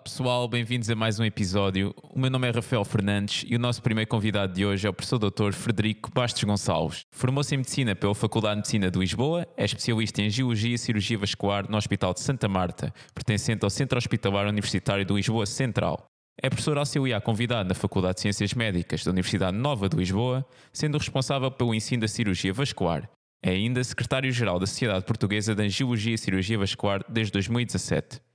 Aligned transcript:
Olá 0.00 0.04
pessoal, 0.04 0.48
bem-vindos 0.48 0.88
a 0.88 0.94
mais 0.94 1.20
um 1.20 1.24
episódio. 1.24 1.94
O 2.14 2.18
meu 2.18 2.30
nome 2.30 2.48
é 2.48 2.50
Rafael 2.50 2.82
Fernandes 2.86 3.44
e 3.46 3.54
o 3.54 3.58
nosso 3.58 3.82
primeiro 3.82 4.08
convidado 4.08 4.54
de 4.54 4.64
hoje 4.64 4.86
é 4.86 4.90
o 4.90 4.94
professor 4.94 5.18
Dr. 5.18 5.52
Frederico 5.52 6.10
Bastos 6.10 6.42
Gonçalves. 6.42 7.02
Formou-se 7.10 7.54
em 7.54 7.58
Medicina 7.58 7.94
pela 7.94 8.14
Faculdade 8.14 8.54
de 8.54 8.60
Medicina 8.60 8.90
de 8.90 8.98
Lisboa, 8.98 9.46
é 9.58 9.64
especialista 9.66 10.22
em 10.22 10.30
Geologia 10.30 10.74
e 10.74 10.78
Cirurgia 10.78 11.18
Vascular 11.18 11.70
no 11.70 11.76
Hospital 11.76 12.14
de 12.14 12.20
Santa 12.20 12.48
Marta, 12.48 12.94
pertencente 13.14 13.62
ao 13.62 13.68
Centro 13.68 13.98
Hospitalar 13.98 14.46
Universitário 14.48 15.04
de 15.04 15.12
Lisboa 15.12 15.44
Central. 15.44 16.06
É 16.42 16.48
professor 16.48 16.78
auxiliar 16.78 17.20
convidado 17.20 17.68
na 17.68 17.74
Faculdade 17.74 18.14
de 18.14 18.20
Ciências 18.22 18.54
Médicas 18.54 19.04
da 19.04 19.10
Universidade 19.10 19.58
Nova 19.58 19.86
de 19.86 19.98
Lisboa, 19.98 20.46
sendo 20.72 20.96
responsável 20.96 21.50
pelo 21.50 21.74
ensino 21.74 22.00
da 22.00 22.08
cirurgia 22.08 22.54
vascular. 22.54 23.06
É 23.42 23.50
ainda 23.50 23.84
secretário-geral 23.84 24.58
da 24.58 24.66
Sociedade 24.66 25.04
Portuguesa 25.04 25.54
de 25.54 25.62
Angiologia 25.62 26.14
e 26.14 26.18
Cirurgia 26.18 26.58
Vascular 26.58 27.04
desde 27.06 27.32
2017. 27.32 28.29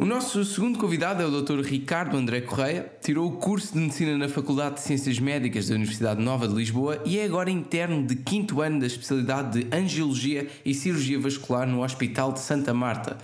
O 0.00 0.06
nosso 0.06 0.42
segundo 0.46 0.78
convidado 0.78 1.22
é 1.22 1.26
o 1.26 1.42
Dr. 1.42 1.60
Ricardo 1.60 2.16
André 2.16 2.40
Correia, 2.40 2.90
tirou 3.02 3.28
o 3.28 3.36
curso 3.36 3.74
de 3.74 3.80
Medicina 3.80 4.16
na 4.16 4.30
Faculdade 4.30 4.76
de 4.76 4.80
Ciências 4.80 5.18
Médicas 5.18 5.68
da 5.68 5.74
Universidade 5.74 6.22
Nova 6.22 6.48
de 6.48 6.54
Lisboa 6.54 7.02
e 7.04 7.18
é 7.18 7.24
agora 7.26 7.50
interno 7.50 8.06
de 8.06 8.16
quinto 8.16 8.62
ano 8.62 8.80
da 8.80 8.86
especialidade 8.86 9.62
de 9.62 9.76
Angiologia 9.76 10.48
e 10.64 10.72
Cirurgia 10.72 11.20
Vascular 11.20 11.68
no 11.68 11.84
Hospital 11.84 12.32
de 12.32 12.40
Santa 12.40 12.72
Marta. 12.72 13.18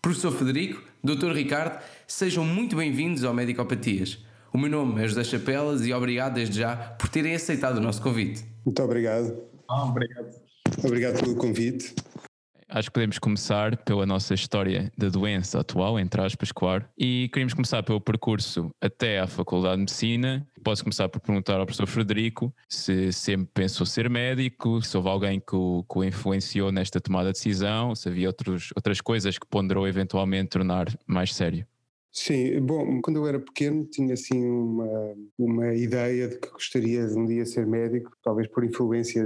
Professor 0.00 0.32
Federico, 0.32 0.82
Dr. 1.04 1.30
Ricardo, 1.30 1.78
sejam 2.06 2.42
muito 2.42 2.74
bem-vindos 2.74 3.22
ao 3.22 3.34
Medicopatias. 3.34 4.18
O 4.50 4.56
meu 4.56 4.70
nome 4.70 5.04
é 5.04 5.06
José 5.06 5.24
Chapelas 5.24 5.84
e 5.84 5.92
obrigado 5.92 6.36
desde 6.36 6.58
já 6.58 6.74
por 6.74 7.10
terem 7.10 7.34
aceitado 7.34 7.76
o 7.76 7.82
nosso 7.82 8.00
convite. 8.00 8.42
Muito 8.64 8.82
obrigado. 8.82 9.42
Ah, 9.68 9.84
obrigado. 9.84 10.30
Obrigado 10.82 11.20
pelo 11.20 11.36
convite. 11.36 11.94
Acho 12.74 12.88
que 12.88 12.94
podemos 12.94 13.20
começar 13.20 13.76
pela 13.84 14.04
nossa 14.04 14.34
história 14.34 14.90
da 14.98 15.08
doença 15.08 15.60
atual, 15.60 15.96
entre 15.96 16.20
aspas, 16.20 16.50
claro. 16.50 16.84
E 16.98 17.28
queríamos 17.32 17.54
começar 17.54 17.84
pelo 17.84 18.00
percurso 18.00 18.68
até 18.80 19.20
à 19.20 19.28
Faculdade 19.28 19.76
de 19.76 19.80
Medicina. 19.82 20.44
Posso 20.64 20.82
começar 20.82 21.08
por 21.08 21.20
perguntar 21.20 21.60
ao 21.60 21.66
professor 21.66 21.86
Frederico 21.86 22.52
se 22.68 23.12
sempre 23.12 23.48
pensou 23.54 23.86
ser 23.86 24.10
médico, 24.10 24.82
se 24.82 24.96
houve 24.96 25.08
alguém 25.08 25.38
que 25.38 25.54
o, 25.54 25.84
que 25.88 25.98
o 26.00 26.02
influenciou 26.02 26.72
nesta 26.72 27.00
tomada 27.00 27.28
de 27.28 27.34
decisão, 27.34 27.94
se 27.94 28.08
havia 28.08 28.26
outros, 28.26 28.70
outras 28.74 29.00
coisas 29.00 29.38
que 29.38 29.46
ponderou 29.46 29.86
eventualmente 29.86 30.48
tornar 30.48 30.86
mais 31.06 31.32
sério. 31.32 31.64
Sim, 32.16 32.60
bom, 32.60 33.00
quando 33.02 33.16
eu 33.16 33.26
era 33.26 33.40
pequeno 33.40 33.84
tinha 33.86 34.14
assim 34.14 34.46
uma, 34.46 35.14
uma 35.36 35.74
ideia 35.74 36.28
de 36.28 36.38
que 36.38 36.48
gostaria 36.48 37.08
de 37.08 37.18
um 37.18 37.26
dia 37.26 37.44
ser 37.44 37.66
médico, 37.66 38.16
talvez 38.22 38.46
por 38.46 38.64
influência 38.64 39.24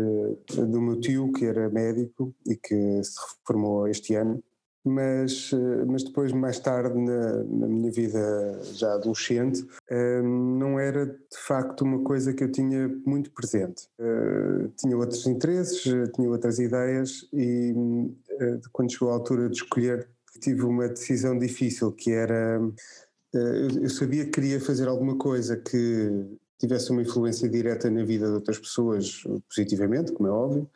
do 0.57 0.81
meu 0.81 0.99
tio 0.99 1.31
que 1.33 1.45
era 1.45 1.69
médico 1.69 2.35
e 2.47 2.57
que 2.57 3.05
se 3.05 3.15
reformou 3.41 3.87
este 3.87 4.15
ano, 4.15 4.43
mas, 4.83 5.51
mas 5.87 6.03
depois 6.03 6.33
mais 6.33 6.59
tarde 6.59 6.99
na, 6.99 7.45
na 7.45 7.67
minha 7.69 7.93
vida 7.93 8.59
já 8.73 8.95
adolescente 8.95 9.67
hum, 9.91 10.57
não 10.59 10.81
era 10.81 11.05
de 11.05 11.39
facto 11.47 11.83
uma 11.83 12.03
coisa 12.03 12.33
que 12.33 12.43
eu 12.43 12.51
tinha 12.51 12.89
muito 13.05 13.31
presente. 13.33 13.87
Uh, 14.01 14.69
tinha 14.79 14.97
outros 14.97 15.27
interesses, 15.27 15.83
tinha 16.15 16.31
outras 16.31 16.59
ideias 16.59 17.29
e 17.35 17.75
quando 18.73 18.91
chegou 18.91 19.11
a 19.11 19.15
altura 19.15 19.51
de 19.51 19.57
escolher 19.57 20.09
tive 20.39 20.63
uma 20.63 20.89
decisão 20.89 21.39
difícil 21.39 21.93
que 21.93 22.11
era 22.11 22.61
eh, 23.35 23.69
eu 23.83 23.91
sabia 23.91 24.25
que 24.25 24.31
queria 24.31 24.61
fazer 24.61 24.89
alguma 24.89 25.17
coisa 25.17 25.57
que 25.57 26.11
tivesse 26.59 26.91
uma 26.91 27.03
influência 27.03 27.49
direta 27.49 27.91
na 27.91 28.05
vida 28.05 28.27
de 28.27 28.33
outras 28.33 28.59
pessoas 28.59 29.23
positivamente, 29.49 30.13
como 30.13 30.29
é 30.29 30.33
óbvio. 30.33 30.69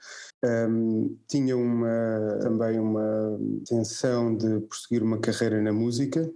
Um, 0.45 1.17
tinha 1.28 1.56
uma, 1.56 2.39
também 2.41 2.78
uma 2.78 3.37
intenção 3.41 4.37
de 4.37 4.61
prosseguir 4.61 5.03
uma 5.03 5.19
carreira 5.19 5.61
na 5.61 5.73
música, 5.73 6.31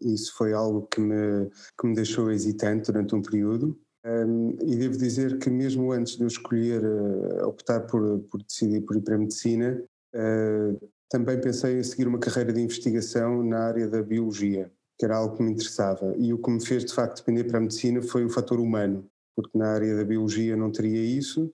isso 0.00 0.34
foi 0.36 0.52
algo 0.52 0.86
que 0.86 1.00
me, 1.00 1.50
que 1.78 1.86
me 1.86 1.94
deixou 1.94 2.30
hesitante 2.30 2.90
durante 2.90 3.14
um 3.14 3.22
período. 3.22 3.78
Um, 4.04 4.56
e 4.62 4.76
devo 4.76 4.96
dizer 4.96 5.38
que 5.38 5.50
mesmo 5.50 5.90
antes 5.92 6.16
de 6.16 6.22
eu 6.22 6.28
escolher 6.28 6.82
uh, 6.84 7.48
optar 7.48 7.80
por, 7.80 8.20
por 8.30 8.42
decidir 8.42 8.82
por 8.82 8.96
ir 8.96 9.00
para 9.00 9.16
a 9.16 9.18
medicina, 9.18 9.82
uh, 10.14 10.90
também 11.08 11.40
pensei 11.40 11.78
em 11.78 11.82
seguir 11.82 12.08
uma 12.08 12.18
carreira 12.18 12.52
de 12.52 12.60
investigação 12.60 13.42
na 13.42 13.58
área 13.60 13.88
da 13.88 14.02
biologia, 14.02 14.70
que 14.98 15.04
era 15.04 15.16
algo 15.16 15.36
que 15.36 15.42
me 15.42 15.52
interessava. 15.52 16.14
E 16.18 16.32
o 16.32 16.38
que 16.38 16.50
me 16.50 16.64
fez 16.64 16.84
de 16.84 16.92
facto 16.92 17.18
depender 17.18 17.44
para 17.44 17.58
a 17.58 17.60
medicina 17.60 18.02
foi 18.02 18.24
o 18.24 18.30
fator 18.30 18.58
humano, 18.58 19.08
porque 19.34 19.56
na 19.56 19.68
área 19.68 19.96
da 19.96 20.04
biologia 20.04 20.56
não 20.56 20.70
teria 20.70 21.00
isso, 21.00 21.52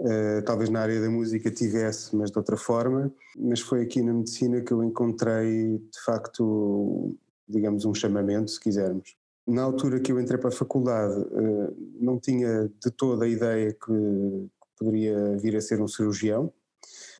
uh, 0.00 0.42
talvez 0.44 0.70
na 0.70 0.80
área 0.80 1.00
da 1.00 1.10
música 1.10 1.50
tivesse, 1.50 2.16
mas 2.16 2.30
de 2.30 2.38
outra 2.38 2.56
forma. 2.56 3.12
Mas 3.36 3.60
foi 3.60 3.82
aqui 3.82 4.00
na 4.02 4.14
medicina 4.14 4.60
que 4.62 4.72
eu 4.72 4.82
encontrei 4.82 5.78
de 5.78 6.00
facto, 6.04 7.14
digamos, 7.48 7.84
um 7.84 7.94
chamamento, 7.94 8.50
se 8.50 8.60
quisermos. 8.60 9.14
Na 9.46 9.62
altura 9.62 10.00
que 10.00 10.10
eu 10.10 10.18
entrei 10.18 10.38
para 10.38 10.48
a 10.48 10.52
faculdade, 10.52 11.20
uh, 11.20 11.76
não 12.00 12.18
tinha 12.18 12.70
de 12.82 12.90
toda 12.90 13.26
a 13.26 13.28
ideia 13.28 13.72
que 13.72 14.48
poderia 14.78 15.36
vir 15.36 15.56
a 15.56 15.60
ser 15.60 15.80
um 15.80 15.88
cirurgião 15.88 16.52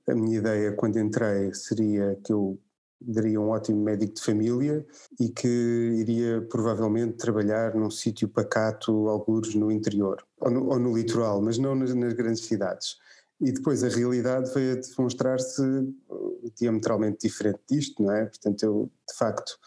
a 0.08 0.14
minha 0.14 0.38
ideia 0.38 0.72
quando 0.72 0.98
entrei 0.98 1.52
seria 1.52 2.18
que 2.24 2.32
eu 2.32 2.58
daria 3.00 3.40
um 3.40 3.50
ótimo 3.50 3.82
médico 3.82 4.14
de 4.14 4.22
família 4.22 4.86
e 5.20 5.28
que 5.28 5.48
iria 5.48 6.40
provavelmente 6.42 7.14
trabalhar 7.14 7.74
num 7.74 7.90
sítio 7.90 8.28
pacato, 8.28 9.08
alguns 9.08 9.54
no 9.54 9.70
interior, 9.70 10.24
ou 10.40 10.50
no, 10.50 10.68
ou 10.68 10.78
no 10.78 10.96
litoral, 10.96 11.42
mas 11.42 11.58
não 11.58 11.74
nas, 11.74 11.94
nas, 11.94 12.14
grandes 12.14 12.44
cidades. 12.44 12.96
E 13.40 13.52
depois 13.52 13.84
a 13.84 13.88
realidade 13.88 14.52
veio 14.54 14.72
a 14.72 14.80
demonstrar-se 14.80 15.60
uh, 15.60 16.52
diametralmente 16.58 17.28
diferente 17.28 17.60
disto, 17.68 18.02
não 18.02 18.12
é? 18.12 18.24
Portanto, 18.24 18.62
eu, 18.62 18.90
de 19.08 19.14
facto, 19.14 19.58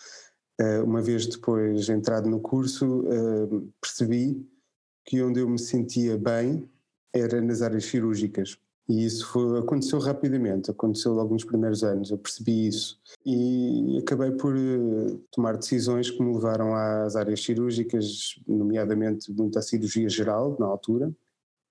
uh, 0.59 0.83
uma 0.83 1.01
vez 1.01 1.27
depois 1.27 1.87
entrado 1.87 2.27
no 2.27 2.39
curso, 2.39 3.01
uh, 3.01 3.71
percebi 3.79 4.43
que 5.05 5.21
onde 5.21 5.39
eu 5.39 5.47
me 5.47 5.59
sentia 5.59 6.17
bem 6.17 6.67
era 7.13 7.39
nas 7.41 7.61
áreas 7.61 7.85
cirúrgicas 7.85 8.59
e 8.89 9.05
isso 9.05 9.27
foi, 9.27 9.59
aconteceu 9.59 9.99
rapidamente, 9.99 10.71
aconteceu 10.71 11.13
logo 11.13 11.33
nos 11.33 11.43
primeiros 11.43 11.83
anos, 11.83 12.09
eu 12.09 12.17
percebi 12.17 12.67
isso. 12.67 12.99
E 13.23 13.99
acabei 13.99 14.31
por 14.31 14.57
eh, 14.57 15.15
tomar 15.31 15.57
decisões 15.57 16.09
que 16.09 16.19
me 16.23 16.33
levaram 16.33 16.73
às 16.73 17.15
áreas 17.15 17.43
cirúrgicas, 17.43 18.39
nomeadamente 18.47 19.31
muito 19.31 19.59
à 19.59 19.61
cirurgia 19.61 20.09
geral, 20.09 20.57
na 20.59 20.65
altura. 20.65 21.13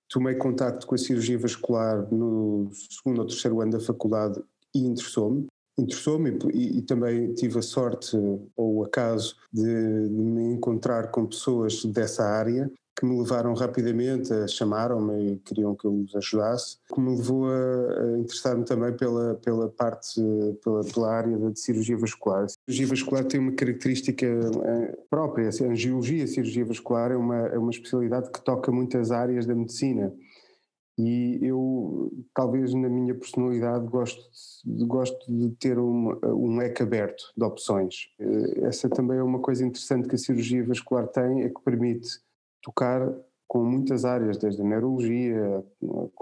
Tomei 0.07 0.35
contacto 0.35 0.87
com 0.87 0.95
a 0.95 0.97
cirurgia 0.97 1.37
vascular 1.37 2.07
no 2.09 2.71
segundo 2.89 3.19
ou 3.19 3.27
terceiro 3.27 3.59
ano 3.59 3.73
da 3.73 3.81
faculdade 3.81 4.41
e 4.73 4.79
interessou-me. 4.79 5.47
Interessou-me 5.77 6.37
e, 6.53 6.79
e, 6.79 6.81
também 6.81 7.33
tive 7.33 7.59
a 7.59 7.61
sorte 7.61 8.15
ou 8.55 8.77
o 8.77 8.83
acaso 8.83 9.35
de, 9.51 9.63
de 9.63 10.23
me 10.23 10.53
encontrar 10.53 11.11
com 11.11 11.25
pessoas 11.25 11.83
dessa 11.85 12.23
área 12.23 12.71
que 12.99 13.05
me 13.05 13.17
levaram 13.17 13.53
rapidamente, 13.53 14.29
chamaram-me 14.49 15.31
e 15.31 15.35
queriam 15.37 15.73
que 15.73 15.85
eu 15.85 15.93
os 15.93 16.13
ajudasse, 16.17 16.79
que 16.93 16.99
me 16.99 17.15
levou 17.15 17.45
a, 17.47 18.17
interessar-me 18.19 18.65
também 18.65 18.91
pela, 18.91 19.35
pela 19.35 19.69
parte, 19.69 20.21
pela, 20.61 20.83
pela 20.83 21.09
área 21.09 21.37
da 21.37 21.55
cirurgia 21.55 21.97
vascular. 21.97 22.43
A 22.43 22.47
cirurgia 22.49 22.87
vascular 22.87 23.23
tem 23.23 23.39
uma 23.39 23.53
característica 23.53 24.25
eh, 24.25 24.97
própria, 25.09 25.47
a 25.47 25.63
angiologia, 25.63 26.25
a 26.25 26.27
cirurgia 26.27 26.65
vascular 26.65 27.11
é 27.13 27.15
uma, 27.15 27.37
é 27.47 27.57
uma 27.57 27.71
especialidade 27.71 28.29
que 28.31 28.43
toca 28.43 28.69
muitas 28.69 29.11
áreas 29.11 29.45
da 29.45 29.55
medicina. 29.55 30.13
E 30.97 31.39
eu, 31.41 32.11
talvez 32.33 32.73
na 32.73 32.89
minha 32.89 33.15
personalidade, 33.15 33.87
gosto, 33.87 34.21
gosto 34.85 35.25
de 35.33 35.51
ter 35.51 35.79
um, 35.79 36.19
um 36.21 36.57
leque 36.57 36.83
aberto 36.83 37.23
de 37.37 37.45
opções. 37.45 38.09
Eh, 38.19 38.65
essa 38.67 38.89
também 38.89 39.19
é 39.19 39.23
uma 39.23 39.39
coisa 39.39 39.65
interessante 39.65 40.09
que 40.09 40.15
a 40.15 40.17
cirurgia 40.17 40.65
vascular 40.65 41.07
tem, 41.07 41.43
é 41.43 41.47
que 41.47 41.61
permite 41.63 42.09
tocar 42.61 43.01
com 43.47 43.63
muitas 43.63 44.05
áreas, 44.05 44.37
desde 44.37 44.61
a 44.61 44.65
neurologia, 44.65 45.63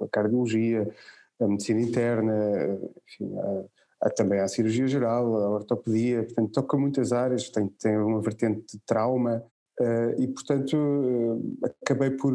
a 0.01 0.07
cardiologia, 0.09 0.87
a 1.39 1.47
medicina 1.47 1.81
interna, 1.81 2.79
enfim, 3.05 3.37
a, 3.37 4.07
a, 4.07 4.09
também 4.09 4.39
a 4.39 4.47
cirurgia 4.47 4.87
geral, 4.87 5.35
a 5.35 5.49
ortopedia, 5.49 6.23
portanto 6.23 6.51
toca 6.51 6.77
muitas 6.77 7.11
áreas, 7.11 7.49
tem, 7.49 7.67
tem 7.67 7.97
uma 7.97 8.21
vertente 8.21 8.77
de 8.77 8.79
trauma 8.85 9.43
uh, 9.79 10.21
e 10.21 10.27
portanto 10.27 10.77
uh, 10.77 11.59
acabei 11.83 12.11
por, 12.11 12.33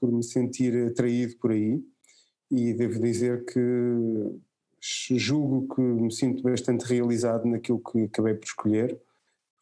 por 0.00 0.12
me 0.12 0.22
sentir 0.22 0.88
atraído 0.88 1.36
por 1.38 1.52
aí 1.52 1.80
e 2.50 2.72
devo 2.74 3.00
dizer 3.00 3.44
que 3.44 3.60
julgo 5.16 5.74
que 5.74 5.80
me 5.80 6.12
sinto 6.12 6.42
bastante 6.42 6.84
realizado 6.84 7.46
naquilo 7.46 7.80
que 7.80 8.04
acabei 8.04 8.34
por 8.34 8.44
escolher 8.44 9.00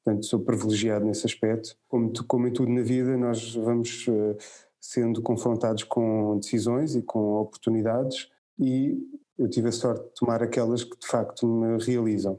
Portanto, 0.04 0.26
sou 0.26 0.40
privilegiado 0.40 1.04
nesse 1.04 1.26
aspecto. 1.26 1.76
Como, 1.88 2.12
como 2.26 2.49
em 2.49 2.52
tudo 2.52 2.70
na 2.70 2.82
vida, 2.82 3.16
nós 3.16 3.54
vamos 3.54 4.06
uh, 4.08 4.37
sendo 4.81 5.22
confrontados 5.22 5.84
com 5.84 6.38
decisões 6.38 6.96
e 6.96 7.02
com 7.02 7.34
oportunidades 7.34 8.28
e 8.58 8.99
eu 9.38 9.49
tive 9.49 9.69
a 9.69 9.72
sorte 9.72 10.04
de 10.04 10.14
tomar 10.14 10.43
aquelas 10.43 10.84
que 10.84 10.99
de 10.99 11.06
facto 11.06 11.46
me 11.46 11.82
realizam. 11.82 12.38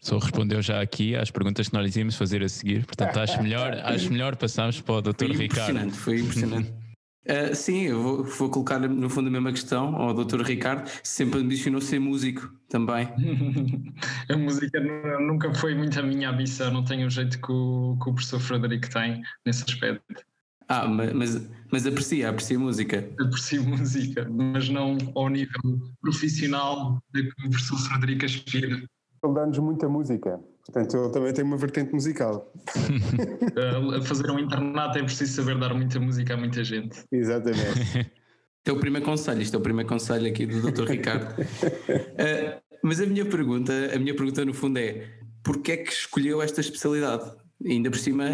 Só 0.00 0.16
respondeu 0.16 0.62
já 0.62 0.80
aqui 0.80 1.14
às 1.14 1.30
perguntas 1.30 1.68
que 1.68 1.74
nós 1.74 1.94
íamos 1.94 2.16
fazer 2.16 2.42
a 2.42 2.48
seguir, 2.48 2.86
portanto 2.86 3.18
acho 3.20 3.42
melhor, 3.42 3.74
acho 3.84 4.10
melhor 4.10 4.36
passarmos 4.36 4.80
para 4.80 4.94
o 4.94 5.02
Dr. 5.02 5.26
Foi 5.26 5.26
Ricardo. 5.26 5.70
Impressionante, 5.70 5.96
foi 5.96 6.20
impressionante. 6.20 6.72
Uh, 7.26 7.54
sim, 7.54 7.82
eu 7.82 8.02
vou, 8.02 8.24
vou, 8.24 8.48
colocar 8.48 8.78
no 8.78 9.10
fundo 9.10 9.28
a 9.28 9.30
mesma 9.30 9.50
questão 9.52 9.94
ao 9.94 10.14
Dr. 10.14 10.40
Ricardo, 10.40 10.90
sempre 11.02 11.40
ambicionou 11.40 11.80
ser 11.80 11.98
músico 11.98 12.50
também. 12.68 13.08
a 14.30 14.36
música 14.38 14.80
nunca 15.20 15.52
foi 15.54 15.74
muito 15.74 16.00
a 16.00 16.02
minha 16.02 16.30
ambição, 16.30 16.72
não 16.72 16.82
tenho 16.82 17.06
o 17.06 17.10
jeito 17.10 17.38
que 17.38 17.52
o, 17.52 17.98
que 18.02 18.08
o 18.08 18.14
professor 18.14 18.40
Frederico 18.40 18.88
tem 18.88 19.22
nesse 19.44 19.64
aspecto. 19.64 20.24
Ah, 20.66 20.86
mas, 20.86 21.50
mas 21.70 21.86
aprecia, 21.86 22.30
aprecia 22.30 22.58
música. 22.58 23.10
Aprecio 23.20 23.64
música, 23.64 24.26
mas 24.30 24.68
não 24.68 24.96
ao 25.14 25.28
nível 25.28 25.60
profissional 26.00 27.02
que 27.12 27.20
o 27.44 27.50
professor 27.50 27.78
Frederico 27.80 28.24
aspira. 28.24 28.76
Ele 29.22 29.34
dá-nos 29.34 29.58
muita 29.58 29.88
música. 29.88 30.40
Portanto, 30.72 30.96
ele 30.96 31.10
também 31.10 31.32
tem 31.32 31.44
uma 31.44 31.56
vertente 31.56 31.92
musical. 31.92 32.52
a 33.96 34.02
fazer 34.02 34.30
um 34.30 34.38
internato 34.38 34.98
é 34.98 35.02
preciso 35.02 35.42
saber 35.42 35.58
dar 35.58 35.74
muita 35.74 35.98
música 35.98 36.34
a 36.34 36.36
muita 36.36 36.62
gente. 36.62 37.04
Exatamente. 37.10 37.80
Este 38.60 38.68
é 38.68 38.72
o 38.72 38.78
primeiro 38.78 39.04
conselho, 39.04 39.42
isto 39.42 39.56
é 39.56 39.58
o 39.58 39.62
primeiro 39.62 39.88
conselho 39.88 40.28
aqui 40.28 40.46
do 40.46 40.70
Dr. 40.70 40.88
Ricardo. 40.88 41.32
Uh, 41.40 42.60
mas 42.84 43.00
a 43.00 43.06
minha 43.06 43.24
pergunta, 43.24 43.72
a 43.92 43.98
minha 43.98 44.14
pergunta 44.14 44.44
no 44.44 44.54
fundo 44.54 44.78
é: 44.78 45.08
porquê 45.42 45.72
é 45.72 45.76
que 45.78 45.92
escolheu 45.92 46.40
esta 46.40 46.60
especialidade? 46.60 47.32
Ainda 47.64 47.90
por 47.90 47.98
cima 47.98 48.24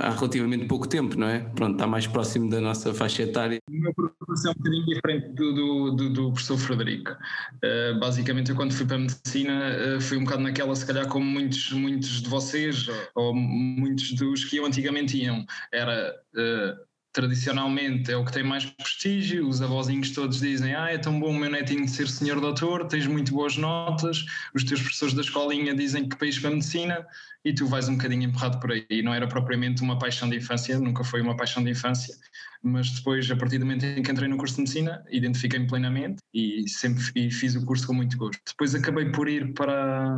há 0.00 0.10
relativamente 0.10 0.66
pouco 0.66 0.88
tempo, 0.88 1.18
não 1.18 1.28
é? 1.28 1.40
Pronto, 1.54 1.74
está 1.74 1.86
mais 1.86 2.06
próximo 2.06 2.50
da 2.50 2.60
nossa 2.60 2.92
faixa 2.92 3.22
etária. 3.22 3.58
O 3.68 3.72
meu 3.72 3.94
percurso 3.94 4.48
é 4.48 4.50
um 4.50 4.54
bocadinho 4.54 4.86
diferente 4.86 5.28
do, 5.28 5.52
do, 5.52 5.90
do, 5.92 6.10
do 6.10 6.32
professor 6.32 6.58
Frederico. 6.58 7.12
Uh, 7.12 7.98
basicamente, 8.00 8.50
eu 8.50 8.56
quando 8.56 8.72
fui 8.72 8.86
para 8.86 8.96
a 8.96 9.00
medicina 9.00 9.96
uh, 9.96 10.00
fui 10.00 10.18
um 10.18 10.24
bocado 10.24 10.42
naquela, 10.42 10.74
se 10.74 10.86
calhar, 10.86 11.08
como 11.08 11.24
muitos, 11.24 11.72
muitos 11.72 12.22
de 12.22 12.28
vocês, 12.28 12.86
ou 13.14 13.34
muitos 13.34 14.12
dos 14.12 14.44
que 14.44 14.56
eu 14.56 14.66
antigamente 14.66 15.16
iam. 15.16 15.44
Era. 15.72 16.14
Uh, 16.34 16.93
tradicionalmente 17.14 18.10
é 18.10 18.16
o 18.16 18.24
que 18.24 18.32
tem 18.32 18.42
mais 18.42 18.66
prestígio, 18.66 19.48
os 19.48 19.62
avózinhos 19.62 20.10
todos 20.10 20.40
dizem 20.40 20.74
ah, 20.74 20.90
é 20.90 20.98
tão 20.98 21.18
bom 21.20 21.30
o 21.30 21.38
meu 21.38 21.48
netinho 21.48 21.84
de 21.84 21.90
ser 21.92 22.08
senhor 22.08 22.40
doutor, 22.40 22.88
tens 22.88 23.06
muito 23.06 23.32
boas 23.32 23.56
notas, 23.56 24.26
os 24.52 24.64
teus 24.64 24.80
professores 24.80 25.14
da 25.14 25.22
escolinha 25.22 25.74
dizem 25.76 26.08
que 26.08 26.16
país 26.16 26.36
para 26.38 26.50
a 26.50 26.52
medicina? 26.52 27.06
E 27.44 27.54
tu 27.54 27.66
vais 27.66 27.88
um 27.88 27.96
bocadinho 27.96 28.24
empurrado 28.24 28.58
por 28.58 28.72
aí. 28.72 29.02
Não 29.02 29.14
era 29.14 29.28
propriamente 29.28 29.82
uma 29.82 29.98
paixão 29.98 30.28
de 30.28 30.38
infância, 30.38 30.78
nunca 30.78 31.04
foi 31.04 31.20
uma 31.20 31.36
paixão 31.36 31.62
de 31.62 31.70
infância, 31.70 32.16
mas 32.64 32.90
depois, 32.90 33.30
a 33.30 33.36
partir 33.36 33.58
do 33.58 33.66
momento 33.66 33.84
em 33.84 34.02
que 34.02 34.10
entrei 34.10 34.28
no 34.28 34.38
curso 34.38 34.54
de 34.54 34.62
medicina, 34.62 35.04
identifiquei-me 35.10 35.66
plenamente 35.66 36.22
e 36.32 36.68
sempre 36.68 37.04
e 37.14 37.30
fiz 37.30 37.54
o 37.54 37.64
curso 37.64 37.86
com 37.86 37.92
muito 37.92 38.16
gosto. 38.16 38.40
Depois 38.46 38.74
acabei 38.74 39.10
por 39.12 39.28
ir 39.28 39.52
para, 39.52 40.16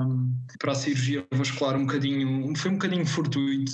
para 0.61 0.73
a 0.73 0.75
cirurgia 0.75 1.27
vascular 1.33 1.77
um 1.77 1.85
bocadinho, 1.85 2.57
foi 2.57 2.71
um 2.71 2.75
bocadinho 2.75 3.05
fortuito, 3.05 3.73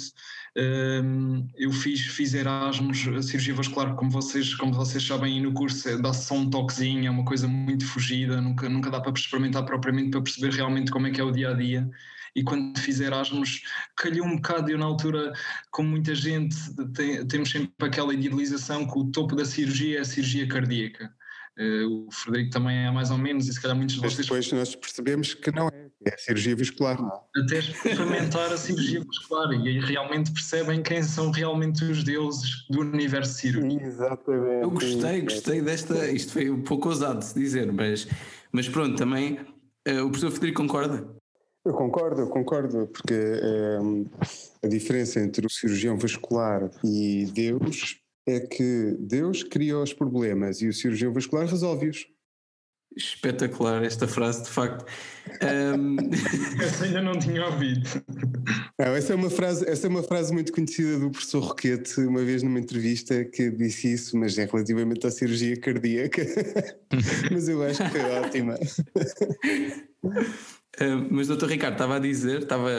eu 0.55 1.73
fiz, 1.73 2.01
fiz 2.01 2.35
Erasmus, 2.35 3.09
a 3.09 3.23
cirurgia 3.23 3.55
vascular, 3.55 3.95
como 3.95 4.11
vocês, 4.11 4.55
como 4.55 4.73
vocês 4.73 5.07
sabem, 5.07 5.41
no 5.41 5.53
curso 5.53 5.89
é, 5.89 5.97
dá-se 5.97 6.27
só 6.27 6.35
um 6.35 6.49
toquezinho, 6.49 7.07
é 7.07 7.11
uma 7.11 7.25
coisa 7.25 7.49
muito 7.49 7.87
fugida, 7.87 8.41
nunca, 8.41 8.69
nunca 8.69 8.91
dá 8.91 9.01
para 9.01 9.13
experimentar 9.13 9.65
propriamente 9.65 10.11
para 10.11 10.23
perceber 10.23 10.55
realmente 10.55 10.91
como 10.91 11.07
é 11.07 11.11
que 11.11 11.21
é 11.21 11.25
o 11.25 11.31
dia 11.31 11.51
a 11.51 11.55
dia. 11.55 11.89
E 12.35 12.43
quando 12.43 12.79
fiz 12.79 13.01
Erasmus, 13.01 13.63
calhou 13.97 14.27
um 14.27 14.37
bocado. 14.37 14.71
Eu, 14.71 14.79
na 14.79 14.87
altura, 14.87 15.33
como 15.71 15.91
muita 15.91 16.15
gente, 16.15 16.57
tem, 16.95 17.27
temos 17.27 17.51
sempre 17.51 17.73
aquela 17.81 18.15
idealização 18.15 18.87
que 18.87 18.99
o 18.99 19.05
topo 19.05 19.37
da 19.37 19.45
cirurgia 19.45 19.99
é 19.99 20.01
a 20.01 20.05
cirurgia 20.05 20.49
cardíaca. 20.49 21.13
Uh, 21.59 22.07
o 22.07 22.11
Frederico 22.11 22.51
também 22.51 22.87
é 22.87 22.91
mais 22.91 23.11
ou 23.11 23.19
menos, 23.19 23.47
e 23.47 23.53
se 23.53 23.61
calhar 23.61 23.77
muitos 23.77 23.97
de 23.97 24.01
vocês. 24.01 24.27
Depois 24.27 24.51
nós 24.53 24.75
percebemos 24.75 25.35
que 25.35 25.51
não 25.55 25.69
é, 25.69 25.91
é 26.07 26.15
a 26.15 26.19
cirurgia 26.19 26.57
vascular. 26.57 26.99
Até 27.37 27.59
experimentar 27.59 28.51
a 28.51 28.57
cirurgia 28.57 29.05
vascular 29.05 29.53
e 29.53 29.69
aí 29.69 29.81
realmente 29.81 30.33
percebem 30.33 30.83
quem 30.83 31.03
são 31.03 31.31
realmente 31.31 31.85
os 31.85 32.03
deuses 32.03 32.67
do 32.71 32.81
universo 32.81 33.35
cirúrgico. 33.35 33.85
Exatamente. 33.85 34.63
Eu 34.63 34.71
gostei, 34.71 35.21
gostei 35.21 35.61
desta. 35.61 36.11
Isto 36.11 36.33
foi 36.33 36.49
um 36.49 36.63
pouco 36.63 36.89
ousado 36.89 37.19
de 37.19 37.27
se 37.27 37.39
dizer, 37.39 37.71
mas, 37.71 38.09
mas 38.51 38.67
pronto, 38.67 38.97
também 38.97 39.35
uh, 39.87 40.07
o 40.07 40.11
professor 40.11 40.31
Frederico 40.31 40.63
concorda? 40.63 41.22
Eu 41.65 41.75
concordo, 41.75 42.23
eu 42.23 42.29
concordo, 42.29 42.89
porque 42.89 43.15
um, 43.81 44.05
a 44.63 44.67
diferença 44.67 45.21
entre 45.21 45.47
o 45.47 45.51
cirurgião 45.51 45.97
vascular 45.97 46.69
e 46.83 47.27
Deus 47.33 48.03
é 48.27 48.41
que 48.41 48.97
Deus 48.99 49.45
criou 49.45 49.83
os 49.83 49.93
problemas 49.93 50.61
e 50.61 50.69
o 50.69 50.73
cirurgião 50.73 51.13
vascular 51.13 51.47
resolve-os. 51.47 52.07
Espetacular 52.95 53.83
esta 53.85 54.07
frase, 54.07 54.43
de 54.43 54.51
facto. 54.51 54.85
Um... 55.41 55.97
essa 56.63 56.85
ainda 56.85 57.01
não 57.01 57.19
tinha 57.19 57.47
ouvido. 57.47 57.89
Não, 58.79 58.95
essa, 58.95 59.15
é 59.15 59.17
uma 59.17 59.31
frase, 59.31 59.67
essa 59.67 59.87
é 59.87 59.91
uma 59.91 60.03
frase 60.03 60.31
muito 60.33 60.53
conhecida 60.53 60.99
do 60.99 61.11
professor 61.11 61.41
Roquete, 61.41 62.01
uma 62.01 62.23
vez 62.23 62.43
numa 62.43 62.59
entrevista 62.59 63.25
que 63.25 63.51
disse 63.51 63.95
isso, 63.95 64.19
mas 64.19 64.37
é 64.37 64.45
relativamente 64.45 65.07
à 65.07 65.11
cirurgia 65.11 65.59
cardíaca. 65.59 66.23
mas 67.33 67.49
eu 67.49 67.63
acho 67.63 67.83
que 67.83 67.91
foi 67.91 68.11
ótima. 68.11 68.59
Uh, 70.81 71.07
mas 71.11 71.29
doutor 71.29 71.51
Ricardo 71.51 71.75
estava 71.75 71.97
a 71.97 71.99
dizer, 71.99 72.45
estava... 72.45 72.71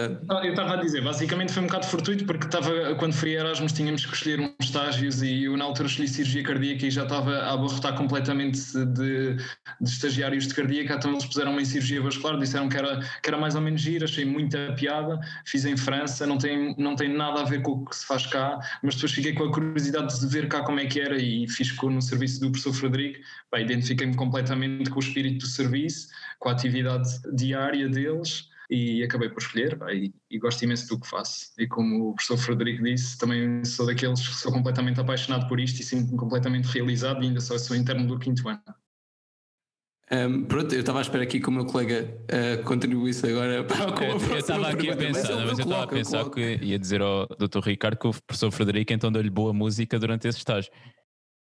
Eu 0.43 0.49
estava 0.49 0.73
a 0.73 0.77
dizer, 0.77 1.03
basicamente 1.03 1.51
foi 1.51 1.61
um 1.61 1.67
bocado 1.67 1.85
fortuito 1.85 2.25
porque 2.25 2.45
estava, 2.45 2.95
quando 2.95 3.13
fui 3.13 3.37
a 3.37 3.41
Erasmus 3.41 3.71
tínhamos 3.71 4.03
que 4.03 4.15
escolher 4.15 4.39
uns 4.39 4.65
estágios 4.65 5.21
e 5.21 5.43
eu 5.43 5.55
na 5.55 5.65
altura 5.65 5.87
escolhi 5.87 6.07
cirurgia 6.07 6.41
cardíaca 6.41 6.87
e 6.87 6.89
já 6.89 7.03
estava 7.03 7.35
a 7.35 7.53
abarrotar 7.53 7.95
completamente 7.95 8.59
de, 8.73 9.35
de 9.35 9.89
estagiários 9.89 10.47
de 10.47 10.55
cardíaca, 10.55 10.95
então 10.95 11.11
eles 11.11 11.23
puseram-me 11.23 11.61
em 11.61 11.65
cirurgia 11.65 12.01
vascular, 12.01 12.39
disseram 12.39 12.67
que 12.67 12.77
era, 12.77 12.99
que 13.21 13.29
era 13.29 13.37
mais 13.37 13.53
ou 13.53 13.61
menos 13.61 13.79
giro, 13.79 14.05
achei 14.05 14.25
muita 14.25 14.73
piada, 14.75 15.19
fiz 15.45 15.63
em 15.63 15.77
França, 15.77 16.25
não 16.25 16.39
tem, 16.39 16.73
não 16.79 16.95
tem 16.95 17.07
nada 17.07 17.41
a 17.41 17.43
ver 17.43 17.61
com 17.61 17.73
o 17.73 17.85
que 17.85 17.95
se 17.95 18.07
faz 18.07 18.25
cá, 18.25 18.57
mas 18.81 18.95
depois 18.95 19.11
fiquei 19.11 19.33
com 19.33 19.43
a 19.43 19.51
curiosidade 19.51 20.19
de 20.19 20.25
ver 20.25 20.47
cá 20.47 20.63
como 20.63 20.79
é 20.79 20.87
que 20.87 20.99
era 20.99 21.21
e 21.21 21.47
fiz 21.47 21.71
no 21.83 22.01
serviço 22.01 22.39
do 22.39 22.49
professor 22.49 22.73
Frederico, 22.73 23.19
identifiquei-me 23.55 24.15
completamente 24.15 24.89
com 24.89 24.95
o 24.95 25.03
espírito 25.03 25.39
do 25.39 25.47
serviço, 25.47 26.07
com 26.43 26.49
a 26.49 26.51
atividade 26.51 27.09
diária 27.33 27.87
deles 27.87 28.49
e 28.69 29.01
acabei 29.01 29.29
por 29.29 29.41
escolher 29.41 29.79
e, 29.93 30.13
e, 30.29 30.37
gosto 30.37 30.61
imenso 30.63 30.89
do 30.89 30.99
que 30.99 31.07
faço. 31.07 31.53
E 31.57 31.65
como 31.65 32.09
o 32.09 32.15
professor 32.15 32.37
Frederico 32.37 32.83
disse, 32.83 33.17
também 33.17 33.63
sou 33.63 33.85
daqueles 33.85 34.27
que 34.27 34.35
sou 34.35 34.51
completamente 34.51 34.99
apaixonado 34.99 35.47
por 35.47 35.57
isto 35.57 35.79
e 35.79 35.83
sinto-me 35.83 36.17
completamente 36.17 36.65
realizado 36.65 37.23
e 37.23 37.27
ainda 37.27 37.39
só 37.39 37.57
sou 37.57 37.77
interno 37.77 38.05
do 38.05 38.19
quinto 38.19 38.49
ano. 38.49 38.61
Um, 40.11 40.43
pronto, 40.43 40.75
eu 40.75 40.81
estava 40.81 40.99
à 40.99 41.01
espera 41.01 41.23
aqui 41.23 41.39
que 41.39 41.47
o 41.47 41.51
meu 41.51 41.65
colega 41.65 42.13
uh, 42.23 42.63
contribuísse 42.65 43.25
agora 43.25 43.63
para 43.63 43.85
a 43.85 44.05
Eu 44.05 44.37
estava 44.37 44.67
aqui 44.67 44.89
a 44.89 44.97
pensar, 44.97 45.35
mas 45.37 45.43
eu, 45.43 45.47
eu 45.47 45.51
estava 45.53 45.83
a 45.83 45.87
pensar 45.87 46.29
que 46.29 46.57
ia 46.61 46.77
dizer 46.77 47.01
ao 47.01 47.25
Dr. 47.25 47.61
Ricardo 47.63 47.97
que 47.97 48.07
o 48.07 48.13
professor 48.27 48.51
Frederico 48.51 48.91
então 48.91 49.09
deu-lhe 49.09 49.29
boa 49.29 49.53
música 49.53 49.97
durante 49.97 50.27
esse 50.27 50.39
estágio. 50.39 50.69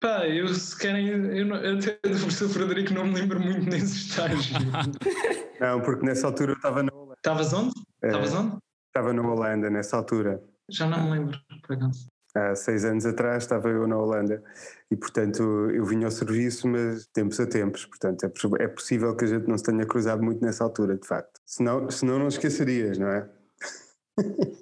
Pá, 0.05 0.27
eu 0.27 0.47
se 0.53 0.77
querem, 0.77 1.07
eu, 1.07 1.47
eu 1.47 1.79
até 1.79 1.93
do 2.07 2.19
professor 2.19 2.47
Frederico 2.47 2.93
não 2.93 3.07
me 3.07 3.15
lembro 3.15 3.39
muito 3.39 3.67
nesse 3.67 4.07
estágio. 4.07 4.37
não, 5.59 5.81
porque 5.81 6.05
nessa 6.05 6.27
altura 6.27 6.51
eu 6.51 6.55
estava 6.55 6.83
na 6.83 6.93
Holanda. 6.93 7.15
Estavas 7.17 7.53
onde? 7.53 7.73
É. 8.03 8.07
Estavas 8.09 8.33
é, 8.35 8.37
onde? 8.37 8.57
Estava 8.85 9.13
na 9.13 9.21
Holanda 9.23 9.69
nessa 9.71 9.97
altura. 9.97 10.43
Já 10.69 10.85
não 10.85 11.05
me 11.05 11.09
lembro, 11.09 11.39
por 11.63 11.75
acaso. 11.75 12.05
Há 12.35 12.53
seis 12.53 12.85
anos 12.85 13.03
atrás 13.03 13.45
estava 13.45 13.67
eu 13.67 13.87
na 13.87 13.97
Holanda 13.97 14.43
e, 14.91 14.95
portanto, 14.95 15.41
eu 15.71 15.83
vinha 15.83 16.05
ao 16.05 16.11
serviço, 16.11 16.67
mas 16.67 17.07
tempos 17.07 17.39
a 17.39 17.47
tempos. 17.47 17.87
Portanto, 17.87 18.25
é, 18.25 18.63
é 18.63 18.67
possível 18.67 19.15
que 19.15 19.25
a 19.25 19.27
gente 19.27 19.47
não 19.47 19.57
se 19.57 19.63
tenha 19.63 19.87
cruzado 19.87 20.21
muito 20.21 20.45
nessa 20.45 20.63
altura, 20.63 20.99
de 20.99 21.07
facto. 21.07 21.41
Senão, 21.43 21.89
senão 21.89 22.19
não 22.19 22.27
esquecerias, 22.27 22.99
não 22.99 23.07
é? 23.07 23.27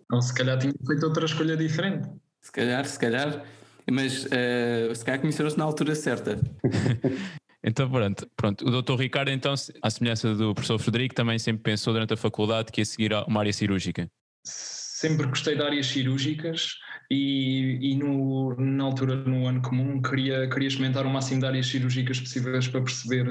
Ou 0.09 0.21
se 0.21 0.33
calhar 0.33 0.57
tinha 0.57 0.73
feito 0.87 1.05
outra 1.05 1.25
escolha 1.25 1.57
diferente. 1.57 2.09
Se 2.41 2.49
calhar, 2.49 2.85
se 2.85 2.97
calhar. 2.97 3.45
Mas 3.91 4.25
uh, 4.25 4.95
se 4.95 5.03
calhar 5.03 5.19
conheceram-se 5.19 5.57
na 5.57 5.63
altura 5.63 5.95
certa. 5.95 6.39
Então, 7.65 7.89
pronto, 7.89 8.29
pronto. 8.35 8.67
O 8.67 8.81
Dr. 8.81 8.99
Ricardo, 8.99 9.31
então, 9.31 9.53
à 9.81 9.89
semelhança 9.89 10.35
do 10.35 10.53
professor 10.53 10.77
Frederico, 10.77 11.15
também 11.15 11.39
sempre 11.39 11.63
pensou 11.63 11.93
durante 11.93 12.13
a 12.13 12.17
faculdade 12.17 12.71
que 12.71 12.81
ia 12.81 12.85
seguir 12.85 13.13
uma 13.25 13.39
área 13.39 13.53
cirúrgica. 13.53 14.09
Sempre 14.45 15.27
gostei 15.27 15.55
de 15.55 15.61
áreas 15.61 15.87
cirúrgicas 15.87 16.75
e, 17.09 17.79
e 17.81 17.95
no, 17.95 18.53
na 18.57 18.83
altura, 18.83 19.15
no 19.15 19.47
ano 19.47 19.61
comum, 19.61 20.01
queria, 20.01 20.49
queria 20.49 20.67
experimentar 20.67 21.05
o 21.05 21.09
máximo 21.09 21.39
de 21.39 21.47
áreas 21.47 21.67
cirúrgicas 21.67 22.19
possíveis 22.19 22.67
para 22.67 22.81
perceber, 22.81 23.25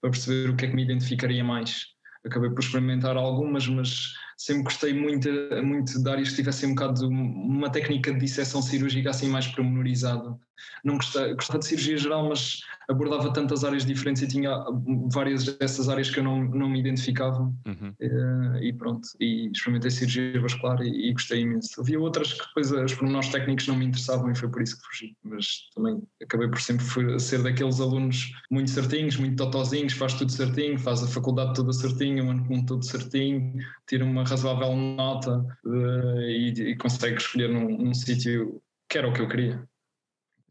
para 0.00 0.10
perceber 0.10 0.50
o 0.50 0.56
que 0.56 0.64
é 0.64 0.68
que 0.68 0.74
me 0.74 0.82
identificaria 0.82 1.44
mais. 1.44 1.86
Acabei 2.26 2.50
por 2.50 2.60
experimentar 2.60 3.16
algumas, 3.16 3.68
mas 3.68 4.12
sempre 4.38 4.62
gostei 4.62 4.94
muito, 4.94 5.28
muito 5.64 6.00
de 6.00 6.08
áreas 6.08 6.30
que 6.30 6.36
tivessem 6.36 6.70
um 6.70 6.74
bocado 6.74 7.08
uma 7.08 7.68
técnica 7.68 8.12
de 8.12 8.20
disseção 8.20 8.62
cirúrgica 8.62 9.10
assim 9.10 9.28
mais 9.28 9.48
pormenorizada. 9.48 10.38
Não 10.84 10.96
gostava, 10.96 11.32
gostava 11.34 11.58
de 11.58 11.66
cirurgia 11.66 11.98
geral, 11.98 12.28
mas 12.28 12.60
abordava 12.88 13.32
tantas 13.32 13.64
áreas 13.64 13.84
diferentes 13.84 14.22
e 14.22 14.28
tinha 14.28 14.64
várias 15.12 15.44
dessas 15.44 15.88
áreas 15.88 16.10
que 16.10 16.20
eu 16.20 16.24
não, 16.24 16.42
não 16.44 16.68
me 16.68 16.80
identificava. 16.80 17.42
Uhum. 17.66 17.94
Uh, 18.00 18.62
e 18.62 18.72
pronto, 18.72 19.08
e 19.20 19.50
experimentei 19.52 19.90
cirurgia 19.90 20.40
vascular 20.40 20.80
e, 20.82 21.08
e, 21.08 21.12
gostei 21.12 21.42
imenso. 21.42 21.80
Havia 21.80 22.00
outras 22.00 22.32
que 22.32 22.46
depois 22.46 22.72
os 22.72 22.94
pormenores 22.94 23.28
técnicos 23.28 23.66
não 23.68 23.76
me 23.76 23.86
interessavam 23.86 24.30
e 24.30 24.36
foi 24.36 24.48
por 24.48 24.62
isso 24.62 24.78
que 24.78 24.86
fugi. 24.86 25.16
Mas 25.22 25.68
também 25.74 26.02
acabei 26.22 26.48
por 26.48 26.60
sempre 26.60 27.20
ser 27.20 27.42
daqueles 27.42 27.80
alunos 27.80 28.32
muito 28.50 28.70
certinhos, 28.70 29.16
muito 29.16 29.36
totozinhos, 29.36 29.92
faz 29.92 30.14
tudo 30.14 30.32
certinho, 30.32 30.78
faz 30.78 31.02
a 31.02 31.06
faculdade 31.06 31.54
toda 31.54 31.72
certinho, 31.72 32.26
o 32.26 32.30
ano 32.30 32.44
comum 32.46 32.64
tudo 32.64 32.84
certinho, 32.84 33.54
tira 33.86 34.04
uma 34.04 34.24
razoável 34.28 34.74
nota 34.76 35.44
uh, 35.64 36.20
e, 36.22 36.48
e 36.48 36.76
consegue 36.76 37.16
escolher 37.16 37.48
num, 37.48 37.68
num 37.78 37.94
sítio 37.94 38.60
que 38.88 38.98
era 38.98 39.08
o 39.08 39.12
que 39.12 39.20
eu 39.20 39.28
queria. 39.28 39.62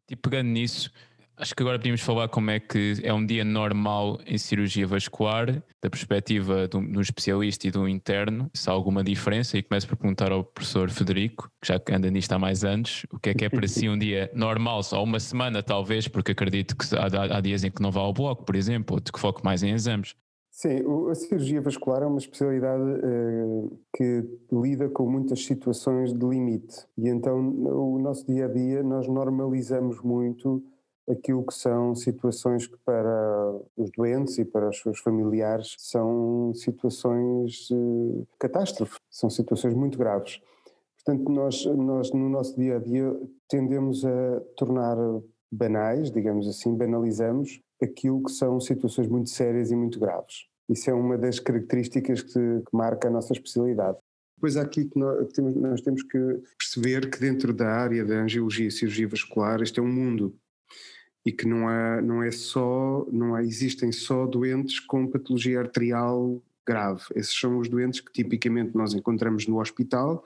E 0.09 0.15
pegando 0.15 0.47
nisso, 0.47 0.91
Acho 1.39 1.55
que 1.55 1.61
agora 1.61 1.77
podíamos 1.77 2.01
falar 2.01 2.27
como 2.29 2.49
é 2.49 2.59
que 2.59 2.95
é 3.03 3.13
um 3.13 3.23
dia 3.23 3.45
normal 3.45 4.19
em 4.25 4.39
cirurgia 4.39 4.87
vascular, 4.87 5.61
da 5.79 5.87
perspectiva 5.87 6.67
do, 6.67 6.81
do 6.81 6.99
especialista 6.99 7.67
e 7.67 7.71
do 7.71 7.87
interno, 7.87 8.49
se 8.55 8.67
há 8.67 8.73
alguma 8.73 9.03
diferença, 9.03 9.55
e 9.55 9.61
começo 9.61 9.87
por 9.87 9.97
perguntar 9.97 10.31
ao 10.31 10.43
professor 10.43 10.89
Federico, 10.89 11.47
que 11.61 11.67
já 11.67 11.79
anda 11.91 12.09
nisto 12.09 12.31
há 12.31 12.39
mais 12.39 12.63
anos, 12.63 13.05
o 13.11 13.19
que 13.19 13.29
é 13.29 13.33
que 13.35 13.45
é 13.45 13.49
para 13.49 13.67
si 13.67 13.87
um 13.87 13.99
dia 13.99 14.31
normal, 14.33 14.81
só 14.81 15.03
uma 15.03 15.19
semana 15.19 15.61
talvez, 15.61 16.07
porque 16.07 16.31
acredito 16.31 16.75
que 16.75 16.85
há, 16.95 17.37
há 17.37 17.39
dias 17.39 17.63
em 17.63 17.69
que 17.69 17.83
não 17.83 17.91
vá 17.91 18.01
ao 18.01 18.13
bloco, 18.13 18.43
por 18.43 18.55
exemplo, 18.55 18.95
ou 18.95 19.01
que 19.01 19.19
foque 19.19 19.45
mais 19.45 19.61
em 19.61 19.69
exames. 19.73 20.15
Sim, 20.57 20.79
a 21.11 21.13
cirurgia 21.13 21.61
vascular 21.61 22.01
é 22.01 22.07
uma 22.07 22.17
especialidade 22.17 22.81
uh, 22.81 23.79
que 23.95 24.27
lida 24.51 24.89
com 24.89 25.07
muitas 25.07 25.45
situações 25.45 26.11
de 26.11 26.25
limite 26.25 26.83
e 26.97 27.09
então 27.09 27.37
o 27.37 27.99
nosso 27.99 28.25
dia 28.25 28.45
a 28.45 28.47
dia 28.47 28.81
nós 28.81 29.07
normalizamos 29.07 30.01
muito 30.01 30.63
aquilo 31.07 31.45
que 31.45 31.53
são 31.53 31.93
situações 31.93 32.65
que 32.65 32.75
para 32.83 33.55
os 33.77 33.91
doentes 33.91 34.39
e 34.39 34.45
para 34.45 34.69
os 34.69 34.79
seus 34.79 34.97
familiares 34.97 35.75
são 35.77 36.51
situações 36.55 37.67
de 37.69 38.23
catástrofe, 38.39 38.99
são 39.11 39.29
situações 39.29 39.75
muito 39.75 39.95
graves. 39.95 40.41
Portanto, 40.95 41.31
nós, 41.31 41.65
nós 41.65 42.11
no 42.11 42.29
nosso 42.29 42.55
dia 42.55 42.77
a 42.77 42.79
dia 42.79 43.15
tendemos 43.47 44.03
a 44.03 44.41
tornar 44.55 44.97
banais, 45.51 46.09
digamos 46.09 46.47
assim, 46.47 46.75
banalizamos 46.75 47.61
aquilo 47.81 48.23
que 48.23 48.31
são 48.31 48.59
situações 48.59 49.07
muito 49.07 49.29
sérias 49.29 49.71
e 49.71 49.75
muito 49.75 49.99
graves. 49.99 50.47
Isso 50.69 50.89
é 50.89 50.93
uma 50.93 51.17
das 51.17 51.39
características 51.39 52.21
que, 52.21 52.33
que 52.33 52.73
marca 52.73 53.07
a 53.07 53.11
nossa 53.11 53.33
especialidade. 53.33 53.97
Depois 54.37 54.57
há 54.57 54.61
aqui 54.61 54.85
que 54.85 54.99
nós 54.99 55.31
temos, 55.33 55.55
nós 55.55 55.81
temos 55.81 56.03
que 56.03 56.19
perceber 56.59 57.09
que 57.09 57.19
dentro 57.19 57.53
da 57.53 57.67
área 57.67 58.05
da 58.05 58.21
angiologia 58.21 58.67
e 58.67 58.71
cirurgia 58.71 59.07
vascular, 59.07 59.61
este 59.61 59.79
é 59.79 59.83
um 59.83 59.91
mundo 59.91 60.35
e 61.25 61.31
que 61.31 61.45
não, 61.45 61.67
há, 61.67 62.01
não 62.01 62.23
é 62.23 62.31
só, 62.31 63.05
não 63.11 63.35
há, 63.35 63.43
existem 63.43 63.91
só 63.91 64.25
doentes 64.25 64.79
com 64.79 65.07
patologia 65.07 65.59
arterial 65.59 66.41
grave. 66.65 67.03
Esses 67.15 67.37
são 67.37 67.57
os 67.57 67.67
doentes 67.67 67.99
que 67.99 68.11
tipicamente 68.13 68.75
nós 68.75 68.93
encontramos 68.93 69.47
no 69.47 69.59
hospital, 69.59 70.23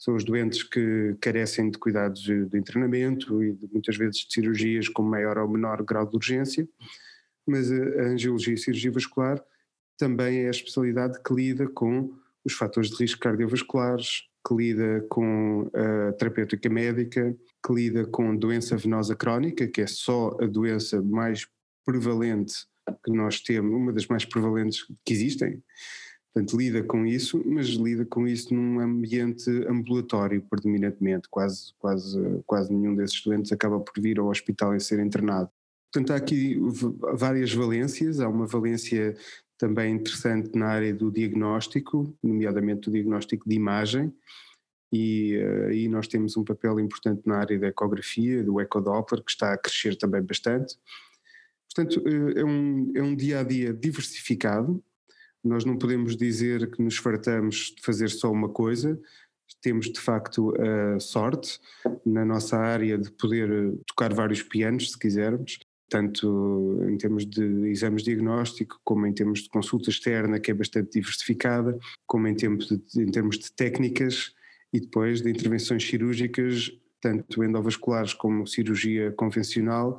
são 0.00 0.16
os 0.16 0.24
doentes 0.24 0.62
que 0.62 1.14
carecem 1.20 1.70
de 1.70 1.78
cuidados 1.78 2.22
de, 2.22 2.56
internamento 2.56 3.44
e 3.44 3.52
de, 3.52 3.68
muitas 3.70 3.98
vezes 3.98 4.26
de 4.26 4.32
cirurgias 4.32 4.88
com 4.88 5.02
maior 5.02 5.36
ou 5.36 5.46
menor 5.46 5.82
grau 5.82 6.06
de 6.06 6.16
urgência, 6.16 6.66
mas 7.46 7.70
a 7.70 8.02
angiologia 8.04 8.54
e 8.54 8.58
cirurgia 8.58 8.90
vascular 8.90 9.44
também 9.98 10.44
é 10.44 10.46
a 10.46 10.50
especialidade 10.50 11.22
que 11.22 11.34
lida 11.34 11.68
com 11.68 12.14
os 12.42 12.54
fatores 12.54 12.88
de 12.88 12.96
risco 12.96 13.20
cardiovasculares, 13.20 14.22
que 14.48 14.54
lida 14.54 15.04
com 15.10 15.70
a 15.74 16.12
terapêutica 16.14 16.70
médica, 16.70 17.36
que 17.64 17.74
lida 17.74 18.06
com 18.06 18.34
doença 18.34 18.78
venosa 18.78 19.14
crónica, 19.14 19.68
que 19.68 19.82
é 19.82 19.86
só 19.86 20.34
a 20.40 20.46
doença 20.46 21.02
mais 21.02 21.46
prevalente 21.84 22.54
que 23.04 23.12
nós 23.12 23.40
temos, 23.40 23.70
uma 23.70 23.92
das 23.92 24.06
mais 24.06 24.24
prevalentes 24.24 24.86
que 25.04 25.12
existem. 25.12 25.62
Portanto, 26.32 26.56
lida 26.56 26.82
com 26.84 27.04
isso, 27.04 27.42
mas 27.44 27.66
lida 27.68 28.04
com 28.04 28.26
isso 28.26 28.54
num 28.54 28.78
ambiente 28.78 29.50
ambulatório, 29.68 30.40
predominantemente. 30.42 31.28
Quase, 31.28 31.74
quase, 31.78 32.20
quase 32.46 32.72
nenhum 32.72 32.94
desses 32.94 33.20
doentes 33.22 33.50
acaba 33.50 33.80
por 33.80 34.00
vir 34.00 34.20
ao 34.20 34.28
hospital 34.28 34.74
e 34.74 34.80
ser 34.80 35.00
internado. 35.00 35.50
Portanto, 35.92 36.12
há 36.12 36.16
aqui 36.16 36.56
várias 37.14 37.52
valências. 37.52 38.20
Há 38.20 38.28
uma 38.28 38.46
valência 38.46 39.16
também 39.60 39.94
interessante 39.94 40.56
na 40.56 40.68
área 40.68 40.94
do 40.94 41.10
diagnóstico, 41.10 42.16
nomeadamente 42.22 42.88
o 42.88 42.92
diagnóstico 42.92 43.46
de 43.46 43.54
imagem, 43.56 44.10
e 44.90 45.36
uh, 45.36 45.66
aí 45.66 45.86
nós 45.86 46.08
temos 46.08 46.36
um 46.36 46.42
papel 46.42 46.80
importante 46.80 47.22
na 47.26 47.36
área 47.36 47.58
da 47.58 47.68
ecografia, 47.68 48.42
do 48.42 48.58
ecodoppler, 48.58 49.22
que 49.22 49.30
está 49.30 49.52
a 49.52 49.58
crescer 49.58 49.96
também 49.96 50.22
bastante. 50.22 50.78
Portanto, 51.68 52.00
uh, 52.00 52.38
é, 52.38 52.44
um, 52.44 52.92
é 52.94 53.02
um 53.02 53.14
dia 53.14 53.40
a 53.40 53.42
dia 53.42 53.72
diversificado, 53.72 54.82
nós 55.42 55.64
não 55.64 55.76
podemos 55.76 56.16
dizer 56.16 56.70
que 56.70 56.82
nos 56.82 56.96
fartamos 56.96 57.74
de 57.76 57.82
fazer 57.82 58.08
só 58.08 58.30
uma 58.30 58.48
coisa, 58.48 59.00
temos 59.60 59.90
de 59.90 60.00
facto 60.00 60.54
a 60.60 60.98
sorte 61.00 61.58
na 62.04 62.24
nossa 62.24 62.56
área 62.56 62.96
de 62.96 63.10
poder 63.12 63.74
tocar 63.86 64.12
vários 64.12 64.42
pianos, 64.42 64.92
se 64.92 64.98
quisermos, 64.98 65.58
tanto 65.88 66.78
em 66.88 66.96
termos 66.96 67.26
de 67.26 67.68
exames 67.68 68.02
diagnóstico, 68.02 68.80
como 68.84 69.06
em 69.06 69.12
termos 69.12 69.40
de 69.42 69.48
consulta 69.48 69.90
externa, 69.90 70.38
que 70.38 70.50
é 70.50 70.54
bastante 70.54 70.92
diversificada, 70.92 71.78
como 72.06 72.28
em 72.28 72.34
de, 72.34 72.80
em 72.96 73.10
termos 73.10 73.38
de 73.38 73.52
técnicas 73.52 74.32
e 74.72 74.80
depois 74.80 75.20
de 75.20 75.30
intervenções 75.30 75.84
cirúrgicas, 75.84 76.70
tanto 77.00 77.42
endovasculares 77.42 78.14
como 78.14 78.46
cirurgia 78.46 79.10
convencional, 79.12 79.98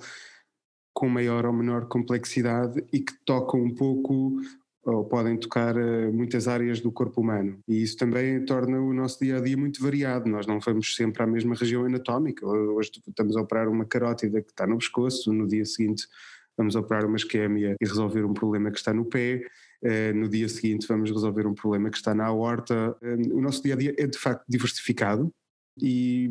com 0.94 1.10
maior 1.10 1.46
ou 1.46 1.54
menor 1.54 1.88
complexidade 1.88 2.84
e 2.92 3.00
que 3.00 3.14
tocam 3.26 3.62
um 3.62 3.74
pouco 3.74 4.40
ou 4.84 5.06
podem 5.06 5.38
tocar 5.38 5.78
eh, 5.78 6.12
muitas 6.12 6.48
áreas 6.48 6.80
do 6.80 6.92
corpo 6.92 7.22
humano. 7.22 7.60
E 7.68 7.84
isso 7.84 7.98
também 7.98 8.44
torna 8.46 8.80
o 8.80 8.94
nosso 8.94 9.20
dia 9.20 9.38
a 9.38 9.40
dia 9.40 9.56
muito 9.56 9.82
variado. 9.82 10.30
Nós 10.30 10.48
não 10.48 10.60
vamos 10.60 10.96
sempre 10.96 11.22
à 11.22 11.28
mesma 11.28 11.56
região 11.56 11.86
anatómica. 11.86 12.46
Hoje 12.46 12.92
estamos 13.08 13.38
a 13.38 13.42
operar 13.42 13.70
uma 13.70 13.86
carótida 13.86 14.42
que 14.42 14.50
está 14.50 14.66
no 14.66 14.78
pescoço, 14.78 15.32
no 15.32 15.48
dia 15.48 15.66
seguinte 15.66 16.08
vamos 16.58 16.76
operar 16.76 17.06
uma 17.06 17.16
isquémia 17.16 17.76
e 17.80 17.86
resolver 17.86 18.24
um 18.24 18.34
problema 18.34 18.72
que 18.72 18.78
está 18.78 18.94
no 18.94 19.06
pé. 19.06 19.46
Uh, 19.84 20.16
no 20.16 20.30
dia 20.30 20.48
seguinte 20.48 20.88
vamos 20.88 21.10
resolver 21.10 21.48
um 21.48 21.56
problema 21.56 21.90
que 21.90 21.98
está 21.98 22.14
na 22.14 22.26
aorta. 22.26 22.96
Uh, 23.02 23.38
o 23.38 23.42
nosso 23.42 23.64
dia 23.64 23.74
a 23.74 23.78
dia 23.78 23.96
é 23.98 24.06
de 24.06 24.18
facto 24.18 24.46
diversificado 24.48 25.34
e 25.82 26.30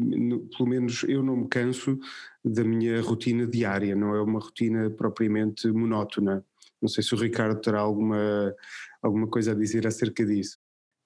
pelo 0.56 0.68
menos 0.68 1.02
eu 1.08 1.22
não 1.22 1.36
me 1.36 1.48
canso 1.48 1.98
da 2.44 2.62
minha 2.62 3.00
rotina 3.00 3.46
diária, 3.46 3.96
não 3.96 4.14
é 4.14 4.22
uma 4.22 4.38
rotina 4.38 4.90
propriamente 4.90 5.66
monótona. 5.68 6.44
Não 6.80 6.88
sei 6.88 7.02
se 7.02 7.14
o 7.14 7.18
Ricardo 7.18 7.60
terá 7.60 7.80
alguma, 7.80 8.54
alguma 9.02 9.28
coisa 9.28 9.52
a 9.52 9.54
dizer 9.54 9.86
acerca 9.86 10.24
disso. 10.24 10.58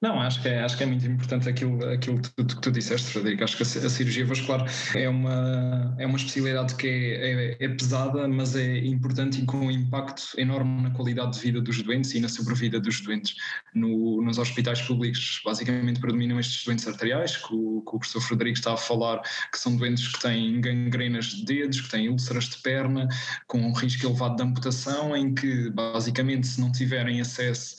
Não, 0.05 0.21
acho 0.21 0.43
que 0.43 0.49
é, 0.49 0.63
acho 0.63 0.77
que 0.77 0.83
é 0.83 0.87
muito 0.87 1.07
importante 1.07 1.49
aquilo, 1.49 1.83
aquilo 1.89 2.21
que, 2.21 2.29
tu, 2.29 2.47
que 2.57 2.61
tu 2.61 2.71
disseste, 2.71 3.11
Frederico. 3.11 3.43
Acho 3.43 3.57
que 3.57 3.63
a, 3.63 3.89
cirurgia 3.89 4.27
vascular 4.27 4.71
é 4.95 5.09
uma, 5.09 5.97
é 5.99 6.05
uma 6.05 6.19
especialidade 6.19 6.75
que 6.75 6.87
é, 6.87 7.55
é, 7.55 7.57
é, 7.59 7.69
pesada, 7.71 8.29
mas 8.29 8.55
é 8.55 8.81
importante 8.81 9.41
e 9.41 9.47
com 9.47 9.57
um 9.57 9.71
impacto 9.71 10.23
enorme 10.37 10.83
na 10.83 10.91
qualidade 10.91 11.33
de 11.33 11.41
vida 11.41 11.59
dos 11.59 11.83
doentes 11.83 12.13
e 12.13 12.21
na 12.21 12.29
sobrevida 12.29 12.79
dos 12.79 13.01
doentes. 13.01 13.35
No, 13.75 14.21
nos 14.21 14.37
hospitais 14.37 14.83
públicos, 14.83 15.41
basicamente, 15.43 15.99
predominam 15.99 16.39
estes 16.39 16.63
doentes 16.67 16.87
arteriais, 16.87 17.39
que 17.39 17.55
o, 17.55 17.81
que 17.81 17.97
o 17.97 17.99
professor 17.99 18.21
Frederico 18.21 18.59
está 18.59 18.75
a 18.75 18.77
falar, 18.77 19.23
que 19.51 19.59
são 19.59 19.75
doentes 19.75 20.07
que 20.07 20.21
têm 20.21 20.61
gangrenas 20.61 21.29
de 21.29 21.47
dedos, 21.47 21.81
que 21.81 21.89
têm 21.89 22.11
úlceras 22.11 22.45
de 22.51 22.59
perna, 22.59 23.09
com 23.47 23.59
um 23.59 23.73
risco 23.73 24.05
elevado 24.05 24.37
de 24.37 24.43
amputação, 24.43 25.17
em 25.17 25.35
que, 25.35 25.71
basicamente, 25.71 26.47
se 26.47 26.61
não 26.61 26.71
tiverem 26.71 27.23
acesso 27.23 27.77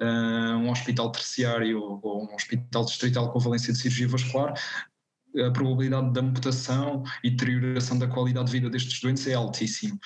uh, 0.00 0.56
um 0.56 0.70
hospital 0.70 1.10
terciário 1.10 2.00
ou 2.02 2.24
um 2.24 2.34
hospital 2.34 2.84
distrital 2.84 3.32
com 3.32 3.38
valência 3.38 3.72
de 3.72 3.78
cirurgia 3.78 4.08
vascular, 4.08 4.54
a 5.36 5.50
probabilidade 5.50 6.12
de 6.12 6.20
amputação 6.20 7.04
e 7.22 7.30
deterioração 7.30 7.98
da 7.98 8.08
qualidade 8.08 8.46
de 8.46 8.52
vida 8.52 8.70
destes 8.70 9.00
doentes 9.00 9.26
é 9.26 9.34
altíssimo. 9.34 9.98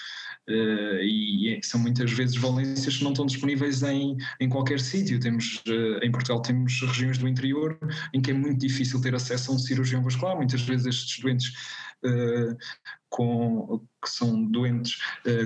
Uh, 0.49 0.99
e 1.01 1.61
são 1.63 1.81
muitas 1.81 2.11
vezes 2.11 2.35
valências 2.35 2.97
que 2.97 3.05
não 3.05 3.13
estão 3.13 3.25
disponíveis 3.25 3.81
em, 3.85 4.17
em 4.41 4.49
qualquer 4.49 4.81
sítio. 4.81 5.21
Temos, 5.21 5.63
uh, 5.69 6.03
em 6.03 6.11
Portugal 6.11 6.43
temos 6.43 6.81
regiões 6.81 7.17
do 7.17 7.29
interior 7.29 7.79
em 8.13 8.21
que 8.21 8.33
é 8.33 8.35
muito 8.35 8.59
difícil 8.59 9.01
ter 9.01 9.15
acesso 9.15 9.53
a 9.53 9.55
um 9.55 9.59
cirurgião 9.59 10.03
vascular. 10.03 10.37
Muitas 10.37 10.63
vezes 10.63 10.87
estes 10.87 11.21
doentes 11.21 11.53
uh, 12.05 12.57
com, 13.09 13.87
que 14.03 14.11
são 14.11 14.45
doentes 14.47 14.99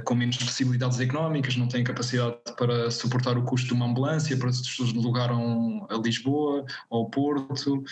com 0.05 0.15
menos 0.15 0.37
possibilidades 0.37 1.01
económicas, 1.01 1.57
não 1.57 1.67
têm 1.67 1.83
capacidade 1.83 2.37
para 2.57 2.91
suportar 2.93 3.37
o 3.37 3.43
custo 3.43 3.67
de 3.67 3.75
uma 3.75 3.87
ambulância, 3.87 4.37
para 4.37 4.53
se 4.53 4.63
deslocaram 4.63 5.85
a 5.91 5.97
Lisboa 5.97 6.65
ou 6.89 7.01
ao 7.01 7.11
Porto. 7.11 7.83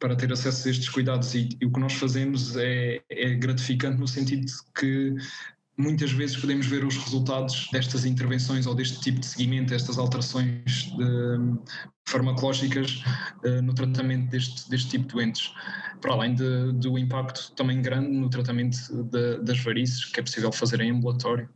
Para 0.00 0.16
ter 0.16 0.32
acesso 0.32 0.66
a 0.66 0.70
estes 0.70 0.88
cuidados 0.88 1.34
e, 1.34 1.50
e 1.60 1.66
o 1.66 1.70
que 1.70 1.78
nós 1.78 1.92
fazemos 1.92 2.56
é, 2.56 3.02
é, 3.10 3.34
gratificante 3.34 4.00
no 4.00 4.08
sentido 4.08 4.46
de 4.46 4.52
que 4.74 5.14
muitas 5.76 6.10
vezes 6.10 6.36
podemos 6.36 6.66
ver 6.66 6.84
os 6.84 6.96
resultados 6.96 7.68
destas 7.70 8.04
intervenções 8.04 8.66
ou 8.66 8.74
deste 8.74 9.00
tipo 9.00 9.20
de 9.20 9.26
seguimento, 9.26 9.70
destas 9.70 9.98
alterações 9.98 10.64
de, 10.96 11.58
farmacológicas 12.06 13.02
uh, 13.44 13.62
no 13.62 13.74
tratamento 13.74 14.30
deste, 14.30 14.68
deste 14.68 14.90
tipo 14.90 15.06
de 15.06 15.14
doentes, 15.14 15.52
para 16.00 16.12
além 16.12 16.34
de, 16.34 16.72
do 16.72 16.98
impacto 16.98 17.52
também 17.52 17.80
grande 17.80 18.10
no 18.10 18.28
tratamento 18.28 18.76
de, 19.04 19.38
das 19.42 19.58
varices 19.60 20.06
que 20.06 20.20
é 20.20 20.22
possível 20.22 20.50
fazer 20.50 20.80
em 20.80 20.90
ambulatório. 20.90 21.48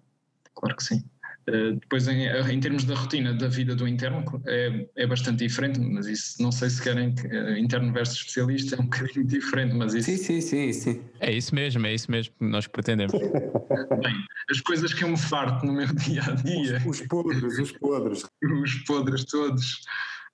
Claro 0.54 0.76
que 0.76 0.84
sim. 0.84 1.04
Uh, 1.48 1.74
depois, 1.74 2.08
em, 2.08 2.26
em, 2.26 2.60
termos 2.60 2.84
da 2.84 2.94
rotina 2.94 3.34
da 3.34 3.48
vida 3.48 3.76
do 3.76 3.86
interno, 3.86 4.24
é, 4.46 4.86
é 4.96 5.06
bastante 5.06 5.44
diferente, 5.44 5.78
mas 5.78 6.06
isso 6.06 6.42
não 6.42 6.50
sei 6.50 6.70
se 6.70 6.82
querem 6.82 7.08
uh, 7.10 7.58
interno 7.58 7.92
versus 7.92 8.16
especialista, 8.16 8.76
é 8.76 8.80
um 8.80 8.84
bocadinho 8.88 9.26
diferente, 9.26 9.74
mas 9.74 9.94
isso. 9.94 10.10
Sim, 10.10 10.16
sim, 10.16 10.40
sim, 10.40 10.72
sim. 10.72 11.02
É 11.20 11.30
isso 11.32 11.54
mesmo, 11.54 11.86
é 11.86 11.94
isso 11.94 12.10
mesmo 12.10 12.34
que 12.38 12.44
nós 12.44 12.66
pretendemos. 12.66 13.12
Bem, 14.02 14.14
as 14.50 14.60
coisas 14.60 14.94
que 14.94 15.04
eu 15.04 15.08
me 15.08 15.18
farto 15.18 15.66
no 15.66 15.72
meu 15.72 15.86
dia 15.86 16.22
a 16.22 16.30
dia. 16.30 16.82
Os, 16.86 17.00
os 17.00 17.06
podres, 17.06 17.58
os 17.58 17.72
podres. 17.72 18.24
Os 18.42 18.74
podres 18.86 19.24
todos. 19.24 19.80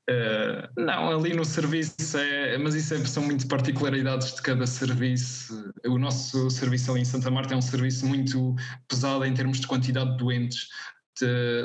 Uh, 0.08 0.66
não, 0.80 1.18
ali 1.18 1.34
no 1.34 1.44
serviço 1.44 2.18
é, 2.18 2.58
mas 2.58 2.74
isso 2.74 2.94
é, 2.94 3.04
são 3.04 3.22
muito 3.22 3.46
particularidades 3.46 4.34
de 4.34 4.42
cada 4.42 4.66
serviço. 4.66 5.72
O 5.86 5.98
nosso 5.98 6.50
serviço 6.50 6.90
ali 6.90 7.02
em 7.02 7.04
Santa 7.04 7.30
Marta 7.30 7.54
é 7.54 7.56
um 7.56 7.62
serviço 7.62 8.06
muito 8.06 8.56
pesado 8.88 9.24
em 9.24 9.32
termos 9.32 9.60
de 9.60 9.68
quantidade 9.68 10.10
de 10.12 10.16
doentes 10.16 10.68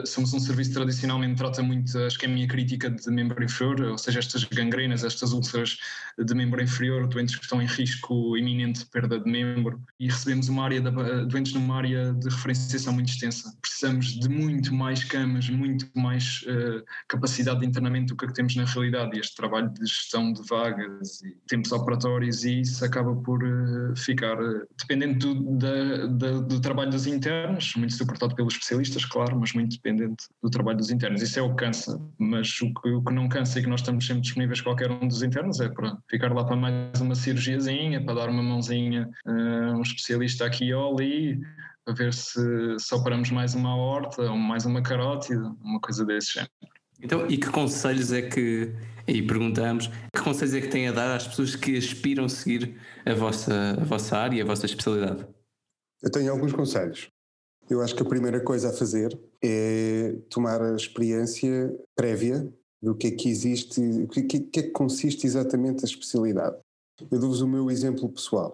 somos 0.05 0.33
um 0.33 0.39
serviço 0.39 0.69
que 0.71 0.75
tradicionalmente 0.75 1.35
trata 1.35 1.61
muito 1.61 1.97
a 1.97 2.07
isquemia 2.07 2.47
crítica 2.47 2.89
de 2.89 3.09
membro 3.09 3.43
inferior, 3.43 3.81
ou 3.81 3.97
seja, 3.97 4.19
estas 4.19 4.43
gangrenas, 4.43 5.03
estas 5.03 5.31
úlceras 5.31 5.77
de 6.17 6.33
membro 6.33 6.61
inferior, 6.61 7.07
doentes 7.07 7.35
que 7.35 7.43
estão 7.43 7.61
em 7.61 7.65
risco 7.65 8.37
iminente 8.37 8.79
de 8.79 8.85
perda 8.85 9.19
de 9.19 9.29
membro, 9.29 9.81
e 9.99 10.07
recebemos 10.07 10.47
uma 10.49 10.63
área 10.63 10.81
de, 10.81 10.91
doentes 11.25 11.53
numa 11.53 11.77
área 11.77 12.13
de 12.13 12.29
referenciação 12.29 12.93
muito 12.93 13.09
extensa. 13.09 13.53
Precisamos 13.61 14.19
de 14.19 14.29
muito 14.29 14.73
mais 14.73 15.03
camas, 15.03 15.49
muito 15.49 15.87
mais 15.95 16.43
uh, 16.43 16.83
capacidade 17.07 17.59
de 17.59 17.65
internamento 17.65 18.13
do 18.13 18.17
que, 18.17 18.25
é 18.25 18.27
que 18.27 18.33
temos 18.33 18.55
na 18.55 18.65
realidade, 18.65 19.17
e 19.17 19.19
este 19.19 19.35
trabalho 19.35 19.69
de 19.69 19.85
gestão 19.85 20.31
de 20.31 20.41
vagas 20.47 21.21
e 21.21 21.35
tempos 21.47 21.71
operatórios, 21.71 22.43
e 22.43 22.61
isso 22.61 22.83
acaba 22.83 23.15
por 23.15 23.43
uh, 23.43 23.95
ficar, 23.95 24.41
uh, 24.41 24.67
dependendo 24.79 25.33
do, 25.33 25.57
da, 25.57 26.07
da, 26.07 26.39
do 26.41 26.61
trabalho 26.61 26.91
dos 26.91 27.07
internos, 27.07 27.73
muito 27.75 27.93
suportado 27.93 28.35
pelos 28.35 28.53
especialistas, 28.53 29.05
claro, 29.05 29.37
mas 29.45 29.53
muito 29.53 29.75
dependente 29.75 30.25
do 30.41 30.49
trabalho 30.49 30.77
dos 30.77 30.89
internos. 30.89 31.21
Isso 31.21 31.37
é 31.37 31.41
o 31.41 31.51
que 31.51 31.65
cansa, 31.65 32.01
mas 32.17 32.59
o 32.61 32.73
que, 32.73 32.89
o 32.89 33.03
que 33.03 33.13
não 33.13 33.29
cansa 33.29 33.59
e 33.59 33.61
que 33.61 33.69
nós 33.69 33.81
estamos 33.81 34.05
sempre 34.05 34.23
disponíveis 34.23 34.59
qualquer 34.59 34.89
um 34.89 35.07
dos 35.07 35.21
internos 35.21 35.59
é 35.59 35.69
para 35.69 35.95
ficar 36.09 36.33
lá 36.33 36.43
para 36.43 36.55
mais 36.55 36.99
uma 36.99 37.13
cirurgiazinha, 37.13 38.03
para 38.03 38.15
dar 38.15 38.29
uma 38.29 38.41
mãozinha 38.41 39.07
a 39.25 39.31
uh, 39.31 39.77
um 39.77 39.81
especialista 39.81 40.45
aqui 40.45 40.73
ou 40.73 40.97
ali, 40.97 41.39
para 41.83 41.93
ver 41.93 42.13
se, 42.13 42.41
se 42.79 42.95
operamos 42.95 43.29
mais 43.29 43.53
uma 43.53 43.75
horta 43.75 44.23
ou 44.23 44.37
mais 44.37 44.65
uma 44.65 44.81
carótida, 44.81 45.53
uma 45.63 45.79
coisa 45.79 46.03
desse 46.03 46.33
género. 46.33 46.51
Então, 46.99 47.29
e 47.29 47.37
que 47.37 47.49
conselhos 47.49 48.11
é 48.11 48.23
que, 48.23 48.73
e 49.07 49.21
perguntamos, 49.21 49.87
que 49.87 50.21
conselhos 50.23 50.55
é 50.55 50.61
que 50.61 50.69
têm 50.69 50.87
a 50.87 50.91
dar 50.91 51.15
às 51.15 51.27
pessoas 51.27 51.55
que 51.55 51.77
aspiram 51.77 52.25
a 52.25 52.29
seguir 52.29 52.75
a 53.05 53.13
vossa, 53.13 53.77
a 53.79 53.83
vossa 53.83 54.17
área, 54.17 54.41
a 54.41 54.45
vossa 54.45 54.65
especialidade? 54.65 55.27
Eu 56.01 56.09
tenho 56.09 56.31
alguns 56.31 56.53
conselhos. 56.53 57.11
Eu 57.69 57.81
acho 57.81 57.95
que 57.95 58.03
a 58.03 58.07
primeira 58.07 58.39
coisa 58.39 58.69
a 58.69 58.73
fazer 58.73 59.19
é 59.43 60.15
tomar 60.29 60.61
a 60.61 60.75
experiência 60.75 61.75
prévia 61.95 62.47
do 62.81 62.95
que 62.95 63.07
é 63.07 63.11
que 63.11 63.27
existe, 63.27 63.81
o 63.81 64.07
que, 64.07 64.21
que, 64.23 64.59
é 64.59 64.63
que 64.63 64.69
consiste 64.69 65.25
exatamente 65.25 65.83
a 65.83 65.87
especialidade. 65.87 66.57
Eu 67.11 67.19
dou-vos 67.19 67.41
o 67.41 67.47
meu 67.47 67.71
exemplo 67.71 68.07
pessoal. 68.09 68.53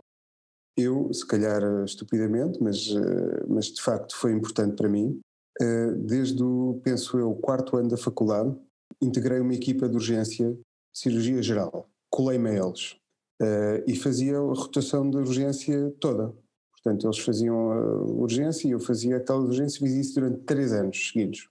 Eu, 0.77 1.13
se 1.13 1.27
calhar 1.27 1.62
estupidamente, 1.84 2.58
mas, 2.63 2.88
eh, 2.88 3.44
mas 3.48 3.65
de 3.65 3.82
facto 3.82 4.15
foi 4.15 4.32
importante 4.32 4.77
para 4.77 4.88
mim, 4.88 5.20
eh, 5.60 5.91
desde 5.91 6.41
o, 6.41 6.80
penso 6.82 7.20
eu, 7.20 7.36
quarto 7.36 7.75
ano 7.75 7.89
da 7.89 7.98
faculdade, 7.98 8.56
integrei 9.01 9.41
uma 9.41 9.53
equipa 9.53 9.89
de 9.89 9.96
urgência, 9.96 10.58
cirurgia 10.96 11.41
geral, 11.44 11.89
colei-me 12.10 12.51
a 12.51 12.65
eles 12.65 12.96
eh, 13.41 13.84
e 13.86 13.96
fazia 13.96 14.38
a 14.38 14.53
rotação 14.53 15.10
de 15.10 15.18
urgência 15.18 15.94
toda. 16.00 16.34
Portanto, 16.83 17.05
eles 17.05 17.19
faziam 17.19 17.71
a 17.71 18.01
urgência 18.03 18.67
e 18.67 18.71
eu 18.71 18.79
fazia 18.79 19.17
aquela 19.17 19.39
urgência 19.39 19.77
e 19.77 19.88
fiz 19.88 20.07
isso 20.07 20.15
durante 20.15 20.39
três 20.39 20.73
anos 20.73 21.09
seguidos. 21.11 21.47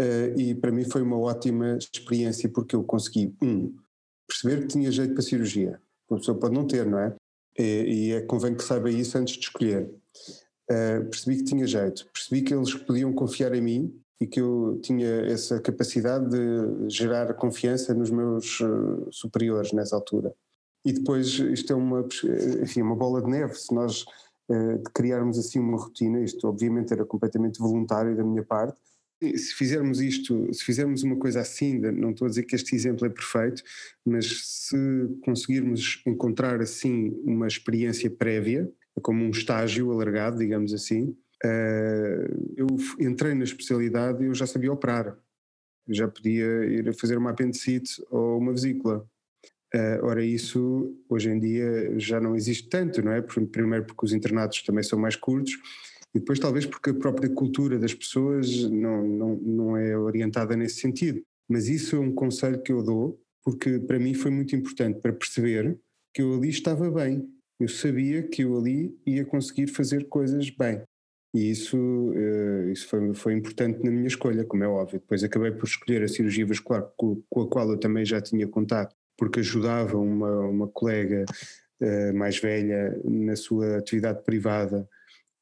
Uh, 0.00 0.38
e 0.38 0.54
para 0.54 0.72
mim 0.72 0.84
foi 0.84 1.02
uma 1.02 1.18
ótima 1.18 1.76
experiência 1.78 2.48
porque 2.48 2.74
eu 2.74 2.82
consegui, 2.82 3.34
um, 3.42 3.74
perceber 4.26 4.62
que 4.62 4.68
tinha 4.68 4.90
jeito 4.90 5.12
para 5.12 5.22
cirurgia. 5.22 5.80
Uma 6.08 6.18
pessoa 6.18 6.38
pode 6.38 6.54
não 6.54 6.66
ter, 6.66 6.86
não 6.86 6.98
é? 6.98 7.14
E, 7.58 7.62
e 7.62 8.12
é 8.12 8.22
convém 8.22 8.54
que 8.54 8.64
saiba 8.64 8.90
isso 8.90 9.16
antes 9.18 9.34
de 9.34 9.44
escolher. 9.44 9.88
Uh, 10.70 11.04
percebi 11.10 11.36
que 11.36 11.44
tinha 11.44 11.66
jeito, 11.66 12.06
percebi 12.12 12.42
que 12.42 12.54
eles 12.54 12.74
podiam 12.74 13.12
confiar 13.12 13.54
em 13.54 13.60
mim 13.60 14.00
e 14.20 14.26
que 14.26 14.40
eu 14.40 14.80
tinha 14.82 15.26
essa 15.26 15.60
capacidade 15.60 16.28
de 16.30 16.88
gerar 16.88 17.32
confiança 17.34 17.92
nos 17.92 18.10
meus 18.10 18.60
uh, 18.60 19.06
superiores 19.12 19.72
nessa 19.72 19.94
altura. 19.94 20.34
E 20.84 20.92
depois 20.92 21.26
isto 21.38 21.72
é 21.72 21.76
uma, 21.76 22.06
enfim, 22.62 22.82
uma 22.82 22.96
bola 22.96 23.22
de 23.22 23.28
neve. 23.30 23.54
Se 23.54 23.74
nós 23.74 24.04
eh, 24.04 24.23
de 24.48 24.90
criarmos 24.94 25.38
assim 25.38 25.58
uma 25.58 25.78
rotina, 25.78 26.22
isto 26.22 26.46
obviamente 26.46 26.92
era 26.92 27.04
completamente 27.04 27.58
voluntário 27.58 28.16
da 28.16 28.22
minha 28.22 28.42
parte, 28.42 28.78
se 29.36 29.54
fizermos 29.54 30.00
isto, 30.00 30.52
se 30.52 30.64
fizermos 30.64 31.02
uma 31.02 31.16
coisa 31.16 31.40
assim, 31.40 31.78
não 31.78 32.10
estou 32.10 32.26
a 32.26 32.28
dizer 32.28 32.42
que 32.42 32.54
este 32.54 32.74
exemplo 32.74 33.06
é 33.06 33.10
perfeito, 33.10 33.62
mas 34.04 34.26
se 34.42 34.76
conseguirmos 35.24 36.02
encontrar 36.06 36.60
assim 36.60 37.10
uma 37.24 37.46
experiência 37.46 38.10
prévia, 38.10 38.70
como 39.02 39.24
um 39.24 39.30
estágio 39.30 39.90
alargado, 39.90 40.38
digamos 40.38 40.72
assim, 40.72 41.16
eh, 41.44 42.28
eu 42.56 42.66
entrei 43.00 43.34
na 43.34 43.44
especialidade 43.44 44.22
e 44.22 44.26
eu 44.26 44.34
já 44.34 44.46
sabia 44.46 44.72
operar. 44.72 45.16
Eu 45.86 45.94
já 45.94 46.08
podia 46.08 46.64
ir 46.64 46.88
a 46.88 46.94
fazer 46.94 47.18
uma 47.18 47.30
apendicite 47.30 48.02
ou 48.10 48.38
uma 48.38 48.52
vesícula. 48.52 49.06
Uh, 49.74 50.04
ora, 50.04 50.24
isso 50.24 50.94
hoje 51.08 51.28
em 51.30 51.38
dia 51.40 51.98
já 51.98 52.20
não 52.20 52.36
existe 52.36 52.68
tanto, 52.68 53.02
não 53.02 53.10
é? 53.10 53.20
Primeiro 53.20 53.84
porque 53.84 54.04
os 54.04 54.12
internatos 54.12 54.62
também 54.62 54.84
são 54.84 54.96
mais 54.96 55.16
curtos 55.16 55.54
e 56.14 56.20
depois 56.20 56.38
talvez 56.38 56.64
porque 56.64 56.90
a 56.90 56.94
própria 56.94 57.28
cultura 57.28 57.76
das 57.76 57.92
pessoas 57.92 58.70
não, 58.70 59.04
não, 59.04 59.36
não 59.36 59.76
é 59.76 59.98
orientada 59.98 60.56
nesse 60.56 60.76
sentido. 60.76 61.20
Mas 61.48 61.66
isso 61.66 61.96
é 61.96 61.98
um 61.98 62.12
conselho 62.12 62.62
que 62.62 62.70
eu 62.70 62.84
dou 62.84 63.20
porque 63.44 63.80
para 63.80 63.98
mim 63.98 64.14
foi 64.14 64.30
muito 64.30 64.54
importante 64.54 65.00
para 65.00 65.12
perceber 65.12 65.76
que 66.14 66.22
eu 66.22 66.34
ali 66.34 66.50
estava 66.50 66.88
bem. 66.88 67.28
Eu 67.58 67.68
sabia 67.68 68.22
que 68.22 68.42
eu 68.42 68.56
ali 68.56 68.96
ia 69.04 69.24
conseguir 69.24 69.66
fazer 69.66 70.08
coisas 70.08 70.50
bem. 70.50 70.82
E 71.34 71.50
isso, 71.50 71.76
uh, 71.76 72.70
isso 72.70 72.86
foi, 72.86 73.12
foi 73.12 73.34
importante 73.34 73.82
na 73.82 73.90
minha 73.90 74.06
escolha, 74.06 74.44
como 74.44 74.62
é 74.62 74.68
óbvio. 74.68 75.00
Depois 75.00 75.24
acabei 75.24 75.50
por 75.50 75.66
escolher 75.66 76.04
a 76.04 76.08
cirurgia 76.08 76.46
vascular 76.46 76.88
com, 76.96 77.20
com 77.28 77.40
a 77.40 77.48
qual 77.48 77.68
eu 77.70 77.76
também 77.76 78.04
já 78.04 78.20
tinha 78.20 78.46
contato 78.46 78.94
porque 79.16 79.40
ajudava 79.40 79.96
uma, 79.98 80.40
uma 80.40 80.68
colega 80.68 81.24
uh, 81.80 82.14
mais 82.14 82.38
velha 82.38 82.98
na 83.04 83.36
sua 83.36 83.78
atividade 83.78 84.22
privada, 84.24 84.88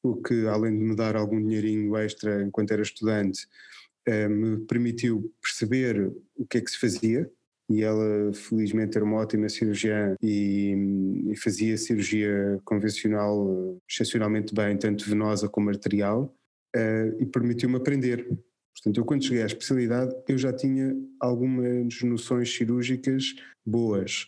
o 0.03 0.21
que 0.21 0.47
além 0.47 0.77
de 0.77 0.83
me 0.83 0.95
dar 0.95 1.15
algum 1.15 1.41
dinheirinho 1.41 1.95
extra 1.97 2.43
enquanto 2.43 2.71
era 2.71 2.81
estudante, 2.81 3.47
uh, 4.07 4.29
me 4.29 4.65
permitiu 4.65 5.31
perceber 5.41 6.11
o 6.35 6.45
que 6.45 6.57
é 6.57 6.61
que 6.61 6.71
se 6.71 6.79
fazia. 6.79 7.29
E 7.69 7.81
ela, 7.81 8.33
felizmente, 8.33 8.97
era 8.97 9.05
uma 9.05 9.17
ótima 9.17 9.47
cirurgiã 9.47 10.15
e, 10.21 10.75
e 11.31 11.35
fazia 11.37 11.77
cirurgia 11.77 12.59
convencional 12.65 13.79
excepcionalmente 13.89 14.53
bem, 14.53 14.77
tanto 14.77 15.09
venosa 15.09 15.47
como 15.47 15.69
arterial, 15.69 16.35
uh, 16.75 17.21
e 17.21 17.25
permitiu-me 17.25 17.77
aprender. 17.77 18.27
Portanto, 18.73 18.97
eu 18.97 19.05
quando 19.05 19.23
cheguei 19.23 19.43
à 19.43 19.45
especialidade, 19.45 20.13
eu 20.27 20.37
já 20.37 20.51
tinha 20.51 20.95
algumas 21.19 22.01
noções 22.01 22.53
cirúrgicas 22.53 23.35
boas. 23.65 24.27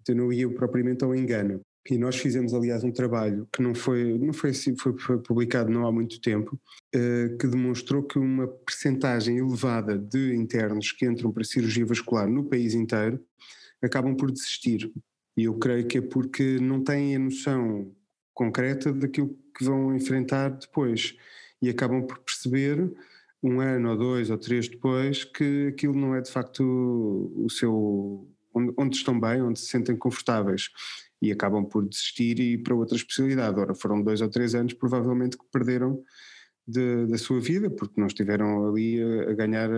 Então 0.00 0.14
não 0.14 0.32
ia 0.32 0.48
propriamente 0.48 1.04
ao 1.04 1.14
engano. 1.14 1.60
E 1.90 1.98
nós 1.98 2.16
fizemos, 2.16 2.54
aliás, 2.54 2.84
um 2.84 2.92
trabalho 2.92 3.48
que 3.52 3.60
não 3.60 3.74
foi, 3.74 4.16
não 4.16 4.32
foi 4.32 4.50
assim, 4.50 4.76
foi, 4.76 4.96
foi 4.96 5.18
publicado 5.18 5.68
não 5.70 5.84
há 5.84 5.90
muito 5.90 6.20
tempo, 6.20 6.58
uh, 6.94 7.36
que 7.36 7.46
demonstrou 7.46 8.04
que 8.04 8.18
uma 8.18 8.46
percentagem 8.46 9.38
elevada 9.38 9.98
de 9.98 10.34
internos 10.34 10.92
que 10.92 11.04
entram 11.04 11.32
para 11.32 11.42
cirurgia 11.42 11.84
vascular 11.84 12.28
no 12.28 12.44
país 12.44 12.74
inteiro 12.74 13.20
acabam 13.82 14.14
por 14.14 14.30
desistir. 14.30 14.92
E 15.36 15.44
eu 15.44 15.54
creio 15.54 15.86
que 15.86 15.98
é 15.98 16.00
porque 16.00 16.58
não 16.60 16.84
têm 16.84 17.16
a 17.16 17.18
noção 17.18 17.92
concreta 18.32 18.92
daquilo 18.92 19.36
que 19.56 19.64
vão 19.64 19.94
enfrentar 19.96 20.50
depois. 20.50 21.16
E 21.60 21.68
acabam 21.68 22.06
por 22.06 22.18
perceber 22.20 22.92
um 23.42 23.60
ano 23.60 23.90
ou 23.90 23.96
dois 23.96 24.30
ou 24.30 24.38
três 24.38 24.68
depois 24.68 25.24
que 25.24 25.68
aquilo 25.68 25.94
não 25.94 26.14
é 26.14 26.20
de 26.20 26.30
facto 26.30 26.62
o 27.34 27.48
seu 27.50 28.28
onde, 28.54 28.96
estão 28.96 29.18
bem, 29.18 29.42
onde 29.42 29.58
se 29.58 29.66
sentem 29.66 29.96
confortáveis 29.96 30.68
e 31.20 31.32
acabam 31.32 31.64
por 31.64 31.88
desistir 31.88 32.38
e 32.38 32.54
ir 32.54 32.58
para 32.58 32.74
outra 32.74 32.96
especialidade. 32.96 33.58
Ora, 33.58 33.74
foram 33.74 34.02
dois 34.02 34.20
ou 34.20 34.28
três 34.28 34.54
anos 34.54 34.74
provavelmente 34.74 35.38
que 35.38 35.44
perderam 35.50 36.02
de, 36.66 37.06
da 37.06 37.18
sua 37.18 37.40
vida, 37.40 37.70
porque 37.70 38.00
não 38.00 38.06
estiveram 38.06 38.68
ali 38.68 39.02
a, 39.02 39.30
a 39.30 39.34
ganhar, 39.34 39.70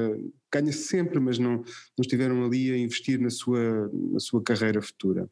ganha-se 0.52 0.84
sempre, 0.84 1.20
mas 1.20 1.38
não, 1.38 1.58
não 1.58 2.00
estiveram 2.00 2.44
ali 2.44 2.70
a 2.70 2.78
investir 2.78 3.20
na 3.20 3.30
sua, 3.30 3.90
na 3.92 4.20
sua 4.20 4.42
carreira 4.42 4.82
futura. 4.82 5.28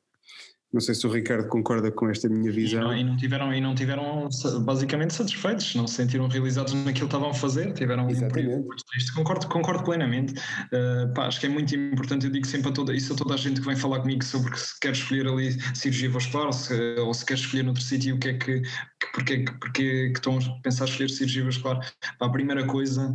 Não 0.72 0.80
sei 0.80 0.94
se 0.94 1.06
o 1.06 1.10
Ricardo 1.10 1.48
concorda 1.48 1.90
com 1.92 2.08
esta 2.08 2.28
minha 2.28 2.50
visão. 2.50 2.80
E 2.80 2.84
não, 2.84 2.96
e 2.96 3.04
não 3.04 3.16
tiveram, 3.16 3.54
e 3.54 3.60
não 3.60 3.74
tiveram 3.74 4.28
basicamente 4.64 5.12
satisfeitos, 5.12 5.74
não 5.74 5.86
se 5.86 5.96
sentiram 5.96 6.26
realizados 6.28 6.72
naquilo 6.72 6.94
que 6.94 7.04
estavam 7.04 7.30
a 7.30 7.34
fazer, 7.34 7.72
tiveram 7.74 8.08
Exatamente. 8.08 8.54
um 8.54 8.68
triste. 8.90 9.12
Concordo, 9.12 9.46
concordo 9.48 9.84
plenamente. 9.84 10.32
Uh, 10.32 11.12
pá, 11.14 11.26
acho 11.26 11.40
que 11.40 11.46
é 11.46 11.48
muito 11.48 11.76
importante, 11.76 12.24
eu 12.24 12.32
digo 12.32 12.46
sempre 12.46 12.70
a 12.70 12.72
toda, 12.72 12.94
isso 12.94 13.12
a 13.12 13.16
toda 13.16 13.34
a 13.34 13.36
gente 13.36 13.60
que 13.60 13.66
vem 13.66 13.76
falar 13.76 14.00
comigo 14.00 14.24
sobre 14.24 14.56
se 14.56 14.80
quer 14.80 14.92
escolher 14.92 15.26
ali 15.26 15.52
cirurgia 15.74 16.08
vascular 16.08 16.52
se, 16.52 16.74
ou 17.00 17.12
se 17.12 17.26
quer 17.26 17.34
escolher 17.34 17.64
noutro 17.64 17.82
sítio, 17.82 18.16
o 18.16 18.18
que 18.18 18.28
é 18.28 18.34
que, 18.34 18.60
que 18.60 19.12
porque, 19.12 19.44
porque 19.60 20.10
que 20.10 20.18
estão 20.18 20.38
a 20.38 20.62
pensar 20.62 20.86
escolher 20.86 21.10
cirurgia 21.10 21.44
vascular. 21.44 21.80
Pá, 22.18 22.26
a 22.26 22.30
primeira 22.30 22.64
coisa 22.66 23.12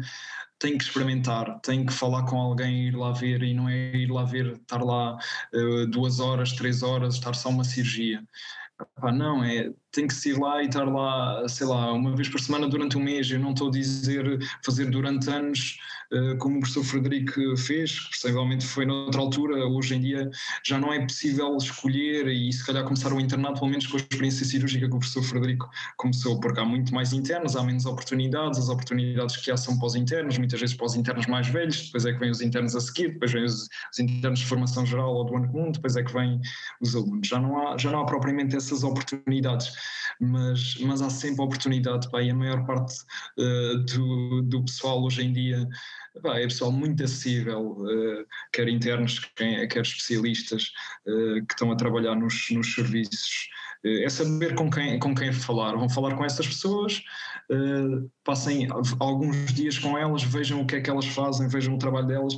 tem 0.60 0.78
que 0.78 0.84
experimentar, 0.84 1.60
tem 1.62 1.86
que 1.86 1.94
falar 1.94 2.24
com 2.24 2.38
alguém, 2.38 2.88
ir 2.88 2.96
lá 2.96 3.12
ver 3.12 3.44
e 3.44 3.54
não 3.54 3.70
é 3.70 3.96
ir 3.96 4.12
lá 4.12 4.24
ver, 4.24 4.54
estar 4.54 4.84
lá 4.84 5.18
uh, 5.54 5.88
duas 5.88 6.20
horas, 6.20 6.54
três 6.54 6.82
horas, 6.82 7.16
estar 7.16 7.34
só 7.34 7.50
uma 7.50 7.64
cirurgia. 7.64 8.24
Pá, 8.96 9.12
não, 9.12 9.44
é, 9.44 9.72
tem 9.92 10.06
que 10.06 10.14
se 10.14 10.30
ir 10.30 10.40
lá 10.40 10.62
e 10.62 10.68
estar 10.68 10.84
lá, 10.86 11.48
sei 11.48 11.66
lá, 11.66 11.92
uma 11.92 12.16
vez 12.16 12.30
por 12.30 12.40
semana 12.40 12.68
durante 12.68 12.98
um 12.98 13.02
mês. 13.02 13.30
Eu 13.30 13.40
não 13.40 13.52
estou 13.52 13.70
a 13.70 13.72
dizer 13.72 14.40
fazer 14.64 14.90
durante 14.92 15.30
anos 15.30 15.80
como 16.40 16.58
o 16.58 16.60
professor 16.60 16.84
Frederico 16.84 17.58
fez, 17.58 18.00
possivelmente 18.10 18.66
foi 18.66 18.86
noutra 18.86 19.22
altura. 19.22 19.66
Hoje 19.68 19.96
em 19.96 20.02
dia 20.02 20.30
já 20.64 20.80
não 20.80 20.94
é 20.94 21.02
possível 21.02 21.56
escolher 21.58 22.28
e 22.28 22.52
se 22.52 22.66
calhar 22.66 22.84
começar 22.84 23.12
o 23.12 23.20
internato, 23.20 23.60
pelo 23.60 23.72
menos 23.72 23.88
com 23.88 23.98
a 23.98 24.00
experiência 24.00 24.46
cirúrgica 24.46 24.88
que 24.88 24.96
o 24.96 25.00
professor 25.00 25.24
Frederico 25.24 25.70
começou, 25.98 26.40
porque 26.40 26.60
há 26.60 26.66
muito 26.66 26.94
mais 26.94 27.14
internos, 27.14 27.56
há 27.56 27.64
menos 27.64 27.86
oportunidades, 27.86 28.60
as 28.60 28.70
oportunidades 28.70 29.38
que 29.38 29.52
há 29.52 29.58
são 29.58 29.78
para 29.78 29.88
os 29.88 29.96
internos, 29.96 30.38
muitas 30.38 30.60
vezes 30.60 30.76
para 30.76 30.86
os 30.86 30.96
internos 30.96 31.26
mais 31.28 31.48
velhos, 31.48 31.86
depois 31.86 32.06
é 32.06 32.14
que 32.14 32.20
vêm 32.20 32.32
os 32.32 32.42
internos 32.42 32.76
a 32.76 32.82
seguir, 32.82 33.14
depois 33.14 33.32
vêm 33.32 33.44
os, 33.44 33.68
os 33.92 34.00
internos 34.00 34.40
de 34.40 34.46
formação 34.46 34.86
geral 34.86 35.14
ou 35.14 35.26
do 35.26 35.36
ano 35.36 35.48
comum, 35.52 35.72
depois 35.72 35.96
é 35.96 36.04
que 36.04 36.14
vêm 36.14 36.40
os 36.82 36.96
alunos. 36.96 37.28
Já 37.28 37.40
não 37.40 37.68
há, 37.68 37.78
já 37.78 37.92
não 37.92 38.02
há 38.02 38.06
propriamente 38.06 38.56
essas 38.56 38.84
oportunidades, 38.84 39.72
mas, 40.20 40.78
mas 40.80 41.02
há 41.02 41.10
sempre 41.10 41.42
oportunidade, 41.42 42.10
pá, 42.10 42.22
e 42.22 42.30
a 42.30 42.36
maior 42.36 42.66
parte 42.66 42.96
uh, 43.38 43.78
do, 43.80 44.42
do 44.44 44.64
pessoal 44.66 45.04
hoje 45.04 45.24
em 45.24 45.32
dia 45.32 45.68
pá, 46.22 46.40
é 46.40 46.44
pessoal 46.44 46.72
muito 46.72 47.04
acessível, 47.04 47.72
uh, 47.72 48.26
quer 48.52 48.68
internos, 48.68 49.20
quer, 49.36 49.68
quer 49.68 49.82
especialistas 49.82 50.72
uh, 51.08 51.46
que 51.46 51.54
estão 51.54 51.72
a 51.72 51.76
trabalhar 51.76 52.16
nos, 52.16 52.50
nos 52.52 52.74
serviços. 52.74 53.50
é 53.84 54.10
saber 54.10 54.56
com 54.56 54.70
quem, 54.70 55.00
com 55.00 55.14
quem 55.14 55.32
falar. 55.32 55.76
Vão 55.76 55.90
falar 55.90 56.16
com 56.16 56.26
essas 56.26 56.48
pessoas, 56.48 57.02
passem 58.24 58.68
alguns 59.00 59.54
dias 59.54 59.78
com 59.78 59.98
elas, 59.98 60.24
vejam 60.24 60.62
o 60.62 60.66
que 60.66 60.76
é 60.76 60.82
que 60.82 60.90
elas 60.90 61.06
fazem, 61.06 61.48
vejam 61.48 61.76
o 61.76 61.78
trabalho 61.78 62.08
delas, 62.08 62.34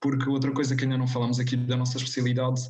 porque 0.00 0.28
outra 0.28 0.52
coisa 0.52 0.76
que 0.76 0.84
ainda 0.84 0.96
não 0.96 1.06
falamos 1.06 1.38
aqui 1.40 1.56
da 1.56 1.76
nossa 1.76 1.98
especialidade 1.98 2.62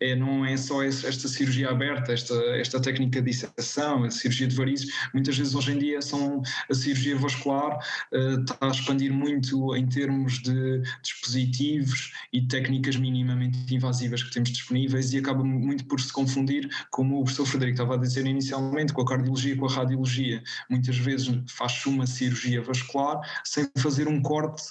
é, 0.00 0.14
não 0.14 0.44
é 0.44 0.56
só 0.56 0.82
esta 0.82 1.28
cirurgia 1.28 1.70
aberta, 1.70 2.12
esta, 2.12 2.34
esta 2.56 2.80
técnica 2.80 3.20
de 3.20 3.30
disseção, 3.30 4.04
a 4.04 4.10
cirurgia 4.10 4.46
de 4.46 4.56
varizes, 4.56 4.92
muitas 5.12 5.36
vezes 5.36 5.54
hoje 5.54 5.72
em 5.72 5.78
dia 5.78 6.00
são 6.00 6.42
a 6.70 6.74
cirurgia 6.74 7.16
vascular 7.16 7.78
uh, 8.12 8.40
está 8.40 8.56
a 8.60 8.68
expandir 8.68 9.12
muito 9.12 9.74
em 9.74 9.86
termos 9.86 10.38
de 10.40 10.82
dispositivos 11.02 12.12
e 12.32 12.46
técnicas 12.46 12.96
minimamente 12.96 13.74
invasivas 13.74 14.22
que 14.22 14.32
temos 14.32 14.50
disponíveis 14.50 15.12
e 15.12 15.18
acaba 15.18 15.42
muito 15.44 15.84
por 15.86 16.00
se 16.00 16.12
confundir, 16.12 16.68
como 16.90 17.20
o 17.20 17.24
professor 17.24 17.46
Frederico 17.46 17.76
estava 17.76 17.94
a 17.94 17.98
dizer 17.98 18.26
inicialmente, 18.26 18.92
com 18.92 19.02
a 19.02 19.06
cardiologia 19.06 19.54
e 19.54 19.56
com 19.56 19.66
a 19.66 19.72
radiologia. 19.72 20.42
Muitas 20.70 20.96
vezes 20.96 21.28
faz-se 21.48 21.88
uma 21.88 22.06
cirurgia 22.06 22.62
vascular 22.62 23.20
sem 23.44 23.68
fazer 23.78 24.08
um 24.08 24.20
corte 24.22 24.62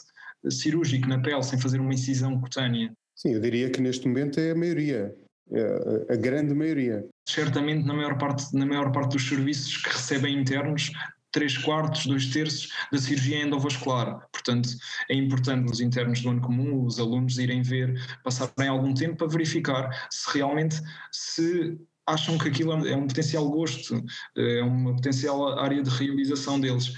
cirúrgico 0.50 1.08
na 1.08 1.20
pele, 1.20 1.44
sem 1.44 1.60
fazer 1.60 1.80
uma 1.80 1.94
incisão 1.94 2.40
cutânea. 2.40 2.94
Sim, 3.18 3.34
eu 3.34 3.42
diria 3.42 3.70
que 3.72 3.82
neste 3.82 4.08
momento 4.08 4.40
é 4.40 4.52
a 4.52 4.56
maioria, 4.56 5.16
é 5.52 6.14
a 6.14 6.16
grande 6.16 6.54
maioria. 6.54 7.04
Certamente, 7.28 7.86
na 7.86 7.96
maior 7.96 8.16
parte, 8.18 8.56
na 8.56 8.66
maior 8.66 8.92
parte 8.92 9.14
dos 9.14 9.28
serviços 9.28 9.78
que 9.78 9.90
recebem 9.90 10.40
internos, 10.40 10.92
três 11.32 11.58
quartos, 11.58 12.06
dois 12.06 12.28
terços 12.28 12.70
da 12.92 13.00
cirurgia 13.00 13.42
endovascular. 13.42 14.20
Portanto, 14.32 14.70
é 15.10 15.16
importante 15.16 15.72
os 15.72 15.82
internos 15.82 16.22
do 16.22 16.30
ano 16.30 16.42
comum, 16.42 16.86
os 16.86 17.00
alunos 17.00 17.40
irem 17.40 17.64
ver, 17.64 18.00
passarem 18.24 18.70
algum 18.70 18.94
tempo 18.94 19.18
para 19.18 19.28
verificar 19.28 20.08
se 20.12 20.38
realmente 20.38 20.80
se 21.12 21.76
acham 22.06 22.38
que 22.38 22.48
aquilo 22.48 22.72
é 22.88 22.96
um 22.96 23.08
potencial 23.08 23.50
gosto, 23.50 24.02
é 24.38 24.62
uma 24.62 24.96
potencial 24.96 25.60
área 25.60 25.82
de 25.82 25.90
realização 25.90 26.60
deles. 26.60 26.94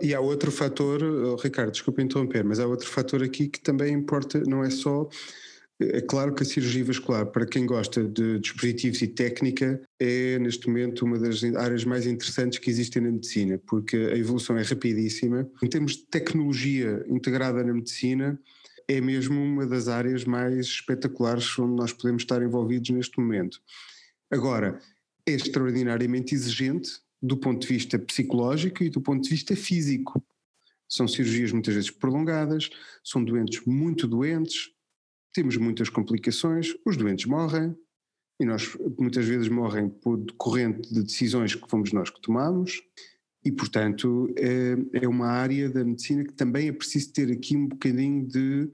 E 0.00 0.14
há 0.14 0.20
outro 0.20 0.52
fator, 0.52 1.02
oh, 1.02 1.36
Ricardo, 1.36 1.72
desculpa 1.72 2.02
interromper, 2.02 2.44
mas 2.44 2.60
há 2.60 2.66
outro 2.66 2.88
fator 2.88 3.22
aqui 3.22 3.48
que 3.48 3.60
também 3.60 3.92
importa, 3.92 4.40
não 4.46 4.62
é 4.62 4.70
só 4.70 5.08
é 5.90 6.00
claro 6.00 6.34
que 6.34 6.42
a 6.42 6.46
cirurgia 6.46 6.84
vascular, 6.84 7.26
para 7.26 7.46
quem 7.46 7.66
gosta 7.66 8.04
de 8.04 8.38
dispositivos 8.38 9.02
e 9.02 9.08
técnica, 9.08 9.80
é 9.98 10.38
neste 10.38 10.68
momento 10.68 11.04
uma 11.04 11.18
das 11.18 11.42
áreas 11.42 11.84
mais 11.84 12.06
interessantes 12.06 12.58
que 12.58 12.70
existem 12.70 13.02
na 13.02 13.10
medicina, 13.10 13.60
porque 13.66 13.96
a 13.96 14.16
evolução 14.16 14.56
é 14.56 14.62
rapidíssima. 14.62 15.48
Em 15.62 15.68
termos 15.68 15.96
de 15.96 16.04
tecnologia 16.06 17.04
integrada 17.08 17.64
na 17.64 17.72
medicina, 17.72 18.38
é 18.86 19.00
mesmo 19.00 19.40
uma 19.40 19.66
das 19.66 19.88
áreas 19.88 20.24
mais 20.24 20.66
espetaculares 20.66 21.58
onde 21.58 21.74
nós 21.74 21.92
podemos 21.92 22.22
estar 22.22 22.42
envolvidos 22.42 22.90
neste 22.90 23.18
momento. 23.18 23.60
Agora, 24.30 24.78
é 25.26 25.32
extraordinariamente 25.32 26.34
exigente 26.34 26.90
do 27.22 27.36
ponto 27.36 27.60
de 27.60 27.68
vista 27.68 27.98
psicológico 27.98 28.82
e 28.82 28.90
do 28.90 29.00
ponto 29.00 29.22
de 29.22 29.30
vista 29.30 29.54
físico. 29.54 30.22
São 30.88 31.06
cirurgias 31.06 31.52
muitas 31.52 31.74
vezes 31.74 31.90
prolongadas, 31.90 32.68
são 33.04 33.24
doentes 33.24 33.64
muito 33.64 34.06
doentes, 34.06 34.70
temos 35.32 35.56
muitas 35.56 35.88
complicações, 35.88 36.74
os 36.84 36.96
doentes 36.96 37.26
morrem, 37.26 37.74
e 38.40 38.44
nós 38.44 38.76
muitas 38.98 39.26
vezes 39.26 39.48
morrem 39.48 39.88
por 39.88 40.18
decorrente 40.18 40.92
de 40.92 41.02
decisões 41.02 41.54
que 41.54 41.68
fomos 41.70 41.92
nós 41.92 42.10
que 42.10 42.20
tomamos, 42.20 42.82
e 43.44 43.52
portanto 43.52 44.32
é, 44.36 45.04
é 45.04 45.08
uma 45.08 45.28
área 45.28 45.70
da 45.70 45.84
medicina 45.84 46.24
que 46.24 46.32
também 46.32 46.68
é 46.68 46.72
preciso 46.72 47.12
ter 47.12 47.30
aqui 47.30 47.56
um 47.56 47.68
bocadinho 47.68 48.26
de 48.26 48.70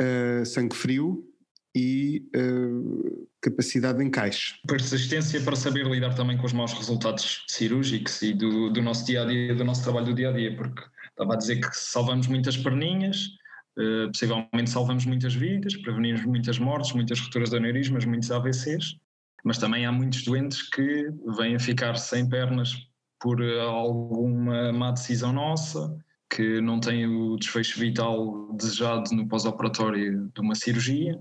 uh, 0.00 0.46
sangue 0.46 0.74
frio 0.74 1.28
e 1.76 2.26
uh, 2.34 3.28
capacidade 3.42 3.98
de 3.98 4.04
encaixe. 4.04 4.54
Persistência 4.66 5.38
para 5.42 5.54
saber 5.54 5.86
lidar 5.86 6.14
também 6.14 6.38
com 6.38 6.46
os 6.46 6.54
maus 6.54 6.72
resultados 6.72 7.44
cirúrgicos 7.46 8.22
e 8.22 8.32
do, 8.32 8.70
do 8.70 8.80
nosso 8.80 9.04
dia 9.04 9.22
a 9.22 9.26
dia, 9.26 9.54
do 9.54 9.62
nosso 9.62 9.82
trabalho 9.82 10.06
do 10.06 10.14
dia 10.14 10.30
a 10.30 10.32
dia, 10.32 10.56
porque 10.56 10.82
estava 11.10 11.34
a 11.34 11.36
dizer 11.36 11.60
que 11.60 11.68
salvamos 11.72 12.26
muitas 12.26 12.56
perninhas, 12.56 13.28
Uh, 13.78 14.08
possivelmente 14.08 14.70
salvamos 14.70 15.04
muitas 15.04 15.34
vidas, 15.34 15.76
prevenimos 15.76 16.24
muitas 16.24 16.58
mortes, 16.58 16.94
muitas 16.94 17.20
rupturas 17.20 17.50
de 17.50 17.58
aneurismas, 17.58 18.06
muitos 18.06 18.30
AVCs, 18.30 18.96
mas 19.44 19.58
também 19.58 19.84
há 19.84 19.92
muitos 19.92 20.24
doentes 20.24 20.62
que 20.62 21.12
vêm 21.36 21.56
a 21.56 21.60
ficar 21.60 21.94
sem 21.96 22.26
pernas 22.26 22.74
por 23.20 23.42
alguma 23.42 24.72
má 24.72 24.92
decisão 24.92 25.30
nossa, 25.30 25.94
que 26.30 26.58
não 26.62 26.80
têm 26.80 27.06
o 27.06 27.36
desfecho 27.36 27.78
vital 27.78 28.50
desejado 28.54 29.14
no 29.14 29.28
pós-operatório 29.28 30.32
de 30.34 30.40
uma 30.40 30.54
cirurgia. 30.54 31.18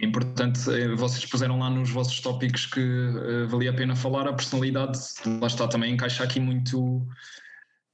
É 0.00 0.06
importante, 0.06 0.60
eh, 0.70 0.94
vocês 0.94 1.26
puseram 1.26 1.58
lá 1.58 1.68
nos 1.68 1.90
vossos 1.90 2.20
tópicos 2.20 2.66
que 2.66 2.80
uh, 2.80 3.48
valia 3.48 3.70
a 3.70 3.74
pena 3.74 3.96
falar, 3.96 4.28
a 4.28 4.32
personalidade, 4.32 4.98
lá 5.40 5.46
está, 5.46 5.66
também 5.66 5.92
encaixa 5.92 6.22
aqui 6.22 6.38
muito 6.38 7.04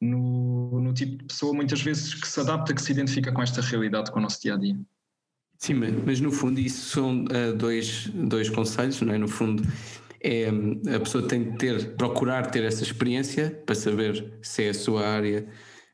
no, 0.00 0.80
no 0.80 0.92
tipo 0.92 1.16
de 1.18 1.24
pessoa, 1.24 1.54
muitas 1.54 1.80
vezes, 1.80 2.14
que 2.14 2.28
se 2.28 2.40
adapta, 2.40 2.74
que 2.74 2.82
se 2.82 2.92
identifica 2.92 3.32
com 3.32 3.42
esta 3.42 3.62
realidade, 3.62 4.10
com 4.10 4.18
o 4.18 4.22
nosso 4.22 4.42
dia 4.42 4.54
a 4.54 4.58
dia. 4.58 4.78
Sim, 5.58 5.74
mas 6.04 6.20
no 6.20 6.30
fundo 6.30 6.60
isso 6.60 6.90
são 6.90 7.24
uh, 7.24 7.56
dois, 7.56 8.08
dois 8.08 8.50
conselhos, 8.50 9.00
não 9.00 9.14
é? 9.14 9.16
No 9.16 9.28
fundo, 9.28 9.62
é, 10.20 10.50
a 10.94 11.00
pessoa 11.00 11.26
tem 11.26 11.52
de 11.52 11.56
ter, 11.56 11.96
procurar 11.96 12.50
ter 12.50 12.64
essa 12.64 12.82
experiência 12.82 13.62
para 13.64 13.74
saber 13.74 14.38
se 14.42 14.64
é 14.64 14.68
a 14.70 14.74
sua 14.74 15.06
área 15.06 15.46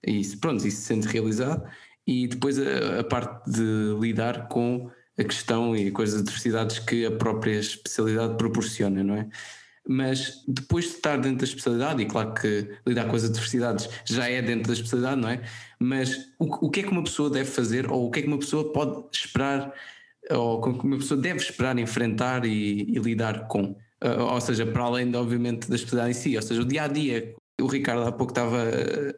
e 0.04 0.22
pronto, 0.40 0.66
e 0.66 0.70
se 0.72 0.82
sente 0.82 1.06
realizado, 1.06 1.62
e 2.04 2.26
depois 2.26 2.58
a, 2.58 3.00
a 3.00 3.04
parte 3.04 3.50
de 3.50 3.96
lidar 4.00 4.48
com 4.48 4.90
a 5.20 5.24
questão 5.24 5.76
e 5.76 5.90
com 5.90 6.02
as 6.02 6.14
adversidades 6.14 6.78
que 6.78 7.04
a 7.04 7.10
própria 7.10 7.58
especialidade 7.58 8.36
proporciona, 8.36 9.04
não 9.04 9.14
é? 9.14 9.28
mas 9.88 10.44
depois 10.46 10.84
de 10.84 10.90
estar 10.92 11.16
dentro 11.16 11.38
da 11.38 11.44
especialidade, 11.44 12.02
e 12.02 12.06
claro 12.06 12.34
que 12.34 12.68
lidar 12.86 13.06
com 13.06 13.16
as 13.16 13.24
adversidades 13.24 13.88
já 14.04 14.28
é 14.28 14.40
dentro 14.42 14.68
da 14.68 14.72
especialidade, 14.74 15.20
não 15.20 15.28
é? 15.28 15.42
Mas 15.78 16.28
o, 16.38 16.66
o 16.66 16.70
que 16.70 16.80
é 16.80 16.82
que 16.82 16.90
uma 16.90 17.02
pessoa 17.02 17.30
deve 17.30 17.50
fazer, 17.50 17.90
ou 17.90 18.06
o 18.06 18.10
que 18.10 18.20
é 18.20 18.22
que 18.22 18.28
uma 18.28 18.38
pessoa 18.38 18.72
pode 18.72 19.04
esperar, 19.12 19.72
ou 20.30 20.58
o 20.58 20.60
que 20.78 20.86
uma 20.86 20.98
pessoa 20.98 21.20
deve 21.20 21.40
esperar 21.40 21.78
enfrentar 21.78 22.44
e, 22.44 22.82
e 22.82 22.98
lidar 22.98 23.48
com? 23.48 23.76
Uh, 24.02 24.22
ou 24.32 24.40
seja, 24.40 24.64
para 24.64 24.84
além, 24.84 25.10
de, 25.10 25.16
obviamente, 25.16 25.68
da 25.68 25.74
especialidade 25.74 26.16
em 26.16 26.20
si, 26.22 26.36
ou 26.36 26.42
seja, 26.42 26.60
o 26.60 26.64
dia 26.64 26.84
a 26.84 26.88
dia. 26.88 27.34
O 27.60 27.66
Ricardo 27.66 28.02
há 28.02 28.12
pouco 28.12 28.32
estava 28.32 28.58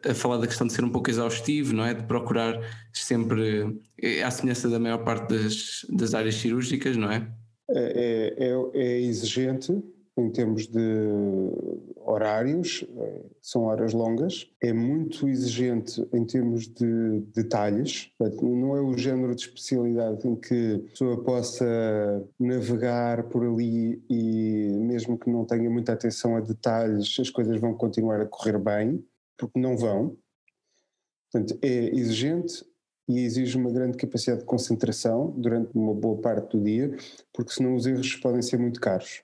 a 0.09 0.13
falar 0.13 0.37
da 0.37 0.47
questão 0.47 0.67
de 0.67 0.73
ser 0.73 0.83
um 0.83 0.89
pouco 0.89 1.09
exaustivo, 1.09 1.73
não 1.73 1.85
é? 1.85 1.93
De 1.93 2.03
procurar 2.03 2.59
sempre, 2.91 3.79
eh, 4.01 4.23
à 4.23 4.31
semelhança 4.31 4.69
da 4.69 4.79
maior 4.79 5.03
parte 5.03 5.33
das, 5.33 5.85
das 5.89 6.13
áreas 6.13 6.35
cirúrgicas, 6.35 6.97
não 6.97 7.11
é? 7.11 7.27
É, 7.69 8.33
é, 8.37 8.49
é, 8.49 8.83
é 8.83 9.01
exigente, 9.01 9.71
em 10.15 10.29
termos 10.29 10.67
de 10.67 10.79
horários, 12.05 12.85
eh, 12.87 13.21
são 13.41 13.63
horas 13.63 13.93
longas, 13.93 14.47
é 14.61 14.71
muito 14.71 15.27
exigente 15.27 16.07
em 16.13 16.23
termos 16.23 16.67
de 16.67 17.21
detalhes, 17.33 18.11
não 18.41 18.75
é 18.75 18.81
o 18.81 18.95
género 18.95 19.33
de 19.33 19.41
especialidade 19.41 20.27
em 20.27 20.35
que 20.35 20.75
a 20.75 20.89
pessoa 20.89 21.23
possa 21.23 21.65
navegar 22.39 23.23
por 23.23 23.43
ali 23.43 24.03
e 24.09 24.69
mesmo 24.79 25.17
que 25.17 25.29
não 25.31 25.45
tenha 25.45 25.69
muita 25.69 25.93
atenção 25.93 26.35
a 26.35 26.41
detalhes, 26.41 27.17
as 27.19 27.29
coisas 27.29 27.59
vão 27.59 27.73
continuar 27.73 28.21
a 28.21 28.27
correr 28.27 28.59
bem, 28.59 29.03
porque 29.37 29.59
não 29.59 29.75
vão. 29.75 30.15
Portanto, 31.31 31.57
é 31.63 31.89
exigente 31.95 32.63
e 33.09 33.19
exige 33.21 33.57
uma 33.57 33.71
grande 33.71 33.97
capacidade 33.97 34.41
de 34.41 34.45
concentração 34.45 35.31
durante 35.35 35.75
uma 35.75 35.93
boa 35.93 36.21
parte 36.21 36.55
do 36.55 36.63
dia, 36.63 36.95
porque 37.33 37.51
senão 37.51 37.75
os 37.75 37.87
erros 37.87 38.15
podem 38.17 38.41
ser 38.43 38.59
muito 38.59 38.79
caros 38.79 39.23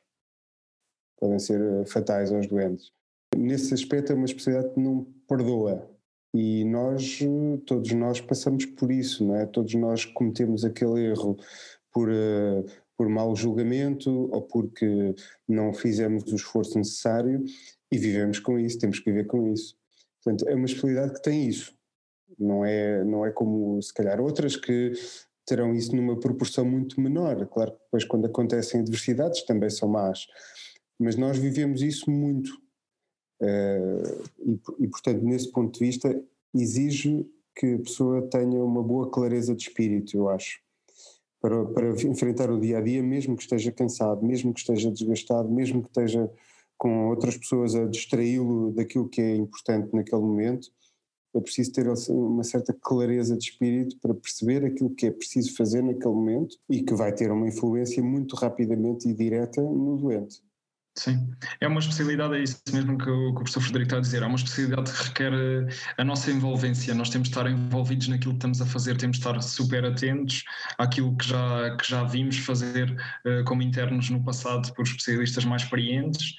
podem 1.20 1.40
ser 1.40 1.62
eh, 1.62 1.86
fatais 1.86 2.32
aos 2.32 2.48
doentes. 2.48 2.92
Nesse 3.36 3.74
aspecto 3.74 4.12
é 4.12 4.16
uma 4.16 4.26
especialidade 4.26 4.74
que 4.74 4.80
não 4.80 5.06
perdoa 5.28 5.88
e 6.34 6.64
nós, 6.66 7.20
eh, 7.22 7.60
todos 7.66 7.92
nós 7.92 8.22
passamos 8.22 8.66
por 8.66 8.92
isso, 8.92 9.26
não 9.26 9.36
é? 9.36 9.46
Todos 9.46 9.74
nós 9.76 10.06
cometemos 10.06 10.64
aquele 10.64 11.06
erro 11.06 11.38
por, 11.92 12.10
uh, 12.10 12.66
por 12.96 13.10
mau 13.10 13.36
julgamento 13.36 14.30
ou 14.32 14.42
porque 14.44 15.16
não 15.48 15.74
fizemos 15.74 16.32
o 16.32 16.36
esforço 16.36 16.78
necessário 16.78 17.44
e 17.92 17.98
vivemos 17.98 18.40
com 18.40 18.60
isso, 18.60 18.78
temos 18.78 19.00
que 19.00 19.12
viver 19.12 19.26
com 19.26 19.52
isso. 19.52 19.76
Portanto, 20.24 20.48
é 20.48 20.54
uma 20.54 20.66
especialidade 20.66 21.14
que 21.14 21.22
tem 21.22 21.48
isso. 21.48 21.74
Não 22.38 22.64
é, 22.64 23.04
não 23.04 23.26
é 23.26 23.32
como 23.32 23.82
se 23.82 23.94
calhar 23.94 24.22
outras 24.22 24.56
que 24.56 24.94
terão 25.46 25.74
isso 25.74 25.96
numa 25.96 26.20
proporção 26.20 26.64
muito 26.64 27.02
menor. 27.02 27.48
Claro 27.48 27.72
que 27.72 27.80
depois 27.86 28.06
quando 28.06 28.26
acontecem 28.26 28.82
adversidades 28.82 29.44
também 29.44 29.70
são 29.70 29.90
más, 29.90 30.28
mas 31.00 31.16
nós 31.16 31.38
vivemos 31.38 31.82
isso 31.82 32.10
muito. 32.12 32.50
Uh, 33.42 34.24
e, 34.46 34.60
e, 34.84 34.88
portanto, 34.88 35.24
nesse 35.24 35.50
ponto 35.52 35.80
de 35.80 35.86
vista, 35.86 36.24
exige 36.54 37.26
que 37.56 37.74
a 37.74 37.80
pessoa 37.80 38.22
tenha 38.30 38.64
uma 38.64 38.84
boa 38.84 39.10
clareza 39.10 39.56
de 39.56 39.64
espírito, 39.64 40.16
eu 40.18 40.30
acho, 40.30 40.60
para, 41.42 41.66
para 41.66 41.90
enfrentar 42.04 42.52
o 42.52 42.60
dia 42.60 42.78
a 42.78 42.82
dia, 42.82 43.02
mesmo 43.02 43.36
que 43.36 43.44
esteja 43.44 43.72
cansado, 43.72 44.26
mesmo 44.26 44.54
que 44.54 44.60
esteja 44.60 44.92
desgastado, 44.92 45.50
mesmo 45.50 45.82
que 45.82 45.90
esteja 45.90 46.30
com 46.78 47.10
outras 47.10 47.38
pessoas 47.38 47.76
a 47.76 47.86
distraí-lo 47.86 48.72
daquilo 48.72 49.10
que 49.10 49.22
é 49.22 49.36
importante 49.36 49.94
naquele 49.94 50.22
momento, 50.22 50.70
é 51.36 51.40
preciso 51.40 51.72
ter 51.74 51.88
uma 52.10 52.44
certa 52.44 52.74
clareza 52.74 53.38
de 53.38 53.44
espírito 53.44 53.98
para 54.00 54.14
perceber 54.14 54.66
aquilo 54.66 54.90
que 54.90 55.06
é 55.06 55.12
preciso 55.12 55.56
fazer 55.56 55.84
naquele 55.84 56.14
momento 56.14 56.58
e 56.70 56.82
que 56.82 56.94
vai 56.94 57.14
ter 57.14 57.32
uma 57.32 57.48
influência 57.48 58.02
muito 58.02 58.36
rapidamente 58.36 59.08
e 59.08 59.14
direta 59.14 59.62
no 59.62 59.98
doente. 59.98 60.42
Sim, 61.00 61.32
é 61.62 61.68
uma 61.68 61.80
especialidade, 61.80 62.36
é 62.36 62.44
isso 62.44 62.62
mesmo 62.74 62.98
que 62.98 63.10
o, 63.10 63.28
que 63.28 63.30
o 63.30 63.34
professor 63.36 63.62
Frederico 63.62 63.88
está 63.88 63.98
a 64.00 64.02
dizer, 64.02 64.22
é 64.22 64.26
uma 64.26 64.36
especialidade 64.36 64.92
que 64.92 65.04
requer 65.08 65.32
eh, 65.34 65.68
a 65.98 66.04
nossa 66.04 66.30
envolvência, 66.30 66.94
nós 66.94 67.10
temos 67.10 67.30
de 67.30 67.38
estar 67.38 67.50
envolvidos 67.50 68.10
naquilo 68.10 68.34
que 68.34 68.40
estamos 68.40 68.62
a 68.62 68.66
fazer, 68.66 68.98
temos 68.98 69.16
de 69.16 69.26
estar 69.26 69.42
super 69.42 69.86
atentos 69.86 70.44
àquilo 70.78 71.16
que 71.16 71.26
já, 71.26 71.78
que 71.78 71.90
já 71.90 72.04
vimos 72.04 72.40
fazer 72.40 72.92
uh, 73.26 73.46
como 73.46 73.62
internos 73.62 74.10
no 74.10 74.22
passado 74.22 74.74
por 74.74 74.84
especialistas 74.84 75.46
mais 75.46 75.62
experientes, 75.62 76.34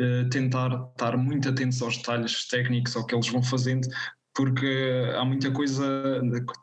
uh, 0.00 0.26
tentar 0.30 0.70
estar 0.92 1.14
muito 1.18 1.50
atentos 1.50 1.82
aos 1.82 1.98
detalhes 1.98 2.48
técnicos, 2.48 2.96
ao 2.96 3.04
que 3.04 3.14
eles 3.14 3.28
vão 3.28 3.42
fazendo, 3.42 3.86
porque 4.36 5.10
há 5.16 5.24
muita 5.24 5.50
coisa 5.50 6.20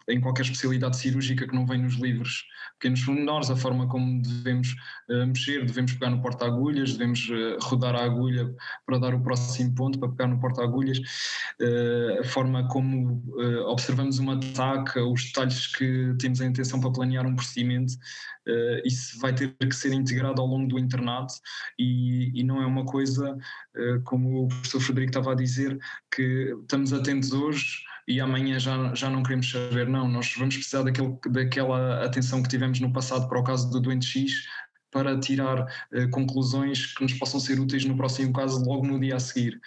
em 0.08 0.22
qualquer 0.22 0.44
especialidade 0.44 0.96
cirúrgica 0.96 1.48
que 1.48 1.56
não 1.56 1.66
vem 1.66 1.82
nos 1.82 1.96
livros, 1.96 2.46
pequenos 2.80 3.04
pormenores, 3.04 3.50
a 3.50 3.56
forma 3.56 3.88
como 3.88 4.22
devemos 4.22 4.76
uh, 5.10 5.26
mexer, 5.26 5.66
devemos 5.66 5.94
pegar 5.94 6.12
no 6.12 6.22
porta-agulhas, 6.22 6.94
devemos 6.94 7.28
uh, 7.30 7.58
rodar 7.64 7.96
a 7.96 8.04
agulha 8.04 8.54
para 8.86 9.00
dar 9.00 9.16
o 9.16 9.22
próximo 9.22 9.74
ponto, 9.74 9.98
para 9.98 10.10
pegar 10.10 10.28
no 10.28 10.40
porta-agulhas, 10.40 11.00
uh, 11.00 12.20
a 12.22 12.24
forma 12.24 12.68
como 12.68 13.24
observamos 13.66 14.20
um 14.20 14.30
ataque, 14.30 15.00
os 15.00 15.26
detalhes 15.26 15.68
que 15.68 16.14
temos 16.20 16.42
a 16.42 16.46
intenção 16.46 16.80
para 16.80 16.92
planear 16.92 17.26
um 17.26 17.36
procedimento, 17.36 17.94
isso 18.84 19.20
vai 19.20 19.34
ter 19.34 19.56
que 19.58 19.74
ser 19.74 19.94
integrado 19.94 20.42
ao 20.42 20.48
longo 20.48 20.68
do 20.68 20.78
internato. 20.78 21.34
E, 21.80 22.32
e 22.38 22.44
não 22.44 22.62
é 22.62 22.66
uma 22.66 22.86
coisa, 22.86 23.38
como 24.04 24.44
o 24.44 24.48
professor 24.48 24.82
Frederico 24.82 25.12
estava 25.12 25.32
a 25.32 25.36
dizer, 25.36 25.80
que 26.14 26.54
estamos 26.62 26.92
atentos 26.92 27.32
hoje 27.32 27.63
e 28.08 28.20
amanhã 28.20 28.60
já, 28.60 28.94
já 28.94 29.10
não 29.10 29.24
queremos 29.24 29.50
saber, 29.50 29.88
não, 29.88 30.08
nós 30.08 30.34
vamos 30.38 30.56
precisar 30.56 30.84
daquele, 30.84 31.18
daquela 31.30 32.04
atenção 32.04 32.44
que 32.44 32.50
tivemos 32.50 32.80
no 32.80 32.92
passado 32.92 33.28
para 33.30 33.40
o 33.40 33.44
caso 33.44 33.70
do 33.70 33.80
doente 33.80 34.06
X 34.06 34.46
para 34.92 35.20
tirar 35.20 35.62
uh, 35.62 36.10
conclusões 36.12 36.94
que 36.94 37.02
nos 37.02 37.14
possam 37.14 37.40
ser 37.40 37.60
úteis 37.60 37.86
no 37.86 37.98
próximo 37.98 38.32
caso, 38.32 38.64
logo 38.64 38.86
no 38.86 39.00
dia 39.00 39.16
a 39.16 39.20
seguir. 39.20 39.60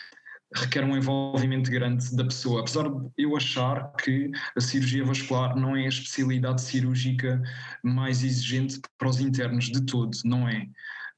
Requer 0.55 0.85
um 0.85 0.97
envolvimento 0.97 1.71
grande 1.71 2.15
da 2.15 2.25
pessoa. 2.25 2.61
Apesar 2.61 2.89
de 2.89 3.11
eu 3.19 3.37
achar 3.37 3.93
que 3.95 4.31
a 4.57 4.61
cirurgia 4.61 5.05
vascular 5.05 5.57
não 5.57 5.75
é 5.75 5.85
a 5.85 5.89
especialidade 5.89 6.63
cirúrgica 6.63 7.43
mais 7.83 8.23
exigente 8.23 8.81
para 8.97 9.09
os 9.09 9.19
internos 9.19 9.65
de 9.65 9.85
todo, 9.85 10.17
não 10.25 10.49
é. 10.49 10.69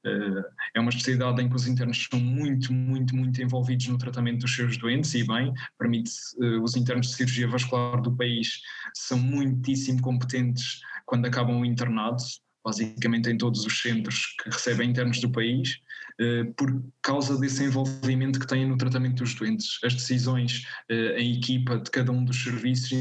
Eh, 0.05 0.43
é 0.75 0.79
uma 0.79 0.89
especialidade 0.89 1.41
em 1.41 1.49
que 1.49 1.55
os 1.55 1.67
internos 1.67 2.07
são 2.09 2.19
muito, 2.19 2.71
muito, 2.71 3.15
muito 3.15 3.41
envolvidos 3.41 3.87
no 3.87 3.97
tratamento 3.97 4.41
dos 4.41 4.55
seus 4.55 4.77
doentes 4.77 5.13
e 5.13 5.25
bem, 5.25 5.53
permite 5.77 6.11
eh, 6.41 6.57
os 6.59 6.75
internos 6.75 7.07
de 7.07 7.15
cirurgia 7.15 7.47
vascular 7.47 8.01
do 8.01 8.15
país 8.15 8.61
são 8.93 9.19
muitíssimo 9.19 10.01
competentes 10.01 10.81
quando 11.05 11.25
acabam 11.25 11.59
o 11.59 11.65
internado, 11.65 12.23
basicamente 12.63 13.29
em 13.29 13.37
todos 13.37 13.65
os 13.65 13.81
centros 13.81 14.35
que 14.41 14.49
recebem 14.49 14.89
internos 14.89 15.19
do 15.19 15.29
país, 15.29 15.79
eh, 16.19 16.45
por 16.55 16.81
causa 17.01 17.37
desse 17.37 17.63
envolvimento 17.65 18.39
que 18.39 18.47
têm 18.47 18.65
no 18.65 18.77
tratamento 18.77 19.23
dos 19.23 19.35
doentes. 19.35 19.79
As 19.83 19.93
decisões 19.93 20.65
em 20.89 21.37
equipa 21.37 21.77
de 21.77 21.91
cada 21.91 22.11
um 22.11 22.23
dos 22.23 22.41
serviços 22.41 22.91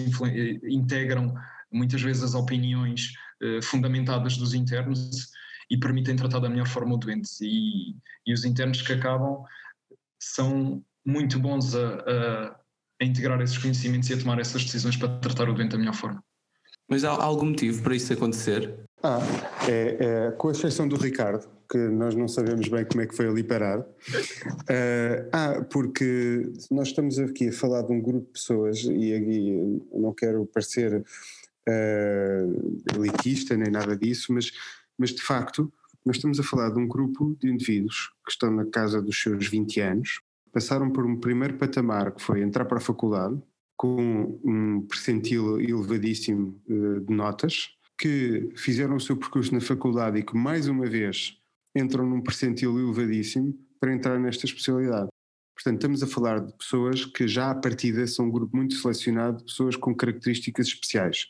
integram 0.65 1.35
muitas 1.71 2.01
vezes 2.01 2.23
as 2.23 2.35
opiniões 2.35 3.13
fundamentadas 3.63 4.37
dos 4.37 4.55
internos 4.55 5.31
e 5.71 5.79
permitem 5.79 6.17
tratar 6.17 6.41
da 6.41 6.49
melhor 6.49 6.67
forma 6.67 6.95
o 6.95 6.99
doente. 6.99 7.31
E, 7.43 7.97
e 8.27 8.33
os 8.33 8.45
internos 8.45 8.83
que 8.83 8.93
acabam 8.93 9.45
são 10.21 10.83
muito 11.05 11.39
bons 11.39 11.75
a, 11.75 11.81
a, 11.81 12.61
a, 13.01 13.05
integrar 13.05 13.41
esses 13.41 13.59
conhecimentos 13.59 14.09
e 14.11 14.15
a 14.15 14.19
tomar 14.19 14.39
essas 14.39 14.65
decisões 14.65 14.97
para 14.97 15.09
tratar 15.19 15.49
o 15.49 15.55
doente 15.55 15.73
da 15.73 15.79
melhor 15.79 15.95
forma. 15.95 16.23
Mas 16.89 17.05
há 17.05 17.11
algum 17.11 17.47
motivo 17.47 17.83
para 17.83 17.95
isso 17.95 18.13
acontecer? 18.13 18.79
Ah, 19.03 19.21
é, 19.69 19.97
é, 20.01 20.31
com 20.33 20.51
exceção 20.51 20.89
do 20.89 20.97
Ricardo, 20.97 21.47
que 21.71 21.77
nós 21.77 22.15
não 22.15 22.27
sabemos 22.27 22.67
bem 22.69 22.85
como 22.85 23.03
é 23.03 23.07
que 23.07 23.15
foi 23.15 23.29
ali 23.29 23.45
parar. 23.45 23.81
Uh, 23.81 25.29
ah, 25.33 25.67
porque 25.71 26.51
nós 26.71 26.89
estamos 26.89 27.19
aqui 27.19 27.49
a 27.49 27.53
falar 27.53 27.83
de 27.83 27.93
um 27.93 28.01
grupo 28.01 28.27
de 28.27 28.33
pessoas 28.33 28.83
e 28.85 29.15
aqui 29.15 29.81
não 29.93 30.15
quero 30.15 30.47
parecer 30.47 31.05
uh, 31.69 32.97
elitista 32.97 33.57
nem 33.57 33.71
nada 33.71 33.95
disso, 33.95 34.33
mas 34.33 34.51
mas 34.99 35.11
de 35.11 35.23
facto 35.23 35.73
nós 36.05 36.17
estamos 36.17 36.41
a 36.41 36.43
falar 36.43 36.71
de 36.71 36.79
um 36.79 36.89
grupo 36.89 37.37
de 37.41 37.51
indivíduos 37.51 38.11
que 38.25 38.33
estão 38.33 38.51
na 38.51 38.65
casa 38.65 39.01
dos 39.01 39.21
seus 39.21 39.47
20 39.47 39.81
anos, 39.81 40.21
passaram 40.53 40.91
por 40.91 41.05
um 41.05 41.21
primeiro 41.21 41.59
patamar 41.59 42.13
que 42.13 42.23
foi 42.23 42.43
entrar 42.43 42.65
para 42.65 42.79
a 42.79 42.81
faculdade 42.81 43.41
com 43.77 44.41
um 44.45 44.81
percentil 44.89 45.61
elevadíssimo 45.61 46.61
eh, 46.69 47.01
de 47.01 47.15
notas, 47.15 47.71
que 47.97 48.51
fizeram 48.57 48.97
o 48.97 49.01
seu 49.01 49.17
percurso 49.17 49.55
na 49.55 49.61
faculdade 49.61 50.19
e 50.19 50.23
que 50.23 50.37
mais 50.37 50.67
uma 50.67 50.87
vez 50.87 51.37
entram 51.77 52.07
num 52.07 52.21
percentil 52.21 52.79
elevadíssimo 52.79 53.55
para 53.79 53.93
entrar 53.93 54.19
nesta 54.19 54.47
especialidade. 54.47 55.09
Portanto, 55.55 55.77
estamos 55.77 56.03
a 56.03 56.07
falar 56.07 56.41
de 56.41 56.53
pessoas 56.55 57.05
que 57.05 57.29
já 57.29 57.51
à 57.51 57.55
partida 57.55 58.07
são 58.07 58.27
um 58.27 58.31
grupo 58.31 58.57
muito 58.57 58.75
selecionado 58.75 59.45
pessoas 59.45 59.77
com 59.77 59.95
características 59.95 60.69
especiais 60.69 61.27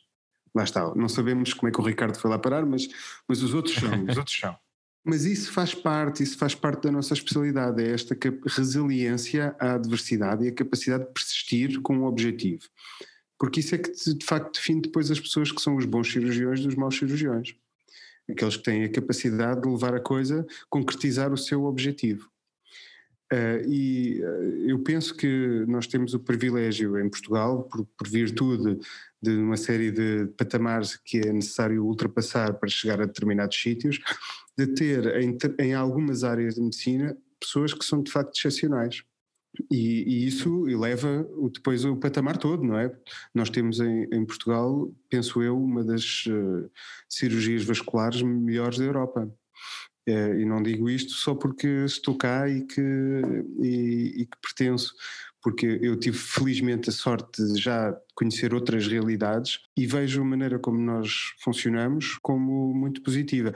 lá 0.54 0.64
está, 0.64 0.94
não 0.94 1.08
sabemos 1.08 1.52
como 1.52 1.68
é 1.68 1.72
que 1.72 1.80
o 1.80 1.84
Ricardo 1.84 2.18
foi 2.18 2.30
lá 2.30 2.38
parar, 2.38 2.64
mas, 2.64 2.88
mas 3.26 3.42
os 3.42 3.54
outros 3.54 3.74
são, 3.74 3.90
os 4.04 4.16
outros 4.16 4.38
são. 4.38 4.56
Mas 5.04 5.24
isso 5.24 5.52
faz 5.52 5.74
parte, 5.74 6.22
isso 6.22 6.36
faz 6.36 6.54
parte 6.54 6.82
da 6.82 6.92
nossa 6.92 7.14
especialidade, 7.14 7.82
é 7.82 7.92
esta 7.92 8.16
resiliência 8.46 9.56
à 9.58 9.74
adversidade 9.74 10.44
e 10.44 10.48
a 10.48 10.54
capacidade 10.54 11.06
de 11.06 11.12
persistir 11.12 11.80
com 11.80 11.96
um 11.96 12.04
objetivo. 12.04 12.64
Porque 13.38 13.60
isso 13.60 13.74
é 13.74 13.78
que 13.78 13.90
de 13.90 14.26
facto 14.26 14.54
define 14.54 14.82
depois 14.82 15.10
as 15.10 15.20
pessoas 15.20 15.52
que 15.52 15.62
são 15.62 15.76
os 15.76 15.86
bons 15.86 16.12
cirurgiões 16.12 16.60
dos 16.60 16.74
maus 16.74 16.96
cirurgiões. 16.96 17.54
Aqueles 18.28 18.56
que 18.56 18.64
têm 18.64 18.84
a 18.84 18.90
capacidade 18.90 19.62
de 19.62 19.68
levar 19.68 19.94
a 19.94 20.00
coisa, 20.00 20.46
concretizar 20.68 21.32
o 21.32 21.38
seu 21.38 21.64
objetivo. 21.64 22.28
Uh, 23.32 23.60
e 23.68 24.22
uh, 24.22 24.70
eu 24.70 24.78
penso 24.78 25.14
que 25.14 25.64
nós 25.68 25.86
temos 25.86 26.14
o 26.14 26.20
privilégio 26.20 26.98
em 26.98 27.10
Portugal, 27.10 27.64
por, 27.64 27.84
por, 27.84 28.08
virtude 28.08 28.78
de 29.20 29.36
uma 29.36 29.56
série 29.56 29.90
de 29.90 30.28
patamares 30.36 30.96
que 30.96 31.18
é 31.18 31.30
necessário 31.32 31.84
ultrapassar 31.84 32.54
para 32.54 32.70
chegar 32.70 33.02
a 33.02 33.06
determinados 33.06 33.60
sítios, 33.60 33.98
de 34.56 34.66
ter 34.68 35.16
em, 35.20 35.36
em 35.58 35.74
algumas 35.74 36.24
áreas 36.24 36.54
de 36.54 36.62
medicina 36.62 37.16
pessoas 37.38 37.74
que 37.74 37.84
são 37.84 38.02
de 38.02 38.10
facto 38.10 38.34
excepcionais. 38.34 39.02
E, 39.70 40.04
e, 40.06 40.26
isso 40.26 40.68
eleva 40.68 41.26
depois 41.52 41.84
o 41.84 41.96
patamar 41.96 42.36
todo, 42.36 42.62
não 42.62 42.78
é? 42.78 42.94
Nós 43.34 43.50
temos 43.50 43.80
em, 43.80 44.04
em 44.12 44.24
Portugal, 44.24 44.92
penso 45.10 45.42
eu, 45.42 45.60
uma 45.60 45.84
das 45.84 46.24
uh, 46.26 46.70
cirurgias 47.08 47.64
vasculares 47.64 48.22
melhores 48.22 48.78
da 48.78 48.84
Europa. 48.84 49.30
É, 50.08 50.40
e 50.40 50.44
não 50.46 50.62
digo 50.62 50.88
isto 50.88 51.12
só 51.12 51.34
porque 51.34 51.66
estou 51.84 52.16
cá 52.16 52.48
e 52.48 52.64
que, 52.64 52.80
e, 53.60 54.22
e 54.22 54.26
que 54.26 54.38
pertenço, 54.40 54.94
porque 55.42 55.78
eu 55.82 55.98
tive 55.98 56.16
felizmente 56.16 56.88
a 56.88 56.92
sorte 56.92 57.44
de 57.44 57.60
já 57.60 57.94
conhecer 58.14 58.54
outras 58.54 58.86
realidades 58.88 59.60
e 59.76 59.86
vejo 59.86 60.22
a 60.22 60.24
maneira 60.24 60.58
como 60.58 60.78
nós 60.78 61.34
funcionamos 61.44 62.18
como 62.22 62.72
muito 62.74 63.02
positiva. 63.02 63.52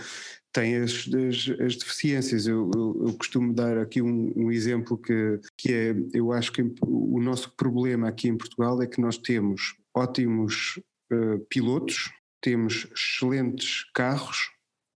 Tem 0.53 0.77
as, 0.77 1.09
as, 1.09 1.61
as 1.61 1.77
deficiências, 1.77 2.47
eu, 2.47 2.71
eu, 2.75 3.07
eu, 3.07 3.15
costumo 3.15 3.55
dar 3.55 3.79
aqui 3.79 4.03
um, 4.03 4.31
um, 4.37 4.53
exemplo 4.53 4.99
que, 4.99 5.41
que 5.57 5.73
é, 5.73 5.95
eu 6.13 6.33
acho 6.33 6.53
que 6.53 6.63
o 6.83 7.19
nosso 7.19 7.51
problema 7.57 8.09
aqui 8.09 8.29
em 8.29 8.37
Portugal 8.37 8.81
é 8.83 8.87
que 8.87 9.01
nós 9.01 9.17
temos 9.17 9.75
ótimos 9.95 10.79
uh, 11.11 11.39
pilotos, 11.49 12.11
temos 12.43 12.87
excelentes 12.95 13.85
carros, 13.95 14.52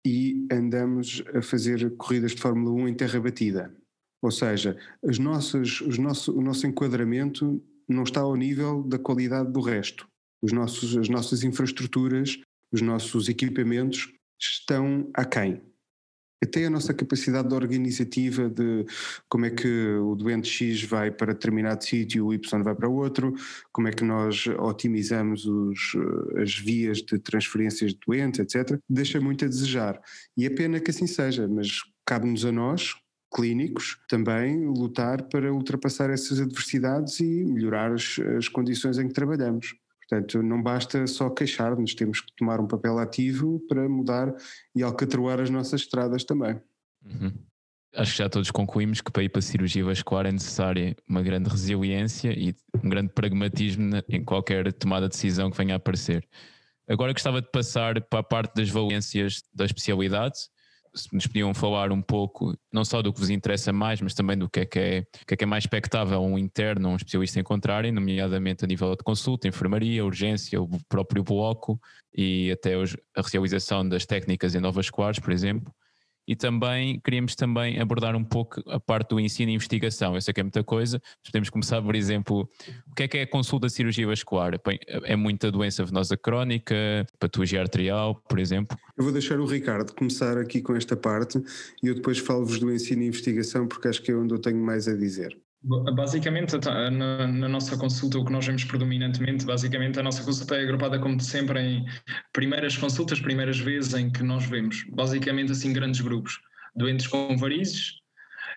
e 0.05 0.47
andamos 0.51 1.23
a 1.33 1.41
fazer 1.41 1.95
corridas 1.97 2.33
de 2.33 2.41
Fórmula 2.41 2.71
1 2.83 2.87
em 2.89 2.93
terra 2.93 3.19
batida. 3.19 3.75
Ou 4.21 4.29
seja, 4.29 4.77
as 5.03 5.17
nossas, 5.17 5.81
os 5.81 5.97
nosso, 5.97 6.37
o 6.37 6.41
nosso 6.41 6.67
enquadramento 6.67 7.61
não 7.87 8.03
está 8.03 8.21
ao 8.21 8.35
nível 8.35 8.83
da 8.83 8.99
qualidade 8.99 9.51
do 9.51 9.61
resto. 9.61 10.07
Os 10.41 10.51
nossos, 10.51 10.95
as 10.95 11.09
nossas 11.09 11.43
infraestruturas, 11.43 12.39
os 12.71 12.81
nossos 12.81 13.29
equipamentos 13.29 14.13
estão 14.39 15.09
aquém. 15.13 15.61
Até 16.45 16.65
a 16.65 16.69
nossa 16.69 16.93
capacidade 16.93 17.53
organizativa 17.53 18.49
de 18.49 18.86
como 19.27 19.45
é 19.45 19.49
que 19.49 19.67
o 19.95 20.15
doente 20.15 20.47
X 20.47 20.84
vai 20.84 21.12
para 21.12 21.34
determinado 21.34 21.84
sítio, 21.84 22.27
o 22.27 22.34
Y 22.34 22.63
vai 22.63 22.73
para 22.73 22.89
outro, 22.89 23.34
como 23.71 23.88
é 23.88 23.91
que 23.91 24.03
nós 24.03 24.47
otimizamos 24.60 25.45
os, 25.45 25.93
eh, 26.36 26.41
as 26.41 26.58
vias 26.58 26.99
de 26.99 27.19
transferências 27.19 27.91
de 27.91 27.99
doentes, 28.05 28.39
etc., 28.39 28.79
deixa 28.89 29.19
muito 29.19 29.45
a 29.45 29.47
desejar. 29.47 30.01
E 30.38 30.45
é 30.45 30.49
pena 30.49 30.79
que 30.79 30.91
assim 30.91 31.08
seja, 31.08 31.47
mas 31.47 31.81
cabe-nos 32.05 32.45
a 32.45 32.51
nós, 32.51 32.95
clínicos, 33.34 33.97
também 34.08 34.65
lutar 34.65 35.23
para 35.23 35.53
ultrapassar 35.53 36.10
essas 36.10 36.39
adversidades 36.39 37.19
e 37.19 37.43
melhorar 37.43 37.91
as, 37.91 38.17
as 38.38 38.47
condições 38.47 38.97
em 38.97 39.08
que 39.08 39.13
trabalhamos. 39.13 39.75
Portanto, 40.07 40.43
não 40.43 40.61
basta 40.61 41.05
só 41.07 41.29
queixar-nos, 41.29 41.95
temos 41.95 42.21
que 42.21 42.35
tomar 42.35 42.59
um 42.59 42.67
papel 42.67 42.99
ativo 42.99 43.59
para 43.67 43.89
mudar 43.89 44.33
e 44.75 44.83
alcatroar 44.83 45.39
as 45.39 45.49
nossas 45.49 45.81
estradas 45.81 46.23
também. 46.23 46.61
Uhum. 47.03 47.33
Acho 47.95 48.11
que 48.11 48.17
já 48.17 48.29
todos 48.29 48.51
concluímos 48.51 49.01
que 49.01 49.11
para 49.11 49.23
ir 49.23 49.29
para 49.29 49.39
a 49.39 49.41
cirurgia 49.41 49.83
vascular 49.83 50.25
é 50.25 50.31
necessária 50.31 50.95
uma 51.07 51.23
grande 51.23 51.49
resiliência 51.49 52.37
e 52.37 52.53
um 52.83 52.89
grande 52.89 53.13
pragmatismo 53.13 53.89
em 54.09 54.23
qualquer 54.23 54.71
tomada 54.73 55.07
de 55.07 55.13
decisão 55.13 55.49
que 55.49 55.57
venha 55.57 55.75
a 55.75 55.77
aparecer. 55.77 56.27
Agora 56.87 57.13
gostava 57.13 57.41
de 57.41 57.49
passar 57.49 57.99
para 58.01 58.19
a 58.19 58.23
parte 58.23 58.53
das 58.53 58.69
valências 58.69 59.41
da 59.53 59.65
especialidade 59.65 60.37
se 60.95 61.13
nos 61.13 61.27
podiam 61.27 61.53
falar 61.53 61.91
um 61.91 62.01
pouco, 62.01 62.58
não 62.71 62.86
só 62.86 63.01
do 63.01 63.13
que 63.13 63.19
vos 63.19 63.29
interessa 63.29 63.73
mais, 63.73 64.01
mas 64.01 64.13
também 64.13 64.38
do 64.38 64.49
que 64.49 64.62
é 64.62 64.65
que 64.65 64.79
é, 64.79 65.01
que 65.27 65.34
é, 65.34 65.38
que 65.38 65.43
é 65.43 65.47
mais 65.47 65.63
expectável 65.63 66.21
um 66.21 66.38
interno, 66.38 66.89
um 66.89 66.95
especialista 66.95 67.39
encontrarem, 67.39 67.91
nomeadamente 67.91 68.63
a 68.63 68.67
nível 68.67 68.95
de 68.95 69.03
consulta, 69.03 69.47
enfermaria, 69.47 70.05
urgência, 70.05 70.62
o 70.62 70.69
próprio 70.88 71.23
bloco 71.23 71.79
e 72.15 72.51
até 72.51 72.73
a 72.75 73.21
realização 73.31 73.88
das 73.88 74.05
técnicas 74.05 74.55
em 74.55 74.60
novas 74.60 74.89
quadros, 74.89 75.19
por 75.19 75.31
exemplo 75.31 75.73
e 76.27 76.35
também 76.35 76.99
queríamos 76.99 77.35
também 77.35 77.79
abordar 77.79 78.15
um 78.15 78.23
pouco 78.23 78.61
a 78.69 78.79
parte 78.79 79.09
do 79.09 79.19
ensino 79.19 79.51
e 79.51 79.55
investigação. 79.55 80.15
Eu 80.15 80.21
sei 80.21 80.33
que 80.33 80.39
é 80.39 80.43
muita 80.43 80.63
coisa, 80.63 81.01
mas 81.03 81.31
podemos 81.31 81.49
começar, 81.49 81.81
por 81.81 81.95
exemplo, 81.95 82.49
o 82.91 82.95
que 82.95 83.03
é 83.03 83.07
que 83.07 83.17
é 83.17 83.21
a 83.23 83.27
consulta 83.27 83.67
de 83.67 83.73
cirurgia 83.73 84.07
vascular? 84.07 84.53
É 85.03 85.15
muita 85.15 85.51
doença 85.51 85.83
venosa 85.83 86.17
crónica, 86.17 86.75
patologia 87.19 87.61
arterial, 87.61 88.15
por 88.27 88.39
exemplo? 88.39 88.77
Eu 88.97 89.03
vou 89.03 89.13
deixar 89.13 89.39
o 89.39 89.45
Ricardo 89.45 89.93
começar 89.93 90.38
aqui 90.38 90.61
com 90.61 90.75
esta 90.75 90.95
parte 90.95 91.41
e 91.83 91.88
eu 91.88 91.95
depois 91.95 92.17
falo-vos 92.17 92.59
do 92.59 92.71
ensino 92.71 93.03
e 93.03 93.07
investigação 93.07 93.67
porque 93.67 93.88
acho 93.88 94.01
que 94.01 94.11
é 94.11 94.15
onde 94.15 94.33
eu 94.33 94.39
tenho 94.39 94.57
mais 94.57 94.88
a 94.88 94.95
dizer. 94.95 95.38
Basicamente, 95.67 96.56
na, 96.63 96.91
na, 97.25 97.49
nossa 97.49 97.75
consulta, 97.75 98.19
o 98.19 98.25
que 98.25 98.32
nós 98.32 98.45
vemos 98.45 98.63
predominantemente, 98.63 99.45
basicamente, 99.45 99.99
a 99.99 100.04
nossa 100.04 100.23
consulta 100.23 100.56
é 100.56 100.62
agrupada, 100.62 100.99
como 100.99 101.19
sempre, 101.19 101.60
em 101.60 101.86
primeiras 102.32 102.78
consultas, 102.78 103.19
primeiras 103.19 103.58
vezes 103.58 103.95
em 103.95 104.12
que 104.12 104.21
nós 104.21 104.45
vemos, 104.45 104.86
basicamente, 104.91 105.51
assim, 105.51 105.73
grandes 105.73 106.01
grupos. 106.01 106.39
Doentes 106.75 107.08
com 107.08 107.36
varizes 107.36 107.93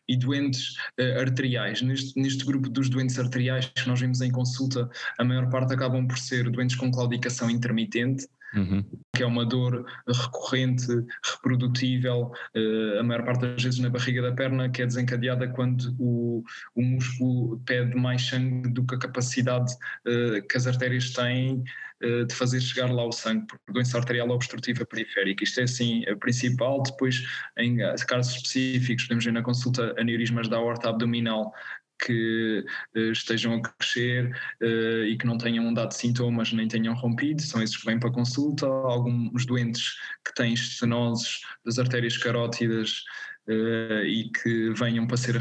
e 0.06 0.18
doentes 0.18 0.74
uh, 1.00 1.20
arteriais. 1.20 1.80
Neste, 1.80 2.20
neste 2.20 2.44
grupo 2.44 2.68
dos 2.68 2.90
doentes 2.90 3.18
arteriais 3.18 3.66
que 3.66 3.88
nós 3.88 4.00
vemos 4.00 4.20
em 4.20 4.30
consulta, 4.30 4.90
a 5.18 5.24
maior 5.24 5.48
parte 5.48 5.72
acabam 5.72 6.06
por 6.06 6.18
ser 6.18 6.50
doentes 6.50 6.76
com 6.76 6.90
claudicação 6.90 7.48
intermitente, 7.48 8.26
Uhum. 8.54 8.82
que 9.14 9.22
é 9.22 9.26
uma 9.26 9.44
dor 9.44 9.84
recorrente, 10.06 10.86
reprodutível, 11.22 12.32
uh, 12.56 12.98
a 12.98 13.02
maior 13.02 13.24
parte 13.24 13.42
das 13.42 13.62
vezes 13.62 13.78
na 13.78 13.90
barriga 13.90 14.22
da 14.22 14.32
perna, 14.32 14.68
que 14.70 14.80
é 14.80 14.86
desencadeada 14.86 15.48
quando 15.48 15.94
o, 15.98 16.42
o 16.74 16.82
músculo 16.82 17.60
pede 17.66 17.94
mais 17.94 18.22
sangue 18.22 18.70
do 18.70 18.86
que 18.86 18.94
a 18.94 18.98
capacidade 18.98 19.72
uh, 20.06 20.46
que 20.48 20.56
as 20.56 20.66
artérias 20.66 21.10
têm 21.10 21.62
uh, 22.02 22.24
de 22.24 22.34
fazer 22.34 22.60
chegar 22.60 22.90
lá 22.90 23.04
o 23.04 23.12
sangue, 23.12 23.46
por 23.46 23.58
doença 23.72 23.98
arterial 23.98 24.30
obstrutiva 24.30 24.86
periférica. 24.86 25.44
Isto 25.44 25.60
é 25.60 25.64
assim 25.64 26.06
a 26.06 26.16
principal. 26.16 26.82
Depois, 26.82 27.22
em 27.58 27.76
casos 28.06 28.34
específicos, 28.34 29.04
podemos 29.04 29.24
ver 29.24 29.32
na 29.32 29.42
consulta 29.42 29.94
aneurismas 29.98 30.48
da 30.48 30.56
aorta 30.56 30.88
abdominal 30.88 31.52
que 31.98 32.64
uh, 32.96 33.12
estejam 33.12 33.54
a 33.54 33.62
crescer 33.62 34.30
uh, 34.62 35.04
e 35.04 35.16
que 35.16 35.26
não 35.26 35.38
tenham 35.38 35.72
dado 35.72 35.92
sintomas 35.92 36.52
nem 36.52 36.68
tenham 36.68 36.94
rompido, 36.94 37.42
são 37.42 37.62
esses 37.62 37.76
que 37.76 37.86
vêm 37.86 37.98
para 37.98 38.10
consulta. 38.10 38.66
Alguns 38.66 39.44
doentes 39.46 39.96
que 40.24 40.34
têm 40.34 40.54
estenoses 40.54 41.40
das 41.64 41.78
artérias 41.78 42.16
carótidas 42.16 43.04
uh, 43.48 44.04
e 44.04 44.30
que 44.30 44.70
venham 44.74 45.06
para 45.06 45.16
ser 45.16 45.36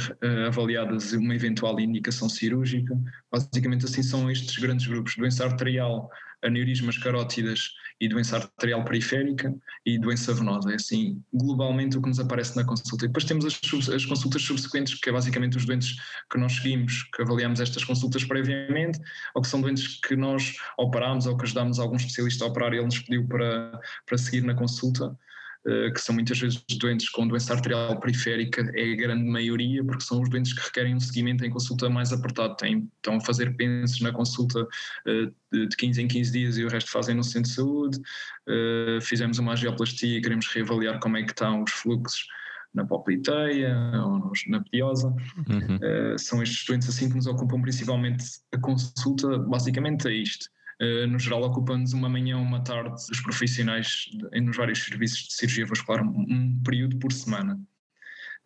avaliadas 0.48 1.14
uma 1.14 1.36
eventual 1.36 1.80
indicação 1.80 2.30
cirúrgica. 2.30 2.98
Basicamente, 3.32 3.86
assim 3.86 4.04
são 4.04 4.30
estes 4.30 4.58
grandes 4.58 4.88
grupos: 4.88 5.16
doença 5.16 5.46
arterial, 5.46 6.10
aneurismas 6.48 6.98
carótidas 6.98 7.72
e 8.00 8.08
doença 8.08 8.38
arterial 8.38 8.84
periférica 8.84 9.54
e 9.86 9.98
doença 9.98 10.34
venosa. 10.34 10.72
É 10.72 10.76
assim, 10.76 11.22
globalmente, 11.34 11.98
o 11.98 12.02
que 12.02 12.08
nos 12.08 12.20
aparece 12.20 12.56
na 12.56 12.64
consulta. 12.64 13.06
E 13.06 13.08
depois 13.08 13.26
temos 13.26 13.46
as, 13.46 13.60
as 13.90 14.06
consultas 14.06 14.42
subsequentes, 14.44 15.00
que 15.00 15.10
é 15.10 15.12
basicamente 15.12 15.58
os 15.58 15.66
doentes 15.66 15.96
que 16.32 16.38
nós 16.38 16.54
seguimos, 16.54 17.04
que 17.16 17.22
avaliamos 17.22 17.60
estas 17.60 17.84
consultas 17.84 18.24
previamente, 18.24 19.00
ou 19.34 19.42
que 19.42 19.48
são 19.48 19.62
doentes 19.62 20.00
que 20.00 20.16
nós 20.16 20.56
operamos 20.78 21.26
ou 21.26 21.38
que 21.38 21.46
ajudamos 21.46 21.80
algum 21.80 21.96
especialista 21.96 22.46
a 22.46 22.48
operar 22.48 22.74
e 22.74 22.78
ele 22.78 22.86
nos 22.86 23.00
pediu 23.00 23.28
para, 23.28 23.80
para 24.06 24.18
seguir 24.18 24.42
na 24.42 24.54
consulta. 24.54 25.18
Eh, 25.68 25.92
que 25.92 26.00
são 26.00 26.16
muitas 26.16 26.40
vezes 26.40 26.64
doentes 26.80 27.10
com 27.10 27.28
doença 27.28 27.54
arterial 27.54 28.00
periférica, 28.00 28.62
é 28.74 28.94
a 28.94 28.96
grande 28.96 29.26
maioria, 29.26 29.84
porque 29.84 30.04
são 30.04 30.22
os 30.22 30.30
doentes 30.30 30.54
que 30.54 30.62
requerem 30.62 30.96
um 30.96 31.00
seguimento 31.00 31.44
em 31.44 31.50
consulta 31.50 31.90
mais 31.90 32.14
apertado. 32.14 32.56
Tem, 32.56 32.90
estão 32.96 33.18
a 33.18 33.22
fazer 33.22 33.54
pensos 33.58 34.00
na 34.00 34.14
consulta 34.14 34.62
uh, 34.64 35.68
de 35.68 35.76
15 35.76 36.02
em 36.02 36.08
15 36.08 36.32
dias 36.32 36.58
e 36.58 36.64
o 36.64 36.70
resto 36.70 36.90
fazem 36.90 37.16
no 37.16 37.24
centro 37.24 37.50
de 37.50 37.56
saúde. 37.56 37.98
Uh, 38.48 39.02
fizemos 39.02 39.40
uma 39.40 39.58
geoplastia 39.58 40.18
e 40.18 40.22
queremos 40.22 40.48
reavaliar 40.48 41.00
como 41.02 41.18
é 41.18 41.24
que 41.24 41.32
estão 41.32 41.64
os 41.64 41.72
fluxos 41.72 42.26
na 42.74 42.86
popliteia 42.86 43.76
ou 44.06 44.32
na 44.48 44.64
pediosa. 44.64 45.10
Uhum. 45.50 46.14
Uh, 46.14 46.18
são 46.18 46.42
estes 46.42 46.66
doentes 46.66 46.88
assim 46.88 47.10
que 47.10 47.16
nos 47.16 47.28
ocupam 47.28 47.62
principalmente 47.62 48.24
a 48.54 48.58
consulta, 48.58 49.38
basicamente 49.40 50.08
é 50.08 50.14
isto. 50.14 50.48
Eh, 50.80 51.08
no 51.08 51.18
geral 51.18 51.42
ocupa-nos 51.44 51.94
uma 51.94 52.08
manhã, 52.08 52.38
uma 52.38 52.64
tarde, 52.64 52.96
os 53.12 53.22
profissionais 53.22 54.06
nos 54.44 54.56
vários 54.56 54.84
serviços 54.84 55.20
de 55.28 55.34
cirurgia 55.34 55.66
vascular, 55.66 56.04
um 56.04 56.62
período 56.64 57.00
por 57.00 57.12
semana. 57.12 57.60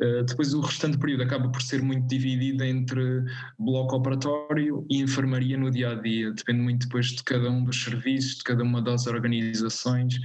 Eh, 0.01 0.23
depois 0.23 0.53
o 0.53 0.61
restante 0.61 0.97
período 0.97 1.21
acaba 1.21 1.47
por 1.49 1.61
ser 1.61 1.81
muito 1.81 2.07
dividido 2.07 2.63
entre 2.63 3.23
bloco 3.59 3.95
operatório 3.95 4.85
e 4.89 4.99
enfermaria 4.99 5.55
no 5.57 5.69
dia 5.69 5.91
a 5.91 5.95
dia, 5.95 6.31
depende 6.31 6.59
muito 6.59 6.87
depois 6.87 7.07
de 7.07 7.23
cada 7.23 7.49
um 7.51 7.63
dos 7.63 7.83
serviços, 7.83 8.37
de 8.37 8.43
cada 8.43 8.63
uma 8.63 8.81
das 8.81 9.05
organizações. 9.05 10.15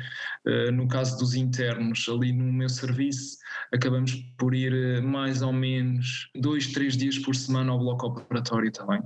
Uh, 0.47 0.73
no 0.73 0.89
caso 0.89 1.19
dos 1.19 1.35
internos, 1.35 2.07
ali 2.09 2.33
no 2.33 2.51
meu 2.51 2.69
serviço, 2.69 3.37
acabamos 3.73 4.15
por 4.39 4.55
ir 4.55 4.73
uh, 4.73 5.03
mais 5.03 5.43
ou 5.43 5.53
menos 5.53 6.31
dois, 6.35 6.69
três 6.69 6.97
dias 6.97 7.19
por 7.19 7.35
semana 7.35 7.73
ao 7.73 7.79
bloco 7.79 8.07
operatório 8.07 8.73
também. 8.73 9.03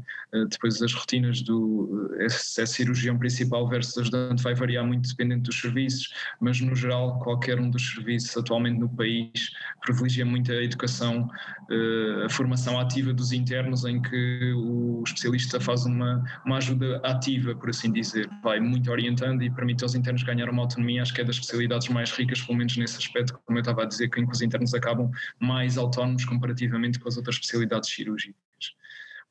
depois 0.50 0.80
as 0.80 0.92
rotinas 0.92 1.42
do 1.42 2.08
se 2.28 2.62
é 2.62 2.66
cirurgião 2.66 3.18
principal 3.18 3.68
versus 3.68 3.98
ajudante 3.98 4.42
vai 4.42 4.54
variar 4.54 4.86
muito 4.86 5.08
dependendo 5.08 5.42
dos 5.44 5.58
serviços, 5.58 6.12
mas 6.40 6.60
no 6.60 6.76
geral 6.76 7.18
qualquer 7.20 7.58
um 7.58 7.70
dos 7.70 7.94
serviços 7.94 8.36
atualmente 8.36 8.78
no 8.78 8.88
país 8.88 9.50
privilegia 9.80 10.24
muito 10.24 10.52
a 10.52 10.59
a 10.60 10.64
educação, 10.64 11.28
eh, 11.70 12.24
a 12.26 12.28
formação 12.28 12.78
ativa 12.78 13.12
dos 13.12 13.32
internos, 13.32 13.84
em 13.84 14.00
que 14.00 14.52
o 14.54 15.02
especialista 15.04 15.60
faz 15.60 15.86
uma, 15.86 16.24
uma 16.44 16.58
ajuda 16.58 17.00
ativa, 17.04 17.54
por 17.54 17.70
assim 17.70 17.90
dizer, 17.90 18.28
vai 18.42 18.60
muito 18.60 18.90
orientando 18.90 19.42
e 19.42 19.50
permite 19.50 19.82
aos 19.82 19.94
internos 19.94 20.22
ganhar 20.22 20.48
uma 20.48 20.62
autonomia. 20.62 21.02
Acho 21.02 21.14
que 21.14 21.20
é 21.20 21.24
das 21.24 21.36
especialidades 21.36 21.88
mais 21.88 22.10
ricas, 22.12 22.40
pelo 22.42 22.58
menos 22.58 22.76
nesse 22.76 22.98
aspecto, 22.98 23.38
como 23.44 23.58
eu 23.58 23.60
estava 23.60 23.82
a 23.82 23.86
dizer, 23.86 24.08
que 24.08 24.22
os 24.22 24.42
internos 24.42 24.74
acabam 24.74 25.10
mais 25.38 25.78
autónomos 25.78 26.24
comparativamente 26.24 26.98
com 26.98 27.08
as 27.08 27.16
outras 27.16 27.36
especialidades 27.36 27.90
cirúrgicas. 27.90 28.40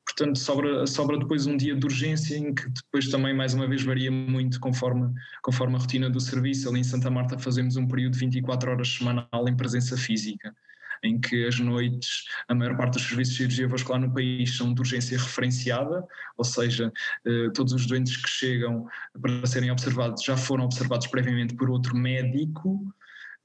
Portanto, 0.04 0.38
sobra, 0.38 0.86
sobra 0.86 1.18
depois 1.18 1.46
um 1.46 1.56
dia 1.56 1.74
de 1.74 1.84
urgência 1.84 2.36
em 2.36 2.52
que 2.52 2.68
depois 2.68 3.08
também, 3.08 3.34
mais 3.34 3.54
uma 3.54 3.68
vez, 3.68 3.82
varia 3.82 4.10
muito 4.10 4.58
conforme, 4.58 5.12
conforme 5.42 5.76
a 5.76 5.78
rotina 5.78 6.10
do 6.10 6.20
serviço. 6.20 6.68
Ali 6.68 6.80
em 6.80 6.84
Santa 6.84 7.10
Marta 7.10 7.38
fazemos 7.38 7.76
um 7.76 7.86
período 7.86 8.14
de 8.14 8.18
24 8.18 8.72
horas 8.72 8.88
semanal 8.88 9.48
em 9.48 9.56
presença 9.56 9.96
física 9.96 10.54
em 11.02 11.20
que 11.20 11.46
as 11.46 11.58
noites, 11.58 12.24
a 12.48 12.54
maior 12.54 12.76
parte 12.76 12.94
dos 12.94 13.02
serviços 13.02 13.34
de 13.34 13.38
cirurgia 13.38 13.68
vascular 13.68 14.00
no 14.00 14.12
país 14.12 14.56
são 14.56 14.72
de 14.74 14.80
urgência 14.80 15.18
referenciada, 15.18 16.04
ou 16.36 16.44
seja, 16.44 16.92
eh, 17.24 17.50
todos 17.54 17.72
os 17.72 17.86
doentes 17.86 18.16
que 18.16 18.28
chegam 18.28 18.86
para 19.20 19.46
serem 19.46 19.70
observados 19.70 20.22
já 20.22 20.36
foram 20.36 20.64
observados 20.64 21.06
previamente 21.06 21.54
por 21.54 21.70
outro 21.70 21.96
médico, 21.96 22.92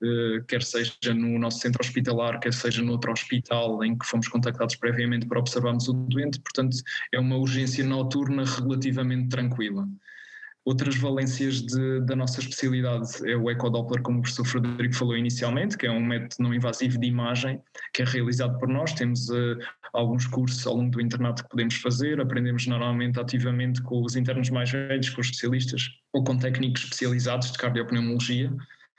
eh, 0.04 0.44
quer 0.48 0.62
seja 0.62 1.14
no 1.14 1.40
nosso 1.40 1.60
centro 1.60 1.82
hospitalar, 1.82 2.40
quer 2.40 2.54
seja 2.54 2.82
no 2.82 2.92
outro 2.92 3.12
hospital 3.12 3.84
em 3.84 3.98
que 3.98 4.06
fomos 4.06 4.28
contactados 4.28 4.76
previamente 4.76 5.26
para 5.26 5.40
observarmos 5.40 5.88
o 5.88 5.94
doente, 5.94 6.40
portanto 6.42 6.78
é 7.12 7.20
uma 7.20 7.38
urgência 7.38 7.84
noturna 7.84 8.44
relativamente 8.44 9.30
tranquila. 9.30 9.88
Outras 10.66 10.96
valências 10.96 11.62
de, 11.62 12.02
da 12.02 12.16
nossa 12.16 12.40
especialidade. 12.40 13.08
É 13.30 13.38
o 13.38 13.52
ecodoppler, 13.52 14.02
como 14.02 14.18
o 14.18 14.22
professor 14.24 14.46
Frederico 14.48 14.96
falou 14.96 15.16
inicialmente, 15.16 15.78
que 15.78 15.86
é 15.86 15.92
um 15.92 16.04
método 16.04 16.36
não 16.40 16.56
invasivo 16.56 16.98
de 16.98 17.06
imagem 17.06 17.62
que 17.94 18.02
é 18.02 18.06
realizado 18.06 18.58
por 18.58 18.68
nós. 18.68 18.92
Temos 18.94 19.30
uh, 19.30 19.60
alguns 19.94 20.26
cursos 20.26 20.66
ao 20.66 20.76
longo 20.76 20.90
do 20.90 21.00
internato 21.00 21.44
que 21.44 21.50
podemos 21.50 21.76
fazer, 21.76 22.20
aprendemos 22.20 22.66
normalmente 22.66 23.20
ativamente 23.20 23.80
com 23.84 24.02
os 24.04 24.16
internos 24.16 24.50
mais 24.50 24.72
velhos, 24.72 25.10
com 25.10 25.22
os 25.22 25.28
especialistas 25.28 25.88
ou 26.12 26.24
com 26.24 26.36
técnicos 26.36 26.84
especializados 26.84 27.52
de 27.52 27.60
cardiopneumologia. 27.60 28.52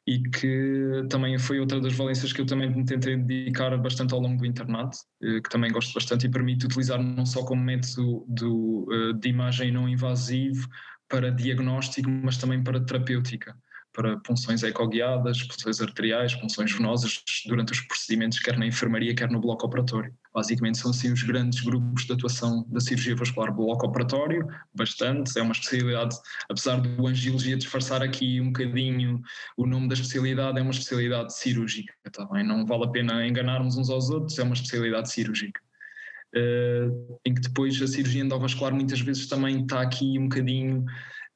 E 0.09 0.21
que 0.21 1.05
também 1.11 1.37
foi 1.37 1.59
outra 1.59 1.81
das 1.81 1.93
valências 1.95 2.33
que 2.33 2.41
eu 2.41 2.47
também 2.47 2.71
me 2.71 2.85
tentei 2.85 3.17
dedicar 3.17 3.77
bastante 3.77 4.15
ao 4.15 4.21
longo 4.21 4.39
do 4.39 4.47
internato, 4.47 4.99
eh, 5.21 5.41
que 5.41 5.51
também 5.51 5.73
gosto 5.73 5.93
bastante 5.93 6.29
e 6.29 6.31
permite 6.31 6.65
utilizar 6.65 7.03
não 7.03 7.27
só 7.27 7.45
como 7.45 7.61
método 7.61 8.25
do, 8.29 8.87
eh, 8.89 9.19
de 9.19 9.29
imagem 9.31 9.73
não 9.73 9.89
invasivo 9.89 10.69
para 11.09 11.31
diagnóstico, 11.31 12.11
mas 12.11 12.37
também 12.37 12.63
para 12.63 12.81
terapêutica 12.81 13.57
para 13.97 14.19
punções 14.19 14.63
ecoguiadas, 14.63 15.43
punções 15.43 15.81
arteriais, 15.81 16.35
punções 16.35 16.71
venosas 16.71 17.23
durante 17.47 17.73
os 17.73 17.81
procedimentos, 17.81 18.39
quer 18.39 18.59
na 18.59 18.67
enfermaria, 18.67 19.15
quer 19.15 19.31
no 19.31 19.41
bloco 19.41 19.67
operatório. 19.67 20.15
Basicamente 20.35 20.77
são 20.77 20.91
assim 20.91 21.11
os 21.11 21.23
grandes 21.23 21.63
grupos 21.63 22.05
de 22.05 22.13
atuação 22.13 22.67
da 22.69 22.79
cirurgia 22.79 23.17
vascular 23.17 23.51
bloco 23.51 23.87
operatório, 23.87 24.47
bastante, 24.75 25.39
é 25.39 25.43
uma 25.43 25.53
especialidade, 25.53 26.15
apesar 26.47 26.77
do 26.77 27.07
angiologia 27.07 27.57
disfarçar 27.57 28.03
aqui 28.03 28.39
um 28.39 28.49
bocadinho 28.49 29.23
o 29.57 29.67
nome 29.67 29.89
da 29.89 29.95
especialidade, 29.95 30.59
é 30.59 30.63
uma 30.63 30.73
especialidade 30.73 31.35
cirúrgica, 31.35 31.95
tá 32.13 32.27
bem? 32.27 32.45
Não 32.45 32.67
vale 32.67 32.85
a 32.85 32.89
pena 32.89 33.27
enganarmos 33.27 33.79
uns 33.79 33.89
aos 33.89 34.11
outros, 34.11 34.39
é 34.39 34.43
uma 34.43 34.53
especialidade 34.53 35.11
cirúrgica. 35.11 35.66
Uh, 36.37 37.19
em 37.25 37.33
que 37.33 37.41
depois 37.41 37.81
a 37.81 37.87
cirurgia 37.87 38.23
endovascular 38.23 38.75
muitas 38.75 39.01
vezes 39.01 39.27
também 39.27 39.63
está 39.63 39.81
aqui 39.81 40.19
um 40.19 40.25
bocadinho 40.29 40.85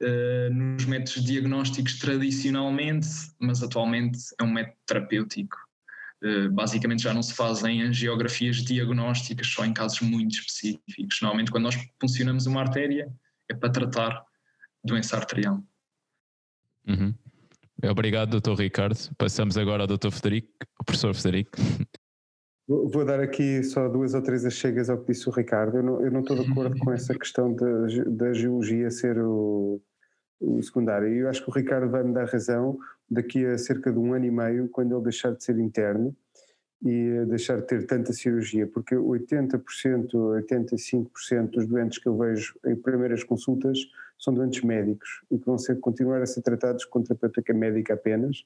uh, 0.02 0.54
nos 0.54 0.84
métodos 0.84 1.24
diagnósticos 1.24 1.98
tradicionalmente, 1.98 3.08
mas 3.38 3.62
atualmente 3.62 4.18
é 4.38 4.44
um 4.44 4.52
método 4.52 4.76
terapêutico. 4.84 5.56
Uh, 6.22 6.50
basicamente 6.50 7.02
já 7.02 7.14
não 7.14 7.22
se 7.22 7.32
fazem 7.32 7.80
angiografias 7.80 8.56
diagnósticas 8.56 9.46
só 9.46 9.64
em 9.64 9.72
casos 9.72 10.02
muito 10.02 10.32
específicos. 10.32 11.18
Normalmente 11.22 11.50
quando 11.50 11.64
nós 11.64 11.76
funcionamos 11.98 12.44
uma 12.44 12.60
artéria 12.60 13.10
é 13.48 13.54
para 13.54 13.70
tratar 13.70 14.22
doença 14.84 15.16
arterial. 15.16 15.62
Uhum. 16.86 17.14
Obrigado, 17.90 18.38
Dr. 18.38 18.60
Ricardo. 18.60 18.98
Passamos 19.16 19.56
agora 19.56 19.84
ao 19.84 19.86
Dr. 19.86 20.10
Federico, 20.10 20.48
professor 20.84 21.14
Federico. 21.14 21.56
Vou 22.70 23.04
dar 23.04 23.18
aqui 23.18 23.64
só 23.64 23.88
duas 23.88 24.14
ou 24.14 24.22
três 24.22 24.44
achegas 24.44 24.88
ao 24.88 24.98
que 24.98 25.10
disse 25.10 25.28
o 25.28 25.32
Ricardo. 25.32 25.78
Eu 25.78 25.82
não, 25.82 26.00
eu 26.04 26.08
não 26.08 26.20
estou 26.20 26.36
de 26.36 26.48
acordo 26.48 26.78
com 26.78 26.92
essa 26.92 27.12
questão 27.18 27.52
da, 27.52 28.32
geologia 28.32 28.88
ser 28.92 29.18
o, 29.18 29.82
o 30.40 30.62
secundário. 30.62 31.08
E 31.08 31.18
eu 31.18 31.28
acho 31.28 31.42
que 31.42 31.50
o 31.50 31.52
Ricardo 31.52 31.90
vai 31.90 32.04
me 32.04 32.14
dar 32.14 32.26
razão 32.26 32.78
daqui 33.10 33.44
a 33.44 33.58
cerca 33.58 33.90
de 33.90 33.98
um 33.98 34.14
ano 34.14 34.24
e 34.24 34.30
meio, 34.30 34.68
quando 34.68 34.94
ele 34.94 35.02
deixar 35.02 35.32
de 35.32 35.42
ser 35.42 35.58
interno 35.58 36.16
e 36.80 37.24
deixar 37.26 37.56
de 37.56 37.66
ter 37.66 37.84
tanta 37.88 38.12
cirurgia, 38.12 38.68
porque 38.68 38.94
80%, 38.94 39.58
85% 40.48 41.50
dos 41.50 41.66
doentes 41.66 41.98
que 41.98 42.08
eu 42.08 42.16
vejo 42.16 42.54
em 42.64 42.76
primeiras 42.76 43.24
consultas 43.24 43.80
são 44.16 44.32
doentes 44.32 44.62
médicos 44.62 45.08
e 45.28 45.38
que 45.40 45.44
vão 45.44 45.58
ser, 45.58 45.80
continuar 45.80 46.22
a 46.22 46.26
ser 46.26 46.40
tratados 46.42 46.84
com 46.84 47.02
terapêutica 47.02 47.52
médica 47.52 47.94
apenas 47.94 48.44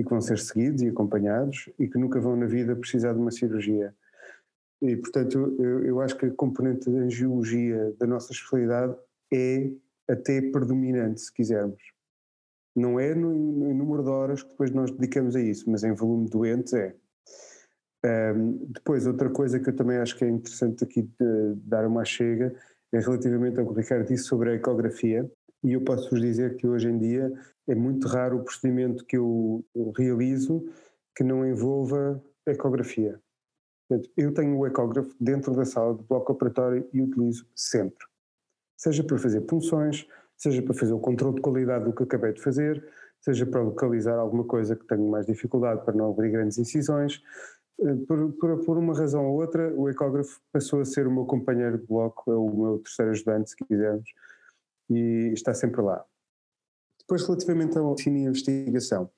e 0.00 0.02
que 0.02 0.08
vão 0.08 0.20
ser 0.20 0.38
seguidos 0.38 0.80
e 0.80 0.88
acompanhados 0.88 1.68
e 1.78 1.86
que 1.86 1.98
nunca 1.98 2.18
vão 2.18 2.34
na 2.34 2.46
vida 2.46 2.74
precisar 2.74 3.12
de 3.12 3.18
uma 3.18 3.30
cirurgia. 3.30 3.94
E, 4.80 4.96
portanto, 4.96 5.54
eu, 5.58 5.84
eu 5.84 6.00
acho 6.00 6.16
que 6.16 6.24
a 6.24 6.30
componente 6.30 6.88
da 6.88 7.00
angiologia 7.00 7.94
da 7.98 8.06
nossa 8.06 8.32
especialidade 8.32 8.96
é 9.30 9.70
até 10.08 10.40
predominante, 10.40 11.20
se 11.20 11.30
quisermos. 11.30 11.82
Não 12.74 12.98
é 12.98 13.14
no, 13.14 13.30
no, 13.30 13.74
número 13.74 14.02
de 14.02 14.08
horas 14.08 14.42
que 14.42 14.48
depois 14.48 14.70
nós 14.70 14.90
dedicamos 14.90 15.36
a 15.36 15.40
isso, 15.40 15.70
mas 15.70 15.84
em 15.84 15.92
volume 15.92 16.24
de 16.24 16.30
doentes 16.30 16.72
é. 16.72 16.96
Um, 18.02 18.64
depois, 18.68 19.06
outra 19.06 19.28
coisa 19.28 19.60
que 19.60 19.68
eu 19.68 19.76
também 19.76 19.98
acho 19.98 20.16
que 20.16 20.24
é 20.24 20.30
interessante 20.30 20.82
aqui 20.82 21.02
de, 21.02 21.54
de 21.56 21.68
dar 21.68 21.86
uma 21.86 22.06
chega 22.06 22.56
é 22.90 22.98
relativamente 22.98 23.60
ao 23.60 23.66
que 23.66 23.72
o 23.72 23.76
Ricardo 23.76 24.08
disse 24.08 24.24
sobre 24.24 24.50
a 24.50 24.54
ecografia, 24.54 25.30
e 25.62 25.72
eu 25.72 25.80
posso-vos 25.82 26.20
dizer 26.20 26.56
que 26.56 26.66
hoje 26.66 26.88
em 26.88 26.98
dia 26.98 27.32
é 27.68 27.74
muito 27.74 28.08
raro 28.08 28.38
o 28.38 28.44
procedimento 28.44 29.04
que 29.04 29.16
eu, 29.16 29.64
realizo 29.96 30.64
que 31.14 31.24
não 31.24 31.46
envolva 31.46 32.22
ecografia. 32.46 33.20
Portanto, 33.88 34.10
eu 34.16 34.32
tenho 34.32 34.56
o 34.56 34.66
ecógrafo 34.66 35.14
dentro 35.20 35.54
da 35.54 35.64
sala 35.64 35.96
de 35.96 36.02
bloco 36.04 36.32
operatório 36.32 36.88
e 36.92 37.02
utilizo 37.02 37.46
sempre 37.54 38.10
seja 38.80 39.04
para 39.04 39.18
fazer 39.18 39.42
punções, 39.42 40.08
seja 40.38 40.62
para 40.62 40.72
fazer 40.72 40.94
o 40.94 40.98
controle 40.98 41.34
de 41.34 41.42
qualidade 41.42 41.84
do 41.84 41.92
que 41.92 42.02
acabei 42.02 42.32
de 42.32 42.40
fazer, 42.40 42.82
seja 43.20 43.44
para 43.44 43.60
localizar 43.60 44.18
alguma 44.18 44.44
coisa 44.44 44.74
que 44.74 44.86
tenho 44.86 45.06
mais 45.10 45.26
dificuldade 45.26 45.84
para 45.84 45.94
não 45.94 46.10
abrir 46.10 46.30
grandes 46.30 46.56
incisões. 46.56 47.22
Eh, 47.78 47.94
por, 48.08 48.32
por, 48.32 48.64
por, 48.64 48.78
uma 48.78 48.96
razão 48.96 49.26
ou 49.26 49.38
outra, 49.38 49.70
o 49.74 49.90
ecógrafo 49.90 50.40
passou 50.50 50.80
a 50.80 50.84
ser 50.86 51.06
o 51.06 51.12
meu 51.12 51.26
companheiro 51.26 51.76
de 51.76 51.86
bloco, 51.86 52.32
é 52.32 52.34
o 52.34 52.48
meu 52.48 52.78
terceiro 52.78 53.10
ajudante, 53.10 53.50
se 53.50 53.56
quisermos, 53.56 54.08
e 54.90 55.32
está 55.32 55.54
sempre 55.54 55.80
lá. 55.80 56.04
Depois, 56.98 57.26
relativamente 57.26 57.78
ao 57.78 57.92
ensino 57.92 58.18
e 58.18 58.22
investigação, 58.24 59.10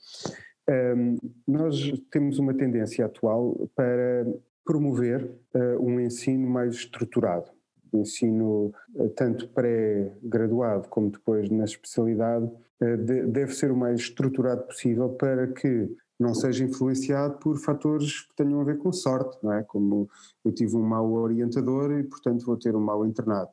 um, 0.96 1.16
nós 1.46 1.76
temos 2.10 2.38
uma 2.38 2.54
tendência 2.54 3.04
atual 3.04 3.68
para 3.74 4.26
promover 4.64 5.24
uh, 5.54 5.84
um 5.84 5.98
ensino 5.98 6.48
mais 6.48 6.74
estruturado 6.74 7.50
ensino 7.96 8.72
eh, 8.96 9.08
tanto 9.08 9.48
pré-graduado 9.48 10.88
como 10.88 11.10
depois 11.10 11.50
na 11.50 11.64
especialidade 11.64 12.50
eh, 12.80 12.96
deve 12.96 13.54
ser 13.54 13.70
o 13.70 13.76
mais 13.76 14.00
estruturado 14.00 14.62
possível 14.64 15.10
para 15.10 15.46
que 15.48 15.94
não 16.18 16.34
seja 16.34 16.64
influenciado 16.64 17.38
por 17.38 17.58
fatores 17.58 18.20
que 18.20 18.34
tenham 18.36 18.60
a 18.60 18.64
ver 18.64 18.78
com 18.78 18.92
sorte, 18.92 19.36
não 19.42 19.52
é? 19.52 19.62
Como 19.64 20.08
eu 20.44 20.52
tive 20.52 20.76
um 20.76 20.82
mau 20.82 21.10
orientador 21.14 21.90
e, 21.98 22.04
portanto, 22.04 22.46
vou 22.46 22.56
ter 22.56 22.76
um 22.76 22.80
mau 22.80 23.04
internato. 23.04 23.52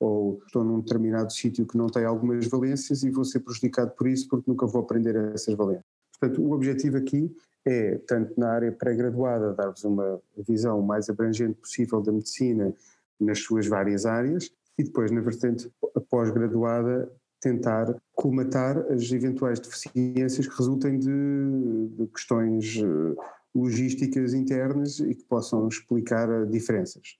Ou 0.00 0.40
estou 0.46 0.62
num 0.62 0.80
determinado 0.80 1.32
sítio 1.32 1.66
que 1.66 1.76
não 1.76 1.88
tem 1.88 2.04
algumas 2.04 2.46
valências 2.46 3.02
e 3.02 3.10
vou 3.10 3.24
ser 3.24 3.40
prejudicado 3.40 3.90
por 3.92 4.06
isso 4.06 4.28
porque 4.28 4.50
nunca 4.50 4.66
vou 4.66 4.82
aprender 4.82 5.16
essas 5.34 5.54
valências. 5.54 5.84
Portanto, 6.18 6.42
o 6.42 6.52
objetivo 6.52 6.96
aqui 6.96 7.34
é, 7.64 7.98
tanto 8.06 8.38
na 8.38 8.50
área 8.50 8.72
pré-graduada, 8.72 9.52
dar-vos 9.52 9.84
uma 9.84 10.20
visão 10.46 10.80
mais 10.80 11.08
abrangente 11.08 11.54
possível 11.60 12.00
da 12.00 12.12
medicina 12.12 12.72
nas 13.20 13.40
suas 13.40 13.66
várias 13.66 14.06
áreas 14.06 14.50
e 14.78 14.84
depois 14.84 15.10
na 15.10 15.20
vertente 15.20 15.70
pós-graduada 16.08 17.10
tentar 17.40 17.94
colmatar 18.14 18.78
as 18.90 19.10
eventuais 19.12 19.60
deficiências 19.60 20.46
que 20.46 20.56
resultem 20.56 20.98
de, 20.98 21.88
de, 21.96 22.06
questões 22.08 22.76
eh, 22.76 23.22
logísticas 23.54 24.34
internas 24.34 24.98
e 24.98 25.14
que 25.14 25.22
possam 25.24 25.68
explicar 25.68 26.28
eh, 26.28 26.46
diferenças. 26.46 27.16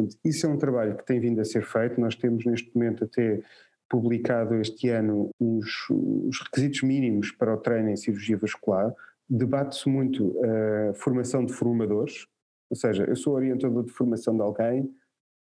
Portanto, 0.00 0.16
isso 0.24 0.46
é 0.46 0.48
um 0.48 0.56
trabalho 0.56 0.96
que 0.96 1.04
tem 1.04 1.20
vindo 1.20 1.40
a 1.40 1.44
ser 1.44 1.62
feito, 1.62 2.00
nós 2.00 2.14
temos 2.14 2.44
neste 2.46 2.74
momento 2.74 3.04
até 3.04 3.40
publicado 3.88 4.54
este 4.54 4.88
ano 4.88 5.30
os, 5.38 5.68
os 5.90 6.40
requisitos 6.40 6.82
mínimos 6.82 7.32
para 7.32 7.52
o 7.52 7.58
treino 7.58 7.90
em 7.90 7.96
cirurgia 7.96 8.38
vascular, 8.38 8.94
debate-se 9.28 9.88
muito 9.88 10.34
a 10.42 10.94
formação 10.94 11.44
de 11.44 11.52
formadores, 11.52 12.26
ou 12.70 12.76
seja, 12.76 13.04
eu 13.04 13.16
sou 13.16 13.34
orientador 13.34 13.84
de 13.84 13.92
formação 13.92 14.34
de 14.34 14.42
alguém, 14.42 14.90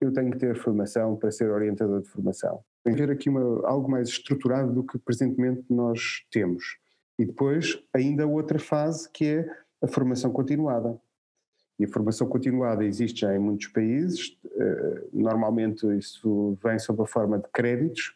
eu 0.01 0.13
tenho 0.13 0.31
que 0.31 0.39
ter 0.39 0.57
formação 0.57 1.17
para 1.17 1.31
ser 1.31 1.51
orientador 1.51 2.01
de 2.01 2.09
formação. 2.09 2.63
Tem 2.85 2.95
que 2.95 3.01
ter 3.01 3.11
aqui 3.11 3.29
uma, 3.29 3.67
algo 3.67 3.91
mais 3.91 4.09
estruturado 4.09 4.73
do 4.73 4.85
que 4.85 4.99
presentemente 4.99 5.65
nós 5.69 6.25
temos. 6.31 6.79
E 7.19 7.25
depois, 7.25 7.83
ainda 7.93 8.27
outra 8.27 8.59
fase 8.59 9.11
que 9.11 9.25
é 9.25 9.51
a 9.83 9.89
formação 9.89 10.31
continuada. 10.31 11.01
E 11.79 11.85
a 11.85 11.89
formação 11.89 12.27
continuada 12.27 12.85
existe 12.85 13.21
já 13.21 13.35
em 13.35 13.39
muitos 13.39 13.67
países, 13.69 14.39
eh, 14.45 15.05
normalmente 15.13 15.87
isso 15.99 16.57
vem 16.63 16.79
sob 16.79 17.03
a 17.03 17.07
forma 17.07 17.39
de 17.39 17.49
créditos, 17.53 18.15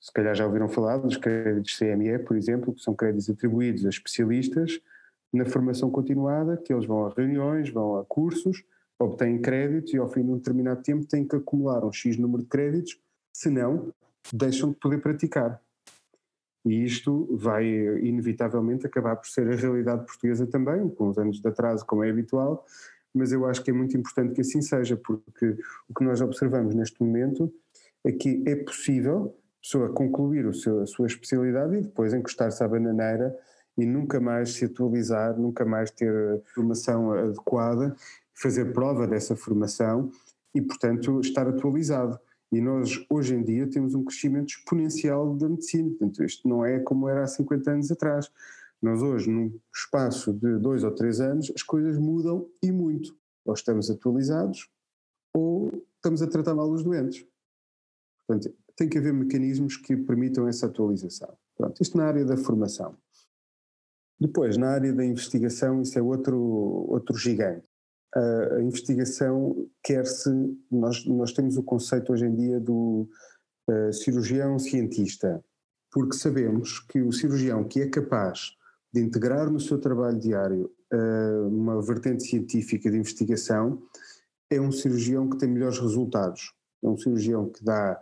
se 0.00 0.12
calhar 0.12 0.34
já 0.34 0.46
ouviram 0.46 0.68
falar 0.68 0.98
dos 0.98 1.16
créditos 1.16 1.76
CME, 1.78 2.18
por 2.20 2.36
exemplo, 2.36 2.72
que 2.72 2.80
são 2.80 2.94
créditos 2.94 3.30
atribuídos 3.30 3.86
a 3.86 3.88
especialistas 3.88 4.80
na 5.32 5.44
formação 5.44 5.90
continuada, 5.90 6.56
que 6.56 6.72
eles 6.72 6.86
vão 6.86 7.06
a 7.06 7.12
reuniões, 7.14 7.70
vão 7.70 7.96
a 7.96 8.04
cursos, 8.04 8.64
obtêm 8.98 9.40
créditos 9.40 9.92
e 9.92 9.98
ao 9.98 10.08
fim 10.08 10.24
de 10.24 10.30
um 10.30 10.36
determinado 10.36 10.82
tempo 10.82 11.06
têm 11.06 11.26
que 11.26 11.36
acumular 11.36 11.84
um 11.84 11.92
X 11.92 12.16
número 12.16 12.42
de 12.42 12.48
créditos, 12.48 12.98
senão 13.32 13.92
deixam 14.32 14.70
de 14.70 14.76
poder 14.76 14.98
praticar. 14.98 15.60
E 16.64 16.84
isto 16.84 17.28
vai 17.36 17.64
inevitavelmente 18.00 18.86
acabar 18.86 19.14
por 19.16 19.28
ser 19.28 19.48
a 19.48 19.54
realidade 19.54 20.04
portuguesa 20.04 20.46
também, 20.46 20.88
com 20.88 21.08
os 21.08 21.18
anos 21.18 21.40
de 21.40 21.48
atraso, 21.48 21.86
como 21.86 22.02
é 22.02 22.10
habitual, 22.10 22.64
mas 23.16 23.32
eu 23.32 23.46
acho 23.46 23.62
que 23.62 23.70
é 23.70 23.74
muito 23.74 23.96
importante 23.96 24.34
que 24.34 24.40
assim 24.40 24.60
seja, 24.60 24.96
porque 24.96 25.56
o 25.88 25.94
que 25.94 26.04
nós 26.04 26.20
observamos 26.20 26.74
neste 26.74 27.02
momento 27.02 27.52
é 28.04 28.12
que 28.12 28.44
é 28.46 28.56
possível 28.56 29.34
a 29.58 29.62
pessoa 29.62 29.88
concluir 29.92 30.46
o 30.46 30.54
seu, 30.54 30.80
a 30.80 30.86
sua 30.86 31.06
especialidade 31.06 31.76
e 31.76 31.80
depois 31.82 32.14
encostar-se 32.14 32.62
à 32.62 32.68
bananeira 32.68 33.36
e 33.76 33.84
nunca 33.84 34.20
mais 34.20 34.54
se 34.54 34.64
atualizar, 34.64 35.38
nunca 35.38 35.64
mais 35.64 35.90
ter 35.90 36.40
formação 36.54 37.12
adequada 37.12 37.94
fazer 38.36 38.72
prova 38.72 39.06
dessa 39.06 39.34
formação 39.34 40.10
e, 40.54 40.60
portanto, 40.60 41.20
estar 41.20 41.48
atualizado. 41.48 42.18
E 42.52 42.60
nós, 42.60 43.04
hoje 43.10 43.34
em 43.34 43.42
dia, 43.42 43.66
temos 43.68 43.94
um 43.94 44.04
crescimento 44.04 44.50
exponencial 44.50 45.34
da 45.34 45.48
medicina. 45.48 45.88
Portanto, 45.90 46.22
isto 46.22 46.46
não 46.46 46.64
é 46.64 46.78
como 46.78 47.08
era 47.08 47.24
há 47.24 47.26
50 47.26 47.70
anos 47.70 47.90
atrás. 47.90 48.30
Nós, 48.82 49.02
hoje, 49.02 49.30
num 49.30 49.58
espaço 49.74 50.32
de 50.32 50.58
dois 50.58 50.84
ou 50.84 50.90
três 50.94 51.20
anos, 51.20 51.50
as 51.54 51.62
coisas 51.62 51.98
mudam 51.98 52.48
e 52.62 52.70
muito. 52.70 53.16
Ou 53.44 53.54
estamos 53.54 53.90
atualizados 53.90 54.68
ou 55.34 55.70
estamos 55.96 56.22
a 56.22 56.26
tratar 56.26 56.54
mal 56.54 56.70
os 56.70 56.82
doentes. 56.82 57.26
Portanto, 58.26 58.54
tem 58.76 58.88
que 58.88 58.98
haver 58.98 59.12
mecanismos 59.12 59.76
que 59.76 59.96
permitam 59.96 60.48
essa 60.48 60.66
atualização. 60.66 61.36
Pronto, 61.56 61.80
isto 61.82 61.96
na 61.96 62.06
área 62.06 62.24
da 62.24 62.36
formação. 62.36 62.96
Depois, 64.18 64.56
na 64.56 64.70
área 64.70 64.92
da 64.92 65.04
investigação, 65.04 65.82
isso 65.82 65.98
é 65.98 66.02
outro, 66.02 66.38
outro 66.38 67.16
gigante. 67.16 67.66
A, 68.14 68.60
investigação 68.60 69.68
quer-se, 69.82 70.30
nós, 70.70 71.04
nós 71.06 71.32
temos 71.32 71.56
o 71.56 71.62
conceito 71.62 72.12
hoje 72.12 72.24
em 72.24 72.34
dia 72.34 72.58
do 72.58 73.08
uh, 73.68 73.92
cirurgião 73.92 74.58
cientista, 74.58 75.44
porque 75.90 76.16
sabemos 76.16 76.80
que 76.80 77.02
o 77.02 77.12
cirurgião 77.12 77.64
que 77.64 77.82
é 77.82 77.88
capaz 77.88 78.56
de 78.96 79.02
integrar 79.02 79.50
no 79.50 79.60
seu 79.60 79.78
trabalho 79.78 80.18
diário 80.18 80.70
uh, 80.90 81.48
uma 81.48 81.82
vertente 81.82 82.24
científica 82.24 82.90
de 82.90 82.96
investigação 82.96 83.82
é 84.50 84.58
um 84.58 84.72
cirurgião 84.72 85.28
que 85.28 85.36
tem 85.36 85.50
melhores 85.50 85.78
resultados. 85.78 86.54
É 86.82 86.88
um 86.88 86.96
cirurgião 86.96 87.50
que 87.50 87.62
dá 87.62 88.00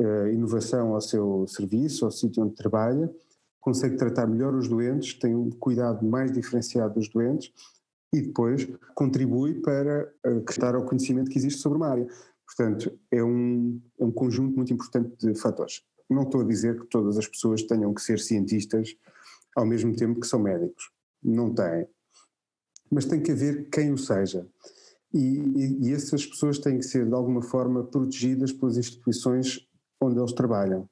uh, 0.00 0.28
inovação 0.28 0.94
ao 0.94 1.00
seu 1.00 1.44
serviço, 1.48 2.04
ao 2.04 2.12
sítio 2.12 2.44
onde 2.44 2.54
trabalha, 2.54 3.12
consegue 3.60 3.96
tratar 3.96 4.28
melhor 4.28 4.54
os 4.54 4.68
doentes, 4.68 5.14
tem 5.14 5.34
um 5.34 5.50
cuidado 5.50 6.06
mais 6.06 6.30
diferenciado 6.30 6.94
dos 6.94 7.08
doentes 7.08 7.52
e 8.14 8.22
depois 8.22 8.68
contribui 8.94 9.54
para 9.54 10.08
acrescentar 10.24 10.76
ao 10.76 10.84
conhecimento 10.84 11.30
que 11.30 11.38
existe 11.38 11.60
sobre 11.60 11.78
uma 11.78 11.88
área. 11.88 12.06
Portanto, 12.46 12.96
é 13.10 13.22
um, 13.24 13.80
é 13.98 14.04
um 14.04 14.12
conjunto 14.12 14.54
muito 14.54 14.72
importante 14.72 15.16
de 15.18 15.34
fatores. 15.34 15.82
Não 16.08 16.22
estou 16.22 16.42
a 16.42 16.44
dizer 16.44 16.78
que 16.80 16.86
todas 16.86 17.18
as 17.18 17.26
pessoas 17.26 17.62
tenham 17.64 17.92
que 17.92 18.00
ser 18.00 18.20
cientistas 18.20 18.96
ao 19.58 19.66
mesmo 19.66 19.94
tempo 19.96 20.20
que 20.20 20.26
são 20.26 20.38
médicos. 20.38 20.90
Não 21.22 21.52
têm. 21.52 21.86
Mas 22.90 23.04
tem 23.04 23.20
que 23.20 23.32
haver 23.32 23.68
quem 23.70 23.92
o 23.92 23.98
seja. 23.98 24.46
E, 25.12 25.18
e, 25.18 25.88
e 25.88 25.92
essas 25.92 26.24
pessoas 26.24 26.58
têm 26.58 26.78
que 26.78 26.84
ser, 26.84 27.06
de 27.06 27.14
alguma 27.14 27.42
forma, 27.42 27.82
protegidas 27.82 28.52
pelas 28.52 28.76
instituições 28.76 29.66
onde 30.00 30.18
eles 30.18 30.32
trabalham. 30.32 30.88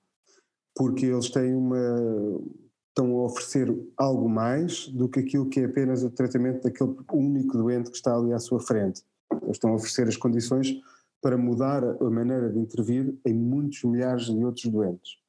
Porque 0.75 1.07
eles 1.07 1.31
têm 1.31 1.55
uma. 1.55 1.79
estão 2.89 3.17
a 3.19 3.25
oferecer 3.27 3.73
algo 3.97 4.29
mais 4.29 4.89
do 4.89 5.09
que 5.09 5.21
aquilo 5.21 5.49
que 5.49 5.61
é 5.61 5.67
apenas 5.67 6.03
o 6.03 6.11
tratamento 6.11 6.65
daquele 6.65 6.97
único 7.13 7.57
doente 7.57 7.91
que 7.91 7.97
está 7.97 8.17
ali 8.17 8.33
à 8.33 8.39
sua 8.41 8.59
frente. 8.59 9.03
Eles 9.43 9.57
estão 9.57 9.71
a 9.71 9.75
oferecer 9.75 10.09
as 10.09 10.17
condições 10.17 10.75
para 11.23 11.39
mudar 11.39 11.85
a 11.85 12.11
maneira 12.11 12.51
de 12.51 12.59
intervir 12.59 13.17
em 13.25 13.33
muitos 13.33 13.85
milhares 13.85 14.27
de 14.27 14.45
outros 14.45 14.67
doentes. 14.67 15.26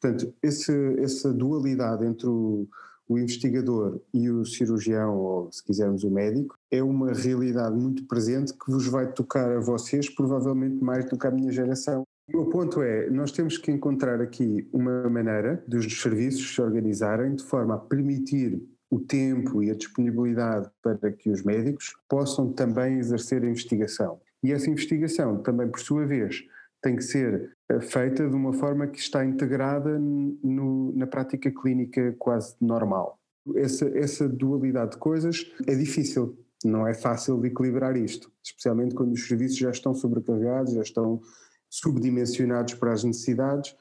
Portanto, 0.00 0.32
esse, 0.42 0.72
essa 0.98 1.32
dualidade 1.32 2.06
entre 2.06 2.26
o, 2.26 2.66
o 3.08 3.18
investigador 3.18 4.00
e 4.14 4.30
o 4.30 4.44
cirurgião, 4.46 5.16
ou 5.16 5.52
se 5.52 5.62
quisermos 5.62 6.04
o 6.04 6.10
médico, 6.10 6.56
é 6.70 6.82
uma 6.82 7.12
realidade 7.12 7.76
muito 7.76 8.06
presente 8.06 8.54
que 8.54 8.70
vos 8.70 8.86
vai 8.86 9.12
tocar 9.12 9.50
a 9.50 9.60
vocês, 9.60 10.08
provavelmente 10.08 10.82
mais 10.82 11.04
do 11.04 11.18
que 11.18 11.26
à 11.26 11.30
minha 11.30 11.52
geração. 11.52 12.04
O 12.32 12.46
ponto 12.46 12.80
é, 12.80 13.10
nós 13.10 13.32
temos 13.32 13.58
que 13.58 13.72
encontrar 13.72 14.20
aqui 14.20 14.68
uma 14.72 15.10
maneira 15.10 15.62
dos 15.66 16.00
serviços 16.00 16.54
se 16.54 16.62
organizarem 16.62 17.34
de 17.34 17.42
forma 17.42 17.74
a 17.74 17.78
permitir 17.78 18.62
o 18.88 19.00
tempo 19.00 19.62
e 19.62 19.70
a 19.70 19.74
disponibilidade 19.74 20.70
para 20.82 21.10
que 21.12 21.28
os 21.28 21.42
médicos 21.42 21.96
possam 22.08 22.52
também 22.52 22.98
exercer 22.98 23.42
a 23.42 23.48
investigação. 23.48 24.20
E 24.42 24.52
essa 24.52 24.70
investigação 24.70 25.42
também, 25.42 25.68
por 25.68 25.80
sua 25.80 26.06
vez, 26.06 26.44
tem 26.80 26.96
que 26.96 27.02
ser 27.02 27.56
feita 27.78 28.28
de 28.28 28.34
uma 28.34 28.52
forma 28.52 28.86
que 28.86 28.98
está 28.98 29.24
integrada 29.24 29.98
no, 29.98 30.92
na 30.96 31.06
prática 31.06 31.50
clínica 31.50 32.14
quase 32.18 32.56
normal. 32.60 33.20
Essa, 33.54 33.86
essa 33.96 34.28
dualidade 34.28 34.92
de 34.92 34.98
coisas 34.98 35.50
é 35.66 35.74
difícil, 35.74 36.38
não 36.64 36.86
é 36.86 36.94
fácil 36.94 37.40
de 37.40 37.48
equilibrar 37.48 37.96
isto, 37.96 38.30
especialmente 38.42 38.94
quando 38.94 39.12
os 39.12 39.26
serviços 39.26 39.58
já 39.58 39.70
estão 39.70 39.94
sobrecarregados, 39.94 40.74
já 40.74 40.82
estão 40.82 41.20
subdimensionados 41.68 42.74
para 42.74 42.92
as 42.92 43.04
necessidades, 43.04 43.74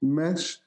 mas 0.00 0.60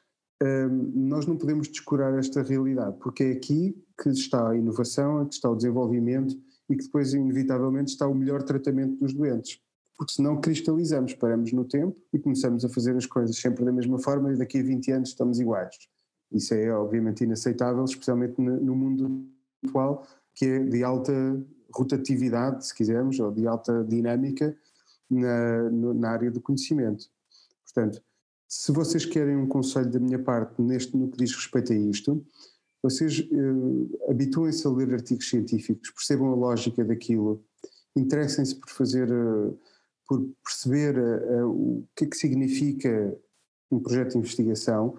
hum, 0.43 0.91
nós 0.95 1.25
não 1.25 1.37
podemos 1.37 1.67
descurar 1.67 2.17
esta 2.19 2.43
realidade, 2.43 2.97
porque 2.99 3.23
é 3.23 3.31
aqui 3.31 3.75
que 4.01 4.09
está 4.09 4.49
a 4.49 4.55
inovação, 4.55 5.21
é 5.21 5.25
que 5.25 5.33
está 5.33 5.49
o 5.49 5.55
desenvolvimento 5.55 6.35
e 6.69 6.75
que 6.75 6.83
depois, 6.83 7.13
inevitavelmente, 7.13 7.91
está 7.91 8.07
o 8.07 8.13
melhor 8.13 8.43
tratamento 8.43 8.97
dos 8.97 9.13
doentes. 9.13 9.61
Porque 9.97 10.13
senão 10.13 10.39
cristalizamos, 10.39 11.13
paramos 11.15 11.51
no 11.51 11.65
tempo 11.65 11.97
e 12.13 12.19
começamos 12.19 12.63
a 12.63 12.69
fazer 12.69 12.95
as 12.95 13.05
coisas 13.05 13.35
sempre 13.37 13.65
da 13.65 13.71
mesma 13.71 13.97
forma 13.97 14.31
e 14.31 14.37
daqui 14.37 14.59
a 14.59 14.63
20 14.63 14.91
anos 14.91 15.09
estamos 15.09 15.39
iguais. 15.39 15.75
Isso 16.31 16.53
é 16.53 16.71
obviamente 16.71 17.23
inaceitável, 17.23 17.83
especialmente 17.83 18.39
no 18.39 18.75
mundo 18.75 19.25
atual, 19.65 20.05
que 20.35 20.45
é 20.45 20.59
de 20.59 20.83
alta 20.83 21.13
rotatividade, 21.73 22.67
se 22.67 22.75
quisermos, 22.75 23.19
ou 23.19 23.31
de 23.31 23.47
alta 23.47 23.83
dinâmica 23.83 24.55
na, 25.09 25.69
na 25.71 26.09
área 26.09 26.31
do 26.31 26.41
conhecimento. 26.41 27.05
Portanto, 27.63 28.01
se 28.47 28.71
vocês 28.71 29.05
querem 29.05 29.35
um 29.35 29.47
conselho 29.47 29.91
da 29.91 29.99
minha 29.99 30.19
parte 30.19 30.61
neste, 30.61 30.95
no 30.95 31.09
que 31.09 31.17
diz 31.17 31.33
respeito 31.35 31.73
a 31.73 31.75
isto, 31.75 32.25
vocês 32.81 33.19
uh, 33.19 34.09
habituem-se 34.09 34.65
a 34.65 34.69
ler 34.69 34.93
artigos 34.93 35.29
científicos, 35.29 35.89
percebam 35.91 36.31
a 36.31 36.35
lógica 36.35 36.83
daquilo, 36.85 37.43
interessem-se 37.95 38.55
por 38.55 38.69
fazer, 38.69 39.11
uh, 39.11 39.57
por 40.07 40.25
perceber 40.43 40.97
uh, 40.97 41.49
o 41.49 41.87
que 41.95 42.05
é 42.05 42.07
que 42.07 42.17
significa 42.17 43.17
um 43.69 43.79
projeto 43.79 44.11
de 44.11 44.17
investigação, 44.19 44.97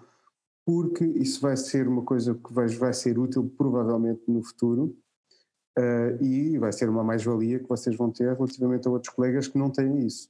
porque 0.67 1.05
isso 1.05 1.41
vai 1.41 1.57
ser 1.57 1.89
uma 1.89 2.03
coisa 2.03 2.35
que 2.35 2.53
vai, 2.53 2.69
vai 2.69 2.93
ser 2.93 3.19
útil 3.19 3.51
provavelmente 3.57 4.23
no 4.29 4.43
futuro 4.43 4.95
e 6.21 6.59
vai 6.59 6.73
ser 6.73 6.91
uma 6.91 7.05
mais-valia 7.05 7.61
que 7.61 7.69
vocês 7.69 7.97
vão 7.97 8.11
ter 8.11 8.35
relativamente 8.35 8.89
a 8.89 8.91
outros 8.91 9.15
colegas 9.15 9.47
que 9.47 9.57
não 9.57 9.71
têm 9.71 10.05
isso. 10.05 10.29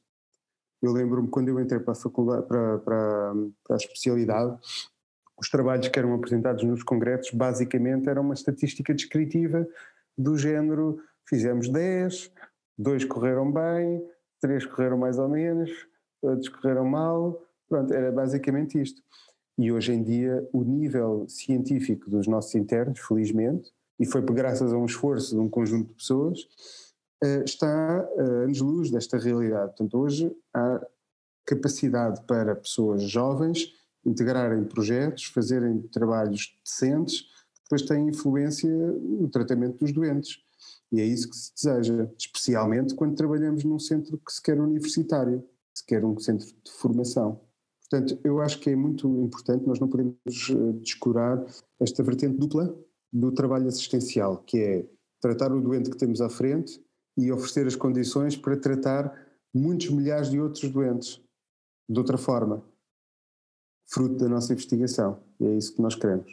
Eu 0.81 0.93
lembro-me 0.93 1.29
quando 1.29 1.49
eu 1.49 1.59
entrei 1.59 1.81
para 1.81 1.93
a 1.93 1.97
faculdade, 1.97 2.47
para, 2.47 2.79
para, 2.79 3.35
para 3.64 3.74
a 3.74 3.79
especialidade, 3.79 4.59
os 5.39 5.49
trabalhos 5.49 5.89
que 5.89 5.99
eram 5.99 6.14
apresentados 6.14 6.64
nos 6.64 6.83
congressos 6.83 7.33
basicamente 7.33 8.09
eram 8.09 8.22
uma 8.22 8.35
estatística 8.35 8.95
descritiva 8.95 9.66
do 10.16 10.37
género 10.37 11.01
fizemos 11.29 11.68
10, 11.68 12.33
dois 12.76 13.05
correram 13.05 13.53
bem, 13.53 14.03
três 14.41 14.66
correram 14.66 14.99
mais 14.99 15.18
ou 15.18 15.28
menos, 15.28 15.70
outros 16.22 16.49
correram 16.49 16.84
mal, 16.84 17.43
pronto, 17.68 17.93
era 17.93 18.11
basicamente 18.12 18.80
isto. 18.80 19.03
E 19.59 19.72
hoje 19.72 19.93
em 19.93 20.03
dia 20.03 20.49
o 20.53 20.62
nível 20.62 21.26
científico 21.28 22.09
dos 22.09 22.26
nossos 22.26 22.55
internos, 22.55 23.01
felizmente, 23.01 23.72
e 23.99 24.07
foi 24.07 24.22
graças 24.22 24.72
a 24.72 24.76
um 24.76 24.86
esforço 24.86 25.34
de 25.34 25.41
um 25.41 25.49
conjunto 25.49 25.89
de 25.89 25.95
pessoas, 25.95 26.39
eh, 27.22 27.43
está 27.45 28.01
a 28.01 28.22
anos-luz 28.45 28.91
desta 28.91 29.18
realidade. 29.18 29.68
Portanto, 29.76 29.99
hoje 29.99 30.32
há 30.55 30.80
capacidade 31.45 32.22
para 32.26 32.55
pessoas 32.55 33.03
jovens 33.03 33.72
integrarem 34.07 34.64
projetos, 34.64 35.24
fazerem 35.24 35.82
trabalhos 35.89 36.57
decentes, 36.64 37.26
depois 37.64 37.82
têm 37.82 38.09
influência 38.09 38.70
no 38.70 39.28
tratamento 39.28 39.78
dos 39.78 39.93
doentes. 39.93 40.43
E 40.91 41.01
é 41.01 41.05
isso 41.05 41.28
que 41.28 41.36
se 41.36 41.53
deseja, 41.55 42.11
especialmente 42.16 42.95
quando 42.95 43.14
trabalhamos 43.16 43.64
num 43.64 43.78
centro 43.78 44.18
que 44.18 44.32
se 44.32 44.43
quer 44.43 44.61
universitário, 44.61 45.41
que 45.43 45.80
se 45.80 45.86
quer 45.86 46.05
um 46.05 46.18
centro 46.18 46.47
de 46.47 46.70
formação. 46.72 47.41
Portanto, 47.91 48.18
eu 48.24 48.41
acho 48.41 48.59
que 48.61 48.70
é 48.70 48.76
muito 48.76 49.09
importante, 49.22 49.66
nós 49.66 49.78
não 49.80 49.89
podemos 49.89 50.14
eh, 50.24 50.72
descurar 50.82 51.45
esta 51.80 52.03
vertente 52.03 52.36
dupla 52.36 52.74
do 53.12 53.32
trabalho 53.32 53.66
assistencial, 53.66 54.39
que 54.39 54.59
é 54.59 54.86
tratar 55.20 55.53
o 55.53 55.61
doente 55.61 55.91
que 55.91 55.97
temos 55.97 56.20
à 56.20 56.28
frente 56.28 56.82
e 57.16 57.32
oferecer 57.32 57.66
as 57.66 57.76
condições 57.76 58.36
para 58.36 58.57
tratar 58.57 59.26
muitos 59.55 59.91
milhares 59.91 60.30
de 60.30 60.39
outros 60.39 60.70
doentes 60.70 61.20
de 61.89 61.99
outra 61.99 62.18
forma 62.18 62.62
fruto 63.91 64.16
da 64.16 64.28
nossa 64.28 64.53
investigação. 64.53 65.18
E 65.41 65.47
é 65.47 65.57
isso 65.57 65.74
que 65.74 65.82
nós 65.82 65.95
queremos. 65.95 66.30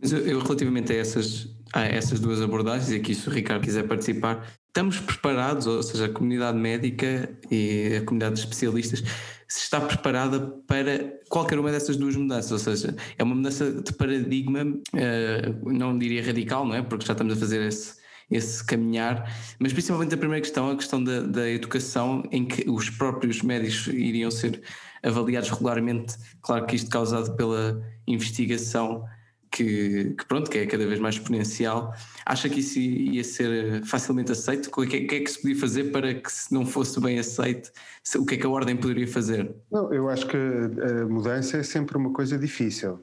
Mas 0.00 0.12
eu, 0.12 0.20
eu 0.20 0.40
relativamente 0.40 0.92
a 0.92 0.96
essas, 0.96 1.48
a 1.72 1.82
essas 1.82 2.20
duas 2.20 2.40
abordagens, 2.40 2.90
e 2.90 2.96
aqui 2.96 3.14
se 3.14 3.28
o 3.28 3.32
Ricardo 3.32 3.62
quiser 3.62 3.86
participar, 3.86 4.46
estamos 4.68 4.98
preparados, 4.98 5.66
ou 5.66 5.82
seja, 5.82 6.06
a 6.06 6.08
comunidade 6.08 6.58
médica 6.58 7.38
e 7.50 7.96
a 7.96 8.04
comunidade 8.04 8.34
de 8.34 8.40
especialistas, 8.40 9.04
se 9.46 9.60
está 9.60 9.80
preparada 9.80 10.40
para 10.66 11.14
qualquer 11.28 11.58
uma 11.60 11.70
dessas 11.70 11.96
duas 11.96 12.16
mudanças, 12.16 12.50
ou 12.50 12.58
seja, 12.58 12.96
é 13.16 13.22
uma 13.22 13.36
mudança 13.36 13.70
de 13.70 13.92
paradigma, 13.92 14.62
uh, 14.64 15.72
não 15.72 15.96
diria 15.96 16.24
radical, 16.24 16.66
não 16.66 16.74
é? 16.74 16.82
Porque 16.82 17.06
já 17.06 17.12
estamos 17.12 17.34
a 17.34 17.36
fazer 17.36 17.62
esse, 17.62 17.94
esse 18.28 18.64
caminhar, 18.64 19.32
mas 19.60 19.72
principalmente 19.72 20.14
a 20.14 20.18
primeira 20.18 20.40
questão, 20.40 20.70
a 20.70 20.76
questão 20.76 21.02
da, 21.02 21.20
da 21.20 21.48
educação, 21.48 22.24
em 22.32 22.44
que 22.44 22.68
os 22.68 22.90
próprios 22.90 23.42
médicos 23.42 23.86
iriam 23.86 24.30
ser 24.30 24.60
avaliados 25.04 25.50
regularmente, 25.50 26.16
claro 26.42 26.66
que 26.66 26.74
isto 26.74 26.90
causado 26.90 27.36
pela 27.36 27.80
investigação 28.08 29.04
que, 29.54 30.14
que, 30.18 30.26
pronto, 30.26 30.50
que 30.50 30.58
é 30.58 30.66
cada 30.66 30.84
vez 30.84 30.98
mais 30.98 31.14
exponencial. 31.14 31.94
Acha 32.26 32.48
que 32.48 32.58
isso 32.58 32.80
ia 32.80 33.22
ser 33.22 33.84
facilmente 33.84 34.32
aceito? 34.32 34.66
O 34.66 34.84
que, 34.84 34.96
é, 34.96 35.06
que 35.06 35.14
é 35.14 35.20
que 35.20 35.30
se 35.30 35.40
podia 35.40 35.56
fazer 35.56 35.92
para 35.92 36.12
que 36.12 36.32
se 36.32 36.52
não 36.52 36.66
fosse 36.66 37.00
bem 37.00 37.20
aceito, 37.20 37.70
o 38.16 38.26
que 38.26 38.34
é 38.34 38.38
que 38.38 38.46
a 38.46 38.50
ordem 38.50 38.76
poderia 38.76 39.06
fazer? 39.06 39.54
Não, 39.70 39.94
eu 39.94 40.08
acho 40.08 40.26
que 40.26 40.36
a 40.36 41.06
mudança 41.06 41.58
é 41.58 41.62
sempre 41.62 41.96
uma 41.96 42.12
coisa 42.12 42.36
difícil, 42.36 42.98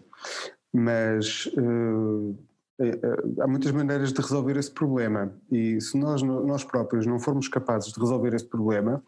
mas 0.74 1.46
uh, 1.58 2.38
há 3.40 3.48
muitas 3.48 3.72
maneiras 3.72 4.12
de 4.12 4.22
resolver 4.22 4.58
esse 4.58 4.72
problema 4.72 5.34
e 5.50 5.80
se 5.80 5.98
nós, 5.98 6.22
nós 6.22 6.66
próprios 6.66 7.06
não 7.06 7.18
formos 7.18 7.48
capazes 7.48 7.94
de 7.94 8.00
resolver 8.00 8.34
esse 8.34 8.46
problema, 8.46 9.02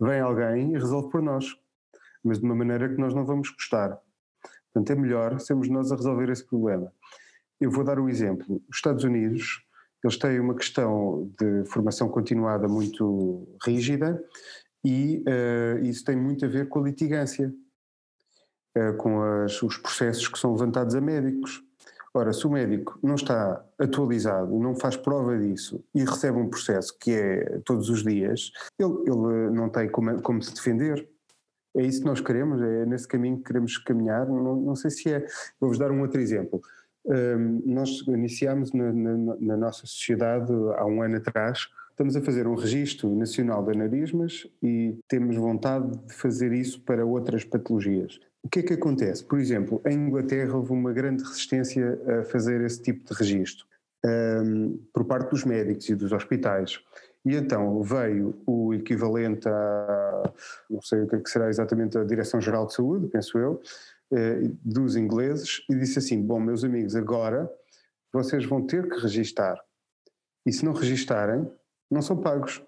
vem 0.00 0.20
alguém 0.20 0.72
e 0.72 0.78
resolve 0.78 1.10
por 1.10 1.22
nós 1.22 1.56
mas 2.24 2.38
de 2.38 2.44
uma 2.44 2.54
maneira 2.54 2.88
que 2.88 3.00
nós 3.00 3.14
não 3.14 3.24
vamos 3.24 3.50
gostar. 3.50 3.98
Portanto, 4.78 4.90
é 4.90 4.94
melhor 4.94 5.40
sermos 5.40 5.68
nós 5.68 5.90
a 5.90 5.96
resolver 5.96 6.30
esse 6.30 6.44
problema. 6.44 6.92
eu 7.60 7.70
vou 7.70 7.82
dar 7.82 7.98
um 7.98 8.08
exemplo. 8.08 8.62
Os 8.70 8.76
Estados 8.76 9.02
Unidos, 9.02 9.64
eles 10.04 10.16
têm 10.16 10.38
uma 10.38 10.54
questão 10.54 11.28
de 11.38 11.64
formação 11.64 12.08
continuada 12.08 12.68
muito 12.68 13.48
rígida 13.64 14.22
e 14.84 15.24
uh, 15.26 15.84
isso 15.84 16.04
tem 16.04 16.14
muito 16.14 16.44
a 16.44 16.48
ver 16.48 16.68
com 16.68 16.78
a 16.78 16.82
litigância, 16.84 17.52
uh, 18.76 18.96
com 18.98 19.20
as, 19.20 19.60
os 19.60 19.76
processos 19.76 20.28
que 20.28 20.38
são 20.38 20.52
levantados 20.52 20.94
a 20.94 21.00
médicos. 21.00 21.60
Ora, 22.14 22.32
se 22.32 22.46
o 22.46 22.50
médico 22.50 22.98
não 23.02 23.16
está 23.16 23.64
atualizado, 23.78 24.56
não 24.58 24.76
faz 24.76 24.96
prova 24.96 25.36
disso 25.36 25.84
e 25.92 26.04
recebe 26.04 26.38
um 26.38 26.48
processo 26.48 26.96
que 26.98 27.10
é 27.10 27.60
todos 27.64 27.90
os 27.90 28.04
dias, 28.04 28.52
ele, 28.78 28.92
ele 29.04 29.50
não 29.50 29.68
tem 29.68 29.90
como, 29.90 30.22
como 30.22 30.40
se 30.40 30.54
defender. 30.54 31.08
É 31.78 31.82
isso 31.82 32.00
que 32.00 32.06
nós 32.06 32.20
queremos, 32.20 32.60
é 32.60 32.84
nesse 32.84 33.06
caminho 33.06 33.36
que 33.36 33.44
queremos 33.44 33.78
caminhar. 33.78 34.26
Não, 34.26 34.56
não 34.56 34.74
sei 34.74 34.90
se 34.90 35.12
é. 35.12 35.24
Vou-vos 35.60 35.78
dar 35.78 35.92
um 35.92 36.00
outro 36.00 36.20
exemplo. 36.20 36.60
Um, 37.04 37.62
nós 37.64 38.00
iniciámos 38.08 38.72
na, 38.72 38.92
na, 38.92 39.36
na, 39.40 39.56
nossa 39.56 39.86
sociedade 39.86 40.52
há 40.76 40.84
um 40.84 41.00
ano 41.02 41.18
atrás. 41.18 41.68
Estamos 41.90 42.16
a 42.16 42.20
fazer 42.20 42.48
um 42.48 42.54
registro 42.56 43.08
nacional 43.14 43.64
de 43.64 43.70
aneurismas 43.70 44.46
e 44.60 44.98
temos 45.08 45.36
vontade 45.36 45.96
de 46.06 46.14
fazer 46.14 46.52
isso 46.52 46.80
para 46.82 47.06
outras 47.06 47.44
patologias. 47.44 48.18
O 48.42 48.48
que 48.48 48.58
é 48.58 48.62
que 48.62 48.74
acontece? 48.74 49.24
Por 49.24 49.38
exemplo, 49.38 49.80
em 49.86 49.94
Inglaterra 49.94 50.56
houve 50.56 50.72
uma 50.72 50.92
grande 50.92 51.22
resistência 51.22 52.00
a 52.06 52.24
fazer 52.24 52.60
esse 52.60 52.82
tipo 52.82 53.04
de 53.04 53.16
registro 53.16 53.64
um, 54.04 54.78
por 54.92 55.04
parte 55.04 55.30
dos 55.30 55.44
médicos 55.44 55.88
e 55.88 55.94
dos 55.94 56.12
hospitais. 56.12 56.80
E 57.28 57.36
então 57.36 57.82
veio 57.82 58.40
o 58.46 58.72
equivalente 58.72 59.46
a, 59.46 60.32
não 60.70 60.80
sei 60.80 61.02
o 61.02 61.06
que, 61.06 61.16
é 61.16 61.20
que 61.20 61.28
será 61.28 61.50
exatamente 61.50 61.98
a 61.98 62.04
Direção-Geral 62.04 62.66
de 62.66 62.72
Saúde, 62.72 63.06
penso 63.08 63.38
eu, 63.38 63.60
eh, 64.10 64.50
dos 64.64 64.96
ingleses, 64.96 65.62
e 65.68 65.74
disse 65.74 65.98
assim: 65.98 66.22
Bom, 66.22 66.40
meus 66.40 66.64
amigos, 66.64 66.96
agora 66.96 67.50
vocês 68.10 68.46
vão 68.46 68.66
ter 68.66 68.88
que 68.88 68.98
registar. 68.98 69.62
E 70.46 70.52
se 70.52 70.64
não 70.64 70.72
registarem, 70.72 71.46
não 71.90 72.00
são 72.00 72.16
pagos. 72.16 72.64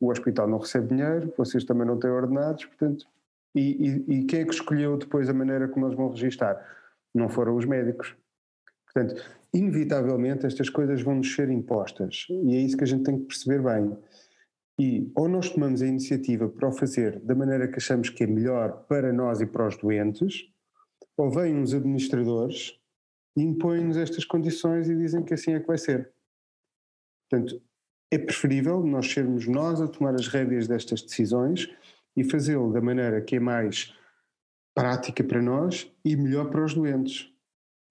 O 0.00 0.12
hospital 0.12 0.46
não 0.46 0.58
recebe 0.58 0.94
dinheiro, 0.94 1.34
vocês 1.36 1.64
também 1.64 1.84
não 1.84 1.98
têm 1.98 2.10
ordenados, 2.10 2.66
portanto 2.66 3.04
e, 3.52 4.04
e, 4.08 4.18
e, 4.18 4.24
quem 4.26 4.42
é 4.42 4.44
que 4.44 4.54
escolheu 4.54 4.96
depois 4.96 5.28
a 5.28 5.34
maneira 5.34 5.66
como 5.66 5.86
eles 5.86 5.96
vão 5.96 6.10
registar? 6.10 6.64
Não 7.12 7.28
foram 7.28 7.56
os 7.56 7.64
médicos. 7.64 8.14
Portanto, 8.84 9.20
inevitavelmente 9.52 10.46
estas 10.46 10.68
coisas 10.68 11.02
vão 11.02 11.16
nos 11.16 11.34
ser 11.34 11.50
impostas 11.50 12.26
e 12.30 12.56
é 12.56 12.60
isso 12.60 12.76
que 12.76 12.84
a 12.84 12.86
gente 12.86 13.04
tem 13.04 13.18
que 13.18 13.26
perceber 13.26 13.62
bem. 13.62 13.96
E 14.80 15.10
ou 15.16 15.28
nós 15.28 15.50
tomamos 15.50 15.82
a 15.82 15.86
iniciativa 15.86 16.48
para 16.48 16.68
o 16.68 16.72
fazer 16.72 17.18
da 17.20 17.34
maneira 17.34 17.66
que 17.66 17.78
achamos 17.78 18.10
que 18.10 18.22
é 18.22 18.26
melhor 18.26 18.84
para 18.86 19.12
nós 19.12 19.40
e 19.40 19.46
para 19.46 19.66
os 19.66 19.76
doentes, 19.76 20.48
ou 21.16 21.30
vêm 21.30 21.56
uns 21.56 21.74
administradores 21.74 22.78
e 23.36 23.42
impõem-nos 23.42 23.96
estas 23.96 24.24
condições 24.24 24.88
e 24.88 24.96
dizem 24.96 25.24
que 25.24 25.34
assim 25.34 25.52
é 25.52 25.60
que 25.60 25.66
vai 25.66 25.78
ser. 25.78 26.12
Portanto, 27.28 27.60
é 28.10 28.18
preferível 28.18 28.82
nós 28.84 29.10
sermos 29.10 29.46
nós 29.46 29.80
a 29.80 29.88
tomar 29.88 30.14
as 30.14 30.28
rédeas 30.28 30.68
destas 30.68 31.02
decisões 31.02 31.68
e 32.16 32.24
fazê-lo 32.24 32.72
da 32.72 32.80
maneira 32.80 33.20
que 33.20 33.36
é 33.36 33.40
mais 33.40 33.92
prática 34.74 35.24
para 35.24 35.42
nós 35.42 35.92
e 36.04 36.16
melhor 36.16 36.50
para 36.50 36.64
os 36.64 36.74
doentes. 36.74 37.32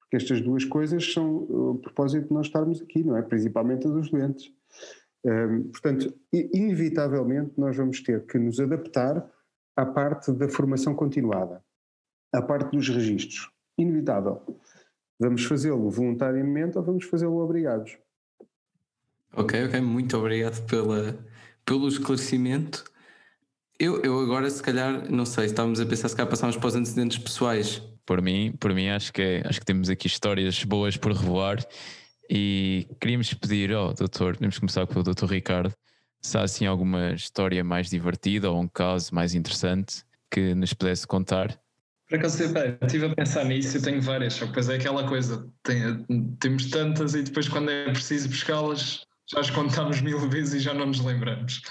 Porque 0.08 0.24
estas 0.24 0.41
duas 0.41 0.64
coisas 0.64 1.12
são 1.12 1.36
o 1.36 1.80
propósito 1.80 2.30
de 2.30 2.34
nós 2.34 2.47
estarmos 2.47 2.82
aqui, 2.82 3.03
não 3.03 3.18
é? 3.18 3.22
Principalmente 3.22 3.88
a 3.88 3.89
dos 3.89 4.10
doentes. 4.10 4.51
Um, 5.26 5.64
portanto, 5.64 6.14
inevitavelmente 6.32 7.51
nós 7.58 7.76
vamos 7.76 8.01
ter 8.01 8.26
que 8.26 8.39
nos 8.39 8.60
adaptar 8.60 9.30
à 9.76 9.86
parte 9.86 10.32
da 10.32 10.47
formação 10.47 10.95
continuada, 10.95 11.62
à 12.34 12.41
parte 12.41 12.72
dos 12.72 12.88
registros. 12.88 13.51
Inevitável. 13.78 14.41
Vamos 15.20 15.43
fazê-lo 15.43 15.89
voluntariamente 15.89 16.78
ou 16.78 16.84
vamos 16.84 17.03
fazê-lo 17.03 17.38
obrigados. 17.38 17.97
Ok, 19.34 19.66
ok, 19.66 19.82
muito 19.82 20.18
obrigado 20.18 20.66
pela, 20.68 21.18
pelo 21.66 21.88
esclarecimento. 21.89 22.86
Eu, 23.80 24.01
eu 24.01 24.20
agora, 24.22 24.49
se 24.49 24.64
calhar, 24.64 25.12
não 25.12 25.26
sei, 25.26 25.45
estávamos 25.45 25.80
a 25.82 25.86
pensar 25.86 26.08
se 26.08 26.16
calhar 26.16 26.30
passarmos 26.30 26.55
para 26.55 26.68
os 26.68 26.76
antecedentes 26.76 27.18
pessoais. 27.18 27.82
Por 28.08 28.22
mim, 28.22 28.53
por 28.58 28.74
mim 28.74 28.88
acho 28.88 29.12
que, 29.12 29.22
é, 29.22 29.43
acho 29.45 29.60
que 29.60 29.66
temos 29.66 29.89
aqui 29.89 30.08
histórias 30.08 30.64
boas 30.64 30.95
por 30.95 31.12
revelar 31.12 31.58
e 32.30 32.88
queríamos 33.01 33.34
pedir 33.34 33.74
ao 33.74 33.93
doutor, 33.93 34.36
podemos 34.36 34.58
começar 34.58 34.88
com 34.88 34.97
o 34.97 35.03
doutor 35.03 35.30
Ricardo, 35.30 35.74
se 36.22 36.38
há 36.38 36.43
assim 36.43 36.66
alguma 36.66 37.12
história 37.12 37.62
mais 37.66 37.89
divertida 37.89 38.49
ou 38.49 38.62
um 38.62 38.68
caso 38.68 39.14
mais 39.14 39.36
interessante 39.36 40.05
que 40.32 40.55
nos 40.55 40.74
pudesse 40.74 41.05
contar. 41.05 41.60
Por 42.08 42.18
acaso, 42.18 42.41
estive 42.82 43.08
a 43.08 43.14
pensar 43.14 43.43
nisso, 43.43 43.76
eu 43.76 43.82
tenho 43.82 44.01
várias, 44.01 44.36
só 44.36 44.45
que 44.45 44.51
depois 44.51 44.70
é 44.70 44.76
aquela 44.76 45.05
coisa, 45.05 45.45
tem, 45.62 46.05
temos 46.39 46.70
tantas 46.70 47.14
e 47.14 47.24
depois 47.24 47.49
quando 47.49 47.70
é 47.70 47.91
preciso 47.91 48.30
buscá-las 48.30 49.05
já 49.30 49.41
as 49.41 49.49
contámos 49.49 49.99
mil 49.99 50.18
vezes 50.32 50.53
e 50.53 50.60
já 50.60 50.74
não 50.74 50.86
nos 50.86 51.01
lembramos. 51.01 51.62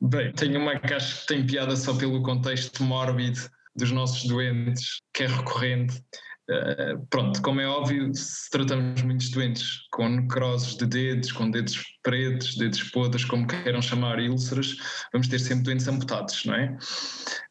Bem, 0.00 0.32
tenho 0.32 0.58
uma 0.58 0.78
que 0.80 0.94
acho 0.94 1.20
que 1.20 1.26
tem 1.26 1.46
piada 1.46 1.76
só 1.76 1.94
pelo 1.94 2.22
contexto 2.22 2.82
mórbido 2.82 3.40
dos 3.76 3.90
nossos 3.90 4.24
doentes, 4.28 5.00
que 5.12 5.24
é 5.24 5.26
recorrente. 5.26 6.02
Uh, 6.50 7.06
pronto, 7.08 7.40
como 7.40 7.58
é 7.58 7.66
óbvio, 7.66 8.14
se 8.14 8.50
tratamos 8.50 9.00
muitos 9.02 9.30
doentes 9.30 9.86
com 9.90 10.08
necroses 10.10 10.76
de 10.76 10.84
dedos, 10.84 11.32
com 11.32 11.50
dedos 11.50 11.82
pretos, 12.02 12.56
dedos 12.56 12.82
podres, 12.90 13.24
como 13.24 13.46
queiram 13.46 13.80
chamar, 13.80 14.18
úlceras, 14.20 14.76
vamos 15.10 15.26
ter 15.26 15.38
sempre 15.38 15.64
doentes 15.64 15.88
amputados, 15.88 16.44
não 16.44 16.54
é? 16.54 16.76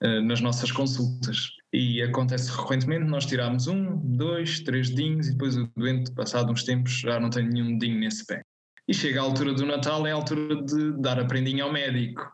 Uh, 0.04 0.22
nas 0.22 0.42
nossas 0.42 0.72
consultas. 0.72 1.50
E 1.74 2.04
acontece 2.04 2.52
recorrentemente, 2.52 3.06
nós 3.06 3.26
tiramos 3.26 3.66
um, 3.66 3.98
dois, 4.16 4.60
três 4.60 4.92
dedinhos 4.92 5.28
e 5.28 5.32
depois 5.32 5.58
o 5.58 5.68
doente, 5.76 6.12
passado 6.14 6.52
uns 6.52 6.64
tempos, 6.64 7.00
já 7.00 7.20
não 7.20 7.32
tem 7.32 7.50
nenhum 7.50 7.80
dedinho 7.80 8.00
nesse 8.00 8.24
pé. 8.28 8.44
E 8.88 8.94
chega 8.94 9.20
a 9.20 9.24
altura 9.24 9.54
do 9.54 9.66
Natal, 9.66 10.06
é 10.06 10.12
a 10.12 10.16
altura 10.16 10.62
de 10.62 11.02
dar 11.02 11.20
a 11.20 11.26
prendinha 11.26 11.64
ao 11.64 11.74
médico. 11.74 12.32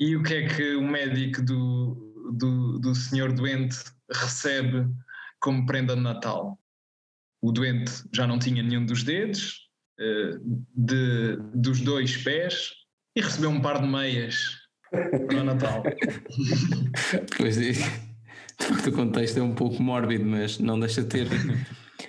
E 0.00 0.16
o 0.16 0.22
que 0.24 0.34
é 0.34 0.48
que 0.48 0.74
o 0.74 0.82
médico 0.82 1.42
do, 1.42 2.13
do, 2.32 2.78
do 2.78 2.94
senhor 2.94 3.32
doente 3.32 3.76
recebe 4.10 4.86
como 5.40 5.66
prenda 5.66 5.94
de 5.94 6.02
Natal? 6.02 6.58
O 7.42 7.52
doente 7.52 7.92
já 8.12 8.26
não 8.26 8.38
tinha 8.38 8.62
nenhum 8.62 8.86
dos 8.86 9.02
dedos, 9.02 9.68
eh, 10.00 10.38
de, 10.74 11.36
dos 11.54 11.80
dois 11.80 12.16
pés, 12.16 12.72
e 13.16 13.20
recebeu 13.20 13.50
um 13.50 13.60
par 13.60 13.80
de 13.80 13.86
meias 13.86 14.56
para 14.90 15.40
o 15.40 15.44
Natal. 15.44 15.82
pois 17.36 17.58
é, 17.58 17.72
o 18.88 18.92
contexto 18.92 19.38
é 19.38 19.42
um 19.42 19.54
pouco 19.54 19.82
mórbido, 19.82 20.24
mas 20.24 20.58
não 20.58 20.78
deixa 20.80 21.02
de 21.02 21.08
ter. 21.08 21.28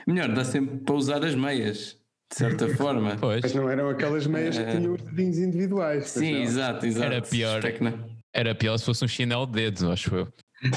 Melhor, 0.07 0.33
dá 0.33 0.45
sempre 0.45 0.77
para 0.77 0.95
usar 0.95 1.23
as 1.23 1.35
meias 1.35 1.97
de 2.29 2.37
certa 2.37 2.67
forma. 2.75 3.15
Pois. 3.19 3.41
Mas 3.41 3.53
não 3.53 3.69
eram 3.69 3.89
aquelas 3.89 4.27
meias 4.27 4.57
que 4.57 4.63
eh, 4.63 4.77
tinham 4.77 4.93
os 4.93 5.01
dedinhos 5.01 5.37
individuais. 5.37 6.09
Sim, 6.09 6.41
exato, 6.41 6.85
exato. 6.85 7.05
Era 7.05 7.21
pior. 7.21 7.61
Era 8.35 8.53
pior 8.53 8.77
se 8.77 8.83
fosse 8.83 9.05
um 9.05 9.07
chinelo 9.07 9.45
de 9.45 9.53
dedos, 9.53 9.83
acho 9.85 10.13
eu. 10.13 10.27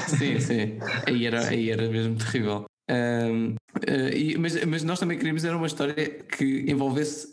Sim, 0.07 0.39
sim. 0.39 0.79
Aí 1.05 1.25
era, 1.25 1.45
aí 1.49 1.69
era 1.69 1.89
mesmo 1.89 2.15
terrível. 2.15 2.65
Um, 2.89 3.49
uh, 3.49 3.55
eh, 3.85 4.17
e, 4.17 4.37
mas, 4.37 4.63
mas 4.63 4.83
nós 4.83 4.97
também 4.97 5.17
queríamos 5.17 5.43
era 5.43 5.57
uma 5.57 5.67
história 5.67 5.93
que 5.93 6.65
envolvesse 6.71 7.27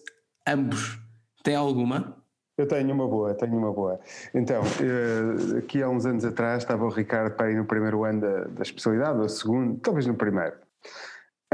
ambos. 0.45 0.99
Tem 1.45 1.55
alguma? 1.55 2.17
Eu 2.59 2.67
tenho 2.67 2.93
uma 2.93 3.07
boa, 3.07 3.35
tenho 3.35 3.57
uma 3.57 3.73
boa. 3.73 4.01
Então, 4.35 4.63
uh, 4.63 5.59
aqui 5.59 5.81
há 5.81 5.89
uns 5.89 6.05
anos 6.05 6.25
atrás 6.25 6.65
estava 6.65 6.85
o 6.85 6.89
Ricardo 6.89 7.37
para 7.37 7.53
ir 7.53 7.55
no 7.55 7.65
primeiro 7.65 8.03
ano 8.03 8.21
da, 8.23 8.45
da 8.47 8.63
especialidade, 8.63 9.21
ou 9.21 9.29
segundo, 9.29 9.79
talvez 9.79 10.07
no 10.07 10.15
primeiro. 10.15 10.57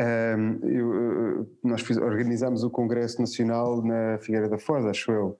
Um, 0.00 0.66
eu, 0.66 1.46
nós 1.62 1.82
fiz, 1.82 1.98
organizámos 1.98 2.64
o 2.64 2.70
Congresso 2.70 3.20
Nacional 3.20 3.82
na 3.82 4.16
Figueira 4.18 4.48
da 4.48 4.58
Foz, 4.58 4.86
acho 4.86 5.12
eu. 5.12 5.38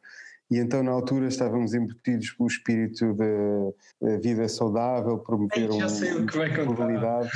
E 0.52 0.58
então, 0.58 0.82
na 0.82 0.90
altura, 0.90 1.28
estávamos 1.28 1.72
embutidos 1.72 2.30
pelo 2.32 2.46
espírito 2.46 3.14
da 3.14 4.18
vida 4.18 4.46
saudável, 4.46 5.18
promover 5.18 5.70
uma 5.70 6.64
mobilidade. 6.66 7.30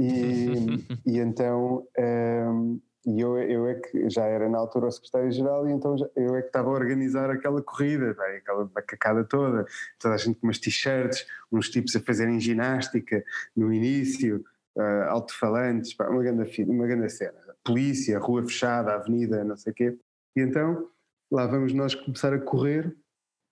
E, 0.00 0.82
e 1.04 1.18
então, 1.18 1.86
um, 1.98 2.80
eu, 3.04 3.38
eu 3.38 3.66
é 3.66 3.74
que 3.74 4.08
já 4.08 4.24
era 4.24 4.48
na 4.48 4.56
altura 4.56 4.86
o 4.86 4.90
secretário-geral, 4.90 5.68
e 5.68 5.72
então 5.72 5.98
já, 5.98 6.08
eu 6.16 6.34
é 6.34 6.40
que 6.40 6.46
estava 6.46 6.70
a 6.70 6.72
organizar 6.72 7.28
aquela 7.28 7.60
corrida, 7.60 8.14
bem, 8.14 8.36
aquela 8.36 8.70
macacada 8.74 9.24
toda, 9.24 9.66
toda 9.98 10.14
a 10.14 10.16
gente 10.16 10.40
com 10.40 10.46
umas 10.46 10.58
t-shirts, 10.58 11.26
uns 11.52 11.68
tipos 11.68 11.94
a 11.94 12.00
fazerem 12.00 12.40
ginástica 12.40 13.22
no 13.54 13.70
início 13.74 14.42
uh, 14.74 15.10
alto-falantes, 15.10 15.94
uma 15.98 16.22
grande, 16.22 16.62
uma 16.62 16.86
grande 16.86 17.10
cena. 17.10 17.34
Polícia, 17.62 18.18
rua 18.18 18.42
fechada, 18.42 18.94
avenida, 18.94 19.44
não 19.44 19.56
sei 19.56 19.72
o 19.72 19.74
quê. 19.74 19.98
E 20.34 20.40
então 20.40 20.88
lá 21.32 21.46
vamos 21.46 21.72
nós 21.72 21.94
começar 21.94 22.34
a 22.34 22.38
correr 22.38 22.94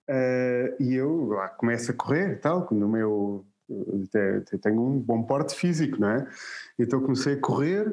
uh, 0.08 0.82
e 0.82 0.94
eu 0.94 1.28
lá 1.28 1.48
começo 1.48 1.90
a 1.90 1.94
correr 1.94 2.32
e 2.32 2.36
tal, 2.36 2.68
no 2.70 2.88
meu. 2.88 3.46
Tenho 4.60 4.82
um 4.82 4.98
bom 4.98 5.22
porte 5.22 5.54
físico, 5.54 5.98
não 6.00 6.10
é? 6.10 6.28
Então 6.78 7.00
comecei 7.00 7.34
a 7.34 7.40
correr, 7.40 7.88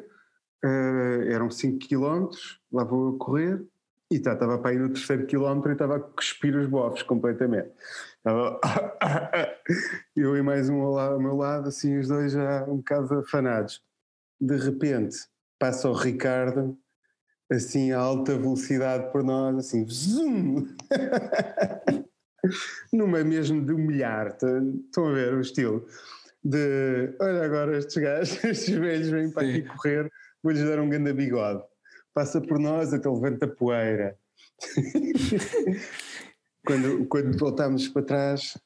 uh, 0.64 1.22
eram 1.30 1.50
5 1.50 1.78
km, 1.78 2.28
lá 2.70 2.84
vou 2.84 3.14
a 3.14 3.18
correr, 3.18 3.64
e 4.10 4.18
tá, 4.18 4.32
estava 4.34 4.58
para 4.58 4.74
ir 4.74 4.80
no 4.80 4.88
terceiro 4.88 5.26
quilómetro 5.26 5.70
e 5.70 5.72
estava 5.72 5.96
a 5.96 6.00
cuspir 6.00 6.56
os 6.56 6.66
bofos 6.66 7.02
completamente. 7.02 7.70
Estava 8.16 8.60
eu 10.16 10.36
e 10.36 10.42
mais 10.42 10.68
um 10.68 10.82
ao 10.82 11.20
meu 11.20 11.36
lado, 11.36 11.68
assim, 11.68 11.96
os 11.96 12.08
dois 12.08 12.32
já 12.32 12.64
um 12.64 12.78
bocado 12.78 13.20
afanados. 13.20 13.80
De 14.40 14.56
repente, 14.56 15.16
passa 15.58 15.88
o 15.88 15.92
Ricardo 15.92 16.76
assim 17.50 17.92
a 17.92 17.98
alta 17.98 18.36
velocidade 18.36 19.10
por 19.10 19.22
nós, 19.22 19.56
assim, 19.56 19.86
zoom! 19.88 20.66
Numa 22.92 23.24
mesmo 23.24 23.64
de 23.64 23.72
humilhar, 23.72 24.28
estão 24.28 25.08
a 25.08 25.12
ver 25.12 25.34
o 25.34 25.40
estilo? 25.40 25.86
De 26.42 27.14
olha 27.20 27.44
agora 27.44 27.76
estes 27.76 27.96
gajos, 27.96 28.42
estes 28.44 28.76
velhos 28.76 29.08
vêm 29.08 29.30
para 29.30 29.46
aqui 29.46 29.62
correr, 29.62 30.10
vou-lhes 30.42 30.64
dar 30.64 30.80
um 30.80 30.88
grande 30.88 31.12
bigode. 31.12 31.62
Passa 32.14 32.40
por 32.40 32.58
nós 32.58 32.92
até 32.92 33.08
levanta 33.08 33.46
poeira. 33.46 34.16
quando, 36.64 37.06
quando 37.06 37.38
voltámos 37.38 37.88
para 37.88 38.02
trás, 38.02 38.58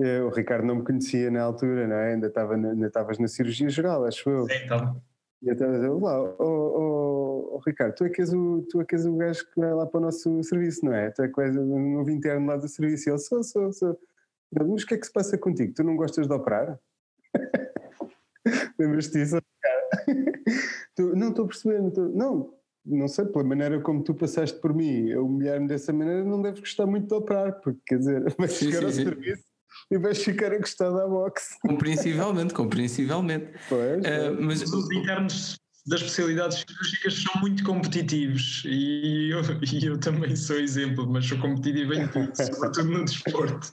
eh, 0.00 0.22
o 0.22 0.30
Ricardo 0.30 0.66
não 0.66 0.76
me 0.76 0.84
conhecia 0.84 1.30
na 1.30 1.42
altura, 1.42 1.86
não 1.86 1.96
é? 1.96 2.14
Ainda, 2.14 2.26
estava 2.28 2.56
na, 2.56 2.70
ainda 2.70 2.86
estavas 2.86 3.18
na 3.18 3.28
cirurgia 3.28 3.68
geral, 3.68 4.04
acho 4.04 4.28
eu. 4.28 4.46
Sim, 4.46 4.64
então. 4.64 5.02
E 5.42 5.48
eu 5.48 5.52
estava 5.54 5.72
a 5.72 5.74
dizer, 5.74 5.88
olá, 5.88 6.20
oh, 6.20 6.36
oh, 6.38 7.21
oh, 7.32 7.60
Ricardo, 7.66 7.94
tu 7.94 8.04
é, 8.04 8.08
que 8.08 8.20
és 8.20 8.32
o, 8.32 8.66
tu 8.70 8.80
é 8.80 8.84
que 8.84 8.94
és 8.94 9.06
o 9.06 9.16
gajo 9.16 9.44
que 9.44 9.60
vai 9.60 9.72
lá 9.72 9.86
para 9.86 9.98
o 9.98 10.02
nosso 10.02 10.42
serviço, 10.42 10.84
não 10.84 10.94
é? 10.94 11.10
Tu 11.10 11.22
é 11.22 11.28
que 11.28 11.40
és 11.40 11.56
o 11.56 11.78
novo 11.78 12.10
interno 12.10 12.46
lá 12.46 12.56
do 12.56 12.68
serviço. 12.68 13.08
E 13.08 13.12
ele, 13.12 13.18
sou, 13.18 13.42
sou, 13.42 13.72
sou. 13.72 13.98
Mas 14.52 14.82
o 14.82 14.86
que 14.86 14.94
é 14.94 14.98
que 14.98 15.06
se 15.06 15.12
passa 15.12 15.38
contigo? 15.38 15.72
Tu 15.74 15.82
não 15.82 15.96
gostas 15.96 16.26
de 16.26 16.34
operar? 16.34 16.78
Lembras-te 18.78 19.12
disso? 19.12 19.38
tu, 20.94 21.16
não 21.16 21.30
estou 21.30 21.44
a 21.44 21.48
perceber, 21.48 21.80
não, 21.80 21.88
estou, 21.88 22.08
não, 22.08 22.54
não 22.84 23.08
sei, 23.08 23.24
pela 23.26 23.44
maneira 23.44 23.80
como 23.80 24.02
tu 24.02 24.14
passaste 24.14 24.58
por 24.60 24.74
mim, 24.74 25.12
a 25.12 25.20
humilhar-me 25.20 25.68
dessa 25.68 25.92
maneira, 25.92 26.24
não 26.24 26.42
deves 26.42 26.60
gostar 26.60 26.86
muito 26.86 27.08
de 27.08 27.14
operar, 27.14 27.60
porque 27.60 27.80
quer 27.86 27.98
dizer, 27.98 28.22
vais 28.38 28.52
chegar 28.52 28.80
sim, 28.80 28.84
ao 28.84 28.90
sim. 28.92 29.04
serviço 29.04 29.44
e 29.90 29.98
vais 29.98 30.22
ficar 30.22 30.52
a 30.52 30.58
gostar 30.58 30.90
da 30.90 31.06
boxe. 31.06 31.58
Compreensivelmente, 31.60 32.54
compreensivelmente. 32.54 33.52
Pois, 33.68 34.04
uh, 34.04 34.40
mas 34.40 34.62
os 34.62 34.90
internos 34.90 35.61
das 35.86 36.00
especialidades 36.00 36.58
cirúrgicas 36.58 37.14
são 37.22 37.40
muito 37.40 37.64
competitivos 37.64 38.62
e 38.64 39.30
eu, 39.30 39.40
e 39.72 39.86
eu 39.86 39.98
também 39.98 40.36
sou 40.36 40.56
exemplo, 40.56 41.06
mas 41.08 41.26
sou 41.26 41.38
competitivo 41.38 41.94
em 41.94 42.06
tudo, 42.08 42.32
sobretudo 42.36 42.90
no 42.90 43.04
desporto. 43.04 43.72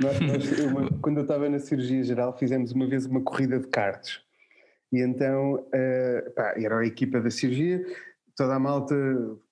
Nós, 0.00 0.20
nós, 0.20 0.58
eu, 0.58 0.98
quando 1.02 1.18
eu 1.18 1.22
estava 1.22 1.48
na 1.48 1.58
cirurgia 1.58 2.02
geral, 2.02 2.36
fizemos 2.38 2.72
uma 2.72 2.86
vez 2.86 3.04
uma 3.04 3.20
corrida 3.20 3.58
de 3.58 3.66
karts. 3.66 4.20
E 4.90 5.00
então, 5.00 5.56
uh, 5.56 6.30
pá, 6.34 6.54
era 6.56 6.78
a 6.78 6.86
equipa 6.86 7.20
da 7.20 7.30
cirurgia, 7.30 7.84
toda 8.34 8.54
a 8.54 8.58
malta 8.58 8.94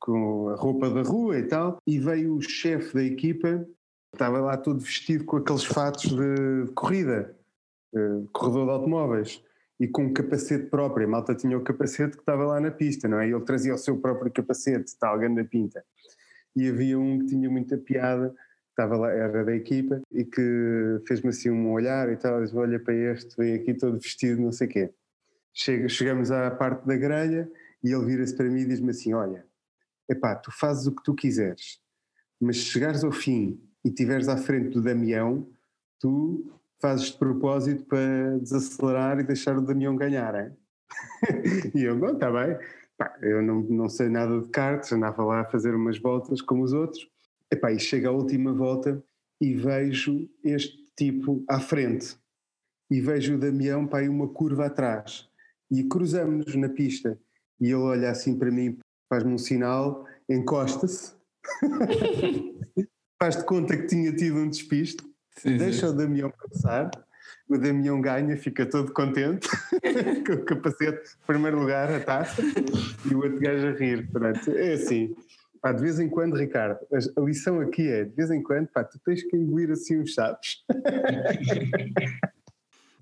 com 0.00 0.48
a 0.48 0.54
roupa 0.56 0.88
da 0.88 1.02
rua 1.02 1.38
e 1.38 1.42
tal, 1.42 1.78
e 1.86 1.98
veio 1.98 2.36
o 2.36 2.40
chefe 2.40 2.94
da 2.94 3.02
equipa 3.02 3.66
Estava 4.12 4.40
lá 4.40 4.56
todo 4.56 4.80
vestido 4.80 5.24
com 5.24 5.36
aqueles 5.36 5.64
fatos 5.64 6.10
de, 6.10 6.72
corrida, 6.74 7.36
uh, 7.92 8.28
corredor 8.32 8.64
de 8.64 8.72
automóveis, 8.72 9.44
e 9.80 9.86
com 9.86 10.06
um 10.06 10.12
capacete 10.12 10.66
próprio. 10.66 11.06
A 11.06 11.10
malta 11.10 11.34
tinha 11.34 11.56
o 11.56 11.62
capacete 11.62 12.16
que 12.16 12.22
estava 12.22 12.44
lá 12.44 12.60
na 12.60 12.70
pista, 12.70 13.06
não 13.06 13.20
é? 13.20 13.28
Ele 13.28 13.40
trazia 13.44 13.74
o 13.74 13.78
seu 13.78 13.98
próprio 13.98 14.32
capacete, 14.32 14.96
tal, 14.98 15.18
na 15.28 15.44
pinta. 15.44 15.84
E 16.56 16.68
havia 16.68 16.98
um 16.98 17.18
que 17.20 17.26
tinha 17.26 17.48
muita 17.48 17.76
piada, 17.78 18.34
estava 18.70 18.96
lá, 18.96 19.10
era 19.10 19.44
da 19.44 19.54
equipa, 19.54 20.00
e 20.12 20.24
que 20.24 21.00
fez-me 21.06 21.30
assim 21.30 21.50
um 21.50 21.72
olhar 21.72 22.10
e 22.10 22.16
tal, 22.16 22.42
disse, 22.42 22.56
olha 22.56 22.78
para 22.78 22.94
este, 22.94 23.36
veio 23.36 23.60
aqui 23.60 23.74
todo 23.74 23.98
vestido, 23.98 24.40
não 24.40 24.52
sei 24.52 24.66
o 24.66 24.70
quê. 24.70 24.90
Chega, 25.52 25.88
chegamos 25.88 26.30
à 26.30 26.50
parte 26.50 26.86
da 26.86 26.96
grelha 26.96 27.50
e 27.82 27.92
ele 27.92 28.04
vira-se 28.04 28.36
para 28.36 28.48
mim 28.48 28.60
e 28.60 28.66
diz-me 28.66 28.90
assim, 28.90 29.14
olha, 29.14 29.44
epá, 30.08 30.34
tu 30.36 30.50
fazes 30.52 30.86
o 30.86 30.94
que 30.94 31.02
tu 31.02 31.14
quiseres, 31.14 31.80
mas 32.40 32.58
se 32.58 32.64
chegares 32.64 33.02
ao 33.02 33.12
fim 33.12 33.60
e 33.84 33.88
estiveres 33.88 34.28
à 34.28 34.36
frente 34.36 34.70
do 34.70 34.82
Damião, 34.82 35.48
tu 36.00 36.57
fazes 36.80 37.06
de 37.06 37.18
propósito 37.18 37.84
para 37.84 38.38
desacelerar 38.38 39.18
e 39.18 39.24
deixar 39.24 39.56
o 39.56 39.62
Damião 39.62 39.96
ganhar, 39.96 40.34
é? 40.34 40.52
e 41.74 41.82
eu, 41.82 41.96
não, 41.96 42.12
está 42.12 42.30
bem. 42.30 42.56
Pá, 42.96 43.16
eu 43.22 43.42
não, 43.42 43.62
não 43.62 43.88
sei 43.88 44.08
nada 44.08 44.40
de 44.40 44.48
karts, 44.48 44.92
andava 44.92 45.24
lá 45.24 45.40
a 45.40 45.44
fazer 45.44 45.74
umas 45.74 45.98
voltas 45.98 46.40
como 46.40 46.62
os 46.62 46.72
outros. 46.72 47.08
Epá, 47.50 47.72
e 47.72 47.78
chega 47.78 48.08
a 48.08 48.12
última 48.12 48.52
volta 48.52 49.02
e 49.40 49.54
vejo 49.54 50.28
este 50.44 50.76
tipo 50.96 51.44
à 51.48 51.60
frente. 51.60 52.16
E 52.90 53.00
vejo 53.00 53.34
o 53.34 53.38
Damião 53.38 53.86
para 53.86 54.10
uma 54.10 54.28
curva 54.28 54.66
atrás. 54.66 55.28
E 55.70 55.84
cruzamos-nos 55.84 56.54
na 56.56 56.68
pista. 56.68 57.18
E 57.60 57.66
ele 57.66 57.74
olha 57.74 58.10
assim 58.10 58.38
para 58.38 58.50
mim, 58.50 58.78
faz-me 59.08 59.32
um 59.32 59.38
sinal, 59.38 60.06
encosta-se. 60.28 61.14
faz 63.20 63.36
de 63.36 63.44
conta 63.44 63.76
que 63.76 63.86
tinha 63.86 64.12
tido 64.14 64.36
um 64.36 64.48
despiste, 64.48 65.04
sim, 65.40 65.56
deixa 65.56 65.86
sim. 65.86 65.92
o 65.92 65.96
Damião 65.96 66.30
passar, 66.30 66.90
o 67.48 67.56
Damião 67.56 68.00
ganha, 68.00 68.36
fica 68.36 68.66
todo 68.66 68.92
contente, 68.92 69.48
com 70.26 70.32
o 70.34 70.44
capacete, 70.44 71.16
primeiro 71.26 71.58
lugar, 71.58 71.90
a 71.90 72.00
taça, 72.00 72.42
e 73.10 73.14
o 73.14 73.22
outro 73.22 73.40
gajo 73.40 73.68
a 73.68 73.72
rir. 73.72 74.06
Pronto, 74.10 74.50
é 74.50 74.74
assim. 74.74 75.14
Pá, 75.60 75.72
de 75.72 75.82
vez 75.82 75.98
em 75.98 76.08
quando, 76.08 76.36
Ricardo, 76.36 76.78
a 76.92 77.20
lição 77.20 77.60
aqui 77.60 77.88
é, 77.88 78.04
de 78.04 78.14
vez 78.14 78.30
em 78.30 78.42
quando, 78.42 78.68
pá, 78.68 78.84
tu 78.84 78.98
tens 79.04 79.22
que 79.24 79.36
engolir 79.36 79.70
assim 79.70 80.00
os 80.00 80.12
chaves. 80.12 80.62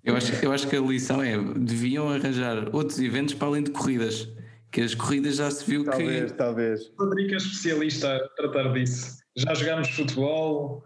eu, 0.03 0.17
acho, 0.17 0.45
eu 0.45 0.53
acho 0.53 0.67
que 0.67 0.77
a 0.77 0.81
lição 0.81 1.23
é, 1.23 1.37
deviam 1.37 2.09
arranjar 2.09 2.75
outros 2.75 2.99
eventos 2.99 3.35
para 3.35 3.49
além 3.49 3.63
de 3.63 3.73
corridas, 3.73 4.29
que 4.71 4.81
as 4.81 4.95
corridas 4.95 5.37
já 5.37 5.51
se 5.51 5.69
viu 5.69 5.85
talvez, 5.85 6.31
que... 6.31 6.37
Talvez, 6.37 6.87
talvez. 6.87 6.93
O 6.99 7.05
Rodrigo 7.05 7.35
é 7.35 7.37
especialista 7.37 8.17
a 8.17 8.29
tratar 8.37 8.73
disso. 8.73 9.19
Já 9.37 9.53
jogámos 9.53 9.91
futebol. 9.91 10.83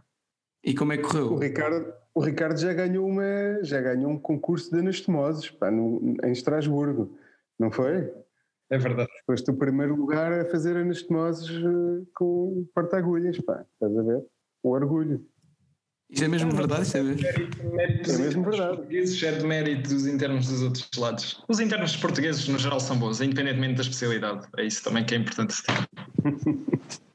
E 0.63 0.75
como 0.75 0.93
é 0.93 0.99
que 0.99 1.05
correu? 1.05 1.33
O 1.33 1.39
Ricardo, 1.39 1.93
o 2.15 2.21
Ricardo 2.21 2.59
já 2.59 2.73
ganhou 2.73 3.07
uma, 3.07 3.63
já 3.63 3.81
ganhou 3.81 4.11
um 4.11 4.19
concurso 4.19 4.71
de 4.71 4.81
anastomoses 4.81 5.51
pá, 5.51 5.71
no, 5.71 6.17
em 6.23 6.33
Estrasburgo, 6.33 7.19
não 7.59 7.71
foi? 7.71 8.13
É 8.69 8.79
verdade. 8.79 9.11
Foste 9.27 9.51
o 9.51 9.55
primeiro 9.55 9.97
lugar 9.97 10.33
a 10.33 10.45
fazer 10.45 10.77
anastomoses 10.77 11.51
eh, 11.51 12.07
com 12.15 12.67
porta-agulhas, 12.75 13.39
pá, 13.41 13.65
estás 13.73 13.99
a 13.99 14.03
ver? 14.03 14.23
Um 14.63 14.71
orgulho. 14.71 15.27
Isso 16.11 16.25
é 16.25 16.29
mesmo 16.29 16.51
verdade? 16.51 16.83
Isso 16.83 16.97
é, 16.97 17.03
mérito 17.03 18.11
é 18.11 18.19
mesmo 18.19 18.45
verdade. 18.45 18.77
Portugueses 18.77 19.23
é 19.23 19.33
de 19.33 19.47
mérito 19.47 19.91
dos 19.91 20.07
internos 20.07 20.49
dos 20.49 20.63
outros 20.63 20.91
lados. 20.99 21.45
Os 21.49 21.61
internos 21.61 21.97
portugueses, 21.97 22.49
no 22.49 22.59
geral, 22.59 22.81
são 22.81 22.99
bons, 22.99 23.21
independentemente 23.21 23.77
da 23.77 23.83
especialidade. 23.83 24.47
É 24.57 24.65
isso 24.65 24.83
também 24.83 25.05
que 25.05 25.15
é 25.15 25.19
importante. 25.19 25.55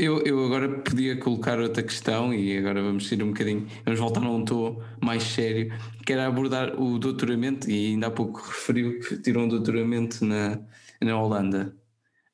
Eu, 0.00 0.22
eu 0.22 0.42
agora 0.46 0.66
podia 0.80 1.14
colocar 1.18 1.58
outra 1.58 1.82
questão 1.82 2.32
e 2.32 2.56
agora 2.56 2.82
vamos 2.82 3.12
ir 3.12 3.22
um 3.22 3.32
bocadinho, 3.32 3.66
vamos 3.84 4.00
voltar 4.00 4.24
a 4.24 4.30
um 4.30 4.42
tom 4.42 4.80
mais 4.98 5.22
sério, 5.22 5.70
que 6.06 6.14
era 6.14 6.26
abordar 6.26 6.80
o 6.80 6.98
doutoramento, 6.98 7.70
e 7.70 7.92
ainda 7.92 8.06
há 8.06 8.10
pouco 8.10 8.40
referiu 8.40 8.98
que 8.98 9.18
tirou 9.18 9.42
um 9.42 9.48
doutoramento 9.48 10.24
na, 10.24 10.58
na 11.02 11.22
Holanda 11.22 11.76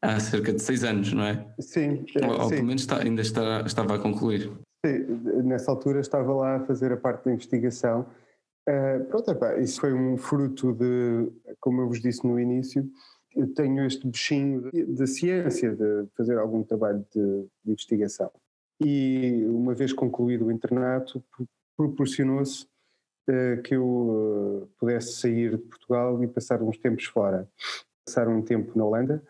há 0.00 0.20
cerca 0.20 0.52
de 0.52 0.62
seis 0.62 0.84
anos, 0.84 1.12
não 1.12 1.24
é? 1.24 1.44
Sim. 1.58 2.06
Ou, 2.22 2.40
ou 2.40 2.48
sim. 2.48 2.54
pelo 2.54 2.66
menos 2.68 2.82
está, 2.82 3.02
ainda 3.02 3.22
está, 3.22 3.62
estava 3.66 3.96
a 3.96 3.98
concluir. 3.98 4.48
Sim, 4.86 5.04
nessa 5.42 5.68
altura 5.68 5.98
estava 5.98 6.32
lá 6.32 6.56
a 6.58 6.60
fazer 6.60 6.92
a 6.92 6.96
parte 6.96 7.24
da 7.24 7.32
investigação. 7.32 8.06
Uh, 8.68 9.04
pronto, 9.06 9.28
epá, 9.28 9.58
isso 9.58 9.80
foi 9.80 9.92
um 9.92 10.16
fruto 10.16 10.72
de, 10.72 11.32
como 11.58 11.80
eu 11.80 11.88
vos 11.88 12.00
disse 12.00 12.24
no 12.24 12.38
início, 12.38 12.88
tenho 13.54 13.84
este 13.84 14.06
bichinho 14.06 14.70
da 14.88 15.06
ciência, 15.06 15.74
de 15.74 16.06
fazer 16.16 16.38
algum 16.38 16.62
trabalho 16.62 17.04
de, 17.14 17.42
de 17.64 17.72
investigação. 17.72 18.30
E 18.80 19.44
uma 19.48 19.74
vez 19.74 19.92
concluído 19.92 20.46
o 20.46 20.52
internato, 20.52 21.22
proporcionou-se 21.76 22.66
uh, 23.28 23.62
que 23.62 23.74
eu 23.74 23.86
uh, 23.86 24.68
pudesse 24.78 25.12
sair 25.14 25.50
de 25.52 25.58
Portugal 25.58 26.22
e 26.22 26.26
passar 26.26 26.62
uns 26.62 26.78
tempos 26.78 27.04
fora. 27.04 27.48
Passar 28.06 28.28
um 28.28 28.42
tempo 28.42 28.76
na 28.78 28.84
Holanda 28.84 29.22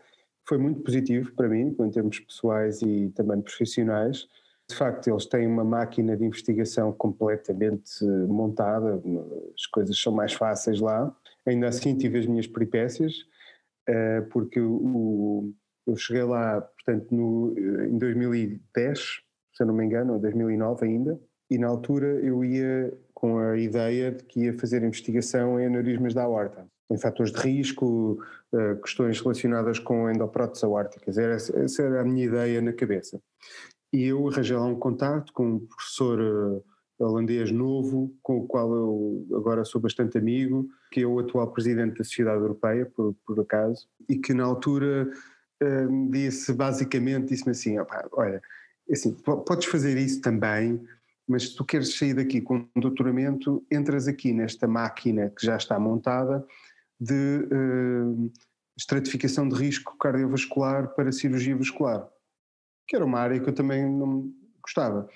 foi 0.48 0.58
muito 0.58 0.80
positivo 0.80 1.32
para 1.34 1.48
mim, 1.48 1.74
em 1.78 1.90
termos 1.90 2.20
pessoais 2.20 2.80
e 2.82 3.10
também 3.14 3.40
profissionais. 3.40 4.28
De 4.68 4.76
facto, 4.76 5.08
eles 5.08 5.26
têm 5.26 5.46
uma 5.46 5.64
máquina 5.64 6.16
de 6.16 6.24
investigação 6.24 6.92
completamente 6.92 8.04
montada, 8.04 9.00
as 9.56 9.66
coisas 9.66 10.00
são 10.00 10.12
mais 10.12 10.32
fáceis 10.32 10.80
lá. 10.80 11.14
Ainda 11.44 11.68
assim, 11.68 11.96
tive 11.96 12.18
as 12.18 12.26
minhas 12.26 12.48
peripécias 12.48 13.14
eh, 13.14 13.35
porque 14.30 14.60
o, 14.60 15.52
eu 15.86 15.96
cheguei 15.96 16.24
lá, 16.24 16.60
portanto, 16.60 17.14
no, 17.14 17.54
eh, 17.56 17.86
em 17.86 17.98
2010, 17.98 18.98
se 19.54 19.62
eu 19.62 19.66
não 19.66 19.74
me 19.74 19.84
engano, 19.84 20.14
ou 20.14 20.18
2009 20.18 20.84
ainda, 20.84 21.20
e 21.50 21.58
na 21.58 21.68
altura 21.68 22.06
eu 22.06 22.44
ia 22.44 22.92
com 23.14 23.38
a 23.38 23.56
ideia 23.56 24.10
de 24.10 24.24
que 24.24 24.40
ia 24.44 24.58
fazer 24.58 24.82
investigação 24.82 25.60
em 25.60 25.66
aneurismas 25.66 26.12
da 26.12 26.24
aorta, 26.24 26.66
em 26.90 26.98
fatores 26.98 27.32
de 27.32 27.38
risco, 27.38 28.18
eh, 28.52 28.74
questões 28.76 29.20
relacionadas 29.20 29.78
com 29.78 30.10
endopróteses 30.10 30.64
aórticas. 30.64 31.16
Essa 31.16 31.82
era 31.82 32.00
a 32.00 32.04
minha 32.04 32.26
ideia 32.26 32.60
na 32.60 32.72
cabeça. 32.72 33.20
E 33.92 34.04
eu 34.04 34.28
arranjei 34.28 34.56
lá 34.56 34.66
um 34.66 34.78
contato 34.78 35.32
com 35.32 35.46
um 35.46 35.66
professor 35.66 36.62
holandês 36.98 37.50
novo, 37.50 38.14
com 38.22 38.38
o 38.38 38.46
qual 38.46 38.72
eu 38.74 39.26
agora 39.36 39.64
sou 39.64 39.80
bastante 39.80 40.16
amigo, 40.16 40.68
que 40.90 41.02
é 41.02 41.06
o 41.06 41.18
atual 41.18 41.52
presidente 41.52 41.98
da 41.98 42.04
Sociedade 42.04 42.40
Europeia, 42.40 42.86
por, 42.86 43.14
por 43.26 43.40
acaso, 43.40 43.86
e 44.08 44.16
que 44.16 44.32
na 44.32 44.44
altura 44.44 45.10
um, 45.62 46.10
disse 46.10 46.52
basicamente, 46.52 47.28
disse-me 47.28 47.52
assim, 47.52 47.76
olha, 48.12 48.42
assim, 48.90 49.12
podes 49.12 49.66
fazer 49.66 49.96
isso 49.98 50.20
também, 50.20 50.80
mas 51.28 51.50
se 51.50 51.56
tu 51.56 51.64
queres 51.64 51.96
sair 51.96 52.14
daqui 52.14 52.40
com 52.40 52.66
um 52.74 52.80
doutoramento, 52.80 53.64
entras 53.70 54.06
aqui 54.06 54.32
nesta 54.32 54.66
máquina 54.66 55.30
que 55.36 55.44
já 55.44 55.56
está 55.56 55.78
montada 55.78 56.46
de 57.00 57.48
uh, 57.52 58.32
estratificação 58.76 59.48
de 59.48 59.56
risco 59.56 59.96
cardiovascular 59.98 60.94
para 60.94 61.12
cirurgia 61.12 61.56
vascular, 61.56 62.08
que 62.86 62.94
era 62.94 63.04
uma 63.04 63.18
área 63.18 63.40
que 63.40 63.48
eu 63.48 63.54
também 63.54 63.84
não 63.84 64.32
gostava. 64.62 65.08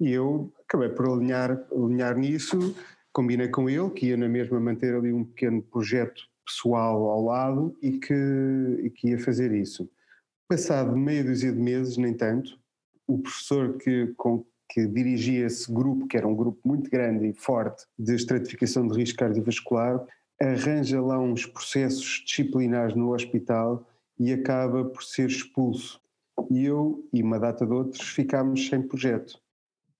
E 0.00 0.12
eu 0.12 0.52
acabei 0.64 0.88
por 0.88 1.08
alinhar, 1.08 1.66
alinhar 1.72 2.16
nisso, 2.16 2.74
combinei 3.12 3.48
com 3.48 3.68
ele 3.68 3.90
que 3.90 4.06
ia 4.06 4.16
na 4.16 4.28
mesma 4.28 4.60
manter 4.60 4.94
ali 4.94 5.12
um 5.12 5.24
pequeno 5.24 5.60
projeto 5.62 6.22
pessoal 6.46 7.08
ao 7.10 7.24
lado 7.24 7.76
e 7.82 7.98
que, 7.98 8.14
e 8.82 8.90
que 8.90 9.08
ia 9.08 9.18
fazer 9.18 9.52
isso. 9.52 9.90
Passado 10.48 10.96
meia 10.96 11.24
dúzia 11.24 11.52
de 11.52 11.58
meses, 11.58 11.96
nem 11.96 12.14
tanto, 12.14 12.58
o 13.06 13.18
professor 13.18 13.76
que, 13.76 14.14
com, 14.16 14.44
que 14.70 14.86
dirigia 14.86 15.46
esse 15.46 15.70
grupo, 15.70 16.06
que 16.06 16.16
era 16.16 16.26
um 16.26 16.34
grupo 16.34 16.60
muito 16.64 16.90
grande 16.90 17.26
e 17.26 17.34
forte 17.34 17.84
de 17.98 18.14
estratificação 18.14 18.86
de 18.86 18.96
risco 18.96 19.18
cardiovascular, 19.18 20.06
arranja 20.40 21.00
lá 21.02 21.18
uns 21.18 21.44
processos 21.44 22.22
disciplinares 22.24 22.94
no 22.94 23.12
hospital 23.12 23.86
e 24.18 24.32
acaba 24.32 24.84
por 24.84 25.02
ser 25.02 25.28
expulso. 25.28 26.00
E 26.50 26.64
eu 26.64 27.06
e 27.12 27.22
uma 27.22 27.38
data 27.38 27.66
de 27.66 27.72
outros 27.72 28.08
ficámos 28.08 28.68
sem 28.68 28.80
projeto. 28.80 29.40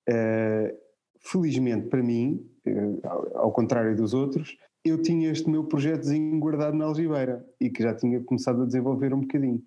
Uh, 0.08 0.74
felizmente 1.20 1.88
para 1.88 2.02
mim, 2.02 2.48
uh, 2.66 3.00
ao 3.34 3.52
contrário 3.52 3.94
dos 3.94 4.14
outros, 4.14 4.56
eu 4.84 5.00
tinha 5.02 5.30
este 5.30 5.48
meu 5.50 5.64
projetozinho 5.64 6.38
guardado 6.38 6.76
na 6.76 6.86
algibeira 6.86 7.44
e 7.60 7.68
que 7.68 7.82
já 7.82 7.94
tinha 7.94 8.20
começado 8.20 8.62
a 8.62 8.66
desenvolver 8.66 9.12
um 9.12 9.20
bocadinho. 9.20 9.62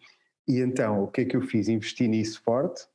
E 0.47 0.59
então, 0.59 1.03
o 1.03 1.07
que 1.07 1.21
é 1.21 1.25
que 1.25 1.35
eu 1.35 1.41
fiz? 1.41 1.67
Investi 1.67 2.07
nisso 2.07 2.41
forte. 2.43 2.87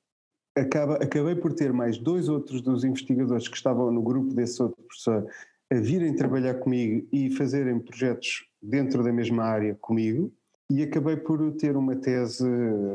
Acaba, 0.57 0.95
acabei 0.97 1.37
por 1.37 1.53
ter 1.53 1.73
mais 1.73 1.99
dois 1.99 2.29
outros 2.29 2.63
dos 2.63 2.83
investigadores 2.83 3.47
que 3.47 3.57
estavam 3.57 3.93
no 3.93 4.03
grupo 4.03 4.35
desse 4.35 4.63
outro 4.63 4.83
professor 4.83 5.27
a 5.71 5.75
virem 5.75 6.15
trabalhar 6.15 6.55
comigo 6.55 7.07
e 7.13 7.31
fazerem 7.31 7.79
projetos 7.79 8.47
dentro 8.63 9.03
da 9.03 9.13
mesma 9.13 9.45
área 9.45 9.75
comigo. 9.75 10.33
E 10.71 10.83
acabei 10.83 11.17
por 11.17 11.53
ter 11.53 11.77
uma 11.77 11.95
tese 11.95 12.49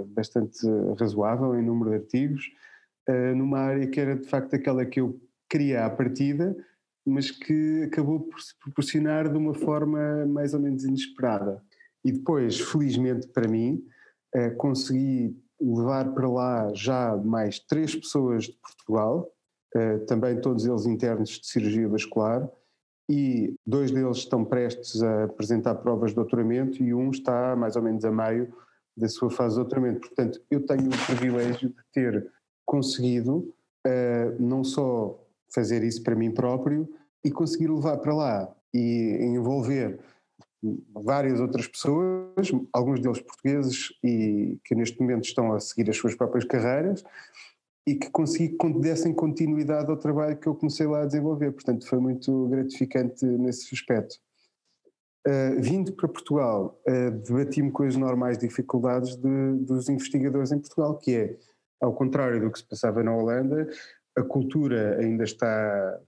bastante 0.07 0.59
razoável 0.99 1.55
em 1.55 1.63
número 1.63 1.91
de 1.91 1.95
artigos, 1.97 2.51
uh, 3.11 3.35
numa 3.35 3.59
área 3.59 3.87
que 3.87 3.99
era 3.99 4.15
de 4.15 4.27
facto 4.27 4.55
aquela 4.55 4.85
que 4.85 5.01
eu 5.01 5.19
queria 5.49 5.85
à 5.85 5.89
partida, 5.89 6.55
mas 7.05 7.29
que 7.31 7.83
acabou 7.83 8.21
por 8.21 8.39
se 8.39 8.57
proporcionar 8.59 9.29
de 9.29 9.37
uma 9.37 9.53
forma 9.53 10.25
mais 10.25 10.53
ou 10.53 10.59
menos 10.59 10.83
inesperada. 10.83 11.61
E 12.05 12.11
depois, 12.11 12.59
felizmente 12.59 13.27
para 13.27 13.47
mim, 13.47 13.83
eh, 14.33 14.51
consegui 14.51 15.35
levar 15.59 16.13
para 16.13 16.29
lá 16.29 16.71
já 16.73 17.15
mais 17.17 17.59
três 17.59 17.95
pessoas 17.95 18.45
de 18.45 18.57
Portugal, 18.57 19.29
eh, 19.75 19.99
também 19.99 20.39
todos 20.39 20.65
eles 20.65 20.85
internos 20.85 21.29
de 21.29 21.47
cirurgia 21.47 21.87
vascular, 21.87 22.49
e 23.09 23.55
dois 23.65 23.91
deles 23.91 24.17
estão 24.17 24.45
prestes 24.45 25.03
a 25.03 25.25
apresentar 25.25 25.75
provas 25.75 26.11
de 26.11 26.15
doutoramento 26.15 26.81
e 26.81 26.93
um 26.93 27.11
está 27.11 27.55
mais 27.55 27.75
ou 27.75 27.81
menos 27.81 28.05
a 28.05 28.11
meio 28.11 28.53
da 28.95 29.09
sua 29.09 29.29
fase 29.29 29.55
de 29.55 29.61
doutoramento. 29.61 29.99
Portanto, 29.99 30.41
eu 30.49 30.65
tenho 30.65 30.87
o 30.87 31.05
privilégio 31.05 31.69
de 31.69 31.75
ter 31.93 32.31
conseguido 32.71 33.53
uh, 33.85 34.41
não 34.41 34.63
só 34.63 35.21
fazer 35.53 35.83
isso 35.83 36.01
para 36.01 36.15
mim 36.15 36.31
próprio 36.31 36.87
e 37.21 37.29
conseguir 37.29 37.67
levar 37.67 37.97
para 37.97 38.15
lá 38.15 38.55
e 38.73 39.17
envolver 39.19 39.99
várias 40.93 41.41
outras 41.41 41.67
pessoas, 41.67 42.49
alguns 42.71 43.01
deles 43.01 43.19
portugueses 43.19 43.89
e 44.01 44.57
que 44.63 44.73
neste 44.73 44.97
momento 45.01 45.25
estão 45.25 45.51
a 45.51 45.59
seguir 45.59 45.89
as 45.89 45.97
suas 45.97 46.15
próprias 46.15 46.45
carreiras 46.45 47.03
e 47.85 47.95
que 47.95 48.09
consegui 48.09 48.55
que 48.55 48.73
dessem 48.79 49.13
continuidade 49.13 49.89
ao 49.89 49.97
trabalho 49.97 50.37
que 50.37 50.47
eu 50.47 50.55
comecei 50.55 50.87
lá 50.87 51.01
a 51.01 51.05
desenvolver. 51.05 51.51
Portanto, 51.51 51.85
foi 51.85 51.99
muito 51.99 52.47
gratificante 52.47 53.25
nesse 53.25 53.75
aspecto. 53.75 54.15
Uh, 55.27 55.59
vindo 55.59 55.91
para 55.91 56.07
Portugal, 56.07 56.79
uh, 56.87 57.11
debati-me 57.11 57.69
com 57.69 57.83
as 57.83 57.97
normais 57.97 58.37
dificuldades 58.37 59.17
de, 59.17 59.53
dos 59.59 59.89
investigadores 59.89 60.53
em 60.53 60.59
Portugal, 60.59 60.97
que 60.97 61.15
é, 61.15 61.37
ao 61.81 61.93
contrário 61.93 62.39
do 62.39 62.51
que 62.51 62.59
se 62.59 62.65
passava 62.65 63.03
na 63.03 63.15
Holanda, 63.15 63.67
a 64.15 64.21
cultura 64.21 64.99
ainda 64.99 65.23
está 65.23 65.99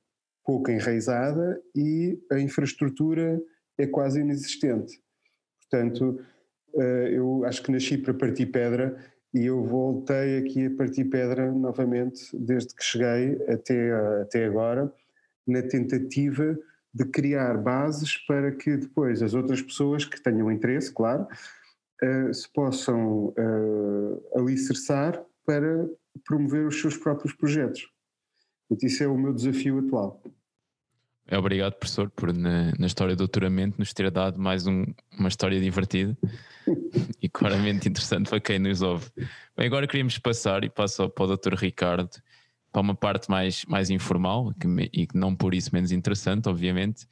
pouco 0.46 0.70
enraizada 0.70 1.60
e 1.76 2.20
a 2.32 2.40
infraestrutura 2.40 3.42
é 3.78 3.88
quase 3.88 4.20
inexistente. 4.20 5.02
Portanto, 5.62 6.20
eh, 6.76 7.10
eu 7.14 7.44
acho 7.46 7.64
que 7.64 7.72
nasci 7.72 7.98
para 7.98 8.14
partir 8.14 8.48
pedra 8.48 8.96
e 9.34 9.46
eu 9.46 9.64
voltei 9.64 10.38
aqui 10.38 10.68
a 10.68 10.76
partir 10.76 11.06
pedra 11.06 11.52
novamente 11.52 12.26
desde 12.38 12.76
que 12.76 12.84
cheguei 12.84 13.42
até, 13.48 13.92
até 14.22 14.46
agora, 14.46 14.94
na 15.48 15.64
tentativa 15.64 16.58
de 16.94 17.06
criar 17.06 17.58
bases 17.58 18.18
para 18.28 18.52
que 18.52 18.78
depois 18.78 19.24
as 19.24 19.34
outras 19.34 19.62
pessoas 19.62 20.06
que 20.06 20.22
tenham 20.22 20.52
interesse, 20.52 20.94
claro, 20.94 21.28
uh, 22.04 22.34
se 22.34 22.48
possam 22.54 23.30
uh, 23.30 24.40
alicerçar 24.40 25.20
para 25.46 25.88
promover 26.26 26.66
os 26.68 26.80
seus 26.80 26.98
próprios 26.98 27.34
projetos. 27.34 27.88
Portanto, 28.68 28.90
isso 28.90 29.04
é 29.04 29.08
o 29.08 29.18
meu 29.18 29.34
desafio 29.34 29.80
atual. 29.80 30.22
É 31.26 31.38
obrigado, 31.38 31.74
professor, 31.76 32.10
por 32.10 32.34
na, 32.34 32.74
na 32.78 32.86
história 32.86 33.16
do 33.16 33.20
doutoramento 33.20 33.80
nos 33.80 33.94
ter 33.94 34.12
dado 34.12 34.40
mais 34.40 34.68
um, 34.68 34.86
uma 35.18 35.30
história 35.30 35.60
divertida 35.60 36.18
e 37.22 37.30
claramente 37.30 37.88
interessante 37.88 38.30
para 38.30 38.42
quem 38.42 38.60
nos 38.60 38.82
ouve. 38.82 39.10
Bem, 39.56 39.68
agora 39.68 39.88
queríamos 39.88 40.18
passar, 40.18 40.64
e 40.66 40.70
passo 40.70 41.10
para 41.10 41.24
o 41.24 41.28
doutor 41.28 41.54
Ricardo, 41.54 42.10
para 42.72 42.82
uma 42.82 42.96
parte 42.96 43.30
mais, 43.30 43.64
mais 43.66 43.90
informal 43.90 44.54
que, 44.60 44.68
e 44.92 45.08
não 45.14 45.34
por 45.34 45.54
isso 45.54 45.70
menos 45.72 45.92
interessante, 45.92 46.50
obviamente, 46.50 47.08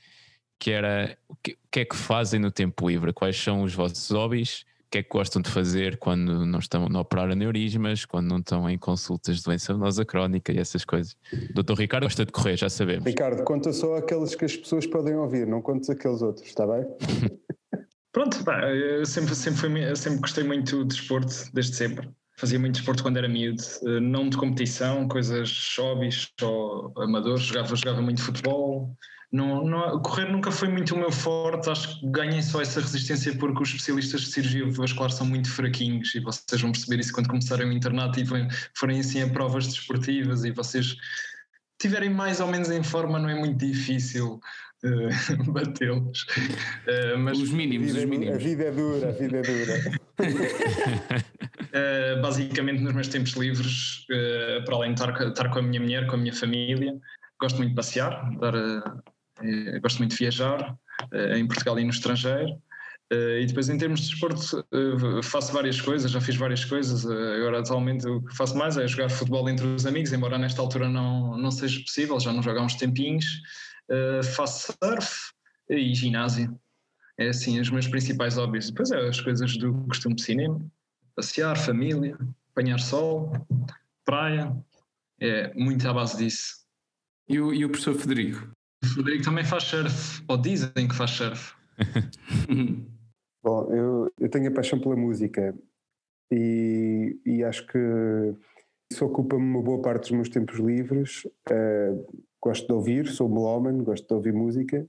que 0.59 0.71
era 0.71 1.17
o 1.27 1.35
que, 1.35 1.53
o 1.53 1.67
que 1.71 1.79
é 1.79 1.85
que 1.85 1.95
fazem 1.95 2.39
no 2.39 2.51
tempo 2.51 2.89
livre? 2.89 3.13
Quais 3.13 3.37
são 3.37 3.63
os 3.63 3.73
vossos 3.73 4.09
hobbies? 4.11 4.65
Que 4.91 4.97
é 4.97 5.03
que 5.03 5.09
gostam 5.09 5.41
de 5.41 5.49
fazer 5.49 5.97
quando 5.97 6.45
não 6.45 6.59
estão 6.59 6.85
a 6.85 6.99
operar 6.99 7.31
aneurismas, 7.31 8.03
quando 8.03 8.27
não 8.27 8.39
estão 8.39 8.69
em 8.69 8.77
consultas 8.77 9.37
de 9.37 9.43
doença 9.43 9.73
venosa 9.73 10.03
crónica 10.03 10.51
e 10.51 10.59
essas 10.59 10.83
coisas. 10.83 11.15
Doutor 11.53 11.79
Ricardo 11.79 12.03
gosta 12.03 12.25
de 12.25 12.31
correr, 12.31 12.57
já 12.57 12.69
sabemos. 12.69 13.05
Ricardo, 13.05 13.41
conta 13.43 13.71
só 13.71 13.95
aqueles 13.95 14.35
que 14.35 14.43
as 14.43 14.55
pessoas 14.55 14.85
podem 14.85 15.15
ouvir, 15.15 15.47
não 15.47 15.61
contes 15.61 15.89
aqueles 15.89 16.21
outros, 16.21 16.45
está 16.45 16.67
bem? 16.67 16.85
Pronto, 18.11 18.43
pá, 18.43 18.67
eu 18.67 19.05
sempre, 19.05 19.33
sempre, 19.33 19.61
fui, 19.61 19.95
sempre 19.95 20.19
gostei 20.19 20.43
muito 20.43 20.83
de 20.83 20.89
desporto, 20.89 21.33
desde 21.53 21.73
sempre. 21.73 22.09
Fazia 22.37 22.59
muito 22.59 22.75
desporto 22.75 23.01
quando 23.01 23.17
era 23.17 23.29
miúdo, 23.29 23.63
eh, 23.85 23.99
não 24.01 24.27
de 24.27 24.35
competição, 24.35 25.07
coisas 25.07 25.73
hobbies 25.77 26.27
ou 26.41 26.91
amadores, 26.97 27.43
jogava, 27.43 27.75
jogava 27.75 28.01
muito 28.01 28.21
futebol, 28.21 28.93
não, 29.31 29.63
não, 29.65 30.01
correr 30.01 30.25
nunca 30.25 30.51
foi 30.51 30.67
muito 30.67 30.93
o 30.93 30.97
meu 30.97 31.11
forte, 31.11 31.69
acho 31.69 31.99
que 31.99 32.11
ganhei 32.11 32.41
só 32.41 32.61
essa 32.61 32.81
resistência 32.81 33.33
porque 33.37 33.63
os 33.63 33.69
especialistas 33.69 34.21
de 34.21 34.27
cirurgia 34.27 34.69
vascular 34.69 35.09
são 35.09 35.25
muito 35.25 35.49
fraquinhos 35.49 36.13
e 36.13 36.19
vocês 36.19 36.61
vão 36.61 36.71
perceber 36.71 36.99
isso 36.99 37.13
quando 37.13 37.29
começarem 37.29 37.67
o 37.67 37.71
internato 37.71 38.19
e 38.19 38.25
forem 38.75 38.99
assim 38.99 39.21
a 39.21 39.29
provas 39.29 39.67
desportivas 39.67 40.43
e 40.43 40.51
vocês 40.51 40.97
tiverem 41.81 42.09
mais 42.09 42.41
ou 42.41 42.47
menos 42.47 42.69
em 42.69 42.83
forma, 42.83 43.17
não 43.17 43.29
é 43.29 43.35
muito 43.35 43.65
difícil 43.65 44.39
uh, 44.83 45.43
batê-los. 45.51 46.23
Uh, 46.23 47.17
mas 47.17 47.39
os 47.39 47.51
mínimos, 47.51 47.95
os 47.95 48.05
mínimos. 48.05 48.35
A 48.35 48.37
vida 48.37 48.63
é 48.65 48.71
dura, 48.71 49.09
a 49.09 49.11
vida 49.11 49.37
é 49.37 49.41
dura. 49.41 49.79
uh, 52.19 52.21
basicamente, 52.21 52.81
nos 52.81 52.93
meus 52.93 53.07
tempos 53.07 53.31
livres, 53.31 54.05
para 54.65 54.75
além 54.75 54.93
de 54.93 55.01
estar, 55.01 55.27
estar, 55.27 55.49
com 55.49 55.59
a 55.59 55.61
minha 55.61 55.81
mulher, 55.81 56.05
com 56.05 56.15
a 56.15 56.19
minha 56.19 56.33
família, 56.33 56.93
gosto 57.39 57.57
muito 57.57 57.69
de 57.69 57.75
passear, 57.75 58.29
dar 58.37 58.53
gosto 59.81 59.99
muito 59.99 60.11
de 60.11 60.17
viajar 60.17 60.75
eh, 61.11 61.37
em 61.37 61.47
Portugal 61.47 61.79
e 61.79 61.83
no 61.83 61.89
estrangeiro. 61.89 62.61
Uh, 63.11 63.39
e 63.41 63.45
depois, 63.45 63.67
em 63.67 63.77
termos 63.77 63.99
de 63.99 64.09
desporto, 64.09 64.65
faço 65.21 65.51
várias 65.51 65.81
coisas, 65.81 66.09
já 66.09 66.21
fiz 66.21 66.37
várias 66.37 66.63
coisas. 66.63 67.05
Agora, 67.05 67.59
atualmente, 67.59 68.07
o 68.07 68.21
que 68.21 68.33
faço 68.33 68.57
mais 68.57 68.77
é 68.77 68.87
jogar 68.87 69.09
futebol 69.09 69.49
entre 69.49 69.65
os 69.65 69.85
amigos, 69.85 70.13
embora 70.13 70.37
nesta 70.37 70.61
altura 70.61 70.87
não, 70.87 71.37
não 71.37 71.51
seja 71.51 71.81
possível, 71.81 72.17
já 72.21 72.31
não 72.31 72.41
jogo 72.41 72.59
há 72.59 72.63
uns 72.63 72.75
tempinhos. 72.75 73.25
faço 74.33 74.73
surf 74.81 75.33
e 75.69 75.93
ginásio. 75.93 76.57
É 77.17 77.27
assim, 77.27 77.59
os 77.59 77.69
meus 77.69 77.85
principais 77.85 78.37
hobbies. 78.37 78.69
Depois 78.69 78.91
é 78.91 79.09
as 79.09 79.19
coisas 79.19 79.57
do 79.57 79.73
costume 79.87 80.15
de 80.15 80.21
cinema: 80.21 80.61
passear, 81.13 81.57
família, 81.57 82.17
apanhar 82.51 82.79
sol, 82.79 83.33
praia. 84.05 84.55
É 85.19 85.53
muito 85.53 85.87
à 85.87 85.93
base 85.93 86.17
disso. 86.17 86.61
E 87.27 87.39
o, 87.39 87.53
e 87.53 87.63
o 87.63 87.69
professor 87.69 87.93
Federico? 87.93 88.51
O 88.83 89.23
também 89.23 89.45
faz 89.45 89.63
surf, 89.63 90.23
ou 90.27 90.37
dizem 90.37 90.87
que 90.87 90.95
faz 90.95 91.11
surf. 91.11 91.53
Bom, 93.43 93.73
eu, 93.73 94.11
eu 94.19 94.29
tenho 94.29 94.49
a 94.49 94.53
paixão 94.53 94.79
pela 94.79 94.95
música 94.95 95.55
e, 96.31 97.19
e 97.25 97.43
acho 97.43 97.65
que 97.67 97.77
isso 98.91 99.05
ocupa-me 99.05 99.43
uma 99.43 99.61
boa 99.61 99.81
parte 99.81 100.01
dos 100.01 100.11
meus 100.11 100.29
tempos 100.29 100.59
livres. 100.59 101.25
Uh, 101.49 102.05
gosto 102.43 102.67
de 102.67 102.73
ouvir, 102.73 103.07
sou 103.07 103.29
melómano, 103.29 103.83
gosto 103.83 104.07
de 104.07 104.13
ouvir 104.13 104.33
música, 104.33 104.85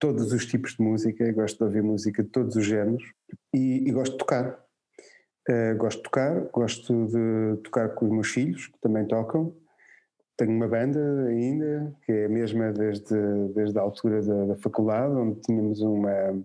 todos 0.00 0.32
os 0.32 0.46
tipos 0.46 0.74
de 0.74 0.82
música, 0.82 1.30
gosto 1.32 1.58
de 1.58 1.64
ouvir 1.64 1.82
música 1.82 2.22
de 2.22 2.28
todos 2.30 2.56
os 2.56 2.66
géneros 2.66 3.04
e, 3.54 3.88
e 3.88 3.92
gosto 3.92 4.12
de 4.12 4.18
tocar. 4.18 4.58
Uh, 5.48 5.76
gosto 5.76 5.98
de 5.98 6.02
tocar, 6.02 6.40
gosto 6.50 7.06
de 7.06 7.62
tocar 7.62 7.90
com 7.90 8.06
os 8.06 8.12
meus 8.12 8.28
filhos, 8.28 8.66
que 8.66 8.80
também 8.80 9.06
tocam, 9.06 9.54
tenho 10.44 10.56
uma 10.56 10.66
banda 10.66 11.26
ainda, 11.28 11.94
que 12.04 12.12
é 12.12 12.24
a 12.26 12.28
mesma 12.28 12.72
desde, 12.72 13.14
desde 13.54 13.78
a 13.78 13.82
altura 13.82 14.20
da, 14.22 14.46
da 14.46 14.56
faculdade, 14.56 15.14
onde 15.14 15.40
tínhamos 15.40 15.80
uma, 15.80 16.44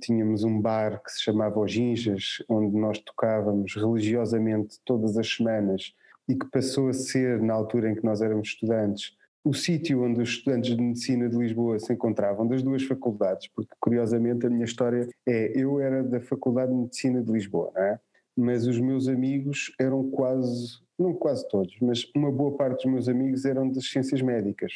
tínhamos 0.00 0.42
um 0.42 0.60
bar 0.60 1.00
que 1.02 1.12
se 1.12 1.22
chamava 1.22 1.60
Os 1.60 1.70
Ginjas, 1.70 2.42
onde 2.48 2.76
nós 2.76 2.98
tocávamos 2.98 3.74
religiosamente 3.76 4.78
todas 4.84 5.16
as 5.16 5.28
semanas 5.28 5.94
e 6.28 6.34
que 6.34 6.50
passou 6.50 6.88
a 6.88 6.92
ser, 6.92 7.40
na 7.40 7.54
altura 7.54 7.90
em 7.90 7.94
que 7.94 8.04
nós 8.04 8.20
éramos 8.20 8.48
estudantes, 8.48 9.16
o 9.44 9.54
sítio 9.54 10.02
onde 10.02 10.20
os 10.20 10.30
estudantes 10.30 10.76
de 10.76 10.82
medicina 10.82 11.28
de 11.28 11.36
Lisboa 11.36 11.78
se 11.78 11.92
encontravam, 11.92 12.48
das 12.48 12.64
duas 12.64 12.82
faculdades, 12.82 13.48
porque 13.54 13.72
curiosamente 13.78 14.44
a 14.44 14.50
minha 14.50 14.64
história 14.64 15.08
é: 15.24 15.52
eu 15.54 15.80
era 15.80 16.02
da 16.02 16.20
Faculdade 16.20 16.72
de 16.72 16.78
Medicina 16.78 17.22
de 17.22 17.30
Lisboa, 17.30 17.70
não 17.72 17.82
é? 17.82 18.00
mas 18.36 18.66
os 18.66 18.78
meus 18.80 19.06
amigos 19.08 19.72
eram 19.78 20.10
quase, 20.10 20.78
não 20.98 21.14
quase 21.14 21.46
todos, 21.48 21.76
mas 21.80 22.10
uma 22.14 22.30
boa 22.30 22.56
parte 22.56 22.84
dos 22.84 22.92
meus 22.92 23.08
amigos 23.08 23.44
eram 23.44 23.70
das 23.70 23.88
ciências 23.88 24.22
médicas, 24.22 24.72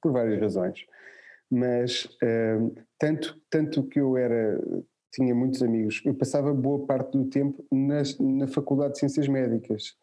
por 0.00 0.12
várias 0.12 0.40
razões. 0.40 0.86
Mas 1.50 2.04
uh, 2.04 2.74
tanto, 2.98 3.40
tanto 3.50 3.82
que 3.84 4.00
eu 4.00 4.16
era, 4.16 4.60
tinha 5.12 5.34
muitos 5.34 5.62
amigos, 5.62 6.02
eu 6.04 6.14
passava 6.14 6.52
boa 6.52 6.86
parte 6.86 7.12
do 7.12 7.24
tempo 7.26 7.64
nas, 7.70 8.18
na 8.18 8.46
Faculdade 8.46 8.94
de 8.94 8.98
Ciências 9.00 9.28
Médicas 9.28 9.94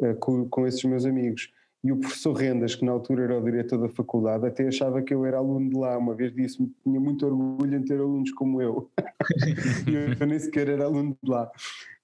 uh, 0.00 0.14
com, 0.16 0.48
com 0.48 0.66
esses 0.66 0.82
meus 0.84 1.04
amigos. 1.04 1.52
E 1.84 1.92
o 1.92 2.00
professor 2.00 2.32
Rendas, 2.32 2.74
que 2.74 2.84
na 2.84 2.90
altura 2.90 3.24
era 3.24 3.38
o 3.38 3.44
diretor 3.44 3.78
da 3.78 3.88
faculdade, 3.88 4.44
até 4.44 4.66
achava 4.66 5.00
que 5.02 5.14
eu 5.14 5.24
era 5.24 5.36
aluno 5.36 5.70
de 5.70 5.76
lá. 5.76 5.96
Uma 5.96 6.16
vez 6.16 6.34
disse-me 6.34 6.74
tinha 6.82 6.98
muito 6.98 7.24
orgulho 7.24 7.76
em 7.76 7.84
ter 7.84 8.00
alunos 8.00 8.32
como 8.32 8.60
eu. 8.60 8.90
eu 10.18 10.26
nem 10.26 10.38
sequer 10.38 10.68
era 10.68 10.84
aluno 10.84 11.16
de 11.22 11.30
lá, 11.30 11.48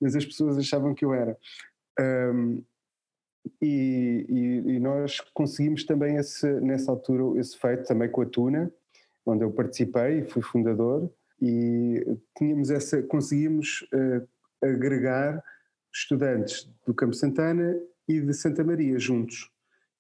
mas 0.01 0.15
as 0.15 0.25
pessoas 0.25 0.57
achavam 0.57 0.95
que 0.95 1.05
eu 1.05 1.13
era. 1.13 1.37
Um, 2.01 2.63
e, 3.61 4.27
e, 4.29 4.73
e, 4.75 4.81
nós 4.81 5.21
conseguimos 5.35 5.85
também 5.85 6.17
esse, 6.17 6.49
nessa 6.61 6.91
altura 6.91 7.39
esse 7.41 7.59
feito 7.59 7.85
também 7.85 8.09
com 8.09 8.23
a 8.23 8.27
Tuna, 8.27 8.73
onde 9.27 9.45
eu 9.45 9.51
participei 9.51 10.21
e 10.21 10.31
fui 10.31 10.43
fundador, 10.43 11.11
e 11.41 12.05
tínhamos 12.37 12.71
essa, 12.71 13.03
conseguimos 13.03 13.83
uh, 13.93 14.27
agregar 14.65 15.43
estudantes 15.93 16.71
do 16.87 16.95
Campo 16.95 17.15
Santana 17.15 17.77
e 18.09 18.21
de 18.21 18.33
Santa 18.33 18.63
Maria 18.63 18.99
juntos. 18.99 19.51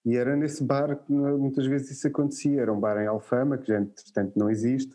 E 0.05 0.17
era 0.17 0.35
nesse 0.37 0.65
bar 0.65 0.97
que 0.97 1.13
muitas 1.13 1.67
vezes 1.67 1.93
isso 1.93 2.09
acontecia. 2.09 2.61
Era 2.61 2.73
um 2.73 2.81
bar 2.81 3.01
em 3.01 3.07
Alfama, 3.07 3.59
que 3.59 3.69
já 3.69 3.81
entretanto 3.81 4.37
não 4.37 4.51
existe, 4.51 4.95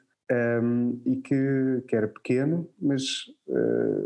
um, 0.61 1.01
e 1.05 1.17
que, 1.17 1.83
que 1.87 1.95
era 1.95 2.07
pequeno, 2.07 2.69
mas 2.79 3.27
uh, 3.47 3.96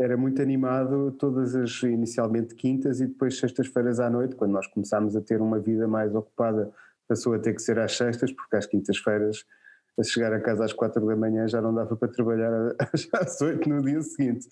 era 0.00 0.16
muito 0.16 0.40
animado 0.40 1.12
todas 1.12 1.54
as, 1.54 1.82
inicialmente 1.82 2.54
quintas 2.54 3.00
e 3.00 3.06
depois 3.06 3.38
sextas-feiras 3.38 4.00
à 4.00 4.08
noite, 4.08 4.34
quando 4.34 4.52
nós 4.52 4.66
começámos 4.66 5.14
a 5.14 5.20
ter 5.20 5.42
uma 5.42 5.58
vida 5.58 5.86
mais 5.86 6.14
ocupada, 6.14 6.72
passou 7.06 7.34
a 7.34 7.38
ter 7.38 7.54
que 7.54 7.60
ser 7.60 7.78
às 7.78 7.96
sextas, 7.96 8.32
porque 8.32 8.56
às 8.56 8.66
quintas-feiras, 8.66 9.44
a 9.98 10.02
chegar 10.02 10.32
a 10.32 10.40
casa 10.40 10.64
às 10.64 10.72
quatro 10.72 11.06
da 11.06 11.14
manhã 11.14 11.46
já 11.46 11.60
não 11.60 11.74
dava 11.74 11.94
para 11.96 12.08
trabalhar 12.08 12.74
às 13.20 13.40
oito 13.42 13.68
no 13.68 13.82
dia 13.82 14.00
seguinte. 14.00 14.48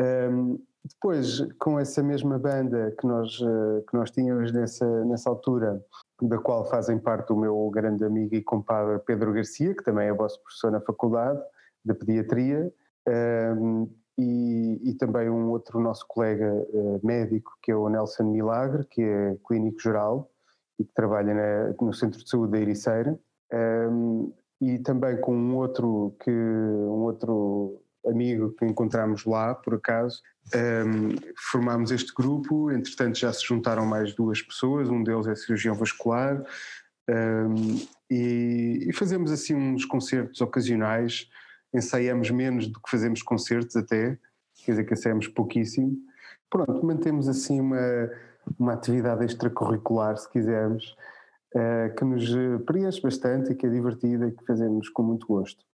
Um, 0.00 0.58
depois, 0.84 1.40
com 1.58 1.78
essa 1.78 2.02
mesma 2.02 2.38
banda 2.38 2.94
que 2.98 3.06
nós, 3.06 3.38
eh, 3.40 3.84
que 3.88 3.96
nós 3.96 4.10
tínhamos 4.10 4.52
nessa, 4.52 5.04
nessa 5.06 5.30
altura, 5.30 5.82
da 6.20 6.36
qual 6.36 6.68
fazem 6.68 6.98
parte 6.98 7.32
o 7.32 7.36
meu 7.36 7.70
grande 7.70 8.04
amigo 8.04 8.34
e 8.34 8.42
compadre 8.42 8.98
Pedro 8.98 9.32
Garcia, 9.32 9.74
que 9.74 9.82
também 9.82 10.08
é 10.08 10.12
vosso 10.12 10.42
professor 10.42 10.70
na 10.70 10.82
faculdade 10.82 11.40
de 11.82 11.94
pediatria, 11.94 12.70
um, 13.08 13.88
e, 14.18 14.90
e, 14.90 14.94
também 14.94 15.28
um 15.28 15.50
outro 15.50 15.80
nosso 15.80 16.06
colega 16.06 16.52
uh, 16.52 17.00
médico, 17.02 17.52
que 17.62 17.72
é 17.72 17.76
o 17.76 17.88
Nelson 17.88 18.24
Milagre, 18.24 18.86
que 18.88 19.02
é 19.02 19.36
clínico 19.46 19.80
geral 19.80 20.30
e 20.78 20.84
que 20.84 20.94
trabalha 20.94 21.34
na, 21.34 21.74
no 21.80 21.92
Centro 21.92 22.22
de 22.22 22.28
Saúde 22.28 22.52
da 22.52 22.58
Ericeira, 22.58 23.18
um, 23.90 24.32
e 24.60 24.78
também 24.78 25.20
com 25.20 25.36
um 25.36 25.56
outro, 25.56 26.16
que, 26.22 26.30
um 26.30 27.02
outro 27.02 27.80
amigo 28.06 28.54
que 28.58 28.64
encontramos 28.64 29.24
lá, 29.24 29.54
por 29.54 29.74
acaso, 29.74 30.22
um, 30.54 31.14
formámos 31.50 31.90
este 31.90 32.12
grupo, 32.14 32.70
entretanto 32.70 33.18
já 33.18 33.32
se 33.32 33.44
juntaram 33.44 33.86
mais 33.86 34.14
duas 34.14 34.42
pessoas, 34.42 34.88
um 34.88 35.02
deles 35.02 35.26
é 35.26 35.34
cirurgião 35.34 35.74
vascular, 35.74 36.44
um, 37.08 37.76
e, 38.10 38.86
e, 38.88 38.92
fazemos 38.92 39.30
assim 39.30 39.54
uns 39.54 39.84
concertos 39.84 40.40
ocasionais, 40.40 41.28
ensaiamos 41.74 42.30
menos 42.30 42.68
do 42.68 42.80
que 42.80 42.90
fazemos 42.90 43.22
concertos 43.22 43.76
até, 43.76 44.18
quer 44.64 44.72
dizer 44.72 44.84
que 44.84 44.94
ensaiamos 44.94 45.28
pouquíssimo. 45.28 45.96
Pronto, 46.48 46.84
mantemos 46.86 47.28
assim 47.28 47.60
uma, 47.60 48.10
uma 48.58 48.72
atividade 48.74 49.24
extracurricular, 49.24 50.16
se 50.16 50.30
quisermos, 50.30 50.94
uh, 51.54 51.94
que 51.96 52.04
nos 52.04 52.24
preenche 52.64 53.00
bastante 53.00 53.52
e 53.52 53.54
que 53.54 53.66
é 53.66 53.70
divertida 53.70 54.28
e 54.28 54.32
que 54.32 54.44
fazemos 54.46 54.88
com 54.88 55.02
muito 55.02 55.26
gosto. 55.26 55.64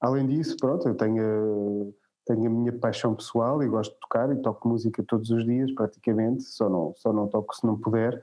Além 0.00 0.26
disso, 0.26 0.56
pronto, 0.60 0.86
eu 0.86 0.94
tenho, 0.94 1.94
tenho 2.26 2.46
a 2.46 2.50
minha 2.50 2.72
paixão 2.72 3.14
pessoal 3.14 3.62
e 3.62 3.68
gosto 3.68 3.94
de 3.94 4.00
tocar 4.00 4.30
e 4.30 4.36
toco 4.36 4.68
música 4.68 5.02
todos 5.02 5.30
os 5.30 5.44
dias 5.44 5.72
praticamente, 5.72 6.42
só 6.42 6.68
não, 6.68 6.92
só 6.96 7.12
não 7.12 7.28
toco 7.28 7.54
se 7.54 7.66
não 7.66 7.78
puder. 7.78 8.22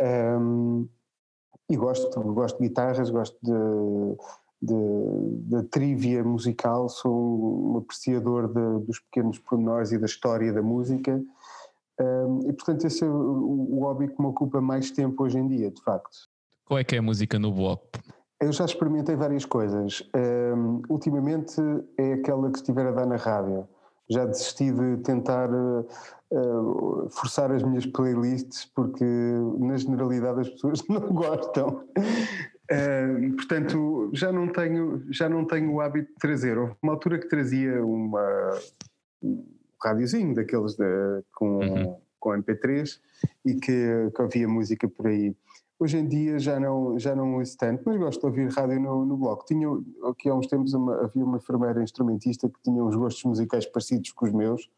Um, 0.00 0.88
e 1.68 1.76
gosto, 1.76 2.20
gosto 2.32 2.60
de 2.60 2.68
guitarras, 2.68 3.10
gosto 3.10 3.36
de, 3.42 4.16
de 4.62 5.62
trivia 5.64 6.22
musical, 6.22 6.88
sou 6.88 7.74
um 7.74 7.78
apreciador 7.78 8.46
de, 8.46 8.86
dos 8.86 9.00
pequenos 9.00 9.38
pormenores 9.38 9.90
e 9.90 9.98
da 9.98 10.06
história 10.06 10.52
da 10.52 10.62
música. 10.62 11.20
Um, 12.00 12.48
e 12.48 12.52
portanto 12.52 12.86
esse 12.86 13.04
é 13.04 13.06
o, 13.06 13.12
o 13.12 13.80
hobby 13.80 14.08
que 14.08 14.20
me 14.20 14.28
ocupa 14.28 14.60
mais 14.60 14.90
tempo 14.90 15.24
hoje 15.24 15.38
em 15.38 15.48
dia, 15.48 15.70
de 15.70 15.82
facto. 15.82 16.28
Qual 16.64 16.78
é 16.78 16.84
que 16.84 16.94
é 16.94 16.98
a 16.98 17.02
música 17.02 17.38
no 17.38 17.52
bloco? 17.52 17.86
Eu 18.40 18.52
já 18.52 18.64
experimentei 18.64 19.14
várias 19.14 19.44
coisas. 19.44 20.02
Um, 20.16 20.82
ultimamente 20.88 21.60
é 21.98 22.14
aquela 22.14 22.50
que 22.50 22.58
estiver 22.58 22.86
a 22.86 22.90
dar 22.90 23.06
na 23.06 23.16
rádio. 23.16 23.68
Já 24.10 24.24
desisti 24.26 24.72
de 24.72 24.96
tentar 24.98 25.48
uh, 25.50 27.08
forçar 27.10 27.52
as 27.52 27.62
minhas 27.62 27.86
playlists 27.86 28.64
porque, 28.74 29.04
na 29.58 29.76
generalidade, 29.76 30.40
as 30.40 30.48
pessoas 30.48 30.82
não 30.88 31.00
gostam. 31.12 31.84
Uh, 32.70 33.34
portanto, 33.36 34.10
já 34.14 34.32
não, 34.32 34.48
tenho, 34.48 35.04
já 35.10 35.28
não 35.28 35.44
tenho 35.44 35.72
o 35.72 35.80
hábito 35.80 36.08
de 36.08 36.18
trazer. 36.18 36.56
Houve 36.56 36.74
uma 36.82 36.92
altura 36.92 37.18
que 37.18 37.28
trazia 37.28 37.84
uma, 37.84 38.58
um 39.22 39.44
rádiozinho 39.82 40.34
daqueles 40.34 40.74
de, 40.76 41.22
com, 41.34 41.58
uhum. 41.58 41.96
com 42.18 42.30
MP3 42.30 42.98
e 43.44 43.54
que, 43.54 44.10
que 44.14 44.22
ouvia 44.22 44.48
música 44.48 44.88
por 44.88 45.08
aí. 45.08 45.34
Hoje 45.78 45.98
em 45.98 46.06
dia 46.06 46.38
já 46.38 46.60
não, 46.60 46.96
já 46.96 47.14
não 47.16 47.34
ouço 47.34 47.56
tanto, 47.56 47.82
mas 47.84 47.98
gosto 47.98 48.20
de 48.20 48.26
ouvir 48.26 48.48
rádio 48.52 48.80
no, 48.80 49.04
no 49.04 49.16
bloco. 49.16 49.44
Tinha, 49.44 49.66
aqui 50.08 50.28
há 50.28 50.34
uns 50.34 50.46
tempos 50.46 50.72
uma, 50.74 51.04
havia 51.04 51.24
uma 51.24 51.38
enfermeira 51.38 51.82
instrumentista 51.82 52.48
que 52.48 52.62
tinha 52.62 52.82
uns 52.84 52.94
gostos 52.94 53.24
musicais 53.24 53.66
parecidos 53.66 54.12
com 54.12 54.26
os 54.26 54.32
meus 54.32 54.70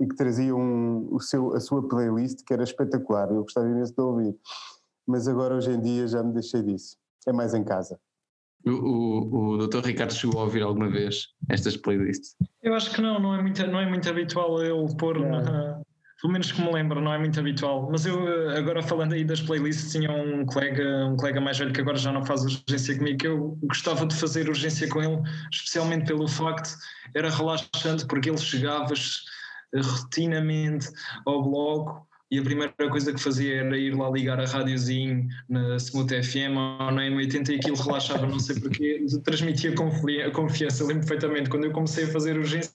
e 0.00 0.06
que 0.06 0.16
trazia 0.16 0.54
um, 0.54 1.08
o 1.12 1.20
seu, 1.20 1.54
a 1.54 1.60
sua 1.60 1.86
playlist 1.86 2.44
que 2.44 2.52
era 2.52 2.62
espetacular, 2.62 3.30
eu 3.30 3.42
gostava 3.42 3.68
imenso 3.68 3.94
de 3.94 4.00
ouvir. 4.00 4.36
Mas 5.06 5.26
agora 5.26 5.54
hoje 5.54 5.72
em 5.72 5.80
dia 5.80 6.06
já 6.06 6.22
me 6.22 6.32
deixei 6.32 6.62
disso, 6.62 6.96
é 7.26 7.32
mais 7.32 7.54
em 7.54 7.64
casa. 7.64 7.98
O, 8.66 8.70
o, 8.70 9.50
o 9.52 9.66
Dr. 9.66 9.86
Ricardo 9.86 10.12
chegou 10.12 10.40
a 10.40 10.44
ouvir 10.44 10.62
alguma 10.62 10.90
vez 10.90 11.28
estas 11.48 11.76
playlists? 11.76 12.36
Eu 12.62 12.74
acho 12.74 12.90
que 12.92 13.00
não, 13.00 13.20
não 13.20 13.34
é 13.34 13.42
muito, 13.42 13.66
não 13.66 13.80
é 13.80 13.88
muito 13.88 14.08
habitual 14.08 14.62
ele 14.62 14.96
pôr 14.96 15.18
na, 15.20 15.80
pelo 16.20 16.32
menos 16.32 16.50
que 16.50 16.60
me 16.60 16.72
lembro, 16.72 17.00
não 17.00 17.12
é 17.12 17.18
muito 17.18 17.38
habitual. 17.38 17.88
Mas 17.90 18.04
eu, 18.04 18.28
eh, 18.28 18.58
agora 18.58 18.82
falando 18.82 19.12
aí 19.12 19.24
das 19.24 19.40
playlists, 19.40 19.92
tinha 19.92 20.10
um 20.10 20.44
colega, 20.44 21.06
um 21.06 21.16
colega 21.16 21.40
mais 21.40 21.58
velho 21.58 21.72
que 21.72 21.80
agora 21.80 21.96
já 21.96 22.12
não 22.12 22.24
faz 22.24 22.42
urgência 22.42 22.96
comigo, 22.96 23.18
que 23.18 23.28
eu 23.28 23.58
gostava 23.62 24.04
de 24.04 24.16
fazer 24.16 24.48
urgência 24.48 24.88
com 24.88 25.00
ele, 25.00 25.22
especialmente 25.52 26.06
pelo 26.06 26.26
facto, 26.26 26.70
era 27.14 27.30
relaxante, 27.30 28.04
porque 28.06 28.28
ele 28.28 28.38
chegava 28.38 28.92
rotinamente 29.72 30.88
ao 31.24 31.42
bloco 31.42 32.07
e 32.30 32.38
a 32.38 32.42
primeira 32.42 32.72
coisa 32.90 33.12
que 33.12 33.20
fazia 33.20 33.56
era 33.56 33.78
ir 33.78 33.94
lá 33.94 34.10
ligar 34.10 34.38
a 34.38 34.44
rádiozinho 34.44 35.26
na 35.48 35.76
Smooth 35.76 36.22
FM 36.22 36.56
ou 36.56 36.90
na 36.90 37.02
M80 37.02 37.48
e 37.48 37.54
aquilo 37.54 37.76
relaxava, 37.76 38.26
não 38.26 38.38
sei 38.38 38.60
porquê, 38.60 39.04
transmitia 39.24 39.74
confiança. 40.32 40.84
Lembro 40.84 41.06
perfeitamente, 41.06 41.48
quando 41.48 41.64
eu 41.64 41.72
comecei 41.72 42.04
a 42.04 42.08
fazer 42.08 42.36
urgência, 42.36 42.70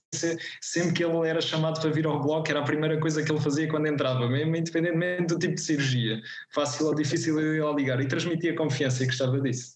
sempre 0.59 0.93
que 0.93 1.03
ele 1.03 1.27
era 1.27 1.39
chamado 1.39 1.79
para 1.79 1.91
vir 1.91 2.07
ao 2.07 2.19
bloco, 2.19 2.49
era 2.49 2.61
a 2.61 2.63
primeira 2.63 2.99
coisa 2.99 3.21
que 3.21 3.31
ele 3.31 3.41
fazia 3.41 3.67
quando 3.67 3.85
entrava, 3.85 4.27
mesmo 4.27 4.55
independentemente 4.55 5.27
do 5.27 5.37
tipo 5.37 5.53
de 5.53 5.61
cirurgia, 5.61 6.19
fácil 6.51 6.87
ou 6.87 6.95
difícil 6.95 7.37
de 7.37 7.61
ligar, 7.75 8.01
e 8.01 8.07
transmitia 8.07 8.55
confiança 8.55 9.03
e 9.03 9.05
gostava 9.05 9.39
disso. 9.39 9.75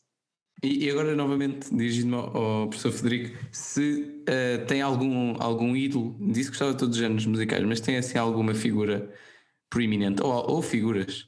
E, 0.63 0.89
agora, 0.89 1.15
novamente, 1.15 1.69
dirigindo-me 1.71 2.15
ao, 2.15 2.67
professor 2.67 2.91
Federico, 2.91 3.37
se 3.51 4.23
uh, 4.27 4.65
tem 4.65 4.81
algum, 4.81 5.35
algum 5.39 5.75
ídolo, 5.75 6.17
disse 6.19 6.45
que 6.45 6.49
gostava 6.49 6.71
de 6.71 6.79
todos 6.79 6.95
os 6.95 6.99
géneros 6.99 7.27
musicais, 7.27 7.63
mas 7.63 7.79
tem 7.79 7.95
assim 7.95 8.17
alguma 8.17 8.55
figura 8.55 9.07
preeminente, 9.69 10.21
ou, 10.21 10.51
ou 10.51 10.61
figuras. 10.61 11.27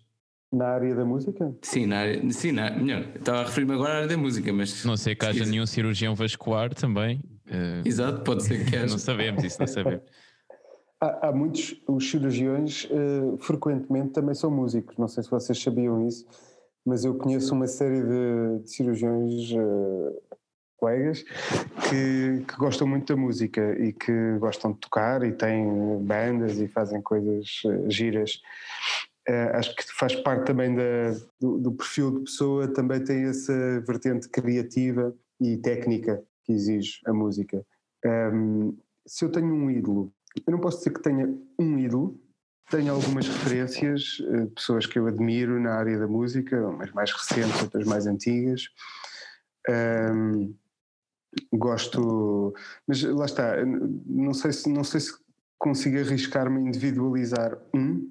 Na 0.51 0.69
área 0.69 0.95
da 0.95 1.05
música? 1.05 1.55
Sim, 1.61 1.85
na 1.85 1.99
área, 1.99 2.31
sim 2.31 2.51
na, 2.51 2.71
melhor, 2.71 3.05
estava 3.15 3.41
a 3.41 3.43
referir-me 3.43 3.73
agora 3.73 3.93
à 3.93 3.95
área 3.97 4.07
da 4.07 4.17
música, 4.17 4.51
mas. 4.51 4.83
Não 4.83 4.97
sei 4.97 5.15
que 5.15 5.25
haja 5.25 5.45
nenhum 5.45 5.65
cirurgião 5.65 6.15
vascular 6.15 6.73
também. 6.73 7.21
Uh, 7.47 7.87
Exato, 7.87 8.23
pode 8.23 8.43
ser 8.43 8.65
que 8.65 8.75
haja. 8.77 8.87
Não 8.87 8.97
sabemos 8.97 9.43
isso, 9.43 9.59
não 9.59 9.67
sabemos. 9.67 10.03
há, 10.99 11.27
há, 11.27 11.31
muitos, 11.31 11.79
os 11.87 12.09
cirurgiões 12.09 12.85
uh, 12.85 13.37
frequentemente 13.37 14.09
também 14.09 14.33
são 14.33 14.49
músicos, 14.49 14.97
não 14.97 15.07
sei 15.07 15.23
se 15.23 15.29
vocês 15.29 15.61
sabiam 15.61 16.07
isso, 16.07 16.25
mas 16.83 17.05
eu 17.05 17.13
conheço 17.15 17.53
uma 17.53 17.67
série 17.67 18.01
de, 18.01 18.63
de 18.63 18.71
cirurgiões 18.71 19.51
uh, 19.51 20.28
colegas 20.79 21.23
que, 21.89 22.43
que, 22.47 22.57
gostam 22.57 22.87
muito 22.87 23.13
da 23.13 23.19
música 23.19 23.77
e 23.79 23.93
que 23.93 24.37
gostam 24.39 24.71
de 24.71 24.79
tocar 24.79 25.23
e 25.23 25.31
têm 25.31 25.65
bandas 26.01 26.59
e 26.59 26.67
fazem 26.67 27.01
coisas 27.01 27.61
uh, 27.65 27.89
giras. 27.89 28.41
Uh, 29.27 29.55
acho 29.55 29.75
que 29.75 29.83
faz 29.93 30.15
parte 30.15 30.45
também 30.45 30.73
da, 30.73 31.11
do, 31.39 31.59
do, 31.59 31.71
perfil 31.73 32.11
de 32.11 32.23
pessoa, 32.23 32.67
também 32.67 33.03
tem 33.03 33.25
essa 33.25 33.53
vertente 33.81 34.27
criativa 34.29 35.13
e 35.39 35.57
técnica 35.57 36.23
que 36.43 36.53
exige 36.53 36.99
a 37.05 37.13
música. 37.13 37.63
Um, 38.05 38.75
se 39.05 39.25
eu 39.25 39.31
tenho 39.31 39.53
um 39.53 39.69
ídolo, 39.69 40.11
eu 40.47 40.51
não 40.51 40.59
posso 40.59 40.79
dizer 40.79 40.91
que 40.91 41.01
tenha 41.01 41.27
um 41.59 41.77
ídolo, 41.77 42.19
tenho 42.71 42.93
algumas 42.93 43.27
referências, 43.27 44.19
uh, 44.19 44.47
pessoas 44.51 44.85
que 44.85 44.97
eu 44.97 45.07
admiro 45.07 45.59
na 45.59 45.73
área 45.73 45.99
da 45.99 46.07
música, 46.07 46.67
umas 46.67 46.91
mais 46.91 47.11
recentes, 47.11 47.61
outras 47.61 47.85
mais 47.85 48.07
antigas. 48.07 48.69
Um, 49.69 50.55
gosto, 51.53 52.53
mas 52.87 53.01
lá 53.03 53.25
está, 53.25 53.55
não 54.05 54.33
sei 54.33 54.51
se, 54.51 54.69
não 54.69 54.83
sei 54.83 54.99
se 54.99 55.13
consigo 55.57 55.99
arriscar-me 55.99 56.57
a 56.57 56.61
individualizar 56.61 57.57
um. 57.73 58.09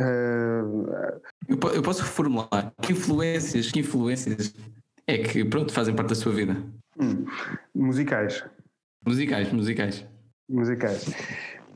Uh, 0.00 1.20
eu, 1.48 1.82
posso 1.82 2.02
reformular. 2.02 2.72
Que 2.82 2.92
influências, 2.92 3.70
que 3.70 3.80
influências 3.80 4.54
é 5.06 5.18
que 5.18 5.44
pronto, 5.44 5.72
fazem 5.72 5.94
parte 5.94 6.08
da 6.10 6.14
sua 6.14 6.32
vida? 6.32 6.56
Hum, 6.98 7.26
musicais. 7.74 8.44
Musicais, 9.06 9.52
musicais. 9.52 10.06
Musicais. 10.48 11.06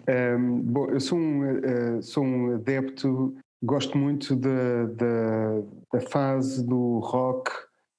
Um, 0.08 0.60
bom, 0.62 0.86
eu 0.86 1.00
sou 1.00 1.18
um, 1.18 1.58
uh, 1.98 2.02
sou 2.02 2.24
um 2.24 2.54
adepto, 2.54 3.36
gosto 3.62 3.98
muito 3.98 4.34
da, 4.34 4.86
da, 4.86 5.62
da 5.92 6.00
fase 6.08 6.66
do 6.66 6.98
rock, 7.00 7.50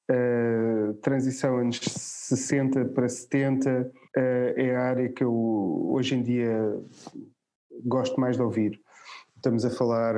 uh, 0.10 0.93
transição 0.95 1.57
anos 1.57 1.80
60 1.80 2.86
para 2.86 3.07
70, 3.07 3.70
uh, 3.70 4.20
é 4.55 4.76
a 4.76 4.82
área 4.82 5.10
que 5.10 5.24
eu 5.24 5.34
hoje 5.91 6.16
em 6.16 6.24
dia 6.24 6.78
gosto 7.86 8.20
mais 8.20 8.36
de 8.36 8.41
ouvir. 8.41 8.80
Estamos 9.36 9.64
a 9.64 9.70
falar, 9.70 10.16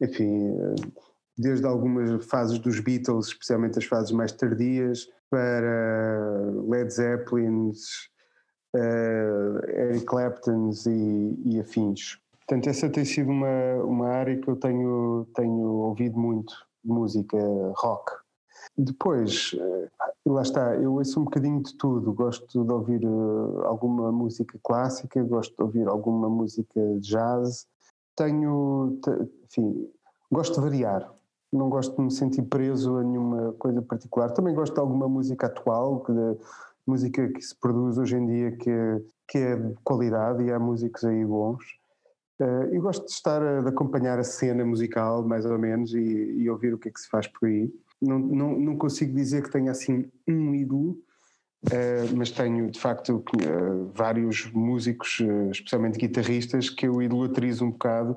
enfim, 0.00 0.54
desde 1.36 1.66
algumas 1.66 2.24
fases 2.26 2.60
dos 2.60 2.78
Beatles, 2.78 3.26
especialmente 3.26 3.78
as 3.78 3.84
fases 3.84 4.12
mais 4.12 4.30
tardias, 4.30 5.08
para 5.28 6.30
Led 6.68 6.90
Zeppelins, 6.92 8.08
uh, 8.74 9.70
Eric 9.70 10.04
Claptons 10.04 10.86
e, 10.86 11.42
e, 11.44 11.60
afins. 11.60 12.18
Portanto, 12.38 12.68
essa 12.68 12.88
tem 12.88 13.04
sido 13.04 13.30
uma, 13.30 13.74
uma 13.84 14.08
área 14.08 14.36
que 14.36 14.48
eu 14.48 14.56
tenho, 14.56 15.26
tenho 15.34 15.60
ouvido 15.60 16.18
muito, 16.18 16.54
música 16.84 17.36
rock. 17.76 18.12
Depois, 18.76 19.52
uh, 19.54 20.32
lá 20.32 20.42
está, 20.42 20.74
eu 20.76 20.94
ouço 20.94 21.20
um 21.20 21.24
bocadinho 21.24 21.62
de 21.62 21.74
tudo. 21.76 22.12
Gosto 22.12 22.64
de 22.64 22.72
ouvir 22.72 23.04
uh, 23.04 23.62
alguma 23.64 24.12
música 24.12 24.58
clássica, 24.62 25.22
gosto 25.22 25.54
de 25.56 25.62
ouvir 25.62 25.88
alguma 25.88 26.28
música 26.28 26.80
jazz. 27.00 27.66
Tenho, 28.14 28.98
enfim, 29.44 29.88
gosto 30.30 30.54
de 30.54 30.60
variar. 30.60 31.12
Não 31.52 31.68
gosto 31.68 31.96
de 31.96 32.02
me 32.02 32.10
sentir 32.10 32.42
preso 32.42 32.96
a 32.96 33.04
nenhuma 33.04 33.52
coisa 33.54 33.80
particular. 33.82 34.32
Também 34.32 34.54
gosto 34.54 34.74
de 34.74 34.80
alguma 34.80 35.08
música 35.08 35.46
atual, 35.46 36.00
que, 36.00 36.12
música 36.86 37.28
que 37.28 37.42
se 37.42 37.54
produz 37.56 37.98
hoje 37.98 38.16
em 38.16 38.26
dia 38.26 38.52
que 38.52 38.70
é, 38.70 39.02
que 39.28 39.38
é 39.38 39.56
de 39.56 39.74
qualidade 39.82 40.44
e 40.44 40.52
há 40.52 40.58
músicos 40.58 41.04
aí 41.04 41.24
bons. 41.24 41.64
Uh, 42.38 42.80
gosto 42.80 43.06
de 43.06 43.12
estar 43.12 43.42
a 43.42 43.62
de 43.62 43.68
acompanhar 43.68 44.18
a 44.18 44.24
cena 44.24 44.64
musical, 44.64 45.22
mais 45.22 45.46
ou 45.46 45.58
menos, 45.58 45.94
e, 45.94 45.98
e, 45.98 46.50
ouvir 46.50 46.74
o 46.74 46.78
que 46.78 46.88
é 46.88 46.92
que 46.92 47.00
se 47.00 47.08
faz 47.08 47.26
por 47.26 47.48
aí. 47.48 47.72
Não, 48.00 48.18
não, 48.18 48.58
não 48.58 48.76
consigo 48.76 49.14
dizer 49.14 49.42
que 49.42 49.50
tenha 49.50 49.70
assim 49.70 50.10
um 50.28 50.54
ídolo, 50.54 50.98
uh, 51.66 52.16
mas 52.16 52.30
tenho 52.30 52.70
de 52.70 52.78
facto 52.78 53.16
uh, 53.16 53.90
vários 53.94 54.50
músicos, 54.52 55.18
especialmente 55.50 55.98
guitarristas, 55.98 56.68
que 56.68 56.86
eu 56.86 57.00
idolatrizo 57.00 57.64
um 57.64 57.70
bocado, 57.70 58.16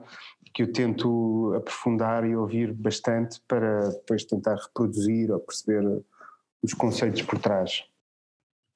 que 0.54 0.64
eu 0.64 0.72
tento 0.72 1.54
aprofundar 1.56 2.26
e 2.26 2.36
ouvir 2.36 2.74
bastante 2.74 3.40
para 3.48 3.90
depois 3.90 4.24
tentar 4.26 4.56
reproduzir 4.56 5.32
ou 5.32 5.40
perceber 5.40 6.04
os 6.62 6.74
conceitos 6.74 7.22
por 7.22 7.40
trás. 7.40 7.86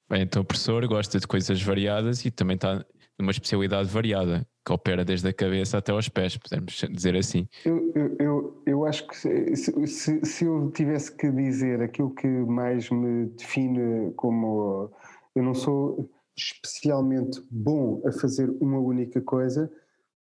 Bem, 0.10 0.22
então 0.22 0.42
o 0.42 0.46
professor 0.46 0.86
gosta 0.88 1.20
de 1.20 1.28
coisas 1.28 1.62
variadas 1.62 2.24
e 2.26 2.32
também 2.32 2.56
está 2.56 2.86
numa 3.20 3.32
especialidade 3.32 3.90
variada, 3.90 4.48
que 4.66 4.74
opera 4.74 5.04
desde 5.04 5.28
a 5.28 5.34
cabeça 5.34 5.78
até 5.78 5.92
aos 5.92 6.10
pés, 6.10 6.38
podemos 6.38 6.74
dizer 6.92 7.16
assim. 7.16 7.48
Eu, 7.66 7.92
eu, 7.96 8.16
eu, 8.20 8.64
eu 8.66 8.86
acho 8.86 9.08
que 9.08 9.16
se, 9.16 9.56
se, 9.56 10.26
se, 10.26 10.46
eu 10.46 10.72
tivesse 10.72 11.16
que 11.16 11.30
dizer 11.32 11.82
aquilo 11.82 12.14
que 12.14 12.28
mais 12.28 12.90
me 12.90 13.28
define 13.28 14.12
como. 14.16 14.92
Eu 15.36 15.44
não 15.44 15.54
sou 15.54 16.10
especialmente 16.36 17.42
bom 17.52 18.02
a 18.06 18.12
fazer 18.12 18.50
uma 18.60 18.80
única 18.80 19.22
coisa, 19.22 19.72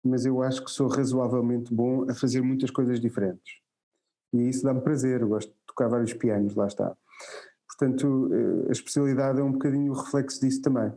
mas 0.04 0.26
eu 0.26 0.42
acho 0.42 0.64
que 0.64 0.72
sou 0.72 0.88
razoavelmente 0.88 1.74
bom 1.74 2.10
a 2.10 2.14
fazer 2.14 2.42
muitas 2.42 2.72
coisas 2.72 3.00
diferentes. 3.00 3.62
E 4.34 4.50
isso 4.50 4.64
dá-me 4.64 4.82
prazer, 4.82 5.22
eu 5.22 5.28
gosto 5.28 5.50
de 5.50 5.58
tocar 5.68 5.88
vários 5.88 6.14
pianos, 6.14 6.56
lá 6.56 6.68
está. 6.68 6.96
Portanto, 7.68 8.30
eh, 8.34 8.70
a 8.70 8.72
especialidade 8.72 9.39
é 9.39 9.44
um 9.44 9.52
bocadinho 9.52 9.92
o 9.92 9.96
reflexo 9.96 10.39
disso 10.42 10.62
também. 10.62 10.92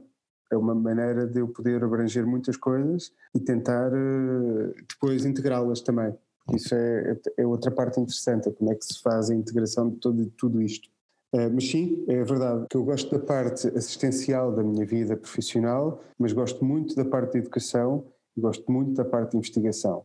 É 0.50 0.56
uma 0.56 0.74
maneira 0.74 1.26
de 1.26 1.40
eu 1.40 1.48
poder 1.48 1.82
abranger 1.82 2.26
muitas 2.26 2.56
coisas 2.56 3.12
e 3.34 3.40
tentar 3.40 3.90
eh, 3.92 4.74
depois 4.88 5.24
integrá-las 5.24 5.80
também. 5.80 6.14
Isso 6.52 6.74
é, 6.74 7.18
é, 7.38 7.46
outra 7.46 7.70
parte 7.70 7.98
interessante, 7.98 8.48
é 8.48 8.52
como 8.52 8.70
é 8.70 8.74
que 8.74 8.84
se 8.84 9.00
faz 9.00 9.30
a 9.30 9.34
integração 9.34 9.88
de, 9.88 9.96
todo, 9.96 10.24
de 10.24 10.30
tudo 10.30 10.60
isto. 10.60 10.88
Uh, 11.32 11.50
mas 11.52 11.68
sim, 11.68 12.04
é 12.06 12.22
verdade 12.22 12.66
que 12.68 12.76
eu 12.76 12.84
gosto 12.84 13.10
da 13.10 13.24
parte 13.24 13.66
assistencial 13.68 14.52
da 14.52 14.62
minha 14.62 14.86
vida 14.86 15.16
profissional, 15.16 16.00
mas 16.18 16.32
gosto 16.32 16.64
muito 16.64 16.94
da 16.94 17.04
parte 17.04 17.32
da 17.32 17.38
educação 17.38 18.04
e 18.36 18.40
gosto 18.40 18.70
muito 18.70 18.92
da 18.92 19.04
parte 19.04 19.30
de 19.30 19.38
investigação. 19.38 20.04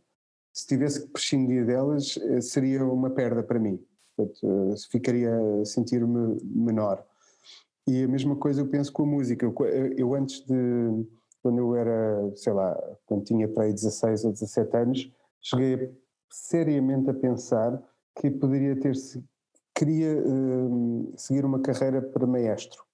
Se 0.52 0.66
tivesse 0.66 1.02
que 1.02 1.08
prescindir 1.08 1.64
delas, 1.64 2.18
seria 2.40 2.84
uma 2.84 3.10
perda 3.10 3.42
para 3.42 3.58
mim. 3.60 3.78
Portanto, 4.16 4.74
ficaria 4.90 5.30
a 5.60 5.64
sentir-me 5.64 6.38
menor. 6.42 7.04
E 7.90 8.04
a 8.04 8.08
mesma 8.08 8.36
coisa 8.36 8.60
eu 8.60 8.68
penso 8.68 8.92
com 8.92 9.02
a 9.02 9.06
música. 9.06 9.44
Eu, 9.44 9.52
eu, 9.96 10.14
antes 10.14 10.46
de, 10.46 10.54
quando 11.42 11.58
eu 11.58 11.74
era, 11.74 12.30
sei 12.36 12.52
lá, 12.52 12.80
quando 13.04 13.24
tinha 13.24 13.48
para 13.48 13.64
aí 13.64 13.72
16 13.72 14.26
ou 14.26 14.32
17 14.32 14.76
anos, 14.76 15.12
cheguei 15.40 15.92
seriamente 16.30 17.10
a 17.10 17.14
pensar 17.14 17.82
que 18.14 18.30
poderia 18.30 18.78
ter, 18.78 18.92
queria 19.74 20.22
uh, 20.24 21.12
seguir 21.16 21.44
uma 21.44 21.58
carreira 21.58 22.00
para 22.00 22.28
maestro, 22.28 22.84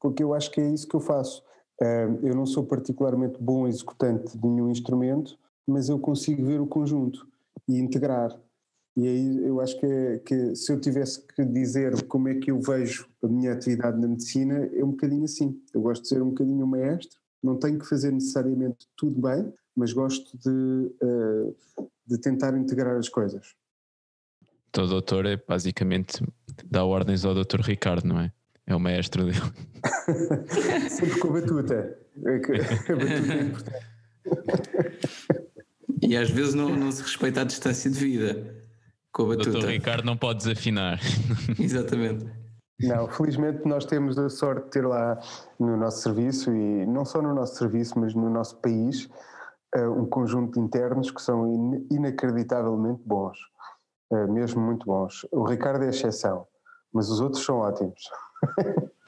porque 0.00 0.24
eu 0.24 0.32
acho 0.32 0.50
que 0.50 0.62
é 0.62 0.70
isso 0.70 0.88
que 0.88 0.96
eu 0.96 1.00
faço. 1.00 1.44
Uh, 1.82 2.26
eu 2.26 2.34
não 2.34 2.46
sou 2.46 2.64
particularmente 2.64 3.38
bom 3.38 3.68
executante 3.68 4.38
de 4.38 4.48
nenhum 4.48 4.70
instrumento, 4.70 5.38
mas 5.66 5.90
eu 5.90 5.98
consigo 5.98 6.42
ver 6.42 6.58
o 6.58 6.66
conjunto 6.66 7.28
e 7.68 7.78
integrar. 7.78 8.34
E 8.98 9.06
aí 9.06 9.46
eu 9.46 9.60
acho 9.60 9.78
que, 9.78 10.18
que 10.26 10.56
se 10.56 10.72
eu 10.72 10.80
tivesse 10.80 11.24
que 11.24 11.44
dizer 11.44 12.02
como 12.06 12.28
é 12.28 12.34
que 12.34 12.50
eu 12.50 12.60
vejo 12.60 13.08
a 13.22 13.28
minha 13.28 13.52
atividade 13.52 13.96
na 13.96 14.08
medicina, 14.08 14.68
é 14.74 14.82
um 14.82 14.90
bocadinho 14.90 15.22
assim. 15.22 15.56
Eu 15.72 15.82
gosto 15.82 16.02
de 16.02 16.08
ser 16.08 16.20
um 16.20 16.30
bocadinho 16.30 16.64
um 16.64 16.66
maestro, 16.66 17.16
não 17.40 17.56
tenho 17.56 17.78
que 17.78 17.88
fazer 17.88 18.10
necessariamente 18.10 18.88
tudo 18.96 19.20
bem, 19.20 19.54
mas 19.76 19.92
gosto 19.92 20.36
de, 20.36 20.92
uh, 21.00 21.56
de 22.08 22.18
tentar 22.18 22.58
integrar 22.58 22.96
as 22.96 23.08
coisas. 23.08 23.54
Então 24.68 24.82
o 24.84 24.88
doutor 24.88 25.26
é 25.26 25.36
basicamente 25.36 26.20
dá 26.68 26.84
ordens 26.84 27.24
ao 27.24 27.34
doutor 27.34 27.60
Ricardo, 27.60 28.04
não 28.04 28.18
é? 28.20 28.32
É 28.66 28.74
o 28.74 28.80
maestro 28.80 29.26
dele. 29.26 29.38
Sempre 30.90 31.20
com 31.20 31.28
a 31.28 31.32
batuta. 31.34 31.98
É 32.24 32.34
a 32.34 32.96
batuta 32.96 33.32
é 33.32 33.42
importante. 33.42 33.84
E 36.02 36.16
às 36.16 36.30
vezes 36.30 36.54
não, 36.54 36.74
não 36.74 36.90
se 36.90 37.00
respeita 37.00 37.42
a 37.42 37.44
distância 37.44 37.88
de 37.88 37.96
vida 37.96 38.57
com 39.18 39.24
a 39.24 39.26
batuta. 39.26 39.48
O 39.48 39.52
doutor 39.52 39.70
Ricardo 39.70 40.04
não 40.04 40.16
pode 40.16 40.38
desafinar. 40.38 41.00
Exatamente. 41.58 42.24
Não, 42.80 43.08
felizmente 43.08 43.66
nós 43.66 43.84
temos 43.84 44.16
a 44.16 44.28
sorte 44.28 44.66
de 44.66 44.70
ter 44.70 44.86
lá 44.86 45.18
no 45.58 45.76
nosso 45.76 46.02
serviço, 46.02 46.54
e 46.54 46.86
não 46.86 47.04
só 47.04 47.20
no 47.20 47.34
nosso 47.34 47.56
serviço, 47.56 47.98
mas 47.98 48.14
no 48.14 48.30
nosso 48.30 48.56
país, 48.58 49.08
eh, 49.74 49.88
um 49.88 50.06
conjunto 50.06 50.54
de 50.54 50.60
internos 50.60 51.10
que 51.10 51.20
são 51.20 51.84
inacreditavelmente 51.90 53.02
bons, 53.04 53.36
eh, 54.12 54.26
mesmo 54.28 54.60
muito 54.60 54.86
bons. 54.86 55.26
O 55.32 55.42
Ricardo 55.42 55.82
é 55.82 55.88
exceção, 55.88 56.46
mas 56.92 57.10
os 57.10 57.20
outros 57.20 57.44
são 57.44 57.58
ótimos. 57.58 58.00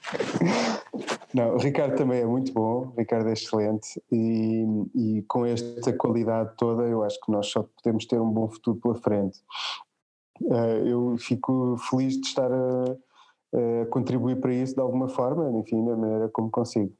Não, 1.32 1.54
o 1.54 1.58
Ricardo 1.58 1.94
também 1.94 2.22
é 2.22 2.26
muito 2.26 2.52
bom, 2.52 2.92
o 2.92 2.98
Ricardo 2.98 3.28
é 3.28 3.34
excelente 3.34 4.02
e, 4.10 4.64
e 4.96 5.22
com 5.28 5.46
esta 5.46 5.92
qualidade 5.92 6.50
toda 6.56 6.82
eu 6.82 7.04
acho 7.04 7.20
que 7.20 7.30
nós 7.30 7.46
só 7.46 7.62
podemos 7.62 8.04
ter 8.04 8.20
um 8.20 8.28
bom 8.28 8.48
futuro 8.48 8.80
pela 8.80 8.96
frente. 8.96 9.38
Eh, 10.42 10.82
eu 10.86 11.16
fico 11.18 11.76
feliz 11.76 12.18
de 12.20 12.26
estar 12.26 12.50
a, 12.50 12.84
a, 13.54 13.86
contribuir 13.86 14.40
para 14.40 14.54
isso 14.54 14.74
de 14.74 14.80
alguma 14.80 15.08
forma, 15.08 15.50
enfim, 15.58 15.84
da 15.84 15.96
maneira 15.96 16.28
como 16.28 16.50
consigo. 16.50 16.92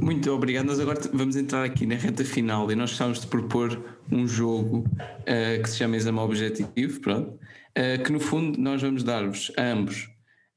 Muito 0.00 0.30
obrigado. 0.30 0.66
Nós 0.66 0.78
agora 0.78 1.00
vamos 1.12 1.34
entrar 1.34 1.64
aqui 1.64 1.86
na 1.86 1.94
reta 1.94 2.24
final 2.24 2.70
e 2.70 2.76
nós 2.76 2.90
gostávamos 2.90 3.20
de 3.20 3.26
propor 3.26 3.82
um 4.10 4.26
jogo 4.26 4.80
uh, 4.80 5.62
que 5.62 5.70
se 5.70 5.78
chama 5.78 5.96
Exame 5.96 6.18
Objetivo, 6.18 7.00
pronto, 7.00 7.30
uh, 7.30 8.02
que 8.04 8.12
no 8.12 8.20
fundo 8.20 8.60
nós 8.60 8.82
vamos 8.82 9.02
dar-vos 9.02 9.50
a 9.56 9.62
ambos 9.62 10.10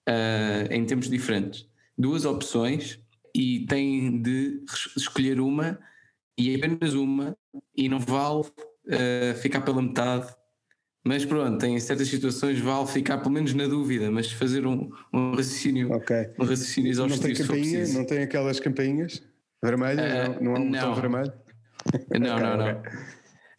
uh, 0.09 0.67
em 0.69 0.85
tempos 0.85 1.09
diferentes. 1.09 1.65
Duas 1.97 2.25
opções 2.25 2.99
e 3.33 3.65
têm 3.67 4.21
de 4.21 4.61
escolher 4.97 5.39
uma 5.39 5.79
e 6.37 6.51
é 6.51 6.57
apenas 6.57 6.93
uma 6.93 7.37
e 7.75 7.87
não 7.87 7.99
vale 7.99 8.43
ficar 9.41 9.61
pela 9.61 9.81
metade. 9.81 10.27
Mas 11.07 11.23
pronto, 11.23 11.63
em 11.63 11.79
certas 11.79 12.07
situações 12.07 12.59
vale 12.59 12.87
ficar 12.87 13.19
pelo 13.19 13.29
menos 13.29 13.53
na 13.53 13.67
dúvida, 13.67 14.09
mas 14.09 14.31
fazer 14.31 14.65
um, 14.65 14.89
um 15.13 15.35
raciocínio, 15.35 15.93
okay. 15.93 16.29
um 16.39 16.45
raciocínio 16.45 16.89
exaustivo. 16.89 17.27
Não 17.27 17.35
tem 17.35 17.45
campainha, 17.45 17.87
não 17.89 18.05
tem 18.05 18.23
aquelas 18.23 18.59
campainhas 18.59 19.23
vermelhas, 19.63 20.29
uh, 20.29 20.43
não, 20.43 20.53
não 20.53 20.55
há 20.55 20.59
um 20.59 20.65
não. 20.65 20.71
botão 20.71 20.95
vermelho? 20.95 21.33
Não, 22.19 22.39
não, 22.39 22.57
não. 22.57 22.81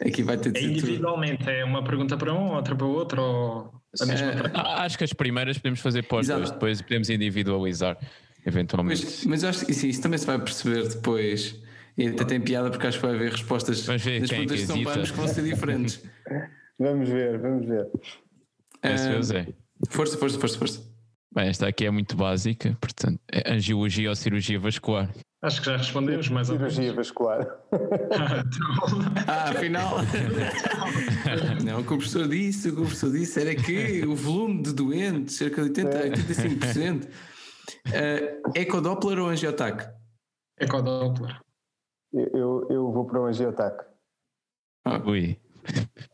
Aqui 0.05 0.25
vai 0.25 0.37
ter 0.37 0.51
de 0.51 0.59
é 0.59 0.63
individualmente, 0.65 1.39
tudo. 1.39 1.51
é 1.51 1.65
uma 1.65 1.85
pergunta 1.85 2.17
para 2.17 2.35
um, 2.35 2.55
outra 2.55 2.75
para 2.75 2.87
o 2.87 2.91
outro, 2.91 3.23
ou 3.23 3.81
a 4.01 4.07
mesma 4.07 4.33
é, 4.33 4.37
para 4.37 4.63
Acho 4.83 4.99
que 4.99 5.05
as 5.05 5.13
primeiras 5.13 5.59
podemos 5.59 5.79
fazer 5.79 6.03
pós 6.03 6.27
dois, 6.27 6.51
depois 6.51 6.83
podemos 6.83 7.09
individualizar, 7.09 7.97
eventualmente. 8.45 9.05
Mas, 9.05 9.25
mas 9.25 9.45
acho 9.45 9.65
que 9.65 9.71
isso, 9.71 9.87
isso 9.87 10.03
também 10.03 10.19
se 10.19 10.27
vai 10.27 10.41
perceber 10.41 10.89
depois. 10.89 11.55
E 11.97 12.09
até 12.09 12.25
tem 12.25 12.41
piada 12.41 12.69
porque 12.69 12.85
acho 12.85 12.99
que 12.99 13.07
vai 13.07 13.15
haver 13.15 13.31
respostas 13.31 13.87
das 13.87 14.03
perguntas 14.03 14.31
é 14.33 14.45
que 14.45 14.67
são 14.67 14.83
bancos 14.83 15.11
que 15.13 15.17
vão 15.17 15.29
ser 15.29 15.45
diferentes. 15.45 16.03
vamos 16.79 17.09
ver, 17.09 17.39
vamos 17.39 17.67
ver. 17.67 17.87
Uh, 18.85 19.55
força, 19.89 20.17
força, 20.19 20.39
força, 20.39 20.59
força. 20.59 20.97
Bem, 21.35 21.49
esta 21.49 21.69
aqui 21.69 21.85
é 21.85 21.91
muito 21.91 22.17
básica, 22.17 22.77
portanto, 22.81 23.21
é 23.31 23.53
angiologia 23.53 24.09
ou 24.09 24.17
cirurgia 24.17 24.59
vascular? 24.59 25.13
Acho 25.43 25.61
que 25.61 25.67
já 25.67 25.77
respondemos 25.77 26.29
menos. 26.29 26.49
Cirurgia 26.49 26.93
vascular. 26.93 27.47
Ah, 29.29 29.51
afinal. 29.51 29.97
não, 31.65 31.81
o 31.81 31.85
que 31.85 31.93
o 31.93 31.97
professor 31.97 32.29
disse, 32.29 32.69
o 32.69 32.75
que 32.75 32.81
o 32.81 32.85
professor 32.85 33.13
disse 33.13 33.41
era 33.41 33.55
que 33.55 34.05
o 34.07 34.15
volume 34.15 34.63
de 34.63 34.73
doentes, 34.73 35.37
cerca 35.37 35.63
de 35.63 35.69
80 35.69 35.99
a 35.99 36.03
85%, 36.11 37.05
uh, 37.05 38.53
ecodoppler 38.55 39.19
ou 39.19 39.29
angiotaque? 39.29 39.89
Ecodoppler. 40.59 41.41
Eu, 42.13 42.67
eu 42.71 42.93
vou 42.93 43.05
para 43.05 43.21
o 43.21 43.27
angiotaque. 43.27 43.85
Ah. 44.85 45.03
Ui, 45.05 45.39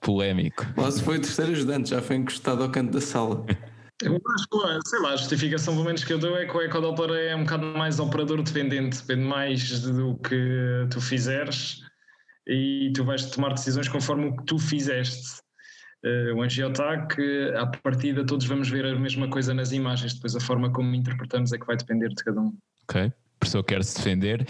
polémico. 0.01 0.67
Lá 0.77 0.91
se 0.91 1.03
foi 1.03 1.19
o 1.19 1.21
terceiro 1.21 1.53
ajudante, 1.53 1.91
já 1.91 2.03
foi 2.03 2.17
encostado 2.17 2.63
ao 2.63 2.71
canto 2.71 2.93
da 2.93 3.01
sala. 3.01 3.45
Eu 4.03 4.17
acho, 4.17 4.89
sei 4.89 5.01
lá, 5.01 5.13
a 5.13 5.17
justificação 5.17 5.75
pelo 5.75 5.87
menos 5.87 6.03
que 6.03 6.13
eu 6.13 6.19
dou 6.19 6.37
é 6.37 6.45
que 6.45 6.57
o 6.57 6.61
ecodoppler 6.61 7.31
é 7.31 7.37
um 7.37 7.45
bocado 7.45 7.67
mais 7.67 8.01
operador 8.01 8.43
dependente, 8.43 8.99
depende 8.99 9.25
mais 9.27 9.81
do 9.81 10.17
que 10.17 10.87
tu 10.91 11.01
fizeres 11.01 11.83
e 12.47 12.93
tu 12.95 13.05
vais 13.05 13.25
tomar 13.27 13.51
decisões 13.51 13.89
conforme 13.89 14.27
o 14.27 14.37
que 14.37 14.45
tu 14.45 14.59
fizeste. 14.59 15.41
Uh, 16.05 16.35
o 16.35 16.43
angiotac, 16.43 17.17
à 17.55 17.65
partida 17.65 18.27
todos 18.27 18.45
vamos 18.47 18.69
ver 18.69 18.85
a 18.85 18.99
mesma 18.99 19.31
coisa 19.31 19.55
nas 19.55 19.71
imagens, 19.71 20.15
depois 20.15 20.35
a 20.35 20.41
forma 20.41 20.73
como 20.73 20.93
interpretamos 20.97 21.53
é 21.53 21.59
que 21.59 21.67
vai 21.67 21.77
depender 21.77 22.09
de 22.09 22.25
cada 22.25 22.41
um. 22.41 22.53
Ok, 22.83 23.07
o 23.07 23.13
professor 23.39 23.63
quer 23.63 23.85
se 23.85 23.99
defender? 23.99 24.45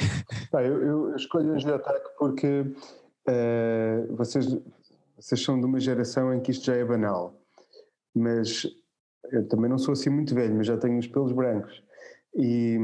Tá, 0.50 0.62
eu, 0.62 0.82
eu 0.82 1.14
escolho 1.14 1.50
o 1.50 1.54
angiotac 1.54 2.00
porque 2.18 2.64
uh, 3.28 4.16
vocês, 4.16 4.46
vocês 5.22 5.42
são 5.42 5.58
de 5.58 5.64
uma 5.64 5.78
geração 5.78 6.34
em 6.34 6.40
que 6.40 6.50
isto 6.50 6.66
já 6.66 6.74
é 6.74 6.84
banal, 6.84 7.40
mas 8.14 8.66
eu 9.30 9.46
também 9.46 9.70
não 9.70 9.78
sou 9.78 9.92
assim 9.92 10.10
muito 10.10 10.34
velho, 10.34 10.54
mas 10.54 10.66
já 10.66 10.76
tenho 10.76 10.98
os 10.98 11.06
pelos 11.06 11.32
brancos. 11.32 11.80
E 12.34 12.76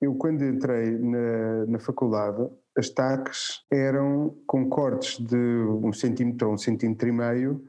eu, 0.00 0.14
quando 0.14 0.44
entrei 0.44 0.96
na, 0.98 1.66
na 1.66 1.78
faculdade, 1.80 2.48
as 2.76 2.88
taques 2.88 3.64
eram 3.70 4.36
com 4.46 4.68
cortes 4.68 5.18
de 5.18 5.36
um 5.36 5.92
centímetro 5.92 6.48
ou 6.48 6.54
um 6.54 6.58
centímetro 6.58 7.08
e 7.08 7.12
meio, 7.12 7.64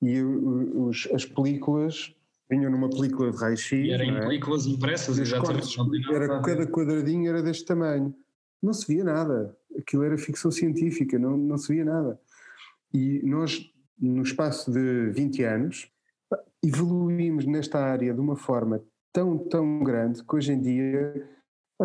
e 0.00 0.22
os, 0.22 1.06
as 1.12 1.26
películas 1.26 2.14
vinham 2.48 2.70
numa 2.70 2.88
película 2.88 3.30
de 3.30 3.36
raio-x. 3.36 3.72
E 3.72 3.90
eram 3.90 4.16
é? 4.16 4.20
películas 4.20 4.66
impressas, 4.66 5.18
exatamente. 5.18 5.78
Era, 6.10 6.40
cada 6.40 6.66
quadradinho 6.66 7.28
era 7.28 7.42
deste 7.42 7.66
tamanho. 7.66 8.14
Não 8.62 8.72
se 8.72 8.86
via 8.86 9.04
nada. 9.04 9.54
Aquilo 9.78 10.04
era 10.04 10.16
ficção 10.16 10.50
científica, 10.50 11.18
não, 11.18 11.36
não 11.36 11.58
se 11.58 11.74
via 11.74 11.84
nada. 11.84 12.18
E 12.92 13.20
nós, 13.24 13.70
no 13.98 14.22
espaço 14.22 14.70
de 14.72 15.10
20 15.10 15.42
anos, 15.42 15.90
evoluímos 16.62 17.46
nesta 17.46 17.78
área 17.78 18.12
de 18.12 18.20
uma 18.20 18.36
forma 18.36 18.82
tão, 19.12 19.38
tão 19.38 19.82
grande 19.82 20.24
que 20.24 20.36
hoje 20.36 20.52
em 20.52 20.60
dia 20.60 21.28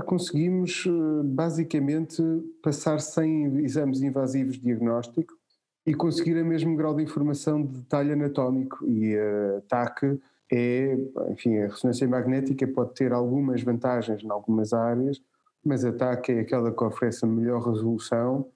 conseguimos 0.06 0.86
eh, 0.88 1.24
basicamente 1.24 2.22
passar 2.64 3.00
sem 3.00 3.58
exames 3.64 4.02
invasivos 4.02 4.56
de 4.56 4.62
diagnóstico 4.62 5.34
e 5.86 5.94
conseguir 5.94 6.42
o 6.42 6.46
mesmo 6.46 6.76
grau 6.76 6.96
de 6.96 7.04
informação 7.04 7.62
de 7.66 7.80
detalhe 7.80 8.14
anatómico. 8.14 8.86
E 8.88 9.18
a 9.18 9.62
TAC 9.68 10.20
é, 10.52 10.98
enfim, 11.30 11.58
a 11.58 11.68
ressonância 11.68 12.08
magnética 12.08 12.68
pode 12.68 12.94
ter 12.94 13.14
algumas 13.14 13.62
vantagens 13.64 14.24
em 14.24 14.30
algumas 14.30 14.74
áreas, 14.74 15.22
mas 15.64 15.86
a 15.86 15.92
TAC 15.92 16.30
é 16.30 16.40
aquela 16.42 16.72
que 16.72 16.84
oferece 16.84 17.24
a 17.26 17.28
melhor 17.28 17.62
resolução 17.62 18.48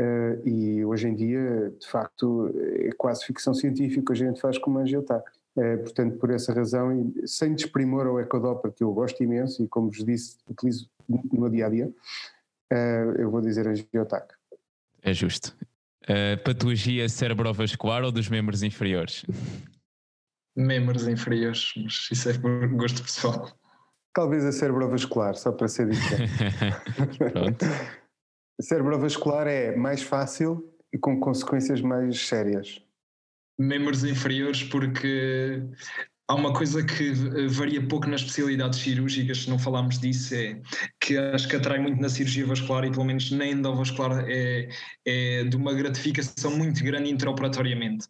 uh, 0.00 0.48
e 0.48 0.84
hoje 0.84 1.08
em 1.08 1.14
dia, 1.14 1.72
de 1.78 1.86
facto, 1.86 2.52
é 2.56 2.90
quase 2.92 3.24
ficção 3.24 3.54
científica 3.54 4.12
a 4.12 4.16
gente 4.16 4.40
faz 4.40 4.58
com 4.58 4.70
uma 4.70 4.80
angiotac. 4.80 5.24
É, 5.56 5.76
portanto, 5.76 6.18
por 6.18 6.30
essa 6.30 6.52
razão, 6.52 7.12
e 7.16 7.28
sem 7.28 7.54
desprimor 7.54 8.06
ao 8.06 8.18
Ecodoppler, 8.18 8.72
que 8.72 8.82
eu 8.82 8.92
gosto 8.92 9.22
imenso 9.22 9.62
e, 9.62 9.68
como 9.68 9.88
vos 9.88 10.04
disse, 10.04 10.38
utilizo 10.48 10.90
no 11.08 11.40
meu 11.40 11.48
dia 11.48 11.66
a 11.66 11.68
dia, 11.68 11.92
é, 12.72 13.04
eu 13.18 13.30
vou 13.30 13.40
dizer 13.40 13.68
a 13.68 13.74
Geotac. 13.74 14.34
É 15.00 15.12
justo. 15.12 15.56
Uh, 16.04 16.36
patologia 16.44 17.08
cerebrovascular 17.08 18.02
ou 18.02 18.10
dos 18.10 18.28
membros 18.28 18.62
inferiores? 18.62 19.24
Membros 20.56 21.06
inferiores, 21.08 21.72
mas 21.76 22.08
isso 22.10 22.28
é 22.28 22.38
por 22.38 22.68
gosto 22.68 23.02
pessoal. 23.02 23.50
Talvez 24.12 24.44
a 24.44 24.52
cerebrovascular, 24.52 25.34
só 25.34 25.50
para 25.52 25.68
ser 25.68 25.88
diferente. 25.88 26.32
Pronto. 27.32 27.64
Cerebrovascular 28.60 29.46
é 29.46 29.74
mais 29.74 30.02
fácil 30.02 30.72
e 30.92 30.98
com 30.98 31.18
consequências 31.18 31.80
mais 31.80 32.26
sérias. 32.26 32.80
Membros 33.58 34.04
inferiores 34.04 34.62
porque 34.62 35.62
há 36.28 36.34
uma 36.34 36.52
coisa 36.52 36.82
que 36.82 37.12
varia 37.48 37.86
pouco 37.86 38.08
nas 38.08 38.22
especialidades 38.22 38.78
cirúrgicas, 38.78 39.42
se 39.42 39.50
não 39.50 39.58
falarmos 39.58 39.98
disso, 39.98 40.34
é 40.34 40.60
que 41.00 41.16
acho 41.16 41.48
que 41.48 41.56
atrai 41.56 41.78
muito 41.78 42.00
na 42.00 42.08
cirurgia 42.08 42.46
vascular 42.46 42.84
e 42.84 42.90
pelo 42.90 43.04
menos 43.04 43.30
na 43.30 43.46
endovascular 43.46 44.24
é, 44.26 44.68
é 45.04 45.44
de 45.44 45.56
uma 45.56 45.74
gratificação 45.74 46.56
muito 46.56 46.82
grande 46.82 47.10
intraoperatoriamente. 47.10 48.06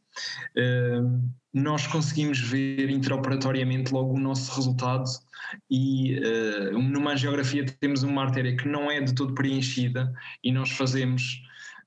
Uh, 0.57 1.29
nós 1.53 1.87
conseguimos 1.87 2.41
ver 2.41 2.91
intraoperatoriamente 2.91 3.93
logo 3.93 4.15
o 4.15 4.19
nosso 4.19 4.55
resultado 4.55 5.05
e 5.71 6.19
uh, 6.19 6.79
numa 6.83 7.13
angiografia 7.13 7.65
temos 7.81 8.03
uma 8.03 8.23
artéria 8.23 8.57
que 8.57 8.67
não 8.67 8.91
é 8.91 9.01
de 9.01 9.15
todo 9.15 9.35
preenchida 9.35 10.13
e 10.43 10.51
nós 10.51 10.71
fazemos 10.71 11.43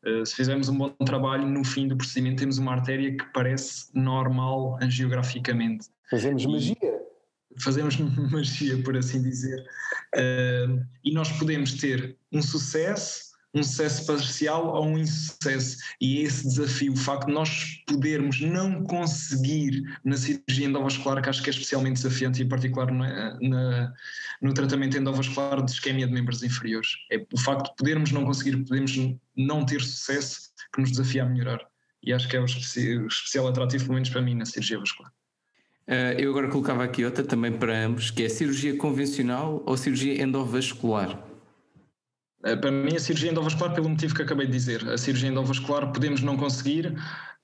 eh, 0.05 0.23
se 0.23 0.35
fizermos 0.35 0.69
um 0.69 0.77
bom 0.77 0.89
trabalho, 1.05 1.47
no 1.47 1.63
fim 1.65 1.87
do 1.87 1.97
procedimento 1.97 2.39
temos 2.39 2.57
uma 2.57 2.71
artéria 2.73 3.17
que 3.17 3.25
parece 3.33 3.89
normal 3.93 4.77
angiograficamente. 4.81 5.89
Fazemos 6.09 6.45
magia. 6.45 7.01
Fazemos 7.59 7.97
magia, 8.31 8.81
por 8.84 8.95
assim 8.95 9.21
dizer. 9.21 9.59
Uh, 10.15 10.85
e 11.03 11.13
nós 11.13 11.31
podemos 11.31 11.73
ter 11.73 12.17
um 12.31 12.41
sucesso 12.41 13.27
um 13.53 13.63
sucesso 13.63 14.05
parcial 14.05 14.67
ou 14.67 14.85
um 14.85 14.97
insucesso. 14.97 15.77
E 15.99 16.19
é 16.19 16.21
esse 16.23 16.47
desafio, 16.47 16.93
o 16.93 16.97
facto 16.97 17.27
de 17.27 17.34
nós 17.34 17.84
podermos 17.88 18.39
não 18.41 18.84
conseguir 18.84 19.84
na 20.03 20.15
cirurgia 20.15 20.67
endovascular, 20.67 21.21
que 21.21 21.29
acho 21.29 21.41
que 21.41 21.49
é 21.49 21.53
especialmente 21.53 21.95
desafiante, 21.95 22.41
e 22.41 22.45
em 22.45 22.49
particular 22.49 22.91
na, 22.91 23.38
na, 23.39 23.93
no 24.41 24.53
tratamento 24.53 24.97
endovascular 24.97 25.63
de 25.63 25.71
isquemia 25.71 26.07
de 26.07 26.13
membros 26.13 26.43
inferiores. 26.43 26.89
É 27.11 27.25
o 27.34 27.39
facto 27.39 27.69
de 27.71 27.75
podermos 27.75 28.11
não 28.11 28.25
conseguir, 28.25 28.57
podemos 28.57 28.95
não 29.35 29.65
ter 29.65 29.81
sucesso, 29.81 30.51
que 30.73 30.81
nos 30.81 30.91
desafia 30.91 31.23
a 31.23 31.25
melhorar. 31.25 31.65
E 32.03 32.13
acho 32.13 32.27
que 32.27 32.38
é 32.38 32.39
o 32.39 32.45
especial 32.45 33.47
atrativo, 33.47 33.85
pelo 33.85 33.95
menos 33.95 34.09
para 34.09 34.21
mim, 34.21 34.35
na 34.35 34.45
cirurgia 34.45 34.79
vascular. 34.79 35.11
Uh, 35.88 36.19
eu 36.19 36.31
agora 36.31 36.49
colocava 36.49 36.84
aqui 36.84 37.05
outra 37.05 37.23
também 37.23 37.51
para 37.51 37.85
ambos, 37.85 38.11
que 38.11 38.23
é 38.23 38.30
cirurgia 38.30 38.76
convencional 38.76 39.64
ou 39.65 39.77
cirurgia 39.77 40.22
endovascular? 40.22 41.18
Eh, 42.43 42.55
para 42.55 42.72
mim, 42.72 42.95
a 42.95 42.99
cirurgia 42.99 43.31
endovascular, 43.31 43.73
pelo 43.73 43.89
motivo 43.89 44.14
que 44.14 44.22
acabei 44.22 44.45
de 44.45 44.51
dizer, 44.51 44.88
a 44.89 44.97
cirurgia 44.97 45.30
endovascular 45.30 45.91
podemos 45.91 46.22
não 46.22 46.38
conseguir, 46.38 46.88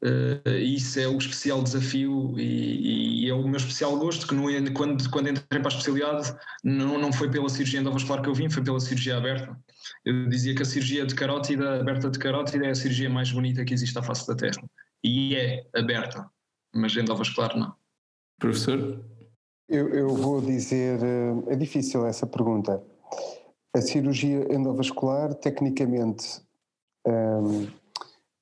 uh, 0.03 0.49
isso 0.49 0.99
é 0.99 1.07
o 1.07 1.18
especial 1.18 1.64
desafio 1.64 2.36
e, 2.38 3.26
e, 3.26 3.30
é 3.30 3.34
o 3.34 3.48
meu 3.48 3.57
especial 3.57 3.98
gosto, 3.98 4.28
que 4.28 4.36
no, 4.36 4.44
quando, 4.74 5.10
quando 5.10 5.30
entrei 5.30 5.61
para 5.61 5.68
a 5.68 5.76
especialidade 5.76 6.36
não, 6.64 6.99
não 6.99 7.11
foi 7.11 7.30
pela 7.30 7.49
cirurgia 7.49 7.80
endovascular 7.80 8.22
que 8.22 8.30
eu 8.30 8.36
vim, 8.36 8.49
foi 8.49 8.64
pela 8.64 8.80
cirurgia 8.80 9.18
aberta. 9.18 9.57
Eu 10.06 10.30
dizia 10.30 10.56
que 10.56 10.61
a 10.61 10.65
cirurgia 10.65 11.06
de 11.06 11.15
carótida, 11.15 11.80
aberta 11.80 12.10
de 12.10 12.20
carótida, 12.20 12.65
é 12.65 12.70
a 12.70 12.76
cirurgia 12.76 13.10
mais 13.10 13.32
bonita 13.32 13.65
que 13.65 13.74
existe 13.74 13.98
à 13.98 14.03
face 14.03 14.28
da 14.28 14.36
Terra. 14.36 14.64
E 15.03 15.36
é 15.36 15.65
aberta, 15.76 16.30
mas 16.74 16.95
endovascular 16.95 17.57
não. 17.57 17.82
Professor? 18.44 18.99
Eu, 19.70 19.88
eu 19.90 20.10
vou 20.10 20.41
dizer, 20.41 20.99
eh, 21.02 21.53
é 21.53 21.56
difícil 21.56 22.06
essa 22.06 22.28
pergunta 22.28 22.84
a 23.74 23.82
cirurgia 23.82 24.53
endovascular, 24.53 25.34
tecnicamente, 25.34 26.41
um, 27.07 27.68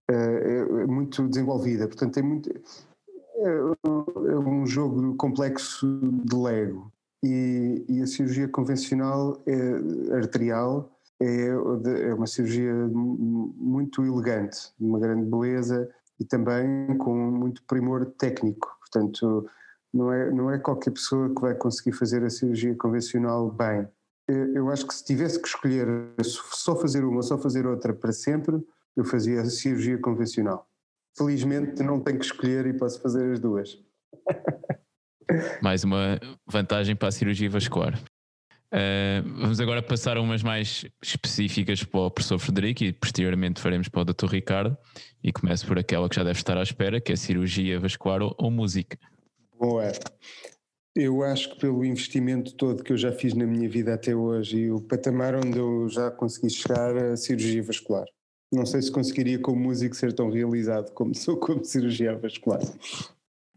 é, 0.09 0.13
é 0.13 0.85
muito 0.85 1.27
desenvolvida, 1.27 1.87
portanto, 1.87 2.15
tem 2.15 2.23
muito. 2.23 2.49
É, 2.49 3.47
é 3.47 4.37
um 4.37 4.65
jogo 4.65 5.15
complexo 5.15 5.87
de 6.25 6.35
Lego. 6.35 6.91
e, 7.23 7.85
e 7.87 8.01
a 8.01 8.07
cirurgia 8.07 8.47
convencional 8.47 9.41
é, 9.45 10.15
arterial 10.15 10.91
é 11.19 12.13
uma 12.15 12.25
cirurgia 12.25 12.73
muito 12.91 14.03
elegante, 14.03 14.73
de 14.79 14.85
uma 14.85 14.99
grande 14.99 15.29
beleza 15.29 15.87
e 16.19 16.25
também 16.25 16.97
com 16.97 17.15
muito 17.15 17.63
primor 17.63 18.07
técnico. 18.17 18.75
Portanto, 18.79 19.47
não 19.93 20.11
é, 20.11 20.31
não 20.31 20.51
é 20.51 20.57
qualquer 20.57 20.91
pessoa 20.91 21.33
que 21.33 21.41
vai 21.41 21.55
conseguir 21.55 21.91
fazer 21.91 22.23
a 22.23 22.29
cirurgia 22.29 22.75
convencional 22.75 23.51
bem. 23.51 23.87
Eu 24.27 24.69
acho 24.69 24.87
que 24.87 24.93
se 24.93 25.03
tivesse 25.03 25.41
que 25.41 25.47
escolher 25.47 25.87
só 26.23 26.75
fazer 26.75 27.03
uma 27.03 27.17
ou 27.17 27.23
só 27.23 27.37
fazer 27.37 27.65
outra 27.65 27.93
para 27.93 28.13
sempre, 28.13 28.55
eu 28.95 29.03
fazia 29.03 29.41
a 29.41 29.45
cirurgia 29.45 29.97
convencional. 29.97 30.67
Felizmente 31.17 31.83
não 31.83 31.99
tenho 31.99 32.19
que 32.19 32.25
escolher 32.25 32.65
e 32.65 32.73
posso 32.73 33.01
fazer 33.01 33.33
as 33.33 33.39
duas. 33.39 33.77
Mais 35.61 35.83
uma 35.83 36.19
vantagem 36.47 36.95
para 36.95 37.09
a 37.09 37.11
cirurgia 37.11 37.49
vascular. 37.49 37.99
Uh, 38.73 39.27
vamos 39.41 39.59
agora 39.59 39.83
passar 39.83 40.15
a 40.15 40.21
umas 40.21 40.41
mais 40.41 40.85
específicas 41.03 41.83
para 41.83 41.99
o 41.99 42.11
professor 42.11 42.39
Frederico 42.39 42.85
e 42.85 42.93
posteriormente 42.93 43.59
faremos 43.59 43.89
para 43.89 44.01
o 44.01 44.05
Dr. 44.05 44.27
Ricardo. 44.27 44.77
E 45.21 45.31
começo 45.33 45.67
por 45.67 45.77
aquela 45.77 46.07
que 46.07 46.15
já 46.15 46.23
deve 46.23 46.39
estar 46.39 46.57
à 46.57 46.63
espera, 46.63 47.01
que 47.01 47.11
é 47.11 47.15
cirurgia 47.17 47.79
vascular 47.79 48.21
ou, 48.21 48.33
ou 48.37 48.49
música. 48.49 48.97
Boa. 49.61 49.91
Eu 50.95 51.23
acho 51.23 51.51
que 51.51 51.59
pelo 51.59 51.85
investimento 51.85 52.55
todo 52.55 52.83
que 52.83 52.91
eu 52.91 52.97
já 52.97 53.11
fiz 53.11 53.35
na 53.35 53.45
minha 53.45 53.69
vida 53.69 53.93
até 53.93 54.15
hoje 54.15 54.57
e 54.57 54.71
o 54.71 54.81
patamar 54.81 55.35
onde 55.35 55.59
eu 55.59 55.87
já 55.87 56.09
consegui 56.09 56.49
chegar 56.49 56.97
a 56.97 57.15
cirurgia 57.15 57.61
vascular. 57.61 58.05
Não 58.51 58.65
sei 58.65 58.81
se 58.81 58.91
conseguiria 58.91 59.37
como 59.37 59.61
músico 59.61 59.95
ser 59.95 60.13
tão 60.13 60.31
realizado 60.31 60.91
como 60.93 61.13
sou 61.13 61.37
como 61.37 61.63
cirurgião 61.63 62.17
vascular. 62.17 62.59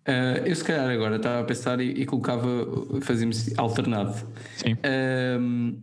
Uh, 0.06 0.44
eu 0.44 0.55
se 0.55 0.62
calhar 0.62 0.90
agora 0.90 1.16
estava 1.16 1.40
a 1.40 1.44
pensar 1.44 1.81
e, 1.81 2.02
e 2.02 2.05
colocava, 2.05 2.47
fazíamos 3.01 3.59
alternado. 3.59 4.14
Sim. 4.59 4.74
Uh, 4.74 5.82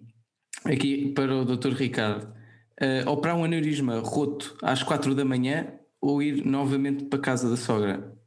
aqui 0.64 1.12
para 1.16 1.36
o 1.36 1.44
Dr. 1.44 1.74
Ricardo, 1.74 2.32
uh, 2.80 3.10
operar 3.10 3.36
um 3.36 3.44
aneurisma 3.44 4.00
roto 4.00 4.56
às 4.62 4.84
quatro 4.84 5.16
da 5.16 5.26
manhã 5.26 5.74
ou 6.00 6.22
ir 6.22 6.46
novamente 6.46 7.06
para 7.06 7.18
a 7.18 7.22
casa 7.22 7.50
da 7.50 7.58
sogra? 7.58 8.21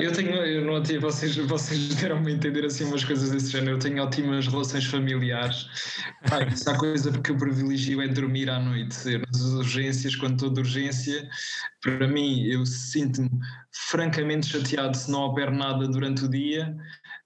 Eu 0.00 0.12
tenho, 0.12 0.30
eu 0.30 0.64
não 0.64 0.82
tinha, 0.82 0.98
vocês, 0.98 1.36
vocês 1.36 1.94
deram-me 1.96 2.32
a 2.32 2.34
entender 2.34 2.64
assim 2.64 2.84
umas 2.84 3.04
coisas 3.04 3.30
desse 3.30 3.50
género. 3.50 3.76
Eu 3.76 3.78
tenho 3.78 4.02
ótimas 4.02 4.46
relações 4.46 4.84
familiares. 4.86 5.68
Pá, 6.28 6.48
se 6.50 6.68
há 6.68 6.76
coisa 6.76 7.12
que 7.12 7.30
eu 7.30 7.36
privilegio 7.36 8.00
é 8.00 8.08
dormir 8.08 8.48
à 8.48 8.58
noite. 8.58 8.96
Eu, 9.06 9.20
nas 9.20 9.40
urgências, 9.42 10.16
quando 10.16 10.34
estou 10.34 10.50
de 10.50 10.60
urgência, 10.60 11.28
para 11.82 12.08
mim, 12.08 12.44
eu 12.44 12.64
sinto-me 12.64 13.30
francamente 13.70 14.46
chateado 14.46 14.96
se 14.96 15.10
não 15.10 15.20
opero 15.20 15.54
nada 15.54 15.86
durante 15.86 16.24
o 16.24 16.28
dia, 16.28 16.74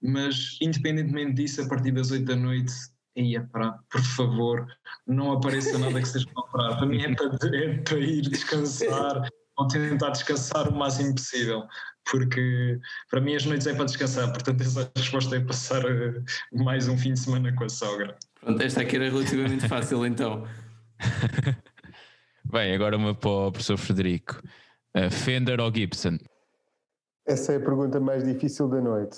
mas 0.01 0.57
independentemente 0.61 1.33
disso, 1.33 1.61
a 1.61 1.67
partir 1.67 1.91
das 1.91 2.11
8 2.11 2.25
da 2.25 2.35
noite, 2.35 2.73
ia 3.15 3.41
para, 3.51 3.73
por 3.89 4.01
favor, 4.01 4.67
não 5.07 5.31
apareça 5.31 5.77
nada 5.77 6.01
que 6.01 6.07
seja 6.07 6.27
para 6.33 6.43
operar. 6.43 6.77
Para 6.77 6.87
mim 6.87 7.01
é 7.01 7.15
para, 7.15 7.57
é 7.57 7.77
para 7.77 7.99
ir 7.99 8.21
descansar 8.21 9.29
ou 9.55 9.67
tentar 9.67 10.09
descansar 10.09 10.67
o 10.67 10.75
máximo 10.75 11.13
possível 11.13 11.63
porque 12.09 12.79
para 13.09 13.21
mim 13.21 13.35
as 13.35 13.45
noites 13.45 13.67
é 13.67 13.73
para 13.73 13.85
descansar, 13.85 14.31
portanto 14.31 14.61
essa 14.61 14.91
resposta 14.95 15.35
é 15.35 15.39
passar 15.39 15.83
eh, 15.85 16.21
mais 16.51 16.87
um 16.87 16.97
fim 16.97 17.13
de 17.13 17.19
semana 17.19 17.53
com 17.53 17.63
a 17.63 17.69
sogra. 17.69 18.15
Pronto, 18.41 18.61
esta 18.61 18.81
aqui 18.81 18.95
era 18.95 19.09
relativamente 19.09 19.67
fácil 19.67 20.05
então. 20.07 20.47
Bem, 22.45 22.73
agora 22.75 22.97
uma 22.97 23.15
para 23.15 23.29
o 23.29 23.51
professor 23.51 23.77
Frederico. 23.77 24.41
Uh, 24.95 25.09
Fender 25.09 25.59
ou 25.59 25.73
Gibson? 25.73 26.19
Essa 27.25 27.53
é 27.53 27.55
a 27.57 27.59
pergunta 27.59 27.99
mais 27.99 28.23
difícil 28.23 28.67
da 28.67 28.79
noite. 28.79 29.17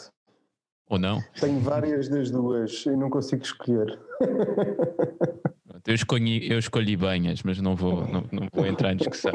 Ou 0.88 1.00
não? 1.00 1.22
Tenho 1.40 1.60
várias 1.60 2.08
das 2.08 2.30
duas 2.30 2.86
e 2.86 2.92
não 2.92 3.10
consigo 3.10 3.42
escolher. 3.44 4.00
Eu 5.86 5.94
escolhi, 5.94 6.50
eu 6.50 6.60
escolhi 6.60 6.96
banhas, 6.96 7.42
mas 7.44 7.60
não 7.60 7.76
vou, 7.76 8.08
não, 8.08 8.24
não 8.32 8.48
vou 8.54 8.66
entrar 8.66 8.94
em 8.94 8.98
discussão. 8.98 9.34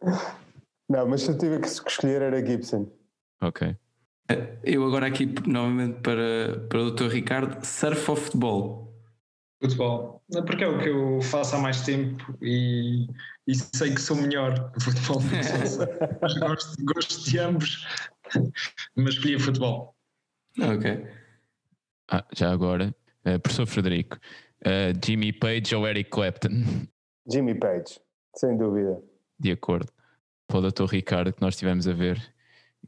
Não, 0.88 1.06
mas 1.08 1.22
se 1.22 1.30
eu 1.30 1.38
tive 1.38 1.60
que 1.60 1.66
escolher 1.66 2.22
era 2.22 2.44
Gibson. 2.44 2.90
Ok. 3.42 3.76
Eu 4.62 4.84
agora 4.84 5.06
aqui 5.06 5.26
novamente 5.46 6.00
para, 6.00 6.60
para 6.68 6.80
o 6.80 6.90
Dr. 6.90 7.08
Ricardo, 7.08 7.64
surf 7.64 8.10
ou 8.10 8.16
futebol? 8.16 8.94
Futebol. 9.60 10.22
Porque 10.46 10.64
é 10.64 10.68
o 10.68 10.78
que 10.78 10.88
eu 10.88 11.20
faço 11.22 11.56
há 11.56 11.58
mais 11.58 11.82
tempo 11.82 12.36
e, 12.42 13.06
e 13.46 13.54
sei 13.54 13.94
que 13.94 14.00
sou 14.00 14.16
melhor 14.16 14.72
no 14.74 14.80
futebol 14.80 15.20
mas 16.20 16.34
gosto, 16.38 16.84
gosto 16.84 17.30
de 17.30 17.38
ambos, 17.38 17.86
mas 18.96 19.14
escolhi 19.14 19.38
futebol. 19.38 19.94
Ok. 20.60 21.06
Ah, 22.10 22.24
já 22.32 22.50
agora, 22.50 22.94
uh, 23.26 23.38
professor 23.40 23.66
Frederico, 23.66 24.18
uh, 24.62 25.04
Jimmy 25.04 25.32
Page 25.32 25.74
ou 25.74 25.86
Eric 25.86 26.10
Clapton? 26.10 26.86
Jimmy 27.30 27.54
Page, 27.54 28.00
sem 28.36 28.56
dúvida. 28.56 29.00
De 29.38 29.52
acordo 29.52 29.95
para 30.46 30.58
o 30.58 30.70
Dr. 30.70 30.84
Ricardo 30.84 31.32
que 31.32 31.40
nós 31.40 31.54
estivemos 31.54 31.86
a 31.88 31.92
ver, 31.92 32.20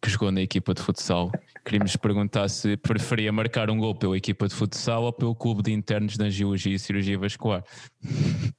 que 0.01 0.11
jogou 0.11 0.31
na 0.31 0.41
equipa 0.41 0.73
de 0.75 0.83
futsal. 0.83 1.31
Queríamos 1.65 1.97
perguntar 1.97 2.49
se 2.49 2.77
preferia 2.77 3.33
marcar 3.33 3.71
um 3.71 3.79
gol 3.79 3.95
pela 3.95 4.17
equipa 4.17 4.47
de 4.47 4.55
futsal 4.55 5.05
ou 5.05 5.13
pelo 5.13 5.35
clube 5.35 5.63
de 5.63 5.73
internos 5.73 6.17
de 6.17 6.25
angiologia 6.25 6.75
e 6.75 6.79
cirurgia 6.79 7.19
vascular. 7.19 7.65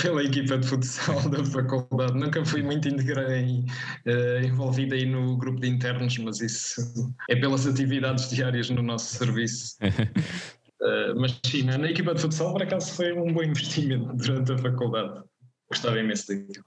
Pela 0.00 0.24
equipa 0.24 0.56
de 0.56 0.66
futsal 0.66 1.28
da 1.28 1.44
faculdade. 1.44 2.14
Nunca 2.14 2.42
fui 2.46 2.62
muito 2.62 2.88
em, 2.88 2.96
uh, 2.96 4.42
envolvido 4.42 4.94
aí 4.94 5.04
no 5.04 5.36
grupo 5.36 5.60
de 5.60 5.68
internos, 5.68 6.16
mas 6.16 6.40
isso 6.40 6.80
é 7.28 7.36
pelas 7.36 7.66
atividades 7.66 8.30
diárias 8.30 8.70
no 8.70 8.82
nosso 8.82 9.16
serviço. 9.16 9.76
uh, 9.82 11.12
mas 11.20 11.38
sim, 11.44 11.64
na 11.64 11.90
equipa 11.90 12.14
de 12.14 12.22
futsal, 12.22 12.52
por 12.52 12.62
acaso, 12.62 12.90
foi 12.94 13.12
um 13.12 13.34
bom 13.34 13.42
investimento 13.42 14.10
durante 14.16 14.52
a 14.52 14.56
faculdade. 14.56 15.22
Gostava 15.68 16.00
imenso 16.00 16.28
daquilo. 16.28 16.64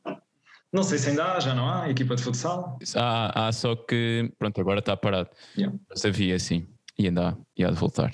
Não 0.72 0.84
sei 0.84 1.00
se 1.00 1.10
ainda 1.10 1.34
há, 1.34 1.40
já 1.40 1.56
não 1.56 1.68
há, 1.68 1.90
equipa 1.90 2.16
de 2.16 2.22
futsal. 2.22 2.78
Há, 2.96 3.48
há 3.48 3.52
só 3.52 3.76
que, 3.76 4.32
pronto, 4.38 4.62
agora 4.62 4.80
está 4.80 4.96
parado. 4.96 5.30
Yeah. 5.58 5.76
Mas 5.90 6.06
havia 6.06 6.38
sim, 6.38 6.68
e 6.98 7.08
ainda 7.08 7.30
há, 7.30 7.38
e 7.58 7.66
há 7.66 7.72
de 7.72 7.76
voltar. 7.76 8.12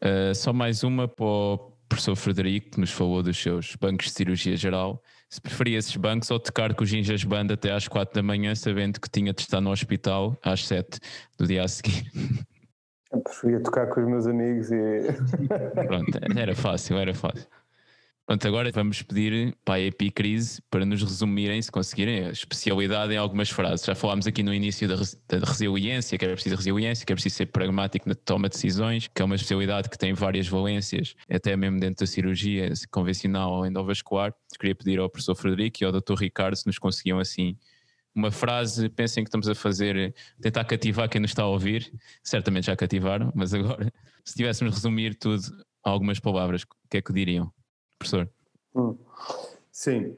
Uh, 0.00 0.34
só 0.34 0.52
mais 0.52 0.84
uma 0.84 1.08
para 1.08 1.24
o 1.24 1.72
professor 1.88 2.14
Frederico, 2.14 2.70
que 2.72 2.80
nos 2.80 2.90
falou 2.90 3.22
dos 3.22 3.36
seus 3.36 3.74
bancos 3.76 4.06
de 4.06 4.12
cirurgia 4.12 4.56
geral. 4.56 5.02
Se 5.28 5.40
preferia 5.40 5.78
esses 5.78 5.96
bancos 5.96 6.30
ou 6.30 6.38
tocar 6.38 6.74
com 6.74 6.84
os 6.84 6.90
Ginjas 6.90 7.24
Band 7.24 7.48
até 7.50 7.72
às 7.72 7.88
4 7.88 8.14
da 8.14 8.22
manhã, 8.22 8.54
sabendo 8.54 9.00
que 9.00 9.10
tinha 9.10 9.32
de 9.32 9.40
estar 9.40 9.60
no 9.60 9.70
hospital 9.70 10.38
às 10.42 10.64
7 10.66 11.00
do 11.36 11.46
dia 11.46 11.64
a 11.64 11.68
seguir. 11.68 12.10
Eu 13.12 13.20
preferia 13.20 13.60
tocar 13.60 13.88
com 13.88 14.00
os 14.00 14.06
meus 14.06 14.26
amigos 14.26 14.70
e. 14.70 15.02
Pronto, 15.86 16.38
era 16.38 16.54
fácil, 16.54 16.98
era 16.98 17.14
fácil. 17.14 17.46
Pronto, 18.26 18.48
agora 18.48 18.72
vamos 18.72 19.02
pedir 19.02 19.56
para 19.64 19.74
a 19.74 19.80
Epicrise 19.80 20.60
para 20.68 20.84
nos 20.84 21.00
resumirem, 21.00 21.62
se 21.62 21.70
conseguirem, 21.70 22.26
a 22.26 22.30
especialidade 22.30 23.12
em 23.12 23.16
algumas 23.16 23.50
frases. 23.50 23.86
Já 23.86 23.94
falámos 23.94 24.26
aqui 24.26 24.42
no 24.42 24.52
início 24.52 24.88
da, 24.88 24.96
da 24.96 25.46
resiliência, 25.46 26.18
que 26.18 26.24
era 26.24 26.34
preciso 26.34 26.56
resiliência, 26.56 27.06
que 27.06 27.12
é 27.12 27.14
preciso 27.14 27.36
ser 27.36 27.46
pragmático 27.46 28.08
na 28.08 28.16
toma 28.16 28.48
de 28.48 28.54
decisões, 28.56 29.06
que 29.06 29.22
é 29.22 29.24
uma 29.24 29.36
especialidade 29.36 29.88
que 29.88 29.96
tem 29.96 30.12
várias 30.12 30.48
valências, 30.48 31.14
até 31.30 31.56
mesmo 31.56 31.78
dentro 31.78 32.04
da 32.04 32.06
cirurgia 32.10 32.72
convencional 32.90 33.52
ou 33.52 33.64
endovascular. 33.64 34.34
Queria 34.58 34.74
pedir 34.74 34.98
ao 34.98 35.08
professor 35.08 35.36
Frederico 35.36 35.78
e 35.80 35.84
ao 35.84 35.92
Dr. 35.92 36.14
Ricardo 36.18 36.56
se 36.56 36.66
nos 36.66 36.80
conseguiam 36.80 37.20
assim 37.20 37.56
uma 38.12 38.32
frase, 38.32 38.88
pensem 38.88 39.22
que 39.22 39.28
estamos 39.28 39.48
a 39.48 39.54
fazer, 39.54 40.12
tentar 40.40 40.64
cativar 40.64 41.08
quem 41.08 41.20
nos 41.20 41.30
está 41.30 41.44
a 41.44 41.46
ouvir, 41.46 41.92
certamente 42.24 42.66
já 42.66 42.74
cativaram, 42.74 43.30
mas 43.36 43.54
agora, 43.54 43.92
se 44.24 44.34
tivéssemos 44.34 44.74
resumir 44.74 45.14
tudo 45.14 45.40
a 45.84 45.90
algumas 45.90 46.18
palavras, 46.18 46.62
o 46.62 46.66
que 46.90 46.96
é 46.96 47.02
que 47.02 47.12
diriam? 47.12 47.52
Professor? 47.98 48.28
Hum. 48.74 48.96
Sim. 49.70 50.16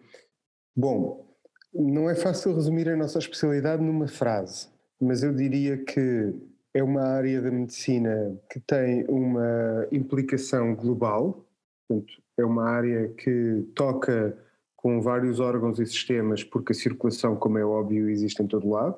Bom, 0.76 1.26
não 1.74 2.08
é 2.08 2.14
fácil 2.14 2.54
resumir 2.54 2.88
a 2.88 2.96
nossa 2.96 3.18
especialidade 3.18 3.82
numa 3.82 4.08
frase, 4.08 4.68
mas 5.00 5.22
eu 5.22 5.34
diria 5.34 5.76
que 5.76 6.34
é 6.74 6.82
uma 6.82 7.02
área 7.02 7.40
da 7.42 7.50
medicina 7.50 8.38
que 8.50 8.60
tem 8.60 9.04
uma 9.08 9.86
implicação 9.90 10.74
global, 10.74 11.44
portanto, 11.86 12.22
é 12.36 12.44
uma 12.44 12.64
área 12.64 13.08
que 13.08 13.66
toca 13.74 14.36
com 14.76 15.00
vários 15.00 15.40
órgãos 15.40 15.80
e 15.80 15.86
sistemas, 15.86 16.44
porque 16.44 16.72
a 16.72 16.74
circulação, 16.74 17.34
como 17.34 17.58
é 17.58 17.64
óbvio, 17.64 18.08
existe 18.08 18.40
em 18.42 18.46
todo 18.46 18.70
lado. 18.70 18.96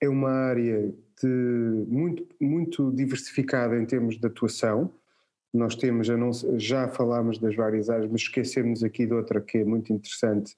É 0.00 0.08
uma 0.08 0.30
área 0.30 0.94
de, 1.20 1.26
muito, 1.88 2.26
muito 2.40 2.92
diversificada 2.92 3.76
em 3.76 3.84
termos 3.84 4.20
de 4.20 4.26
atuação, 4.26 4.92
nós 5.56 5.74
temos, 5.74 6.08
já, 6.56 6.88
falámos 6.88 7.38
das 7.38 7.54
várias 7.54 7.88
áreas, 7.88 8.10
mas 8.10 8.22
esquecemos 8.22 8.84
aqui 8.84 9.06
de 9.06 9.14
outra 9.14 9.40
que 9.40 9.58
é 9.58 9.64
muito 9.64 9.92
interessante 9.92 10.56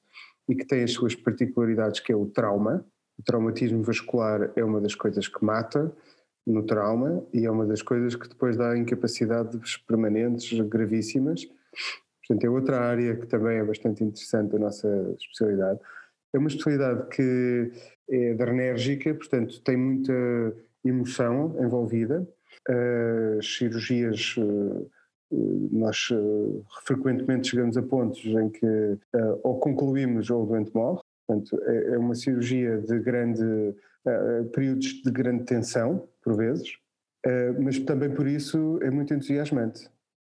e 0.48 0.54
que 0.54 0.66
tem 0.66 0.82
as 0.82 0.92
suas 0.92 1.14
particularidades, 1.14 2.00
que 2.00 2.12
é 2.12 2.16
o 2.16 2.26
trauma. 2.26 2.84
O 3.18 3.22
traumatismo 3.22 3.82
vascular 3.82 4.50
é 4.56 4.64
uma 4.64 4.80
das 4.80 4.94
coisas 4.94 5.28
que 5.28 5.44
mata 5.44 5.92
no 6.46 6.62
trauma 6.62 7.24
e 7.32 7.44
é 7.44 7.50
uma 7.50 7.66
das 7.66 7.82
coisas 7.82 8.14
que 8.16 8.28
depois 8.28 8.56
dá 8.56 8.76
incapacidades 8.76 9.76
permanentes 9.76 10.58
gravíssimas. 10.68 11.46
Portanto, 12.26 12.44
é 12.44 12.50
outra 12.50 12.80
área 12.80 13.16
que 13.16 13.26
também 13.26 13.58
é 13.58 13.64
bastante 13.64 14.02
interessante 14.02 14.52
da 14.52 14.58
nossa 14.58 14.88
especialidade. 15.18 15.80
É 16.32 16.38
uma 16.38 16.48
especialidade 16.48 17.08
que 17.08 17.70
é 18.10 18.32
adrenérgica, 18.32 19.14
portanto, 19.14 19.60
tem 19.62 19.76
muita 19.76 20.12
emoção 20.84 21.56
envolvida 21.60 22.26
as 23.38 23.56
cirurgias 23.56 24.36
nós 25.70 26.08
frequentemente 26.86 27.48
chegamos 27.48 27.76
a 27.76 27.82
pontos 27.82 28.24
em 28.24 28.48
que 28.48 28.98
ou 29.42 29.58
concluímos 29.58 30.30
ou 30.30 30.44
o 30.44 30.46
doente 30.46 30.74
morre, 30.74 31.00
portanto 31.26 31.60
é, 31.64 31.94
é 31.94 31.98
uma 31.98 32.14
cirurgia 32.14 32.78
de 32.78 32.98
grande, 32.98 33.74
períodos 34.52 35.02
de 35.02 35.10
grande 35.10 35.44
tensão, 35.44 36.08
por 36.22 36.36
vezes, 36.36 36.78
mas 37.60 37.78
também 37.80 38.10
por 38.10 38.26
isso 38.26 38.78
é 38.82 38.90
muito 38.90 39.12
entusiasmante 39.12 39.90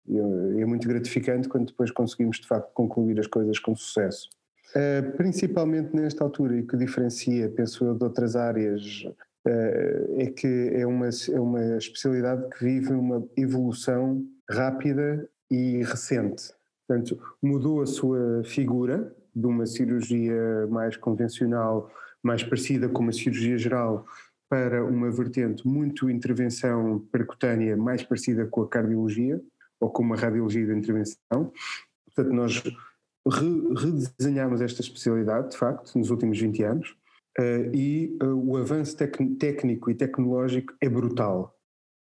e 0.07 0.61
é 0.61 0.65
muito 0.65 0.87
gratificante 0.87 1.49
quando 1.49 1.67
depois 1.67 1.91
conseguimos 1.91 2.37
de 2.37 2.47
facto 2.47 2.71
concluir 2.73 3.19
as 3.19 3.27
coisas 3.27 3.59
com 3.59 3.75
sucesso. 3.75 4.29
Principalmente 5.17 5.95
nesta 5.95 6.23
altura 6.23 6.57
e 6.57 6.63
que 6.63 6.77
diferencia, 6.77 7.49
penso 7.49 7.85
eu, 7.85 7.95
de 7.95 8.03
outras 8.03 8.35
áreas 8.35 9.05
é 9.47 10.27
que 10.27 10.71
é 10.73 10.85
uma, 10.85 11.07
é 11.07 11.39
uma 11.39 11.77
especialidade 11.77 12.49
que 12.49 12.63
vive 12.63 12.93
uma 12.93 13.25
evolução 13.37 14.25
rápida 14.49 15.27
e 15.49 15.83
recente. 15.83 16.51
Portanto, 16.87 17.19
mudou 17.41 17.81
a 17.81 17.85
sua 17.85 18.43
figura 18.43 19.15
de 19.35 19.45
uma 19.45 19.65
cirurgia 19.65 20.67
mais 20.69 20.95
convencional, 20.97 21.91
mais 22.23 22.43
parecida 22.43 22.87
com 22.87 23.03
uma 23.03 23.11
cirurgia 23.11 23.57
geral, 23.57 24.05
para 24.49 24.83
uma 24.85 25.09
vertente 25.11 25.67
muito 25.67 26.09
intervenção 26.09 26.99
percutânea, 27.11 27.75
mais 27.75 28.03
parecida 28.03 28.45
com 28.45 28.61
a 28.61 28.67
cardiologia 28.67 29.41
ou 29.79 29.89
com 29.89 30.03
uma 30.03 30.15
radiologia 30.15 30.65
de 30.65 30.73
intervenção. 30.73 31.51
Portanto, 32.05 32.33
nós 32.33 32.63
redesenhamos 33.27 34.61
esta 34.61 34.81
especialidade, 34.81 35.51
de 35.51 35.57
facto, 35.57 35.97
nos 35.97 36.11
últimos 36.11 36.39
20 36.39 36.63
anos, 36.63 36.95
e 37.73 38.17
uh, 38.21 38.27
o 38.27 38.57
avanço 38.57 38.95
técnico 39.39 39.89
e 39.91 39.95
tecnológico 39.95 40.73
é 40.79 40.87
brutal. 40.87 41.53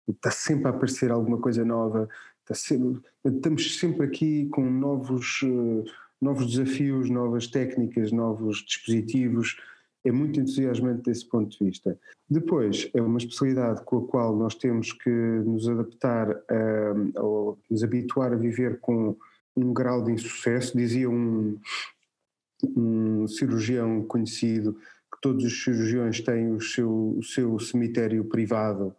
Está 0.08 0.30
sempre 0.30 0.66
a 0.66 0.70
aparecer 0.70 1.10
alguma 1.10 1.38
coisa 1.38 1.64
nova, 1.64 2.08
Sempre, 2.54 3.00
estamos 3.24 3.78
sempre 3.78 4.04
aqui 4.04 4.48
com 4.50 4.68
novos, 4.68 5.42
uh, 5.42 5.84
novos 6.20 6.46
desafios, 6.46 7.08
novas 7.08 7.46
técnicas, 7.46 8.12
novos 8.12 8.58
dispositivos. 8.64 9.56
É 10.04 10.10
muito 10.10 10.40
entusiasmante 10.40 11.02
desse 11.02 11.26
ponto 11.28 11.56
de 11.56 11.64
vista. 11.64 11.98
Depois, 12.28 12.90
é 12.92 13.00
uma 13.00 13.18
especialidade 13.18 13.84
com 13.84 13.98
a 13.98 14.06
qual 14.06 14.36
nós 14.36 14.54
temos 14.54 14.92
que 14.92 15.10
nos 15.10 15.68
adaptar 15.68 16.30
uh, 16.30 17.12
ou 17.22 17.58
nos 17.70 17.84
habituar 17.84 18.32
a 18.32 18.36
viver 18.36 18.80
com 18.80 19.16
um 19.56 19.72
grau 19.72 20.02
de 20.02 20.12
insucesso. 20.12 20.76
Dizia 20.76 21.08
um, 21.08 21.58
um 22.76 23.26
cirurgião 23.28 24.02
conhecido 24.02 24.76
todos 25.22 25.44
os 25.44 25.64
cirurgiões 25.64 26.20
têm 26.20 26.52
o 26.52 26.60
seu, 26.60 27.16
o 27.16 27.22
seu 27.22 27.58
cemitério 27.58 28.24
privado 28.26 28.94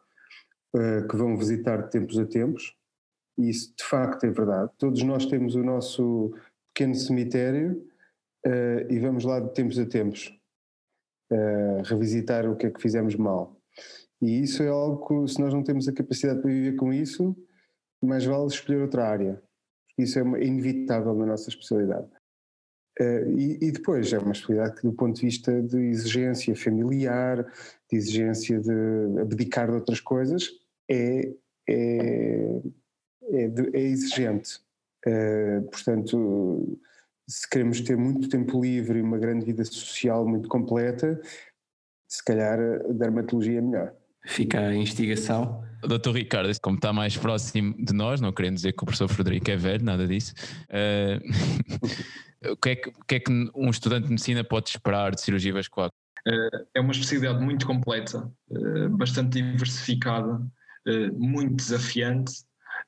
uh, 0.75 1.07
que 1.07 1.15
vão 1.15 1.37
visitar 1.37 1.83
de 1.83 1.91
tempos 1.91 2.17
a 2.17 2.25
tempos 2.25 2.75
isso 3.37 3.73
de 3.75 3.83
facto 3.83 4.25
é 4.25 4.31
verdade. 4.31 4.71
Todos 4.77 5.01
nós 5.03 5.25
temos 5.25 5.55
o 5.55 5.63
nosso 5.63 6.33
pequeno 6.73 6.95
cemitério 6.95 7.83
uh, 8.45 8.91
e 8.91 8.99
vamos 8.99 9.23
lá 9.23 9.39
de 9.39 9.53
tempos 9.53 9.79
a 9.79 9.85
tempos 9.85 10.39
uh, 11.31 11.81
revisitar 11.83 12.49
o 12.49 12.55
que 12.55 12.67
é 12.67 12.71
que 12.71 12.81
fizemos 12.81 13.15
mal. 13.15 13.59
E 14.21 14.41
isso 14.41 14.63
é 14.63 14.69
algo 14.69 15.05
que, 15.05 15.33
se 15.33 15.41
nós 15.41 15.53
não 15.53 15.63
temos 15.63 15.87
a 15.87 15.93
capacidade 15.93 16.41
para 16.41 16.51
viver 16.51 16.75
com 16.75 16.93
isso, 16.93 17.35
mais 18.01 18.23
vale 18.23 18.47
escolher 18.47 18.81
outra 18.81 19.07
área. 19.07 19.41
Isso 19.97 20.19
é 20.19 20.21
inevitável 20.21 21.13
na 21.15 21.25
nossa 21.25 21.49
especialidade. 21.49 22.07
Uh, 22.99 23.39
e, 23.39 23.57
e, 23.59 23.71
depois 23.71 24.13
é 24.13 24.19
uma 24.19 24.33
especialidade 24.33 24.79
que, 24.79 24.87
do 24.87 24.93
ponto 24.93 25.15
de 25.15 25.25
vista 25.25 25.61
de 25.63 25.77
exigência 25.77 26.55
familiar, 26.55 27.43
de 27.89 27.97
exigência 27.97 28.59
de 28.59 29.19
abdicar 29.19 29.67
de 29.67 29.73
outras 29.73 29.99
coisas, 29.99 30.47
é, 30.89 31.33
é 31.67 32.61
é, 33.31 33.51
é 33.73 33.81
exigente. 33.81 34.59
Uh, 35.05 35.61
portanto, 35.69 36.79
se 37.27 37.49
queremos 37.49 37.81
ter 37.81 37.97
muito 37.97 38.29
tempo 38.29 38.61
livre 38.61 38.99
e 38.99 39.01
uma 39.01 39.17
grande 39.17 39.45
vida 39.45 39.63
social 39.65 40.27
muito 40.27 40.47
completa, 40.47 41.19
se 42.07 42.23
calhar 42.23 42.59
a 42.59 42.93
dermatologia 42.93 43.57
é 43.57 43.61
melhor. 43.61 43.95
Fica 44.25 44.59
a 44.59 44.75
investigação. 44.75 45.63
Doutor 45.81 46.15
Ricardo, 46.15 46.49
como 46.61 46.77
está 46.77 46.93
mais 46.93 47.17
próximo 47.17 47.75
de 47.77 47.93
nós, 47.93 48.21
não 48.21 48.31
querendo 48.31 48.55
dizer 48.55 48.71
que 48.71 48.83
o 48.83 48.85
professor 48.85 49.09
Frederico 49.09 49.51
é 49.51 49.57
velho, 49.57 49.83
nada 49.83 50.07
disso, 50.07 50.33
uh, 50.69 52.51
o, 52.51 52.57
que 52.57 52.69
é 52.69 52.75
que, 52.75 52.89
o 52.89 53.05
que 53.05 53.15
é 53.15 53.19
que 53.19 53.31
um 53.53 53.69
estudante 53.69 54.05
de 54.05 54.11
medicina 54.11 54.43
pode 54.43 54.69
esperar 54.69 55.13
de 55.13 55.19
cirurgia 55.19 55.51
vascular? 55.51 55.89
Uh, 56.25 56.65
é 56.73 56.79
uma 56.79 56.91
especialidade 56.91 57.43
muito 57.43 57.67
completa, 57.67 58.31
bastante 58.91 59.41
diversificada, 59.41 60.41
muito 61.17 61.55
desafiante 61.55 62.33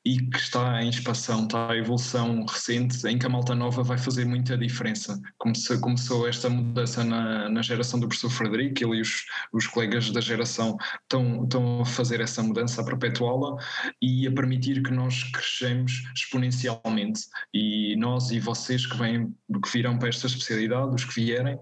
e 0.06 0.20
que 0.20 0.38
está 0.38 0.84
em 0.84 0.90
expansão, 0.90 1.46
está 1.46 1.76
em 1.76 1.80
evolução 1.80 2.46
recente, 2.46 3.08
em 3.08 3.18
que 3.18 3.26
a 3.26 3.30
malta 3.30 3.56
nova 3.56 3.82
vai 3.82 3.98
fazer 3.98 4.24
muita 4.24 4.56
diferença. 4.56 5.20
Começou, 5.40 5.80
começou 5.80 6.28
esta 6.28 6.48
mudança 6.48 7.04
na, 7.04 7.50
na 7.50 7.62
geração 7.64 8.00
do 8.00 8.08
professor 8.08 8.30
Frederico, 8.30 8.84
ele 8.84 9.00
e 9.00 9.02
os, 9.02 9.26
os 9.52 9.66
colegas 9.66 10.12
da 10.12 10.22
geração 10.22 10.78
estão, 11.02 11.44
estão 11.44 11.82
a 11.82 11.86
fazer 11.86 12.22
essa 12.22 12.44
mudança, 12.44 12.82
a 12.82 12.86
perpetuá-la 12.86 13.58
e 14.00 14.28
a 14.28 14.32
permitir 14.32 14.84
que 14.84 14.92
nós 14.92 15.24
crescemos 15.24 16.04
exponencialmente. 16.16 17.22
E 17.52 17.96
nós 17.96 18.30
e 18.30 18.40
vocês 18.40 18.86
que, 18.86 18.96
vêm, 18.98 19.34
que 19.64 19.72
virão 19.72 19.98
para 19.98 20.10
esta 20.10 20.28
especialidade, 20.28 20.94
os 20.94 21.04
que 21.04 21.16
vierem, 21.16 21.58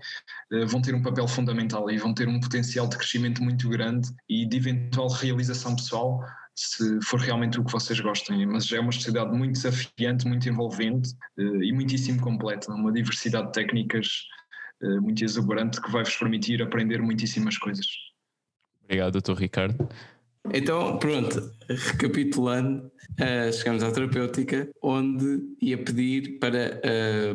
eh, 0.51 0.65
vão 0.65 0.81
ter 0.81 0.93
um 0.93 1.01
papel 1.01 1.29
fundamental 1.29 1.89
e 1.89 1.97
vão 1.97 2.13
ter 2.13 2.27
um 2.27 2.41
potencial 2.41 2.87
de 2.87 2.97
crescimento 2.97 3.41
muito 3.41 3.69
grande 3.69 4.09
e 4.27 4.45
de 4.45 4.57
eventual 4.57 5.07
realização 5.07 5.77
pessoal 5.77 6.19
se 6.55 6.99
for 7.01 7.19
realmente 7.19 7.59
o 7.59 7.63
que 7.63 7.71
vocês 7.71 7.99
gostem. 7.99 8.45
Mas 8.45 8.71
é 8.71 8.79
uma 8.79 8.91
sociedade 8.91 9.35
muito 9.35 9.53
desafiante, 9.53 10.27
muito 10.27 10.47
envolvente 10.47 11.13
uh, 11.37 11.63
e 11.63 11.71
muitíssimo 11.71 12.21
completa, 12.21 12.71
uma 12.71 12.91
diversidade 12.91 13.47
de 13.47 13.53
técnicas 13.53 14.07
uh, 14.81 15.01
muito 15.01 15.23
exuberante 15.23 15.81
que 15.81 15.91
vai 15.91 16.03
vos 16.03 16.15
permitir 16.15 16.61
aprender 16.61 17.01
muitíssimas 17.01 17.57
coisas. 17.57 17.85
Obrigado, 18.83 19.19
Dr. 19.19 19.33
Ricardo. 19.33 19.89
Então, 20.53 20.97
pronto, 20.99 21.51
recapitulando, 21.69 22.91
uh, 23.11 23.53
chegamos 23.53 23.81
à 23.81 23.91
terapêutica, 23.91 24.69
onde 24.81 25.41
ia 25.61 25.77
pedir 25.77 26.37
para, 26.37 26.81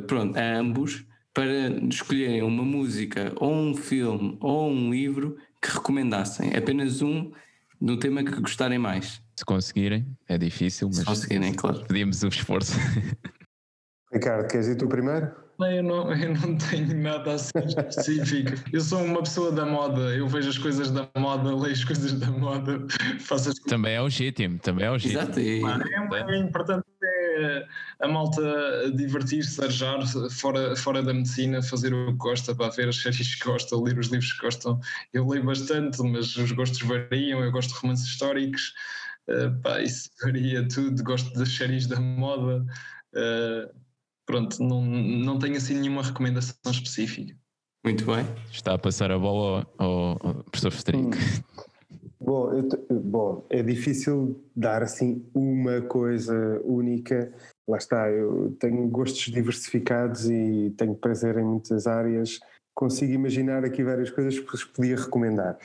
pronto, 0.06 0.38
a 0.38 0.58
ambos 0.58 1.04
para 1.32 1.68
escolherem 1.88 2.42
uma 2.42 2.64
música 2.64 3.32
ou 3.36 3.54
um 3.54 3.74
filme 3.74 4.36
ou 4.40 4.70
um 4.70 4.90
livro 4.90 5.36
que 5.62 5.70
recomendassem. 5.70 6.54
Apenas 6.54 7.00
um 7.00 7.32
no 7.80 7.98
tema 7.98 8.22
que 8.22 8.40
gostarem 8.40 8.78
mais. 8.78 9.22
Se 9.36 9.44
conseguirem, 9.44 10.06
é 10.28 10.36
difícil, 10.36 10.88
mas. 10.88 10.98
Se 10.98 11.04
conseguirem, 11.04 11.54
claro. 11.54 11.84
Pedimos 11.86 12.22
o 12.22 12.28
esforço. 12.28 12.74
Ricardo, 14.12 14.48
queres 14.48 14.68
ir 14.68 14.76
tu 14.76 14.88
primeiro? 14.88 15.30
Eu 15.60 15.82
não, 15.82 16.12
eu 16.14 16.34
não 16.34 16.56
tenho 16.56 16.96
nada 17.02 17.34
assim 17.34 17.50
específico. 17.66 18.52
Eu 18.72 18.80
sou 18.80 19.02
uma 19.02 19.18
pessoa 19.20 19.50
da 19.50 19.66
moda, 19.66 20.00
eu 20.14 20.28
vejo 20.28 20.48
as 20.48 20.56
coisas 20.56 20.90
da 20.92 21.08
moda, 21.16 21.54
leio 21.54 21.72
as 21.72 21.84
coisas 21.84 22.12
da 22.12 22.30
moda, 22.30 22.86
faço 23.18 23.50
as 23.50 23.58
Também 23.58 23.94
é 23.94 24.00
legítimo, 24.00 24.58
também 24.60 24.86
é 24.86 24.90
legítimo. 24.90 25.20
Exato. 25.20 25.40
E... 25.40 25.60
É, 25.64 26.34
é 26.34 26.38
importante 26.38 26.84
é 27.38 27.66
a 28.00 28.08
malta 28.08 28.90
divertir-se, 28.94 29.62
arejar 29.62 30.00
fora, 30.30 30.76
fora 30.76 31.02
da 31.02 31.14
medicina, 31.14 31.62
fazer 31.62 31.94
o 31.94 32.12
que 32.12 32.18
gosta, 32.18 32.54
para 32.54 32.70
ver 32.70 32.88
as 32.88 32.96
séries 32.96 33.34
que 33.34 33.44
gostam, 33.44 33.82
ler 33.82 33.98
os 33.98 34.08
livros 34.08 34.32
que 34.32 34.40
gostam. 34.40 34.80
Eu 35.12 35.26
leio 35.26 35.44
bastante, 35.44 36.02
mas 36.02 36.36
os 36.36 36.52
gostos 36.52 36.80
variam, 36.82 37.42
eu 37.42 37.52
gosto 37.52 37.72
de 37.74 37.80
romances 37.80 38.06
históricos, 38.06 38.74
uh, 39.28 39.60
pá, 39.62 39.80
isso 39.80 40.10
varia 40.22 40.66
tudo, 40.68 41.02
gosto 41.02 41.32
das 41.38 41.48
séries 41.48 41.86
da 41.86 42.00
moda. 42.00 42.64
Uh, 43.14 43.74
pronto, 44.26 44.62
não, 44.62 44.84
não 44.84 45.38
tenho 45.38 45.56
assim 45.56 45.74
nenhuma 45.74 46.02
recomendação 46.02 46.70
específica. 46.70 47.34
Muito 47.84 48.04
bem. 48.04 48.26
Está 48.52 48.74
a 48.74 48.78
passar 48.78 49.10
a 49.10 49.18
bola 49.18 49.66
ao, 49.78 50.18
ao 50.20 50.44
professor 50.44 50.70
Frederico. 50.70 51.16
Hum. 51.16 51.64
Bom, 52.20 52.52
eu, 52.52 52.68
bom, 53.00 53.46
é 53.50 53.62
difícil 53.62 54.40
dar 54.54 54.82
assim 54.82 55.24
uma 55.34 55.80
coisa 55.82 56.60
única. 56.64 57.32
Lá 57.66 57.76
está, 57.76 58.10
eu 58.10 58.56
tenho 58.58 58.86
gostos 58.88 59.32
diversificados 59.32 60.28
e 60.28 60.72
tenho 60.76 60.94
prazer 60.94 61.38
em 61.38 61.44
muitas 61.44 61.86
áreas. 61.86 62.40
Consigo 62.74 63.12
imaginar 63.12 63.64
aqui 63.64 63.82
várias 63.82 64.10
coisas 64.10 64.38
que 64.38 64.50
vos 64.50 64.64
podia 64.64 64.96
recomendar. 64.96 65.58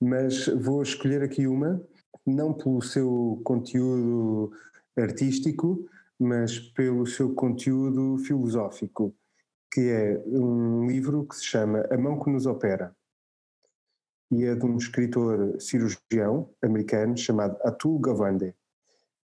Mas 0.00 0.46
vou 0.46 0.82
escolher 0.82 1.22
aqui 1.22 1.46
uma, 1.46 1.82
não 2.26 2.52
pelo 2.52 2.82
seu 2.82 3.40
conteúdo 3.44 4.52
artístico, 4.96 5.86
mas 6.18 6.58
pelo 6.58 7.06
seu 7.06 7.34
conteúdo 7.34 8.18
filosófico, 8.18 9.14
que 9.72 9.80
é 9.90 10.22
um 10.26 10.86
livro 10.86 11.26
que 11.26 11.36
se 11.36 11.44
chama 11.44 11.84
A 11.90 11.98
Mão 11.98 12.20
que 12.20 12.30
Nos 12.30 12.46
Opera, 12.46 12.94
e 14.34 14.44
é 14.44 14.54
de 14.54 14.64
um 14.64 14.76
escritor 14.76 15.60
cirurgião 15.60 16.50
americano 16.62 17.16
chamado 17.16 17.56
Atul 17.62 17.98
Gawande, 18.00 18.54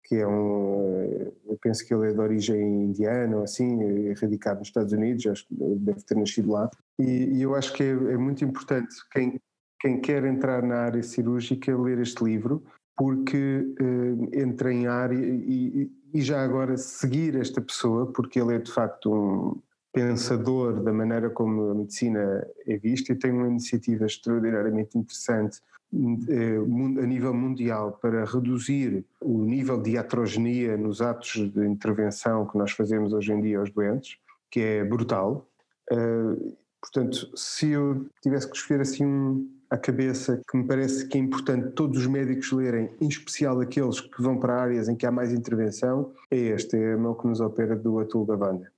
que 0.05 0.17
é 0.17 0.27
um, 0.27 1.33
eu 1.47 1.59
penso 1.61 1.87
que 1.87 1.93
ele 1.93 2.09
é 2.09 2.13
de 2.13 2.21
origem 2.21 2.85
indiana 2.85 3.43
assim, 3.43 4.09
é 4.09 4.13
radicado 4.13 4.61
nos 4.61 4.69
Estados 4.69 4.93
Unidos, 4.93 5.27
acho 5.27 5.47
que 5.47 5.55
deve 5.55 6.03
ter 6.03 6.17
nascido 6.17 6.53
lá, 6.53 6.71
e, 6.99 7.39
e 7.39 7.43
eu 7.43 7.55
acho 7.55 7.73
que 7.73 7.83
é, 7.83 7.91
é 7.91 8.17
muito 8.17 8.45
importante 8.45 8.95
quem, 9.13 9.41
quem 9.81 10.01
quer 10.01 10.25
entrar 10.25 10.63
na 10.63 10.77
área 10.77 11.03
cirúrgica 11.03 11.77
ler 11.77 11.99
este 11.99 12.23
livro, 12.23 12.63
porque 12.97 13.75
uh, 13.81 14.29
entra 14.39 14.73
em 14.73 14.87
área 14.87 15.17
e, 15.17 15.91
e, 16.13 16.21
já 16.21 16.45
agora 16.45 16.77
seguir 16.77 17.35
esta 17.35 17.61
pessoa, 17.61 18.13
porque 18.13 18.39
ele 18.39 18.57
é 18.57 18.59
de 18.59 18.71
facto 18.71 19.11
um 19.11 19.63
pensador 19.93 20.83
da 20.83 20.93
maneira 20.93 21.31
como 21.31 21.71
a 21.71 21.75
medicina 21.75 22.47
é 22.67 22.77
vista 22.77 23.13
e 23.13 23.17
tem 23.17 23.33
uma 23.33 23.49
iniciativa 23.49 24.07
extraordinariamente 24.07 24.97
interessante 24.97 25.61
uh, 25.93 27.01
a 27.03 27.07
nível 27.07 27.35
mundial 27.35 27.99
para 28.01 28.25
reduzir 28.25 29.05
o 29.21 29.43
nível 29.43 29.81
de 29.81 29.93
iatrogenia 29.93 30.77
nos 30.77 31.03
atos 31.03 31.51
de 31.53 31.67
intervenção 31.67 32.47
que 32.47 32.57
nós 32.57 32.73
fazemos 32.73 33.13
hoje 33.13 33.33
em 33.33 33.41
dia 33.41 33.59
aos 33.59 33.71
doentes, 33.71 34.17
que 34.51 34.61
é 34.61 34.85
brutal. 34.85 35.49
Uh, 35.91 36.57
portanto, 36.81 37.37
se 37.37 37.71
eu 37.71 38.07
tivesse 38.23 38.49
que 38.49 38.57
escolher 38.57 38.83
assim 38.83 39.05
um, 39.05 39.51
à 39.69 39.77
cabeça 39.77 40.41
que 40.49 40.57
me 40.57 40.65
parece 40.65 41.07
que 41.09 41.19
é 41.19 41.21
importante 41.21 41.73
todos 41.73 41.99
os 41.99 42.07
médicos 42.07 42.53
lerem, 42.53 42.91
em 43.01 43.09
especial 43.09 43.61
aqueles 43.61 44.01
que 44.01 44.23
vão 44.23 44.39
para 44.39 44.55
áreas 44.55 44.89
em 44.89 44.95
que 44.95 45.05
há 45.05 45.11
mais 45.11 45.33
intervenção, 45.33 46.13
é 46.31 46.37
este, 46.37 46.77
é 46.77 46.95
a 46.95 46.99
mão 46.99 47.15
que 47.15 47.27
nos 47.27 47.41
opera 47.41 47.75
do 47.75 47.99
Atul 47.99 48.25
Gavanda. 48.25 48.71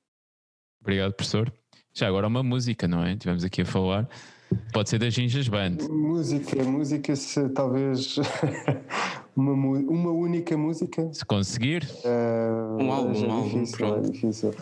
Obrigado, 0.83 1.13
professor. 1.15 1.53
Já 1.95 2.09
agora 2.09 2.27
uma 2.27 2.43
música, 2.43 2.89
não 2.89 3.05
é? 3.05 3.17
Tivemos 3.17 3.45
aqui 3.45 3.63
a 3.63 3.65
falar. 3.65 4.09
Pode 4.73 4.91
ser 4.91 4.99
da 4.99 5.09
Ginjas 5.09 5.49
Band. 5.49 5.79
Música, 5.89 6.63
música, 6.65 7.17
se 7.17 7.49
talvez 7.51 8.17
uma, 9.35 9.53
uma 9.53 10.11
única 10.11 10.57
música. 10.57 11.09
Se 11.13 11.25
conseguir. 11.25 11.89
Uh, 12.05 12.83
um 12.83 12.93
álbum, 12.93 13.27
um 13.27 13.33
álbum. 13.33 13.63
Difícil, 13.63 13.97
é 13.97 14.01
difícil. 14.01 14.55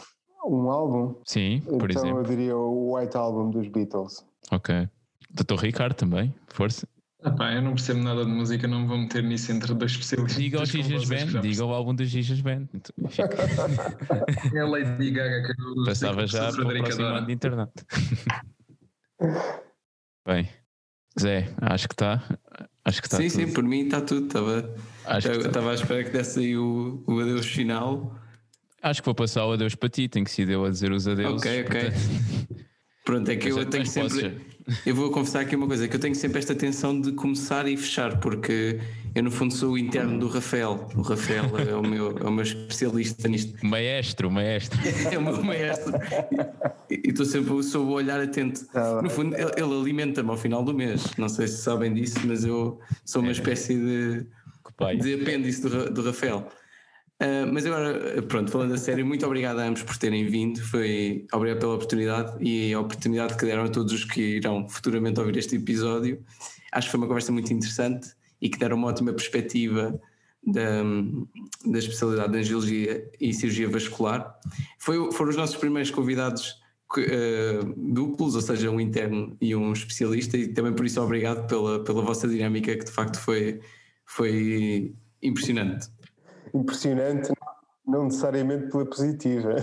Um 0.47 0.71
álbum? 0.71 1.15
Sim, 1.25 1.63
por 1.67 1.91
então 1.91 2.03
exemplo. 2.03 2.21
eu 2.21 2.25
diria 2.25 2.57
o 2.57 2.97
White 2.97 3.17
Album 3.17 3.51
dos 3.51 3.69
Beatles. 3.69 4.25
Ok. 4.51 4.89
Doutor 5.31 5.59
Ricardo 5.59 5.95
também, 5.95 6.35
força. 6.49 6.87
Ah 7.23 7.53
eu 7.53 7.61
não 7.61 7.73
percebo 7.73 8.03
nada 8.03 8.25
de 8.25 8.31
música, 8.31 8.67
não 8.67 8.81
me 8.81 8.87
vou 8.87 8.97
meter 8.97 9.23
nisso 9.23 9.53
entre 9.53 9.75
dois 9.75 9.93
especialistas. 9.93 10.43
Diga 10.43 10.63
o 10.63 10.65
Gigas 10.65 11.05
Band, 11.05 11.41
diga 11.43 11.65
o 11.67 11.73
álbum 11.73 11.95
dos 11.95 12.09
Gigas 12.09 12.41
Band. 12.41 12.67
é 14.55 14.61
a 14.61 14.67
Lady 14.67 15.11
Gaga 15.11 15.43
que 15.43 15.53
eu 15.53 15.85
Passava 15.85 16.27
já 16.27 16.51
para 16.51 16.67
o 16.67 16.69
próximo 16.69 17.05
ano 17.05 17.27
de 17.27 17.33
internet. 17.33 17.73
Bem, 20.27 20.49
Zé, 21.19 21.49
acho 21.61 21.89
que 21.89 21.95
está. 21.95 22.23
Acho 22.85 23.03
que 23.03 23.07
está 23.07 23.19
sim, 23.19 23.29
tudo. 23.29 23.37
sim, 23.37 23.53
por 23.53 23.65
mim 23.65 23.85
está 23.85 24.01
tudo. 24.01 24.27
Estava, 24.27 24.75
estava 25.19 25.51
tá. 25.51 25.71
à 25.71 25.75
espera 25.75 26.05
que 26.05 26.11
desse 26.11 26.41
aí 26.41 26.57
o, 26.57 27.05
o 27.07 27.21
adeus 27.21 27.45
final. 27.45 28.17
Acho 28.83 29.03
que 29.03 29.07
vou 29.07 29.15
passar 29.15 29.45
o 29.45 29.53
adeus 29.53 29.75
para 29.75 29.91
ti, 29.91 30.09
tenho 30.09 30.25
que 30.25 30.31
ser 30.31 30.49
eu 30.49 30.65
a 30.65 30.71
dizer 30.71 30.91
os 30.91 31.07
adeus. 31.07 31.43
Ok, 31.43 31.65
ok. 31.65 31.81
Portanto... 31.81 32.49
Pronto, 33.11 33.29
é 33.29 33.35
que 33.35 33.49
eu 33.49 33.67
tenho 33.67 33.87
sempre. 33.87 34.41
Eu 34.87 34.95
vou 34.95 35.11
confessar 35.11 35.41
aqui 35.41 35.57
uma 35.57 35.67
coisa, 35.67 35.89
que 35.89 35.97
eu 35.97 35.99
tenho 35.99 36.15
sempre 36.15 36.39
esta 36.39 36.55
tensão 36.55 37.01
de 37.01 37.11
começar 37.11 37.67
e 37.67 37.77
fechar, 37.77 38.21
porque 38.21 38.79
eu 39.17 39.25
no 39.25 39.31
fundo 39.33 39.53
sou 39.53 39.73
o 39.73 39.79
interno 39.79 40.17
do 40.17 40.29
Rafael. 40.29 40.89
O 40.95 41.03
Rafael 41.03 41.51
é 41.59 41.75
o 41.75 41.83
meu, 41.83 42.17
é 42.17 42.23
o 42.23 42.31
meu 42.31 42.45
especialista 42.45 43.27
nisto. 43.27 43.55
Maestro, 43.67 44.31
maestro. 44.31 44.79
é 45.11 45.19
o 45.19 45.23
meu 45.23 45.43
maestro. 45.43 45.93
E 46.89 47.09
estou 47.09 47.27
sempre 47.27 47.61
sou 47.65 47.85
o 47.85 47.91
olhar 47.91 48.21
atento. 48.21 48.65
Tá 48.67 49.03
no 49.03 49.11
fundo, 49.11 49.35
ele, 49.35 49.51
ele 49.57 49.75
alimenta-me 49.81 50.31
ao 50.31 50.37
final 50.37 50.63
do 50.63 50.73
mês. 50.73 51.03
Não 51.19 51.29
sei 51.29 51.49
se 51.49 51.63
sabem 51.63 51.93
disso, 51.93 52.21
mas 52.25 52.45
eu 52.45 52.79
sou 53.05 53.23
uma 53.23 53.31
é. 53.31 53.33
espécie 53.33 53.75
de, 53.75 54.25
de 55.01 55.15
apêndice 55.15 55.63
do, 55.63 55.91
do 55.91 56.03
Rafael. 56.05 56.49
Uh, 57.21 57.53
mas 57.53 57.67
agora, 57.67 58.23
pronto, 58.23 58.51
falando 58.51 58.73
a 58.73 58.79
sério, 58.79 59.05
muito 59.05 59.27
obrigado 59.27 59.59
a 59.59 59.65
ambos 59.65 59.83
por 59.83 59.95
terem 59.99 60.27
vindo. 60.27 60.59
Foi 60.63 61.27
obrigado 61.31 61.61
pela 61.61 61.75
oportunidade 61.75 62.43
e 62.43 62.73
a 62.73 62.81
oportunidade 62.81 63.37
que 63.37 63.45
deram 63.45 63.65
a 63.65 63.69
todos 63.69 63.93
os 63.93 64.05
que 64.05 64.37
irão 64.37 64.67
futuramente 64.67 65.21
ouvir 65.21 65.37
este 65.37 65.57
episódio. 65.57 66.25
Acho 66.73 66.87
que 66.87 66.93
foi 66.93 66.99
uma 66.99 67.07
conversa 67.07 67.31
muito 67.31 67.53
interessante 67.53 68.09
e 68.41 68.49
que 68.49 68.59
deram 68.59 68.79
uma 68.79 68.89
ótima 68.89 69.13
perspectiva 69.13 70.01
da, 70.43 70.83
da 71.67 71.79
especialidade 71.79 72.33
de 72.33 72.39
angiologia 72.39 73.11
e 73.21 73.35
cirurgia 73.35 73.69
vascular. 73.69 74.35
Foi, 74.79 75.13
foram 75.13 75.29
os 75.29 75.37
nossos 75.37 75.57
primeiros 75.57 75.91
convidados 75.91 76.57
uh, 76.97 77.75
duplos, 77.77 78.35
ou 78.35 78.41
seja, 78.41 78.71
um 78.71 78.81
interno 78.81 79.37
e 79.43 79.55
um 79.55 79.75
especialista, 79.75 80.39
e 80.39 80.49
também 80.49 80.73
por 80.73 80.87
isso 80.87 80.99
obrigado 81.03 81.47
pela, 81.47 81.85
pela 81.85 82.01
vossa 82.01 82.27
dinâmica, 82.27 82.75
que 82.75 82.85
de 82.87 82.91
facto 82.91 83.21
foi, 83.21 83.61
foi 84.07 84.95
impressionante 85.23 85.91
impressionante, 86.55 87.33
não 87.87 88.05
necessariamente 88.05 88.71
pela 88.71 88.87
positiva. 88.87 89.57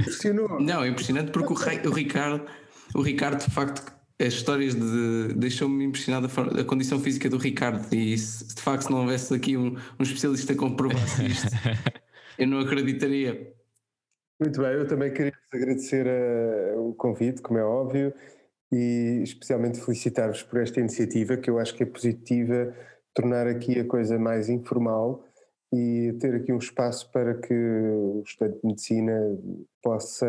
Impressionou. 0.00 0.60
Não, 0.60 0.82
é 0.82 0.88
impressionante 0.88 1.30
porque 1.30 1.52
o, 1.52 1.90
o, 1.90 1.92
Ricardo, 1.92 2.46
o 2.94 3.02
Ricardo, 3.02 3.44
de 3.44 3.50
facto, 3.50 3.92
as 4.20 4.34
histórias 4.34 4.74
de. 4.74 5.34
deixou-me 5.34 5.84
impressionado 5.84 6.26
a, 6.26 6.60
a, 6.60 6.64
condição 6.64 6.98
física 6.98 7.28
do 7.28 7.38
Ricardo. 7.38 7.92
E 7.94 8.16
se 8.18 8.54
de 8.54 8.60
facto 8.60 8.82
se 8.84 8.90
não 8.90 9.00
houvesse 9.00 9.34
aqui 9.34 9.56
um, 9.56 9.76
um 9.98 10.02
especialista 10.02 10.52
que 10.52 10.58
comprovasse 10.58 11.26
isto, 11.26 11.48
eu 12.38 12.46
não 12.46 12.60
acreditaria. 12.60 13.54
Muito 14.40 14.60
bem, 14.60 14.70
eu 14.70 14.86
também 14.86 15.12
queria 15.12 15.32
agradecer 15.52 16.06
a, 16.06 16.78
o 16.78 16.94
convite, 16.94 17.42
como 17.42 17.58
é 17.58 17.64
óbvio, 17.64 18.12
e 18.70 19.20
especialmente 19.22 19.80
felicitar-vos 19.80 20.42
por 20.42 20.60
esta 20.60 20.78
iniciativa, 20.78 21.36
que 21.36 21.50
eu 21.50 21.58
acho 21.58 21.74
que 21.74 21.82
é 21.82 21.86
positiva 21.86 22.72
tornar 23.18 23.48
aqui 23.48 23.80
a 23.80 23.84
coisa 23.84 24.16
mais 24.16 24.48
informal 24.48 25.24
e 25.74 26.16
ter 26.20 26.36
aqui 26.36 26.52
um 26.52 26.58
espaço 26.58 27.10
para 27.10 27.34
que 27.34 27.52
o 27.52 28.22
estudante 28.24 28.60
de 28.60 28.66
medicina 28.66 29.36
possa 29.82 30.26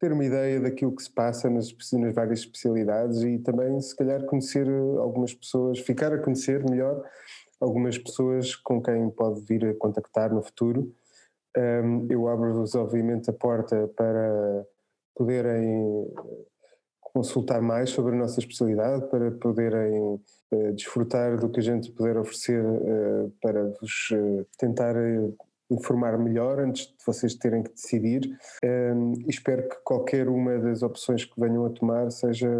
ter 0.00 0.10
uma 0.10 0.24
ideia 0.24 0.58
daquilo 0.58 0.96
que 0.96 1.02
se 1.02 1.10
passa 1.10 1.50
nas, 1.50 1.68
nas 1.92 2.14
várias 2.14 2.40
especialidades 2.40 3.22
e 3.22 3.38
também, 3.38 3.78
se 3.78 3.94
calhar, 3.94 4.24
conhecer 4.24 4.66
algumas 4.98 5.34
pessoas, 5.34 5.78
ficar 5.80 6.14
a 6.14 6.18
conhecer 6.18 6.64
melhor 6.68 7.04
algumas 7.60 7.98
pessoas 7.98 8.56
com 8.56 8.82
quem 8.82 9.10
pode 9.10 9.42
vir 9.42 9.66
a 9.66 9.74
contactar 9.74 10.32
no 10.32 10.42
futuro. 10.42 10.90
Um, 11.56 12.06
eu 12.10 12.26
abro-vos, 12.26 12.74
obviamente, 12.74 13.28
a 13.28 13.34
porta 13.34 13.88
para 13.94 14.66
poderem 15.14 16.10
consultar 17.14 17.62
mais 17.62 17.90
sobre 17.90 18.16
a 18.16 18.18
nossa 18.18 18.40
especialidade, 18.40 19.08
para 19.08 19.30
poderem 19.30 20.00
uh, 20.00 20.72
desfrutar 20.74 21.38
do 21.38 21.48
que 21.48 21.60
a 21.60 21.62
gente 21.62 21.92
puder 21.92 22.16
oferecer 22.16 22.60
uh, 22.60 23.32
para 23.40 23.68
vos 23.80 24.10
uh, 24.10 24.44
tentar 24.58 24.96
informar 25.70 26.18
melhor 26.18 26.58
antes 26.58 26.86
de 26.86 26.94
vocês 27.06 27.36
terem 27.36 27.62
que 27.62 27.70
decidir. 27.70 28.36
Um, 28.64 29.14
e 29.20 29.30
espero 29.30 29.68
que 29.68 29.76
qualquer 29.84 30.28
uma 30.28 30.58
das 30.58 30.82
opções 30.82 31.24
que 31.24 31.40
venham 31.40 31.64
a 31.64 31.70
tomar 31.70 32.10
seja 32.10 32.50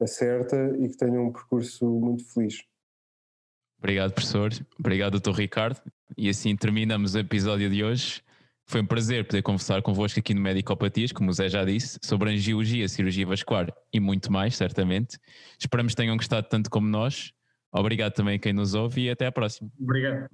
a 0.00 0.06
certa 0.06 0.56
e 0.78 0.88
que 0.88 0.96
tenham 0.96 1.26
um 1.26 1.32
percurso 1.32 1.86
muito 1.86 2.24
feliz. 2.32 2.62
Obrigado, 3.78 4.12
professor. 4.12 4.50
Obrigado, 4.78 5.12
doutor 5.12 5.34
Ricardo. 5.34 5.80
E 6.16 6.28
assim 6.28 6.54
terminamos 6.54 7.14
o 7.14 7.18
episódio 7.18 7.70
de 7.70 7.82
hoje. 7.82 8.22
Foi 8.66 8.80
um 8.80 8.86
prazer 8.86 9.26
poder 9.26 9.42
conversar 9.42 9.82
convosco 9.82 10.18
aqui 10.18 10.32
no 10.34 10.40
Medicopatias, 10.40 11.12
como 11.12 11.30
o 11.30 11.32
Zé 11.32 11.48
já 11.48 11.64
disse, 11.64 11.98
sobre 12.02 12.30
angiologia, 12.30 12.88
cirurgia 12.88 13.26
vascular 13.26 13.72
e 13.92 14.00
muito 14.00 14.32
mais, 14.32 14.56
certamente. 14.56 15.18
Esperamos 15.58 15.92
que 15.92 15.96
tenham 15.96 16.16
gostado 16.16 16.48
tanto 16.48 16.70
como 16.70 16.88
nós. 16.88 17.32
Obrigado 17.72 18.12
também 18.12 18.36
a 18.36 18.38
quem 18.38 18.52
nos 18.52 18.74
ouve 18.74 19.02
e 19.02 19.10
até 19.10 19.26
à 19.26 19.32
próxima. 19.32 19.70
Obrigado. 19.80 20.28